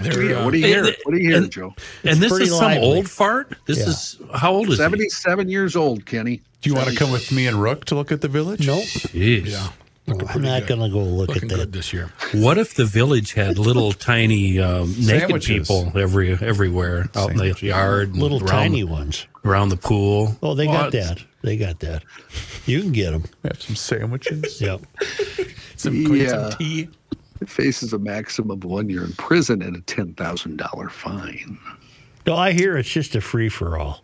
They're, 0.01 0.21
Yeah, 0.23 0.43
what 0.43 0.51
do 0.51 0.57
you 0.57 0.65
hear? 0.67 0.85
and- 0.85 0.95
What 1.03 1.13
do 1.15 1.21
you 1.21 1.29
hear, 1.29 1.37
and- 1.37 1.51
Joe? 1.51 1.73
and 2.03 2.19
this 2.19 2.29
pretty 2.31 2.45
is 2.45 2.51
some 2.57 2.59
lively. 2.71 2.83
old 2.87 3.09
fart. 3.09 3.55
This 3.67 3.77
Yeah. 3.79 3.85
is 3.87 4.17
how 4.33 4.51
old 4.51 4.69
is 4.69 4.77
77 4.79 5.47
years 5.49 5.75
old, 5.77 6.05
Kenny. 6.05 6.41
Do 6.61 6.69
you 6.69 6.75
want 6.75 6.89
to 6.89 6.95
come 6.95 7.11
with 7.11 7.31
me 7.31 7.47
and 7.47 7.61
Rook 7.61 7.85
to 7.85 7.95
look 7.95 8.11
at 8.11 8.21
the 8.21 8.27
village? 8.27 8.65
Nope. 8.65 8.83
he? 8.83 9.41
Jeez. 9.41 9.51
yeah, 9.51 9.69
I'm 10.07 10.41
not 10.41 10.65
going 10.67 10.79
to 10.81 10.89
go 10.89 10.99
look 11.03 11.29
looking 11.29 11.43
at 11.43 11.49
good 11.49 11.59
that. 11.59 11.71
this 11.71 11.93
year. 11.93 12.11
What 12.33 12.57
if 12.57 12.73
the 12.75 12.85
village 12.85 13.33
had 13.33 13.57
little 13.59 13.91
tiny 14.11 14.59
um, 14.59 14.89
naked 14.89 15.03
Sandwiches. 15.03 15.67
people 15.67 15.91
every 15.97 16.31
everywhere 16.33 17.09
out 17.15 17.31
in 17.31 17.37
the 17.37 17.55
yard, 17.61 18.09
and 18.13 18.17
Little 18.21 18.39
around, 18.39 18.47
tiny 18.49 18.83
ones. 18.83 19.27
around 19.45 19.69
the 19.69 19.77
pool? 19.77 20.35
Oh, 20.41 20.55
they 20.55 20.65
got 20.65 20.85
What? 20.85 20.91
that. 20.93 21.23
They 21.43 21.57
got 21.57 21.79
that. 21.81 22.03
You 22.65 22.81
can 22.81 22.91
get 22.91 23.11
them. 23.11 23.23
Have 23.43 23.61
some 23.61 23.75
sandwiches. 23.75 24.59
Yep. 24.61 24.81
Some, 25.75 26.05
could 26.05 26.17
Yeah. 26.17 26.49
some 26.49 26.57
tea. 26.57 26.89
faces 27.45 27.93
a 27.93 27.99
maximum 27.99 28.49
of 28.51 28.63
one 28.63 28.89
year 28.89 29.03
in 29.03 29.13
prison 29.13 29.61
and 29.61 29.75
a 29.75 29.81
ten 29.81 30.13
thousand 30.15 30.57
dollar 30.57 30.89
fine. 30.89 31.57
No, 32.25 32.35
I 32.35 32.51
hear 32.53 32.75
it's 32.77 32.89
just 32.89 33.15
a 33.15 33.21
free 33.21 33.47
for 33.49 33.77
all. 33.77 34.03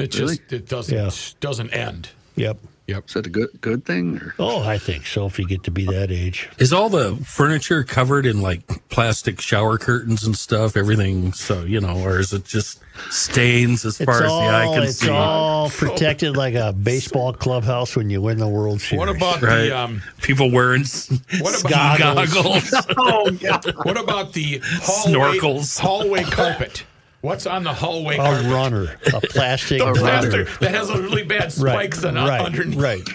It 0.00 0.14
Really? 0.18 0.36
just 0.38 0.52
it 0.52 0.68
doesn't 0.68 0.94
Yeah. 0.96 1.10
doesn't 1.40 1.70
end. 1.70 2.08
Yep. 2.36 2.58
Yep. 2.86 3.04
Is 3.06 3.14
that 3.14 3.26
a 3.26 3.30
good 3.30 3.48
good 3.60 3.84
thing? 3.84 4.16
Or? 4.18 4.34
Oh, 4.38 4.62
I 4.62 4.76
think 4.78 5.06
so. 5.06 5.26
If 5.26 5.38
you 5.38 5.46
get 5.46 5.62
to 5.64 5.70
be 5.70 5.84
that 5.86 6.10
age, 6.10 6.48
Is 6.58 6.72
all 6.72 6.88
the 6.88 7.16
furniture 7.24 7.84
covered 7.84 8.26
in 8.26 8.40
like 8.40 8.62
plastic 8.88 9.40
shower 9.40 9.78
curtains 9.78 10.24
and 10.24 10.36
stuff? 10.36 10.76
Everything, 10.76 11.32
so 11.32 11.62
you 11.62 11.80
know, 11.80 11.96
or 12.02 12.18
is 12.18 12.32
it 12.32 12.44
just 12.44 12.80
stains 13.10 13.84
as 13.84 14.00
it's 14.00 14.04
far 14.06 14.22
as 14.24 14.30
the 14.30 14.34
eye 14.36 14.70
can 14.74 14.82
it's 14.84 14.98
see? 14.98 15.08
all 15.10 15.70
protected 15.70 16.36
like 16.36 16.54
a 16.54 16.72
baseball 16.72 17.32
clubhouse 17.32 17.94
when 17.94 18.10
you 18.10 18.20
win 18.22 18.38
the 18.38 18.48
World 18.48 18.80
Series. 18.80 18.98
What 18.98 19.08
about 19.08 19.40
Right. 19.42 19.68
the 19.68 19.78
um? 19.78 20.02
People 20.22 20.50
wearing 20.50 20.82
s- 20.82 21.10
What 21.40 21.60
about 21.64 21.98
goggles. 21.98 22.74
Oh 22.96 23.30
God! 23.30 23.72
what 23.84 23.98
about 23.98 24.32
the 24.32 24.60
hallway, 24.82 25.38
Snorkels. 25.38 25.78
hallway 25.78 26.24
carpet? 26.24 26.82
What's 27.22 27.46
on 27.46 27.64
the 27.64 27.72
hallway 27.74 28.14
a 28.14 28.18
carpet? 28.18 28.46
runner, 28.50 28.96
a 29.14 29.20
plastic 29.20 29.78
The 29.78 29.86
runner? 29.86 30.00
plaster 30.00 30.44
that 30.60 30.70
has 30.74 30.88
a 30.88 31.00
really 31.00 31.22
bad 31.22 31.52
Right, 31.58 31.72
spikes 31.92 32.04
on 32.04 32.14
right, 32.14 32.40
underneath. 32.40 32.78
right. 32.78 33.06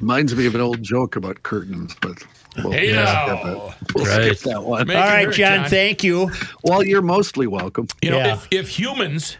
Reminds 0.00 0.34
me 0.34 0.46
of 0.46 0.54
an 0.54 0.60
old 0.62 0.82
joke 0.82 1.16
about 1.16 1.42
curtains, 1.42 1.94
but 2.00 2.24
we'll, 2.56 2.72
Hey 2.72 2.86
we'll 2.92 3.04
now. 3.04 3.74
We'll 3.94 4.06
Right. 4.06 4.36
skip 4.36 4.50
that 4.52 4.62
one. 4.64 4.86
Make 4.86 4.96
All 4.96 5.02
it 5.04 5.06
right, 5.26 5.30
John, 5.32 5.68
Thank 5.68 6.02
you. 6.02 6.30
Well, 6.64 6.82
you're 6.82 7.02
mostly 7.02 7.46
welcome. 7.46 7.86
You 8.00 8.10
know, 8.12 8.18
Yeah. 8.18 8.32
if, 8.34 8.48
if 8.50 8.68
humans 8.70 9.36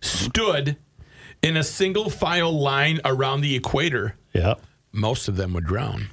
stood 0.00 0.76
in 1.42 1.56
a 1.56 1.64
single 1.64 2.10
file 2.10 2.56
line 2.56 3.00
around 3.04 3.40
the 3.40 3.56
equator, 3.56 4.14
Yeah. 4.32 4.54
most 4.92 5.26
of 5.28 5.36
them 5.36 5.52
would 5.54 5.64
drown. 5.64 6.08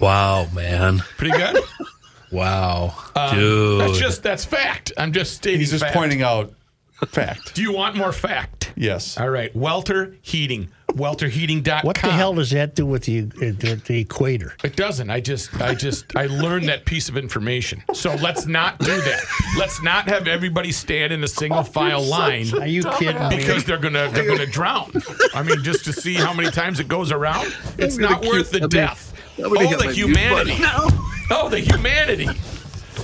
Wow, 0.00 0.46
man! 0.54 1.00
Pretty 1.18 1.36
good. 1.36 1.58
Wow, 2.32 2.94
Um, 3.16 3.34
dude. 3.36 3.80
That's 3.80 3.98
just 3.98 4.22
that's 4.22 4.44
fact. 4.44 4.92
I'm 4.96 5.12
just 5.12 5.34
stating. 5.34 5.60
He's 5.60 5.70
just 5.70 5.82
fact. 5.84 5.94
pointing 5.96 6.22
out 6.22 6.52
fact. 7.08 7.54
Do 7.54 7.62
you 7.62 7.72
want 7.72 7.96
more 7.96 8.12
fact? 8.12 8.72
Yes. 8.76 9.18
All 9.18 9.30
right. 9.30 9.54
Welter 9.56 10.16
Heating. 10.22 10.68
WelterHeating.com. 10.92 11.86
What 11.86 11.96
the 11.96 12.10
hell 12.10 12.34
does 12.34 12.50
that 12.50 12.74
do 12.74 12.84
with 12.84 13.04
the 13.04 13.20
the, 13.20 13.80
the 13.86 14.00
equator? 14.00 14.54
It 14.64 14.74
doesn't. 14.74 15.08
I 15.08 15.20
just, 15.20 15.60
I 15.60 15.72
just, 15.74 16.16
I 16.16 16.26
learned 16.26 16.68
that 16.68 16.84
piece 16.84 17.08
of 17.08 17.16
information. 17.16 17.82
So 17.94 18.14
let's 18.16 18.46
not 18.46 18.78
do 18.80 19.00
that. 19.00 19.20
Let's 19.56 19.80
not 19.82 20.08
have 20.08 20.26
everybody 20.26 20.72
stand 20.72 21.12
in 21.12 21.22
a 21.22 21.28
single 21.28 21.62
file 21.62 22.02
line 22.02 22.52
Are 22.58 22.66
you 22.66 22.82
kidding 22.98 23.28
me? 23.28 23.36
because 23.36 23.64
they're 23.64 23.78
gonna, 23.78 24.10
they're 24.10 24.26
gonna 24.26 24.46
drown. 24.46 24.90
I 25.32 25.42
mean, 25.44 25.62
just 25.62 25.84
to 25.84 25.92
see 25.92 26.14
how 26.14 26.32
many 26.34 26.50
times 26.50 26.80
it 26.80 26.88
goes 26.88 27.12
around, 27.12 27.54
it's 27.78 27.96
not 27.96 28.24
worth 28.24 28.50
the 28.50 28.64
I'm 28.64 28.68
death. 28.68 29.14
I'm 29.44 29.52
gonna 29.52 29.66
Oh, 29.68 29.78
the 29.78 29.92
humanity. 29.92 30.56
button 30.62 30.98
Oh, 31.30 31.48
the 31.48 31.60
humanity. 31.60 32.28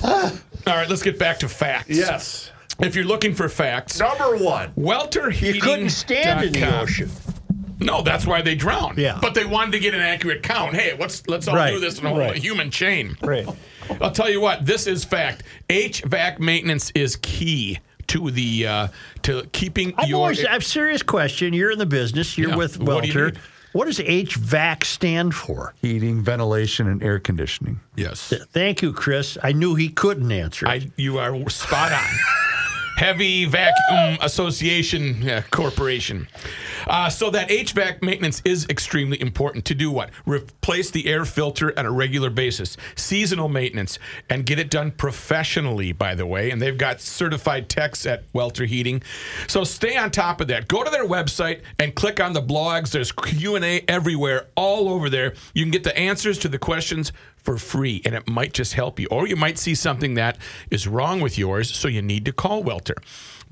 All 0.03 0.31
right, 0.65 0.89
let's 0.89 1.01
get 1.03 1.17
back 1.17 1.39
to 1.39 1.49
facts. 1.49 1.89
Yes. 1.89 2.51
If 2.79 2.95
you're 2.95 3.05
looking 3.05 3.33
for 3.33 3.47
facts, 3.49 3.99
Number 3.99 4.35
one. 4.37 4.71
WelterHeating. 4.73 5.55
you 5.55 5.61
couldn't 5.61 5.89
stand 5.89 6.43
in 6.45 6.53
the 6.53 6.79
ocean. 6.81 7.09
No, 7.79 8.01
that's 8.01 8.25
why 8.25 8.41
they 8.41 8.55
drowned. 8.55 8.97
Yeah. 8.97 9.17
But 9.21 9.33
they 9.33 9.45
wanted 9.45 9.71
to 9.73 9.79
get 9.79 9.93
an 9.93 10.01
accurate 10.01 10.43
count. 10.43 10.75
Hey, 10.75 10.95
let's 10.99 11.25
let's 11.27 11.47
all 11.47 11.55
Right, 11.55 11.71
do 11.71 11.79
this 11.79 11.99
in 11.99 12.05
a 12.05 12.13
right. 12.13 12.35
human 12.35 12.69
chain. 12.71 13.15
Right. 13.21 13.47
I'll 14.01 14.11
tell 14.11 14.29
you 14.29 14.41
what, 14.41 14.65
this 14.65 14.87
is 14.87 15.05
fact. 15.05 15.43
HVAC 15.69 16.39
maintenance 16.39 16.91
is 16.95 17.15
key 17.17 17.79
to 18.07 18.29
the 18.31 18.67
uh, 18.67 18.87
to 19.23 19.43
keeping 19.53 19.93
I've 19.97 20.09
your 20.09 20.19
always, 20.21 20.43
I'm 20.45 20.61
serious 20.61 21.01
question. 21.03 21.53
You're 21.53 21.71
in 21.71 21.79
the 21.79 21.85
business. 21.85 22.37
You're 22.37 22.49
Yeah. 22.49 22.55
with 22.57 22.79
What 22.79 23.03
do 23.03 23.09
you 23.09 23.13
Welter. 23.15 23.39
Need? 23.77 23.79
What 23.79 23.85
does 23.87 23.99
HVAC 23.99 24.83
stand 24.83 25.35
for? 25.35 25.73
Heating, 25.81 26.21
ventilation, 26.23 26.87
and 26.87 27.03
air 27.03 27.19
conditioning. 27.19 27.79
yes. 27.95 28.33
Thank 28.51 28.81
you, 28.81 28.93
Chris. 28.93 29.37
I 29.43 29.51
knew 29.51 29.75
he 29.75 29.89
couldn't 29.89 30.31
answer. 30.31 30.65
it. 30.65 30.69
I 30.69 30.91
you 30.95 31.19
are 31.19 31.49
spot 31.49 31.91
on. 31.91 31.99
Heavy 32.97 33.45
Vacuum 33.45 34.17
Association 34.21 35.21
yeah, 35.21 35.43
Corporation. 35.51 36.27
Uh, 36.87 37.07
so 37.09 37.29
that 37.29 37.47
HVAC 37.47 38.01
maintenance 38.01 38.41
is 38.43 38.65
extremely 38.69 39.21
important 39.21 39.65
to 39.65 39.75
do 39.75 39.91
what? 39.91 40.09
Replace 40.25 40.89
the 40.89 41.05
air 41.05 41.23
filter 41.23 41.77
on 41.77 41.85
a 41.85 41.91
regular 41.91 42.31
basis, 42.31 42.75
seasonal 42.95 43.49
maintenance, 43.49 43.99
and 44.31 44.47
get 44.47 44.57
it 44.57 44.71
done 44.71 44.89
professionally, 44.89 45.91
by 45.91 46.15
the 46.15 46.25
way. 46.25 46.49
And 46.49 46.59
they've 46.59 46.77
got 46.77 46.99
certified 46.99 47.69
techs 47.69 48.07
at 48.07 48.23
Welter 48.33 48.65
Heating. 48.65 49.03
So 49.47 49.63
stay 49.63 49.95
on 49.95 50.09
top 50.09 50.41
of 50.41 50.47
that. 50.47 50.67
Go 50.67 50.83
to 50.83 50.89
their 50.89 51.05
website 51.05 51.61
and 51.77 51.93
click 51.93 52.19
on 52.19 52.33
the 52.33 52.41
blogs. 52.41 52.89
There's 52.89 53.11
Q&A 53.11 53.85
everywhere, 53.87 54.47
all 54.55 54.89
over 54.89 55.07
there. 55.07 55.35
You 55.53 55.63
can 55.63 55.71
get 55.71 55.83
the 55.83 55.95
answers 55.95 56.39
to 56.39 56.47
the 56.47 56.57
questions 56.57 57.11
for 57.47 57.57
free, 57.57 58.01
and 58.03 58.13
it 58.13 58.27
might 58.27 58.51
just 58.51 58.73
help 58.73 58.99
you. 58.99 59.07
Or 59.09 59.25
you 59.25 59.37
might 59.37 59.57
see 59.57 59.73
something 59.73 60.15
that 60.15 60.37
is 60.69 60.85
wrong 60.85 61.21
with 61.21 61.37
yours, 61.37 61.73
so 61.73 61.87
you 61.87 62.01
need 62.01 62.25
to 62.25 62.33
call 62.33 62.61
Welter. 62.61 62.95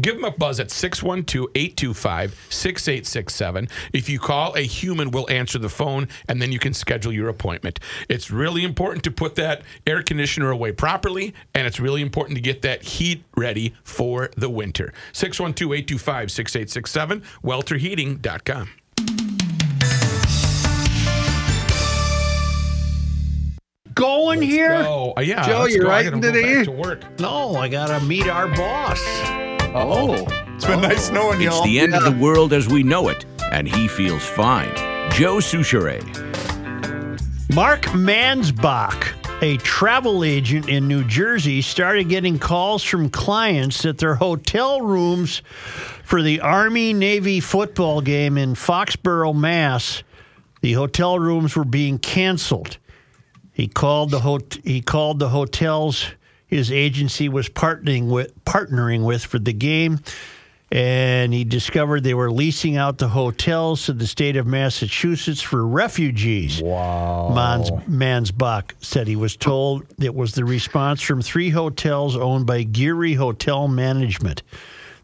Give 0.02 0.16
them 0.16 0.26
a 0.26 0.32
buzz 0.32 0.60
at 0.60 0.70
612 0.70 1.48
825 1.56 2.36
6867. 2.50 3.70
If 3.94 4.10
you 4.10 4.20
call, 4.20 4.54
a 4.58 4.64
human 4.64 5.12
will 5.12 5.30
answer 5.30 5.60
the 5.60 5.70
phone 5.70 6.10
and 6.28 6.42
then 6.42 6.52
you 6.52 6.60
can 6.60 6.74
schedule 6.74 7.14
your 7.14 7.30
appointment. 7.30 7.80
It's 8.10 8.30
really 8.30 8.66
important 8.66 9.06
to 9.06 9.12
put 9.12 9.36
that 9.36 9.62
air 9.88 10.04
conditioner 10.04 10.52
away 10.52 10.74
properly 10.74 11.34
and 11.54 11.66
it's 11.66 11.80
really 11.80 12.02
important 12.02 12.36
to 12.36 12.42
get 12.42 12.64
that 12.64 12.84
heat 12.84 13.24
ready 13.38 13.76
for 13.86 14.30
the 14.36 14.50
winter. 14.50 14.92
612 15.14 15.72
825 15.72 16.32
6867, 16.32 17.24
welterheating.com. 17.46 18.85
Going 23.96 24.42
here? 24.42 24.74
Oh, 24.86 25.14
uh, 25.18 25.22
yeah. 25.22 25.46
Joe, 25.48 25.60
let's 25.62 25.74
you're 25.76 25.88
I 25.88 25.90
writing 26.04 26.20
gotta 26.20 26.34
go 26.34 26.40
today? 26.42 26.56
back 26.58 26.66
to 26.66 26.72
work. 26.72 27.20
No, 27.20 27.56
I 27.56 27.70
gotta 27.70 28.04
meet 28.06 28.28
our 28.28 28.48
boss. 28.50 29.02
Oh, 29.74 30.26
It's 30.56 30.66
been 30.66 30.82
nice 30.82 31.10
knowing 31.12 31.42
It's 31.42 31.46
y'all. 31.46 31.64
It's 31.64 31.66
the 31.66 31.80
end 31.80 31.96
of 31.96 32.04
the 32.04 32.12
world 32.12 32.52
as 32.54 32.68
we 32.68 32.84
know 32.84 33.08
it, 33.10 33.26
and 33.52 33.68
he 33.68 33.88
feels 33.88 34.24
fine. 34.26 34.74
Joe 35.12 35.38
Soucheray. 35.38 36.02
Mark 37.54 37.84
Mansbach, 37.84 39.14
a 39.42 39.56
travel 39.58 40.24
agent 40.26 40.68
in 40.68 40.88
New 40.90 41.06
Jersey, 41.06 41.62
started 41.62 42.10
getting 42.10 42.38
calls 42.38 42.84
from 42.84 43.10
clients 43.10 43.84
that 43.84 43.98
their 44.00 44.16
hotel 44.16 44.82
rooms 44.82 45.42
for 46.04 46.22
the 46.22 46.42
Army 46.42 46.92
Navy 46.92 47.40
football 47.40 48.02
game 48.02 48.38
in 48.38 48.56
Foxborough, 48.56 49.34
Mass. 49.36 50.04
The 50.62 50.74
hotel 50.74 51.18
rooms 51.20 51.56
were 51.56 51.64
being 51.66 51.98
canceled. 51.98 52.78
He 53.56 53.68
called 53.68 54.12
the 54.12 54.20
hot- 54.20 54.60
he 54.64 54.82
called 54.82 55.18
the 55.18 55.30
hotels 55.30 56.06
his 56.48 56.72
agency 56.72 57.28
was 57.28 57.50
partnering 57.50 58.08
with 58.08 58.46
partnering 58.46 59.04
with 59.04 59.26
for 59.26 59.40
the 59.40 59.54
game 59.54 60.00
and 60.72 61.34
he 61.34 61.44
discovered 61.44 62.04
they 62.04 62.14
were 62.14 62.32
leasing 62.32 62.76
out 62.76 62.98
the 62.98 63.08
hotels 63.08 63.86
to 63.86 63.94
the 63.94 64.08
state 64.08 64.36
of 64.36 64.48
Massachusetts 64.48 65.42
for 65.42 65.66
refugees. 65.66 66.62
Wow. 66.62 67.32
Mans, 67.34 67.72
Mansbach 68.32 68.72
said 68.82 69.08
he 69.08 69.16
was 69.16 69.38
told 69.38 69.86
it 70.02 70.14
was 70.14 70.34
the 70.34 70.44
response 70.44 71.02
from 71.02 71.22
three 71.22 71.50
hotels 71.50 72.18
owned 72.18 72.46
by 72.46 72.64
Geary 72.64 73.14
Hotel 73.14 73.68
Management. 73.68 74.42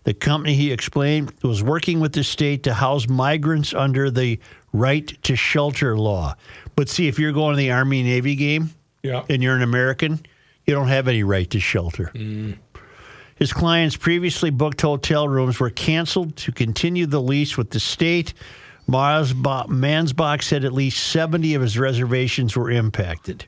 The 0.04 0.16
company, 0.16 0.56
he 0.56 0.72
explained, 0.72 1.32
was 1.44 1.62
working 1.62 2.00
with 2.00 2.14
the 2.14 2.24
state 2.24 2.64
to 2.64 2.74
house 2.74 3.08
migrants 3.08 3.72
under 3.72 4.10
the 4.10 4.40
right 4.74 5.08
to 5.24 5.36
shelter 5.36 5.98
law. 5.98 6.36
But 6.76 6.90
see, 6.90 7.08
if 7.08 7.20
you're 7.20 7.32
going 7.34 7.54
to 7.54 7.58
the 7.58 7.72
Army 7.72 8.04
Navy 8.04 8.36
game 8.36 8.72
Yeah. 9.04 9.24
and 9.30 9.44
you're 9.44 9.56
an 9.56 9.62
American, 9.62 10.20
you 10.66 10.74
don't 10.74 10.88
have 10.88 11.08
any 11.08 11.24
right 11.24 11.50
to 11.50 11.60
shelter. 11.60 12.12
Mm. 12.16 12.58
His 13.36 13.52
clients' 13.54 13.96
previously 13.98 14.50
booked 14.52 14.82
hotel 14.82 15.28
rooms 15.28 15.60
were 15.60 15.72
canceled 15.72 16.36
to 16.38 16.52
continue 16.52 17.06
the 17.08 17.22
lease 17.22 17.58
with 17.58 17.72
the 17.72 17.80
state. 17.80 18.34
Mansbach 18.88 20.44
said 20.44 20.64
at 20.66 20.74
least 20.74 21.00
70 21.12 21.56
of 21.56 21.62
his 21.62 21.78
reservations 21.78 22.56
were 22.56 22.70
impacted. 22.70 23.46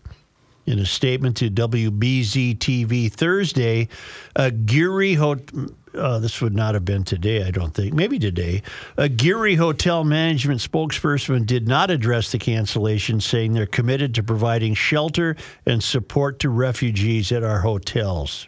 In 0.65 0.79
a 0.79 0.85
statement 0.85 1.37
to 1.37 1.49
WBZ 1.49 2.57
TV 2.57 3.11
Thursday, 3.11 3.89
a 4.35 4.49
Geary 4.49 5.15
Hotel. 5.15 5.69
Uh, 5.93 6.17
this 6.17 6.41
would 6.41 6.55
not 6.55 6.73
have 6.73 6.85
been 6.85 7.03
today, 7.03 7.43
I 7.43 7.51
don't 7.51 7.73
think. 7.73 7.93
Maybe 7.93 8.17
today. 8.17 8.63
A 8.97 9.07
Geary 9.07 9.55
Hotel 9.55 10.03
management 10.03 10.59
spokesperson 10.59 11.45
did 11.45 11.67
not 11.67 11.91
address 11.91 12.31
the 12.31 12.39
cancellation, 12.39 13.19
saying 13.21 13.53
they're 13.53 13.67
committed 13.67 14.15
to 14.15 14.23
providing 14.23 14.73
shelter 14.73 15.35
and 15.67 15.83
support 15.83 16.39
to 16.39 16.49
refugees 16.49 17.31
at 17.31 17.43
our 17.43 17.59
hotels. 17.59 18.47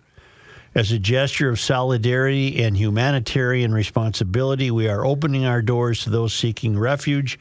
As 0.75 0.91
a 0.91 0.99
gesture 0.99 1.49
of 1.49 1.57
solidarity 1.57 2.61
and 2.61 2.75
humanitarian 2.75 3.73
responsibility, 3.73 4.71
we 4.71 4.89
are 4.89 5.05
opening 5.05 5.45
our 5.45 5.61
doors 5.61 6.03
to 6.03 6.09
those 6.09 6.33
seeking 6.33 6.77
refuge. 6.77 7.39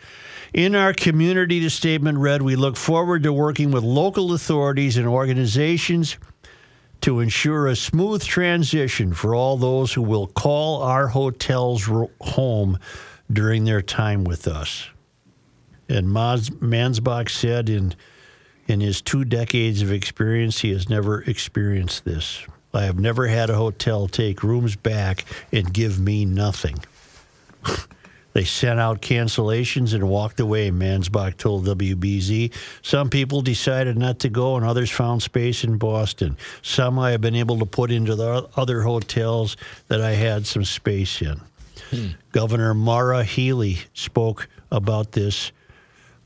In 0.55 0.77
our 0.77 0.93
community, 0.93 1.69
statement 1.69 2.19
read, 2.19 2.41
we 2.41 2.55
look 2.55 2.77
forward 2.77 3.25
to 3.25 3.33
working 3.33 3.73
with 3.73 3.83
local 3.83 4.33
authorities 4.33 4.97
and 4.97 5.09
organizations 5.09 6.17
to 7.01 7.19
ensure 7.19 7.67
a 7.67 7.75
smooth 7.75 8.23
transition 8.23 9.15
for 9.15 9.35
all 9.35 9.57
those 9.57 9.93
who 9.93 10.03
will 10.03 10.29
call 10.29 10.81
our 10.83 11.09
hotels 11.09 11.91
home 12.21 12.79
during 13.33 13.65
their 13.65 13.83
time 13.83 14.23
with 14.23 14.47
us. 14.47 14.89
And 15.89 16.07
Mansbach 16.07 17.29
said 17.29 17.69
in 17.69 17.95
in 18.67 18.81
his 18.81 19.03
two 19.03 19.25
decades 19.25 19.83
of 19.83 19.93
experience, 19.93 20.61
he 20.61 20.71
has 20.71 20.89
never 20.89 21.21
experienced 21.23 22.05
this. 22.05 22.47
I 22.73 22.85
have 22.85 22.99
never 22.99 23.27
had 23.27 23.51
a 23.51 23.57
hotel 23.57 24.07
take 24.07 24.43
rooms 24.45 24.77
back 24.77 25.25
and 25.53 25.75
give 25.75 25.99
me 25.99 26.25
nothing. 26.25 26.77
they 28.35 28.45
sent 28.45 28.79
out 28.79 29.01
cancellations 29.01 29.95
and 29.95 30.09
walked 30.09 30.39
away, 30.41 30.71
Mansbach 30.71 31.39
told 31.39 31.65
WBZ. 31.67 32.53
Some 32.83 33.09
people 33.09 33.41
decided 33.41 33.97
not 33.97 34.19
to 34.19 34.29
go, 34.29 34.57
and 34.57 34.67
others 34.67 34.91
found 34.91 35.23
space 35.23 35.65
in 35.65 35.79
Boston. 35.79 36.37
Some 36.61 36.99
I 36.99 37.13
have 37.13 37.21
been 37.21 37.37
able 37.37 37.59
to 37.61 37.67
put 37.67 37.91
into 37.91 38.15
the 38.15 38.49
other 38.57 38.83
hotels 38.83 39.57
that 39.89 40.03
I 40.03 40.13
had 40.13 40.47
some 40.47 40.65
space 40.65 41.23
in. 41.23 41.41
Governor 42.33 42.75
Maura 42.75 43.25
Healey 43.25 43.79
spoke 43.95 44.49
about 44.71 45.13
this 45.13 45.53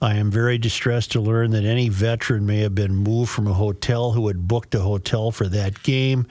I 0.00 0.14
am 0.14 0.30
very 0.30 0.58
distressed 0.58 1.12
to 1.12 1.20
learn 1.20 1.50
that 1.50 1.64
any 1.64 1.88
veteran 1.88 2.46
may 2.46 2.60
have 2.60 2.74
been 2.74 2.94
moved 2.94 3.30
from 3.30 3.48
a 3.48 3.52
hotel 3.52 4.12
who 4.12 4.28
had 4.28 4.46
booked 4.46 4.74
a 4.76 4.80
hotel 4.80 5.32
for 5.32 5.48
that 5.48 5.82
game. 5.82 6.28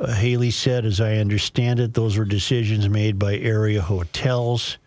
Uh, 0.00 0.14
Healey 0.14 0.50
said, 0.50 0.86
as 0.86 1.00
I 1.00 1.16
understand 1.16 1.78
it, 1.78 1.92
those 1.92 2.16
were 2.16 2.24
decisions 2.24 2.88
made 2.88 3.18
by 3.18 3.36
area 3.36 3.82
hotels. 3.82 4.78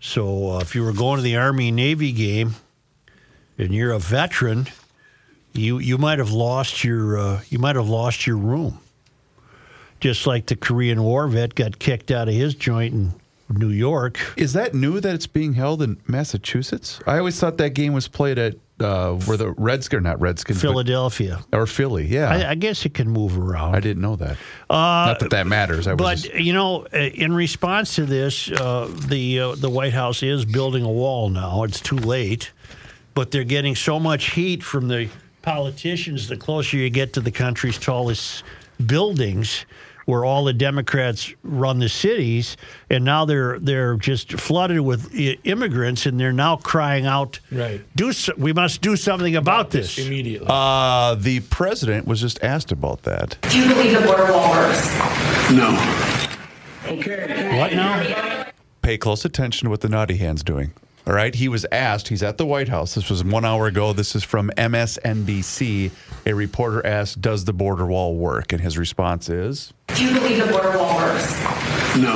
So 0.00 0.52
uh, 0.52 0.58
if 0.60 0.74
you 0.74 0.82
were 0.82 0.92
going 0.92 1.18
to 1.18 1.22
the 1.22 1.36
Army 1.36 1.70
Navy 1.70 2.10
game 2.12 2.54
and 3.58 3.74
you're 3.74 3.92
a 3.92 3.98
veteran, 3.98 4.66
you 5.52 5.78
you 5.78 5.98
might 5.98 6.18
have 6.18 6.32
lost 6.32 6.82
your 6.82 7.18
uh, 7.18 7.40
you 7.48 7.58
might 7.58 7.76
have 7.76 7.88
lost 7.88 8.26
your 8.26 8.36
room. 8.36 8.80
Just 10.00 10.26
like 10.26 10.46
the 10.46 10.56
Korean 10.56 11.02
War 11.02 11.28
vet 11.28 11.54
got 11.54 11.78
kicked 11.78 12.10
out 12.10 12.26
of 12.26 12.34
his 12.34 12.54
joint 12.54 12.94
in 12.94 13.12
New 13.50 13.68
York. 13.68 14.18
Is 14.36 14.54
that 14.54 14.72
new 14.72 14.98
that 15.00 15.14
it's 15.14 15.26
being 15.26 15.52
held 15.52 15.82
in 15.82 15.98
Massachusetts? 16.06 17.00
I 17.06 17.18
always 17.18 17.38
thought 17.38 17.58
that 17.58 17.74
game 17.74 17.92
was 17.92 18.08
played 18.08 18.38
at 18.38 18.54
uh, 18.80 19.12
where 19.26 19.36
the 19.36 19.50
Redskins, 19.52 20.02
not 20.04 20.20
Redskins, 20.20 20.60
Philadelphia. 20.60 21.40
or 21.52 21.66
Philly. 21.66 22.06
Yeah, 22.06 22.28
I, 22.30 22.50
I 22.50 22.54
guess 22.54 22.84
it 22.86 22.94
can 22.94 23.08
move 23.08 23.38
around. 23.38 23.74
I 23.74 23.80
didn't 23.80 24.02
know 24.02 24.16
that. 24.16 24.36
Uh, 24.68 24.74
not 24.74 25.20
that 25.20 25.30
that 25.30 25.46
matters. 25.46 25.86
I 25.86 25.92
was 25.94 25.98
But 25.98 26.16
just- 26.18 26.34
you 26.34 26.52
know, 26.52 26.86
uh, 26.92 26.98
in 26.98 27.32
response 27.32 27.94
to 27.96 28.04
this, 28.04 28.50
uh, 28.50 28.90
the 29.08 29.40
uh, 29.40 29.54
the 29.54 29.70
White 29.70 29.92
House 29.92 30.22
is 30.22 30.44
building 30.44 30.84
a 30.84 30.90
wall 30.90 31.28
now. 31.28 31.62
It's 31.64 31.80
too 31.80 31.96
late, 31.96 32.52
but 33.14 33.30
they're 33.30 33.44
getting 33.44 33.74
so 33.74 34.00
much 34.00 34.30
heat 34.32 34.62
from 34.62 34.88
the 34.88 35.08
politicians. 35.42 36.28
The 36.28 36.36
closer 36.36 36.76
you 36.76 36.90
get 36.90 37.12
to 37.14 37.20
the 37.20 37.30
country's 37.32 37.78
tallest 37.78 38.42
buildings, 38.84 39.64
where 40.10 40.24
all 40.24 40.44
the 40.44 40.52
Democrats 40.52 41.32
run 41.44 41.78
the 41.78 41.88
cities, 41.88 42.56
and 42.90 43.04
now 43.04 43.24
they're 43.24 43.58
they're 43.60 43.96
just 43.96 44.32
flooded 44.32 44.80
with 44.80 45.14
immigrants, 45.44 46.04
and 46.06 46.18
they're 46.18 46.32
now 46.32 46.56
crying 46.56 47.06
out, 47.06 47.38
Right. 47.52 47.80
Do 47.96 48.12
so, 48.12 48.32
we 48.36 48.52
must 48.52 48.82
do 48.82 48.96
something 48.96 49.36
about 49.36 49.70
this. 49.70 49.96
immediately. 49.98 50.48
uh, 50.50 51.14
the 51.14 51.40
president 51.40 52.06
was 52.06 52.20
just 52.20 52.42
asked 52.42 52.72
about 52.72 53.02
that. 53.04 53.38
Do 53.48 53.58
you 53.58 53.68
believe 53.72 53.92
the 53.98 54.04
border 54.06 54.32
wall 54.32 54.50
works? 54.50 54.88
no. 55.52 55.70
Okay. 56.86 57.58
What 57.58 57.72
now? 57.72 58.46
Pay 58.82 58.98
close 58.98 59.24
attention 59.24 59.66
to 59.66 59.70
what 59.70 59.80
the 59.82 59.88
naughty 59.88 60.16
hand's 60.16 60.42
doing. 60.42 60.72
All 61.10 61.16
right. 61.16 61.34
He 61.34 61.48
was 61.48 61.66
asked, 61.72 62.06
he's 62.06 62.22
at 62.22 62.38
the 62.38 62.46
White 62.46 62.68
House. 62.68 62.94
This 62.94 63.10
was 63.10 63.24
one 63.24 63.44
hour 63.44 63.66
ago. 63.66 63.92
This 63.92 64.14
is 64.14 64.22
from 64.22 64.48
MSNBC. 64.56 65.90
A 66.24 66.32
reporter 66.32 66.86
asked, 66.86 67.20
Does 67.20 67.46
the 67.46 67.52
border 67.52 67.84
wall 67.84 68.14
work? 68.14 68.52
And 68.52 68.62
his 68.62 68.78
response 68.78 69.28
is, 69.28 69.74
Do 69.88 70.04
you 70.04 70.14
believe 70.14 70.46
the 70.46 70.52
border 70.52 70.78
wall 70.78 70.98
works? 70.98 71.36
No. 71.96 72.14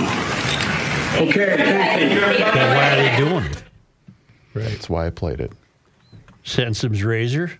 Okay. 1.17 1.57
Then 1.57 2.77
why 2.77 2.91
are 2.91 2.97
they 2.97 3.17
doing 3.17 3.45
it? 3.47 3.65
Right. 4.55 4.67
That's 4.67 4.89
why 4.89 5.09
I 5.09 5.11
played 5.11 5.41
it. 5.41 5.51
Sensum's 6.45 7.03
razor. 7.03 7.51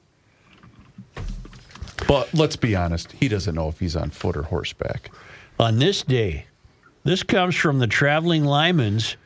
But 2.07 2.33
let's 2.33 2.55
be 2.55 2.77
honest, 2.77 3.11
he 3.11 3.27
doesn't 3.27 3.57
know 3.57 3.69
if 3.69 3.81
he's 3.81 3.97
on 3.97 4.11
foot 4.11 4.37
or 4.37 4.45
horseback. 4.45 5.11
on 5.59 5.81
this 5.81 6.05
day. 6.05 6.47
This 7.03 7.25
comes 7.25 7.57
from 7.57 7.81
the 7.81 7.89
traveling 7.89 8.45
Lyman's 8.45 9.17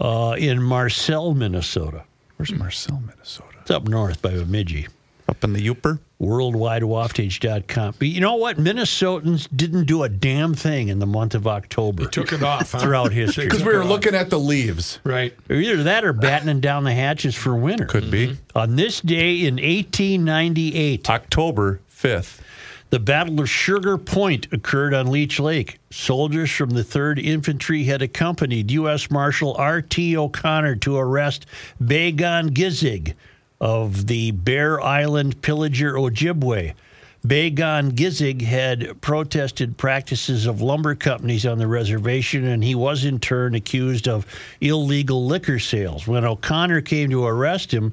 uh, 0.00 0.34
in 0.38 0.62
Marcell, 0.62 1.34
Minnesota. 1.34 2.04
Where's 2.36 2.52
Marcell, 2.52 3.00
Minnesota? 3.06 3.58
It's 3.60 3.70
up 3.70 3.86
north 3.86 4.22
by 4.22 4.30
Bemidji. 4.30 4.88
Up 5.28 5.44
in 5.44 5.52
the 5.52 5.66
Yooper? 5.66 6.00
worldwidewaftage.com. 6.20 7.94
But 7.98 8.08
you 8.08 8.20
know 8.20 8.34
what? 8.36 8.58
Minnesotans 8.58 9.48
didn't 9.54 9.84
do 9.84 10.02
a 10.02 10.08
damn 10.08 10.54
thing 10.54 10.88
in 10.88 10.98
the 10.98 11.06
month 11.06 11.34
of 11.34 11.46
October. 11.46 12.06
Took 12.06 12.32
it 12.32 12.42
off 12.42 12.72
huh? 12.72 12.78
throughout 12.78 13.12
history. 13.12 13.44
Because 13.44 13.64
we 13.64 13.74
were 13.74 13.84
looking 13.84 14.14
at 14.14 14.30
the 14.30 14.38
leaves. 14.38 15.00
Right. 15.02 15.34
Either 15.48 15.82
that 15.84 16.04
or 16.04 16.12
battening 16.12 16.60
down 16.60 16.84
the 16.84 16.92
hatches 16.94 17.34
for 17.34 17.56
winter. 17.56 17.86
Could 17.86 18.10
be. 18.10 18.36
On 18.54 18.76
this 18.76 19.00
day 19.00 19.46
in 19.46 19.54
1898, 19.54 21.08
October 21.08 21.80
5th. 21.90 22.40
The 22.90 22.98
Battle 22.98 23.40
of 23.40 23.48
Sugar 23.48 23.96
Point 23.96 24.48
occurred 24.52 24.92
on 24.94 25.10
Leech 25.10 25.38
Lake. 25.38 25.78
Soldiers 25.90 26.50
from 26.50 26.70
the 26.70 26.82
3rd 26.82 27.24
Infantry 27.24 27.84
had 27.84 28.02
accompanied 28.02 28.70
U.S. 28.72 29.10
Marshal 29.10 29.54
R.T. 29.54 30.16
O'Connor 30.16 30.76
to 30.76 30.96
arrest 30.96 31.46
Bagon 31.82 32.50
Gizig 32.50 33.14
of 33.60 34.08
the 34.08 34.32
Bear 34.32 34.80
Island 34.80 35.40
pillager 35.40 35.94
Ojibwe. 35.94 36.74
Bagon 37.24 37.92
Gizig 37.92 38.40
had 38.40 38.98
protested 39.02 39.76
practices 39.76 40.46
of 40.46 40.62
lumber 40.62 40.94
companies 40.94 41.44
on 41.44 41.58
the 41.58 41.66
reservation, 41.66 42.46
and 42.46 42.64
he 42.64 42.74
was 42.74 43.04
in 43.04 43.20
turn 43.20 43.54
accused 43.54 44.08
of 44.08 44.26
illegal 44.60 45.26
liquor 45.26 45.58
sales. 45.58 46.08
When 46.08 46.24
O'Connor 46.24 46.80
came 46.80 47.10
to 47.10 47.26
arrest 47.26 47.72
him, 47.72 47.92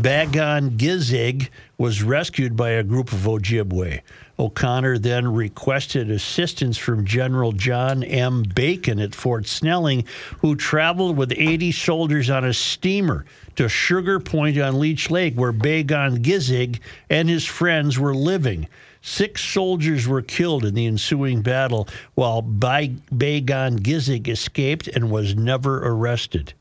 Bagon 0.00 0.76
Gizig 0.76 1.48
was 1.76 2.04
rescued 2.04 2.56
by 2.56 2.70
a 2.70 2.84
group 2.84 3.12
of 3.12 3.18
Ojibwe. 3.18 4.00
O'Connor 4.38 4.98
then 4.98 5.32
requested 5.32 6.10
assistance 6.10 6.78
from 6.78 7.04
General 7.04 7.52
John 7.52 8.04
M. 8.04 8.42
Bacon 8.42 9.00
at 9.00 9.14
Fort 9.14 9.46
Snelling, 9.46 10.04
who 10.40 10.54
traveled 10.54 11.16
with 11.16 11.32
80 11.32 11.72
soldiers 11.72 12.30
on 12.30 12.44
a 12.44 12.54
steamer 12.54 13.24
to 13.56 13.68
Sugar 13.68 14.20
Point 14.20 14.58
on 14.58 14.78
Leech 14.78 15.10
Lake, 15.10 15.34
where 15.34 15.52
Bagon 15.52 16.18
Gizig 16.22 16.78
and 17.10 17.28
his 17.28 17.44
friends 17.44 17.98
were 17.98 18.14
living. 18.14 18.68
Six 19.02 19.42
soldiers 19.44 20.06
were 20.06 20.22
killed 20.22 20.64
in 20.64 20.74
the 20.74 20.86
ensuing 20.86 21.42
battle, 21.42 21.88
while 22.14 22.42
Ba- 22.42 22.94
Bagon 23.12 23.80
Gizig 23.80 24.28
escaped 24.28 24.86
and 24.86 25.10
was 25.10 25.34
never 25.34 25.78
arrested. 25.86 26.52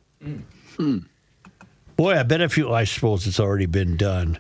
Boy, 1.96 2.18
I 2.18 2.24
bet 2.24 2.42
if 2.42 2.58
you, 2.58 2.72
I 2.72 2.84
suppose 2.84 3.26
it's 3.28 3.40
already 3.40 3.66
been 3.66 3.98
done, 3.98 4.38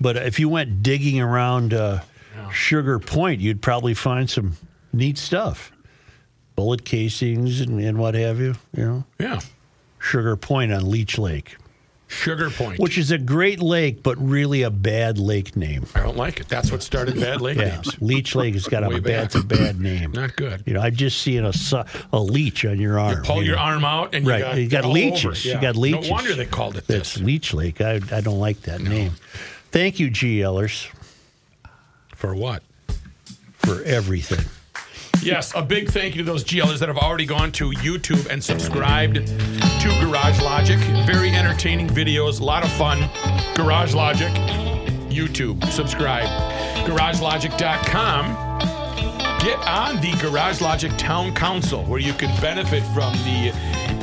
but 0.00 0.16
if 0.16 0.40
you 0.40 0.48
went 0.48 0.82
digging 0.82 1.20
around 1.20 1.74
uh, 1.74 2.00
Sugar 2.52 2.98
Point, 2.98 3.40
you'd 3.40 3.62
probably 3.62 3.94
find 3.94 4.28
some 4.28 4.56
neat 4.92 5.18
stuff. 5.18 5.72
Bullet 6.56 6.84
casings 6.84 7.60
and, 7.60 7.80
and 7.80 7.98
what 7.98 8.14
have 8.14 8.40
you, 8.40 8.54
you 8.76 8.84
know? 8.84 9.04
Yeah. 9.20 9.40
Sugar 10.00 10.36
Point 10.36 10.72
on 10.72 10.90
Leech 10.90 11.16
Lake, 11.18 11.56
Sugar 12.08 12.50
Point. 12.50 12.80
which 12.80 12.96
is 12.98 13.10
a 13.10 13.18
great 13.18 13.60
lake, 13.60 14.02
but 14.02 14.16
really 14.18 14.62
a 14.62 14.70
bad 14.70 15.18
lake 15.18 15.54
name. 15.56 15.86
I 15.94 16.00
don't 16.02 16.16
like 16.16 16.40
it. 16.40 16.48
That's 16.48 16.72
what 16.72 16.82
started 16.82 17.14
bad 17.20 17.40
lake 17.40 17.58
Yeah, 17.58 17.74
names. 17.76 18.00
Leech 18.00 18.34
Lake 18.34 18.54
has 18.54 18.66
got 18.66 18.82
a 18.92 19.00
bad, 19.00 19.34
a 19.36 19.42
bad 19.42 19.80
name. 19.80 20.12
Not 20.12 20.34
good. 20.36 20.62
You 20.66 20.74
know, 20.74 20.80
I 20.80 20.90
just 20.90 21.20
seeing 21.22 21.44
a 21.44 21.52
a 22.12 22.20
leech 22.20 22.64
on 22.64 22.80
your 22.80 22.98
arm. 22.98 23.22
Pull 23.22 23.42
you 23.42 23.48
your 23.48 23.56
know. 23.56 23.62
arm 23.62 23.84
out 23.84 24.14
and 24.14 24.26
Right, 24.26 24.38
you 24.38 24.44
got, 24.44 24.56
you 24.58 24.68
got 24.68 24.84
leeches. 24.86 25.46
over. 25.46 25.54
You 25.56 25.60
got 25.60 25.76
leeches. 25.76 26.08
No 26.08 26.12
wonder 26.14 26.34
they 26.34 26.46
called 26.46 26.76
it 26.76 26.86
That's 26.86 27.14
this. 27.14 27.22
Leech 27.22 27.52
Lake. 27.54 27.80
I, 27.80 28.00
I 28.12 28.20
don't 28.20 28.40
like 28.40 28.62
that 28.62 28.80
name. 28.80 29.12
Thank 29.70 30.00
you, 30.00 30.10
GLers, 30.10 30.88
For 32.18 32.34
what? 32.34 32.62
for 33.68 33.82
everything. 33.84 34.44
Yes, 35.22 35.52
a 35.54 35.60
big 35.60 35.90
thank 35.90 36.14
you 36.14 36.22
to 36.22 36.26
those 36.26 36.42
GLers 36.42 36.78
that 36.78 36.88
have 36.88 36.96
already 36.96 37.26
gone 37.26 37.52
to 37.52 37.70
YouTube 37.70 38.26
and 38.28 38.42
subscribed 38.42 39.16
to 39.16 39.88
Garage 40.00 40.40
Logic. 40.40 40.78
Very 41.06 41.30
entertaining 41.30 41.86
videos, 41.88 42.40
a 42.40 42.44
lot 42.44 42.64
of 42.64 42.72
fun. 42.72 43.10
Garage 43.54 43.94
Logic, 43.94 44.32
YouTube, 45.10 45.62
subscribe. 45.66 46.28
GarageLogic.com. 46.86 48.48
Get 49.40 49.58
on 49.68 50.00
the 50.00 50.16
Garage 50.22 50.62
Logic 50.62 50.90
Town 50.96 51.34
Council 51.34 51.84
where 51.84 52.00
you 52.00 52.14
can 52.14 52.34
benefit 52.40 52.82
from 52.94 53.12
the 53.24 53.52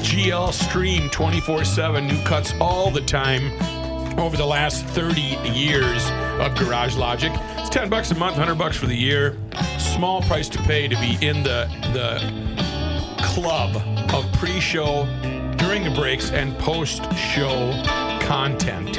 GL 0.03 0.53
stream 0.53 1.09
24 1.09 1.65
7, 1.65 2.05
new 2.05 2.21
cuts 2.23 2.53
all 2.59 2.91
the 2.91 3.01
time 3.01 3.51
over 4.17 4.37
the 4.37 4.45
last 4.45 4.85
30 4.85 5.21
years 5.21 6.09
of 6.39 6.55
Garage 6.55 6.95
Logic. 6.95 7.31
It's 7.57 7.69
10 7.69 7.89
bucks 7.89 8.11
a 8.11 8.15
month, 8.15 8.37
100 8.37 8.55
bucks 8.57 8.77
for 8.77 8.87
the 8.87 8.95
year. 8.95 9.37
Small 9.77 10.21
price 10.23 10.49
to 10.49 10.57
pay 10.59 10.87
to 10.87 10.95
be 10.97 11.17
in 11.25 11.43
the 11.43 11.69
the 11.93 12.45
club 13.23 13.75
of 14.13 14.31
pre-show, 14.33 15.05
during 15.57 15.83
the 15.83 15.91
breaks, 15.91 16.31
and 16.31 16.57
post-show 16.57 17.71
content. 18.21 18.95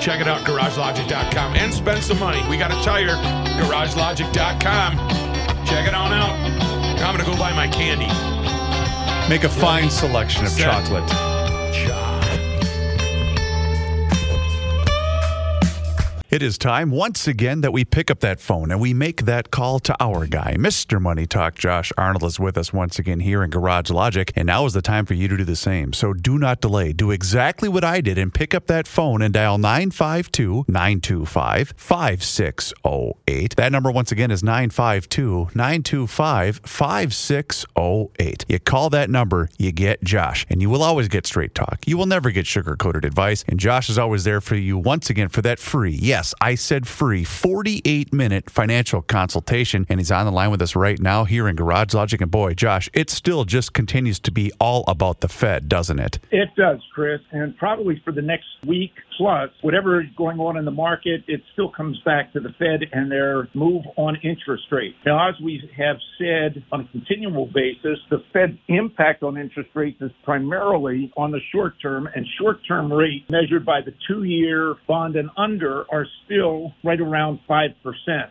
Check 0.00 0.20
it 0.20 0.28
out, 0.28 0.44
GarageLogic.com, 0.46 1.56
and 1.56 1.72
spend 1.72 2.02
some 2.02 2.18
money. 2.18 2.42
We 2.48 2.56
got 2.56 2.70
a 2.70 2.82
tire, 2.84 3.16
GarageLogic.com. 3.62 4.96
Check 5.66 5.88
it 5.88 5.94
on 5.94 6.12
out. 6.12 6.30
I'm 7.00 7.16
gonna 7.16 7.24
go 7.24 7.36
buy 7.36 7.52
my 7.52 7.68
candy. 7.68 8.06
Make 9.28 9.44
a 9.44 9.48
fine 9.48 9.90
selection 9.90 10.44
of 10.44 10.50
Set. 10.52 10.64
chocolate. 10.64 11.35
It 16.36 16.42
is 16.42 16.58
time 16.58 16.90
once 16.90 17.26
again 17.26 17.62
that 17.62 17.72
we 17.72 17.86
pick 17.86 18.10
up 18.10 18.20
that 18.20 18.40
phone 18.40 18.70
and 18.70 18.78
we 18.78 18.92
make 18.92 19.22
that 19.22 19.50
call 19.50 19.78
to 19.78 19.96
our 19.98 20.26
guy, 20.26 20.56
Mr. 20.58 21.00
Money 21.00 21.24
Talk. 21.26 21.54
Josh 21.54 21.94
Arnold 21.96 22.24
is 22.24 22.38
with 22.38 22.58
us 22.58 22.74
once 22.74 22.98
again 22.98 23.20
here 23.20 23.42
in 23.42 23.48
Garage 23.48 23.88
Logic, 23.88 24.30
and 24.36 24.44
now 24.44 24.66
is 24.66 24.74
the 24.74 24.82
time 24.82 25.06
for 25.06 25.14
you 25.14 25.28
to 25.28 25.38
do 25.38 25.44
the 25.44 25.56
same. 25.56 25.94
So 25.94 26.12
do 26.12 26.36
not 26.36 26.60
delay. 26.60 26.92
Do 26.92 27.10
exactly 27.10 27.70
what 27.70 27.84
I 27.84 28.02
did 28.02 28.18
and 28.18 28.34
pick 28.34 28.52
up 28.52 28.66
that 28.66 28.86
phone 28.86 29.22
and 29.22 29.32
dial 29.32 29.56
952 29.56 30.66
925 30.68 31.72
5608. 31.74 33.56
That 33.56 33.72
number 33.72 33.90
once 33.90 34.12
again 34.12 34.30
is 34.30 34.42
952 34.42 35.48
925 35.54 36.60
5608. 36.62 38.44
You 38.46 38.58
call 38.58 38.90
that 38.90 39.08
number, 39.08 39.48
you 39.56 39.72
get 39.72 40.04
Josh, 40.04 40.44
and 40.50 40.60
you 40.60 40.68
will 40.68 40.82
always 40.82 41.08
get 41.08 41.26
straight 41.26 41.54
talk. 41.54 41.78
You 41.86 41.96
will 41.96 42.04
never 42.04 42.30
get 42.30 42.46
sugar 42.46 42.76
coated 42.76 43.06
advice, 43.06 43.42
and 43.48 43.58
Josh 43.58 43.88
is 43.88 43.96
always 43.96 44.24
there 44.24 44.42
for 44.42 44.56
you 44.56 44.76
once 44.76 45.08
again 45.08 45.30
for 45.30 45.40
that 45.40 45.58
free, 45.58 45.92
yes, 45.98 46.25
I 46.40 46.54
said 46.54 46.86
free, 46.86 47.24
48 47.24 48.12
minute 48.12 48.50
financial 48.50 49.02
consultation. 49.02 49.86
And 49.88 50.00
he's 50.00 50.10
on 50.10 50.26
the 50.26 50.32
line 50.32 50.50
with 50.50 50.62
us 50.62 50.76
right 50.76 50.98
now 50.98 51.24
here 51.24 51.48
in 51.48 51.56
Garage 51.56 51.94
Logic. 51.94 52.20
And 52.20 52.30
boy, 52.30 52.54
Josh, 52.54 52.88
it 52.92 53.10
still 53.10 53.44
just 53.44 53.72
continues 53.72 54.18
to 54.20 54.30
be 54.30 54.52
all 54.60 54.84
about 54.88 55.20
the 55.20 55.28
Fed, 55.28 55.68
doesn't 55.68 55.98
it? 55.98 56.18
It 56.30 56.48
does, 56.56 56.80
Chris, 56.94 57.20
and 57.32 57.56
probably 57.56 58.00
for 58.04 58.12
the 58.12 58.22
next 58.22 58.46
week 58.66 58.92
plus, 59.16 59.50
whatever 59.62 60.00
is 60.00 60.08
going 60.16 60.38
on 60.38 60.56
in 60.56 60.64
the 60.64 60.70
market, 60.70 61.22
it 61.26 61.40
still 61.52 61.70
comes 61.70 61.98
back 62.04 62.32
to 62.32 62.40
the 62.40 62.50
Fed 62.58 62.88
and 62.92 63.10
their 63.10 63.48
move 63.54 63.82
on 63.96 64.16
interest 64.22 64.64
rates. 64.70 64.96
Now, 65.04 65.28
as 65.28 65.34
we 65.42 65.62
have 65.76 65.96
said 66.18 66.62
on 66.72 66.80
a 66.80 66.88
continual 66.92 67.46
basis, 67.46 67.98
the 68.10 68.18
Fed's 68.32 68.58
impact 68.68 69.22
on 69.22 69.36
interest 69.36 69.70
rates 69.74 70.00
is 70.00 70.10
primarily 70.24 71.12
on 71.16 71.30
the 71.30 71.40
short 71.52 71.74
term, 71.80 72.08
and 72.14 72.26
short 72.40 72.58
term 72.68 72.92
rates 72.92 73.24
measured 73.30 73.64
by 73.64 73.80
the 73.84 73.92
two 74.08 74.24
year 74.24 74.76
bond 74.86 75.16
and 75.16 75.30
under 75.36 75.84
are 75.92 76.06
still 76.24 76.72
right 76.84 77.00
around 77.00 77.40
5%. 77.48 77.70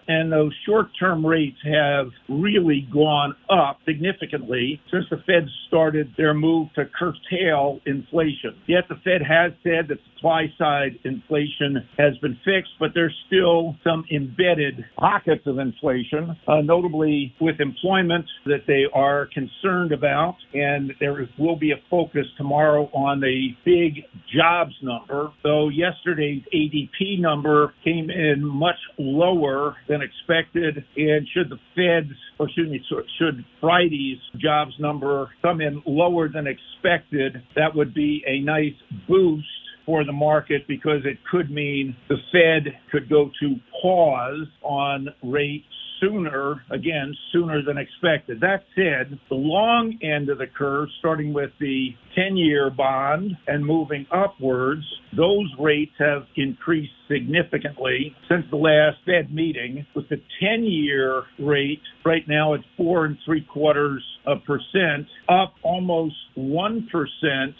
And 0.08 0.32
those 0.32 0.54
short 0.66 0.88
term 1.00 1.26
rates 1.26 1.58
have 1.66 2.08
really 2.30 2.88
gone 2.94 3.36
up 3.50 3.80
significantly 3.86 4.82
since 4.92 5.06
the 5.10 5.18
Fed 5.26 5.48
started 5.68 6.14
their 6.18 6.34
move 6.34 6.70
to 6.76 6.86
curtail 6.86 7.80
inflation. 7.86 8.56
Yet 8.68 8.84
the 8.90 8.96
Fed 9.04 9.22
has 9.28 9.52
said 9.64 9.88
that 9.90 9.98
supply 10.16 10.46
side 10.58 10.75
inflation 11.04 11.88
has 11.98 12.18
been 12.18 12.38
fixed, 12.46 12.72
but 12.80 12.92
there's 12.94 13.16
still 13.28 13.76
some 13.84 14.04
embedded 14.12 14.86
pockets 14.98 15.46
of 15.46 15.60
inflation, 15.60 16.36
uh, 16.48 16.62
notably 16.62 17.34
with 17.40 17.60
employment 17.60 18.26
that 18.46 18.66
they 18.68 18.86
are 18.94 19.28
concerned 19.34 19.92
about. 19.92 20.36
And 20.54 20.94
there 21.00 21.22
is- 21.22 21.30
will 21.38 21.56
be 21.56 21.72
a 21.72 21.78
focus 21.90 22.28
tomorrow 22.38 22.90
on 22.94 23.20
the 23.20 23.56
big 23.64 24.04
jobs 24.34 24.76
number. 24.82 25.32
So 25.44 25.70
yesterday's 25.70 26.44
ADP 26.54 27.20
number 27.20 27.74
came 27.84 28.10
in 28.10 28.44
much 28.46 28.80
lower 28.98 29.76
than 29.88 30.02
expected. 30.02 30.84
And 30.98 31.28
should 31.30 31.50
the 31.50 31.60
Fed's, 31.76 32.18
or 32.40 32.46
excuse 32.46 32.70
me, 32.70 32.84
should 33.18 33.44
Friday's 33.60 34.20
jobs 34.38 34.74
number 34.80 35.30
come 35.42 35.62
in 35.62 35.82
lower 35.86 36.28
than 36.28 36.48
expected, 36.48 37.42
that 37.56 37.76
would 37.76 37.94
be 37.94 38.24
a 38.28 38.40
nice 38.40 38.76
boost 39.08 39.48
for 39.86 40.04
the 40.04 40.12
market 40.12 40.68
because 40.68 41.02
it 41.06 41.18
could 41.32 41.52
mean 41.52 41.96
the 42.10 42.18
Fed 42.32 42.74
could 42.92 43.10
go 43.10 43.30
to 43.42 43.56
pause 43.82 44.48
on 44.64 45.10
rates 45.24 45.66
sooner, 46.02 46.64
again, 46.72 47.16
sooner 47.32 47.62
than 47.64 47.78
expected. 47.78 48.40
That 48.42 48.64
said, 48.76 49.18
the 49.30 49.36
long 49.36 49.98
end 50.02 50.30
of 50.30 50.38
the 50.38 50.48
curve, 50.48 50.90
starting 51.00 51.34
with 51.34 51.52
the 51.60 51.90
10 52.16 52.38
year 52.38 52.70
bond 52.70 53.32
and 53.48 53.66
moving 53.66 54.06
upwards, 54.12 54.84
those 55.16 55.52
rates 55.60 55.94
have 56.00 56.24
increased 56.36 56.92
significantly 57.08 58.16
since 58.30 58.46
the 58.50 58.58
last 58.58 58.98
Fed 59.06 59.34
meeting, 59.34 59.86
with 59.96 60.08
the 60.10 60.18
10 60.42 60.64
year 60.64 61.24
rate 61.40 61.82
right 62.04 62.24
now 62.28 62.54
at 62.54 62.62
four 62.78 63.06
and 63.06 63.18
three 63.26 63.46
quarters 63.52 64.04
of 64.26 64.40
percent, 64.46 65.08
up 65.30 65.54
almost 65.64 66.16
1% 66.38 66.82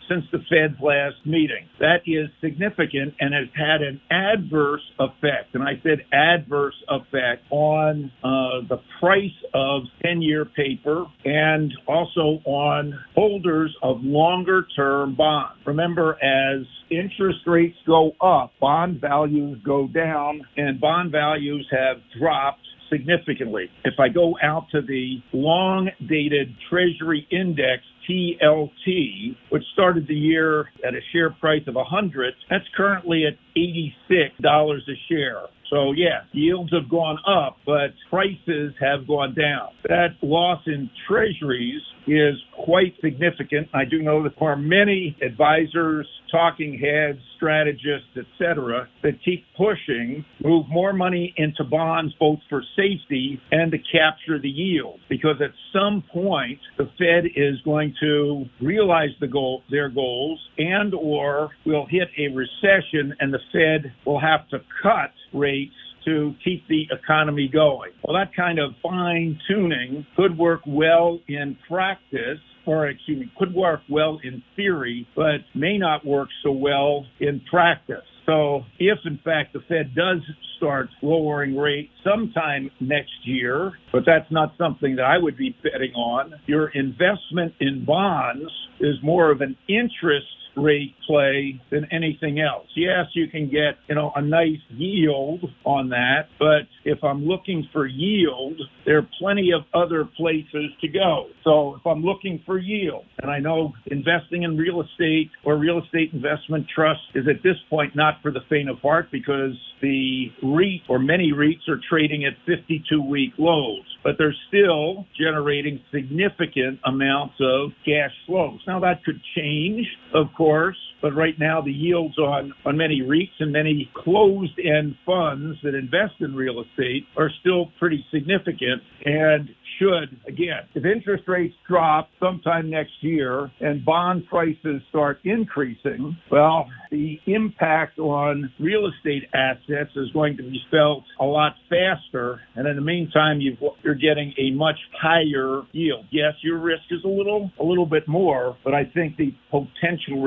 since 0.10 0.26
the 0.32 0.40
Fed's 0.50 0.80
last 0.82 1.16
meeting. 1.26 1.68
That 1.80 2.00
is 2.06 2.30
significant 2.42 3.14
and 3.20 3.34
has 3.34 3.48
had 3.56 3.82
an 3.82 4.02
adverse 4.12 4.82
effect. 5.00 5.54
And 5.54 5.64
I 5.64 5.82
said 5.84 6.00
adverse 6.12 6.76
effect 6.90 7.44
on 7.52 8.12
uh, 8.24 8.68
the 8.68 8.82
price 9.00 9.30
of 9.54 9.84
10 10.04 10.22
year 10.22 10.46
paper 10.46 11.06
and 11.24 11.72
also 11.88 12.40
on 12.46 12.98
holders 13.16 13.76
of 13.84 13.98
longer 14.02 14.66
term 14.76 15.16
bonds. 15.16 15.60
Remember, 15.66 16.14
as 16.24 16.66
interest 16.90 17.40
rates 17.46 17.78
go 17.86 18.12
up, 18.22 18.52
bond 18.60 19.02
values 19.02 19.60
go 19.66 19.88
down, 19.88 20.42
and 20.58 20.80
bond 20.80 21.12
values 21.12 21.68
have 21.72 21.98
dropped 22.20 22.62
significantly. 22.90 23.70
If 23.84 23.96
I 24.00 24.10
go 24.10 24.36
out 24.44 24.66
to 24.72 24.82
the 24.82 25.18
long 25.34 25.90
dated 26.08 26.56
Treasury 26.70 27.28
Index, 27.32 27.84
TLT, 28.10 29.36
which 29.50 29.64
started 29.74 30.08
the 30.08 30.14
year 30.14 30.70
at 30.86 30.94
a 30.94 31.00
share 31.12 31.32
price 31.32 31.64
of 31.68 31.76
100, 31.76 32.34
that's 32.50 32.66
currently 32.76 33.26
at 33.26 33.34
$86 33.58 34.78
a 34.78 34.80
share. 35.10 35.42
So 35.72 35.94
yeah, 35.94 36.22
yields 36.32 36.72
have 36.74 36.90
gone 36.90 37.18
up, 37.28 37.58
but 37.66 37.94
prices 38.10 38.74
have 38.80 39.08
gone 39.08 39.34
down. 39.34 39.70
That 39.86 40.10
loss 40.22 40.62
in 40.68 40.90
treasuries 41.08 41.82
is 42.08 42.36
quite 42.64 42.94
significant. 43.02 43.68
I 43.74 43.86
do 43.86 44.02
know 44.02 44.24
that 44.24 44.34
there 44.40 44.50
are 44.50 44.58
many 44.58 45.16
advisors, 45.22 46.08
talking 46.32 46.80
heads, 46.80 47.20
strategists, 47.36 48.18
etc., 48.18 48.88
that 49.04 49.14
keep 49.24 49.46
pushing, 49.58 50.26
move 50.44 50.66
more 50.70 50.94
money 50.94 51.34
into 51.38 51.64
bonds 51.64 52.14
both 52.20 52.40
for 52.50 52.64
safety 52.76 53.40
and 53.52 53.72
to 53.72 53.78
capture 53.78 54.40
the 54.40 54.50
yield. 54.50 55.00
Because 55.10 55.36
at 55.42 55.52
some 55.74 56.04
point, 56.12 56.60
the 56.78 56.90
Fed 56.98 57.26
is 57.36 57.56
going 57.64 57.94
to 58.02 58.46
realize 58.62 59.10
the 59.20 59.28
goal, 59.28 59.64
their 59.70 59.90
goals, 59.90 60.40
and 60.58 60.94
or 60.94 61.50
will 61.66 61.86
hit 61.90 62.10
a 62.18 62.34
recession, 62.34 63.14
and 63.20 63.34
the 63.34 63.40
Fed 63.52 63.94
will 64.06 64.20
have 64.20 64.48
to 64.50 64.60
cut 64.82 65.12
rates 65.34 65.74
to 66.06 66.34
keep 66.44 66.68
the 66.68 66.84
economy 66.92 67.50
going. 67.52 67.92
Well, 68.04 68.16
that 68.16 68.36
kind 68.36 68.60
of 68.60 68.72
fine 68.82 69.40
tuning 69.48 70.06
could 70.16 70.38
work 70.38 70.62
well 70.66 71.20
in 71.28 71.58
practice 71.68 72.40
or 72.66 72.88
excuse 72.88 73.20
me, 73.20 73.32
could 73.38 73.54
work 73.54 73.82
well 73.90 74.20
in 74.24 74.42
theory, 74.56 75.08
but 75.16 75.42
may 75.54 75.78
not 75.78 76.06
work 76.06 76.30
so 76.44 76.52
well 76.52 77.06
in 77.20 77.42
practice. 77.50 78.04
So 78.26 78.62
if 78.80 78.98
in 79.06 79.20
fact 79.24 79.54
the 79.54 79.60
Fed 79.68 79.94
does 79.96 80.18
start 80.58 80.90
lowering 81.02 81.56
rates 81.56 81.92
sometime 82.04 82.72
next 82.80 83.14
year, 83.24 83.74
but 83.92 84.04
that's 84.06 84.30
not 84.32 84.54
something 84.58 84.96
that 84.96 85.06
I 85.06 85.18
would 85.18 85.38
be 85.38 85.56
betting 85.62 85.94
on, 85.94 86.34
your 86.48 86.70
investment 86.70 87.54
in 87.60 87.86
bonds 87.86 88.50
is 88.80 88.96
more 89.04 89.32
of 89.32 89.42
an 89.42 89.56
interest 89.70 90.26
rate 90.56 90.96
play 91.08 91.62
than 91.72 91.86
anything 91.92 92.40
else. 92.40 92.68
Yes, 92.76 93.06
you 93.14 93.28
can 93.28 93.50
get, 93.50 93.78
you 93.88 93.96
know, 93.96 94.12
a 94.16 94.22
nice 94.22 94.62
yield 94.70 95.44
on 95.66 95.90
that, 95.90 96.28
but 96.40 96.68
if 96.84 97.04
I'm 97.04 97.26
looking 97.26 97.68
for 97.74 97.86
yield, 97.86 98.60
there 98.86 98.98
are 99.00 99.10
plenty 99.20 99.52
of 99.52 99.64
other 99.74 100.06
places 100.18 100.72
to 100.82 100.88
go. 100.88 101.28
So 101.44 101.76
if 101.76 101.86
I'm 101.86 102.04
looking 102.04 102.42
for 102.46 102.58
yield, 102.58 103.06
and 103.22 103.32
I 103.32 103.40
know 103.40 103.74
investing 103.88 104.44
in 104.44 104.58
real 104.58 104.82
estate 104.82 105.32
or 105.44 105.58
real 105.58 105.82
estate 105.84 106.12
investment 106.14 106.68
trust 106.74 107.02
is 107.16 107.26
at 107.28 107.44
this 107.44 107.56
point 107.70 107.96
not 107.96 108.16
for 108.22 108.32
the 108.32 108.42
faint 108.50 108.70
of 108.70 108.78
heart 108.80 109.08
because 109.12 109.54
the 109.82 110.28
REIT 110.44 110.82
or 110.90 111.00
many 111.00 111.32
REITs 111.36 111.68
are 111.68 111.80
trading 111.90 112.26
at 112.26 112.34
52 112.46 113.02
week 113.02 113.34
lows, 113.38 113.84
but 114.04 114.14
they're 114.18 114.36
still 114.48 115.06
generating 115.20 115.80
significant 115.92 116.80
amounts 116.86 117.36
of 117.42 117.72
cash 117.84 118.12
flows. 118.26 118.60
Now 118.68 118.80
that 118.80 119.04
could 119.04 119.20
change, 119.36 119.86
of 120.14 120.28
course, 120.38 120.45
course 120.46 120.78
but 121.02 121.16
right 121.16 121.36
now 121.40 121.62
the 121.62 121.72
yields 121.72 122.18
on, 122.18 122.54
on 122.66 122.78
many 122.78 123.02
REITs 123.02 123.40
and 123.40 123.52
many 123.52 123.90
closed 123.96 124.58
end 124.60 124.96
funds 125.06 125.58
that 125.64 125.76
invest 125.76 126.14
in 126.20 126.36
real 126.36 126.62
estate 126.62 127.06
are 127.18 127.30
still 127.42 127.72
pretty 127.80 128.06
significant 128.12 128.82
and 129.06 129.50
should, 129.80 130.18
again, 130.28 130.62
if 130.74 130.86
interest 130.86 131.24
rates 131.28 131.56
drop 131.68 132.10
sometime 132.20 132.70
next 132.70 132.94
year 133.02 133.52
and 133.60 133.84
bond 133.84 134.26
prices 134.28 134.82
start 134.90 135.20
increasing, 135.24 136.18
well, 136.32 136.68
the 136.92 137.20
impact 137.26 138.00
on 138.00 138.52
real 138.60 138.88
estate 138.88 139.24
assets 139.34 139.92
is 139.96 140.10
going 140.14 140.38
to 140.38 140.44
be 140.44 140.60
felt 140.72 141.04
a 141.20 141.26
lot 141.26 141.54
faster. 141.70 142.40
And 142.56 142.68
in 142.68 142.76
the 142.76 142.82
meantime, 142.82 143.42
you 143.42 143.58
are 143.86 143.96
getting 143.96 144.34
a 144.38 144.52
much 144.52 144.78
higher 145.02 145.64
yield. 145.72 146.06
Yes, 146.12 146.34
your 146.42 146.60
risk 146.60 146.84
is 146.92 147.04
a 147.04 147.10
little, 147.10 147.52
a 147.60 147.64
little 147.64 147.86
bit 147.86 148.08
more, 148.08 148.58
but 148.64 148.74
I 148.74 148.86
think 148.94 149.18
the 149.18 149.34
potential 149.52 150.22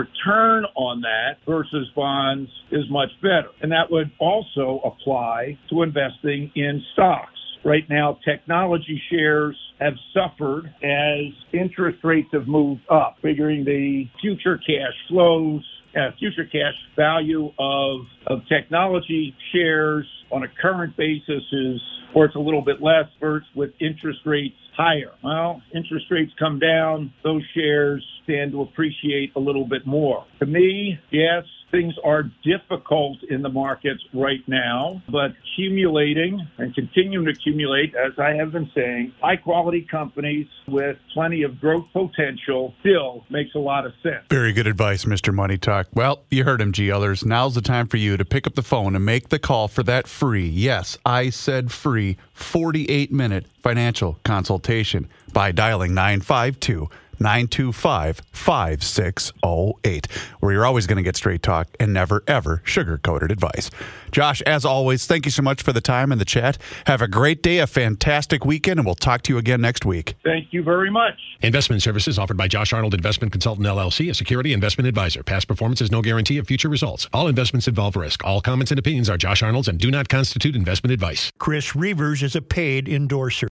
return 0.59 0.71
on 0.75 1.01
that 1.03 1.37
versus 1.47 1.89
bonds 1.95 2.51
is 2.71 2.85
much 2.91 3.11
better. 3.23 3.51
And 3.63 3.73
that 3.73 3.91
would 3.91 4.11
also 4.19 4.81
apply 4.85 5.59
to 5.71 5.83
investing 5.83 6.51
in 6.55 6.83
stocks. 6.93 7.33
Right 7.65 7.85
now, 7.89 8.19
technology 8.25 9.01
shares 9.11 9.57
have 9.81 9.95
suffered 10.15 10.73
as 10.83 11.33
interest 11.53 11.99
rates 12.05 12.29
have 12.33 12.47
moved 12.47 12.83
up, 12.91 13.17
figuring 13.21 13.65
the 13.65 14.05
future 14.21 14.59
cash 14.59 14.95
flows, 15.09 15.65
uh, 15.99 16.11
future 16.19 16.45
cash 16.45 16.75
value 16.97 17.51
of, 17.59 18.01
of 18.27 18.41
technology 18.49 19.35
shares 19.53 20.07
on 20.31 20.43
a 20.45 20.49
current 20.61 20.97
basis 20.97 21.43
is, 21.53 21.81
or 22.15 22.27
it's 22.27 22.37
a 22.37 22.41
little 22.41 22.63
bit 22.63 22.81
less, 22.81 23.07
versus 23.21 23.49
with 23.55 23.71
interest 23.81 24.21
rates 24.25 24.57
higher. 24.77 25.13
Well, 25.25 25.61
interest 25.75 26.07
rates 26.11 26.33
come 26.39 26.59
down, 26.59 27.13
those 27.25 27.43
shares 27.55 28.05
stand 28.25 28.53
to 28.53 28.63
appreciate 28.63 29.33
a 29.37 29.41
little 29.41 29.67
bit 29.67 29.87
more. 29.87 30.25
To 30.39 30.47
me, 30.47 30.99
yes, 31.11 31.45
things 31.71 31.95
are 32.05 32.25
difficult 32.45 33.19
in 33.29 33.43
the 33.43 33.49
markets 33.49 34.03
right 34.15 34.43
now, 34.47 35.03
but 35.11 35.33
accumulating 35.43 36.41
and 36.59 36.75
continuing 36.75 37.27
to 37.27 37.33
accumulate, 37.33 37.95
as 37.95 38.13
I 38.19 38.35
have 38.35 38.53
been 38.53 38.71
saying, 38.75 39.13
high 39.21 39.37
quality 39.37 39.87
companies 39.91 40.47
with 40.67 40.97
plenty 41.15 41.43
of 41.43 41.61
growth 41.61 41.87
potential 41.93 42.75
still 42.81 43.25
makes 43.31 43.55
a 43.55 43.59
lot 43.59 43.87
of 43.87 43.93
sense. 44.03 44.25
Very 44.31 44.53
good 44.53 44.67
advice, 44.67 45.05
Mr. 45.05 45.33
Money 45.33 45.59
Talk. 45.59 45.89
Well, 45.93 46.23
you 46.31 46.45
heard 46.45 46.61
him, 46.61 46.73
GLers. 46.73 47.25
Now's 47.25 47.55
the 47.55 47.63
time 47.63 47.87
for 47.87 47.97
you 47.97 48.17
to 48.17 48.25
pick 48.25 48.47
up 48.47 48.55
the 48.55 48.63
phone 48.63 48.95
and 48.95 49.05
make 49.05 49.29
the 49.29 49.39
call 49.39 49.69
for 49.69 49.83
that 49.85 50.07
free, 50.07 50.47
yes, 50.47 50.99
I 51.05 51.31
said 51.31 51.73
free, 51.73 52.17
48 52.33 53.13
minute 53.13 53.47
financial 53.63 54.19
consultation 54.25 55.09
by 55.33 55.53
dialing 55.53 55.95
952 55.95 56.89
925 57.21 58.23
5608, 58.33 60.07
where 60.41 60.53
you're 60.53 60.67
always 60.67 60.87
going 60.87 60.97
to 60.97 61.03
get 61.03 61.17
straight 61.17 61.43
talk 61.43 61.69
and 61.79 61.93
never, 61.93 62.23
ever 62.27 62.63
sugar 62.65 62.99
coated 62.99 63.31
advice. 63.31 63.71
Josh, 64.11 64.41
as 64.43 64.65
always, 64.65 65.07
thank 65.07 65.25
you 65.25 65.31
so 65.31 65.43
much 65.43 65.63
for 65.63 65.73
the 65.73 65.81
time 65.81 66.13
and 66.13 66.21
the 66.21 66.25
chat. 66.25 66.59
Have 66.87 67.03
a 67.03 67.09
great 67.09 67.43
day, 67.43 67.59
a 67.59 67.67
fantastic 67.67 68.45
weekend, 68.45 68.81
and 68.81 68.87
we'll 68.87 68.95
talk 68.95 69.23
to 69.23 69.33
you 69.33 69.39
again 69.39 69.61
next 69.61 69.85
week. 69.85 70.15
Thank 70.25 70.53
you 70.53 70.63
very 70.63 70.91
much. 70.91 71.15
Investment 71.43 71.83
services 71.83 72.19
offered 72.19 72.37
by 72.37 72.49
Josh 72.49 72.73
Arnold 72.73 72.95
Investment 72.95 73.33
Consultant 73.33 73.67
LLC, 73.67 74.11
a 74.11 74.15
security 74.15 74.53
investment 74.53 74.89
advisor. 74.89 75.23
Past 75.23 75.47
performance 75.47 75.81
is 75.81 75.91
no 75.91 76.03
guarantee 76.03 76.39
of 76.39 76.47
future 76.47 76.69
results. 76.69 77.09
All 77.13 77.29
investments 77.29 77.69
involve 77.69 77.97
risk. 77.97 78.25
All 78.25 78.41
comments 78.41 78.73
and 78.73 78.79
opinions 78.79 79.09
are 79.11 79.17
Josh 79.17 79.43
Arnold's 79.43 79.69
and 79.69 79.79
do 79.79 79.91
not 79.91 80.09
constitute 80.09 80.57
investment 80.57 80.93
advice. 80.93 81.31
Chris 81.39 81.77
Reuvers 81.77 82.23
is 82.23 82.35
a 82.35 82.43
paid 82.43 82.89
endorser. 82.89 83.47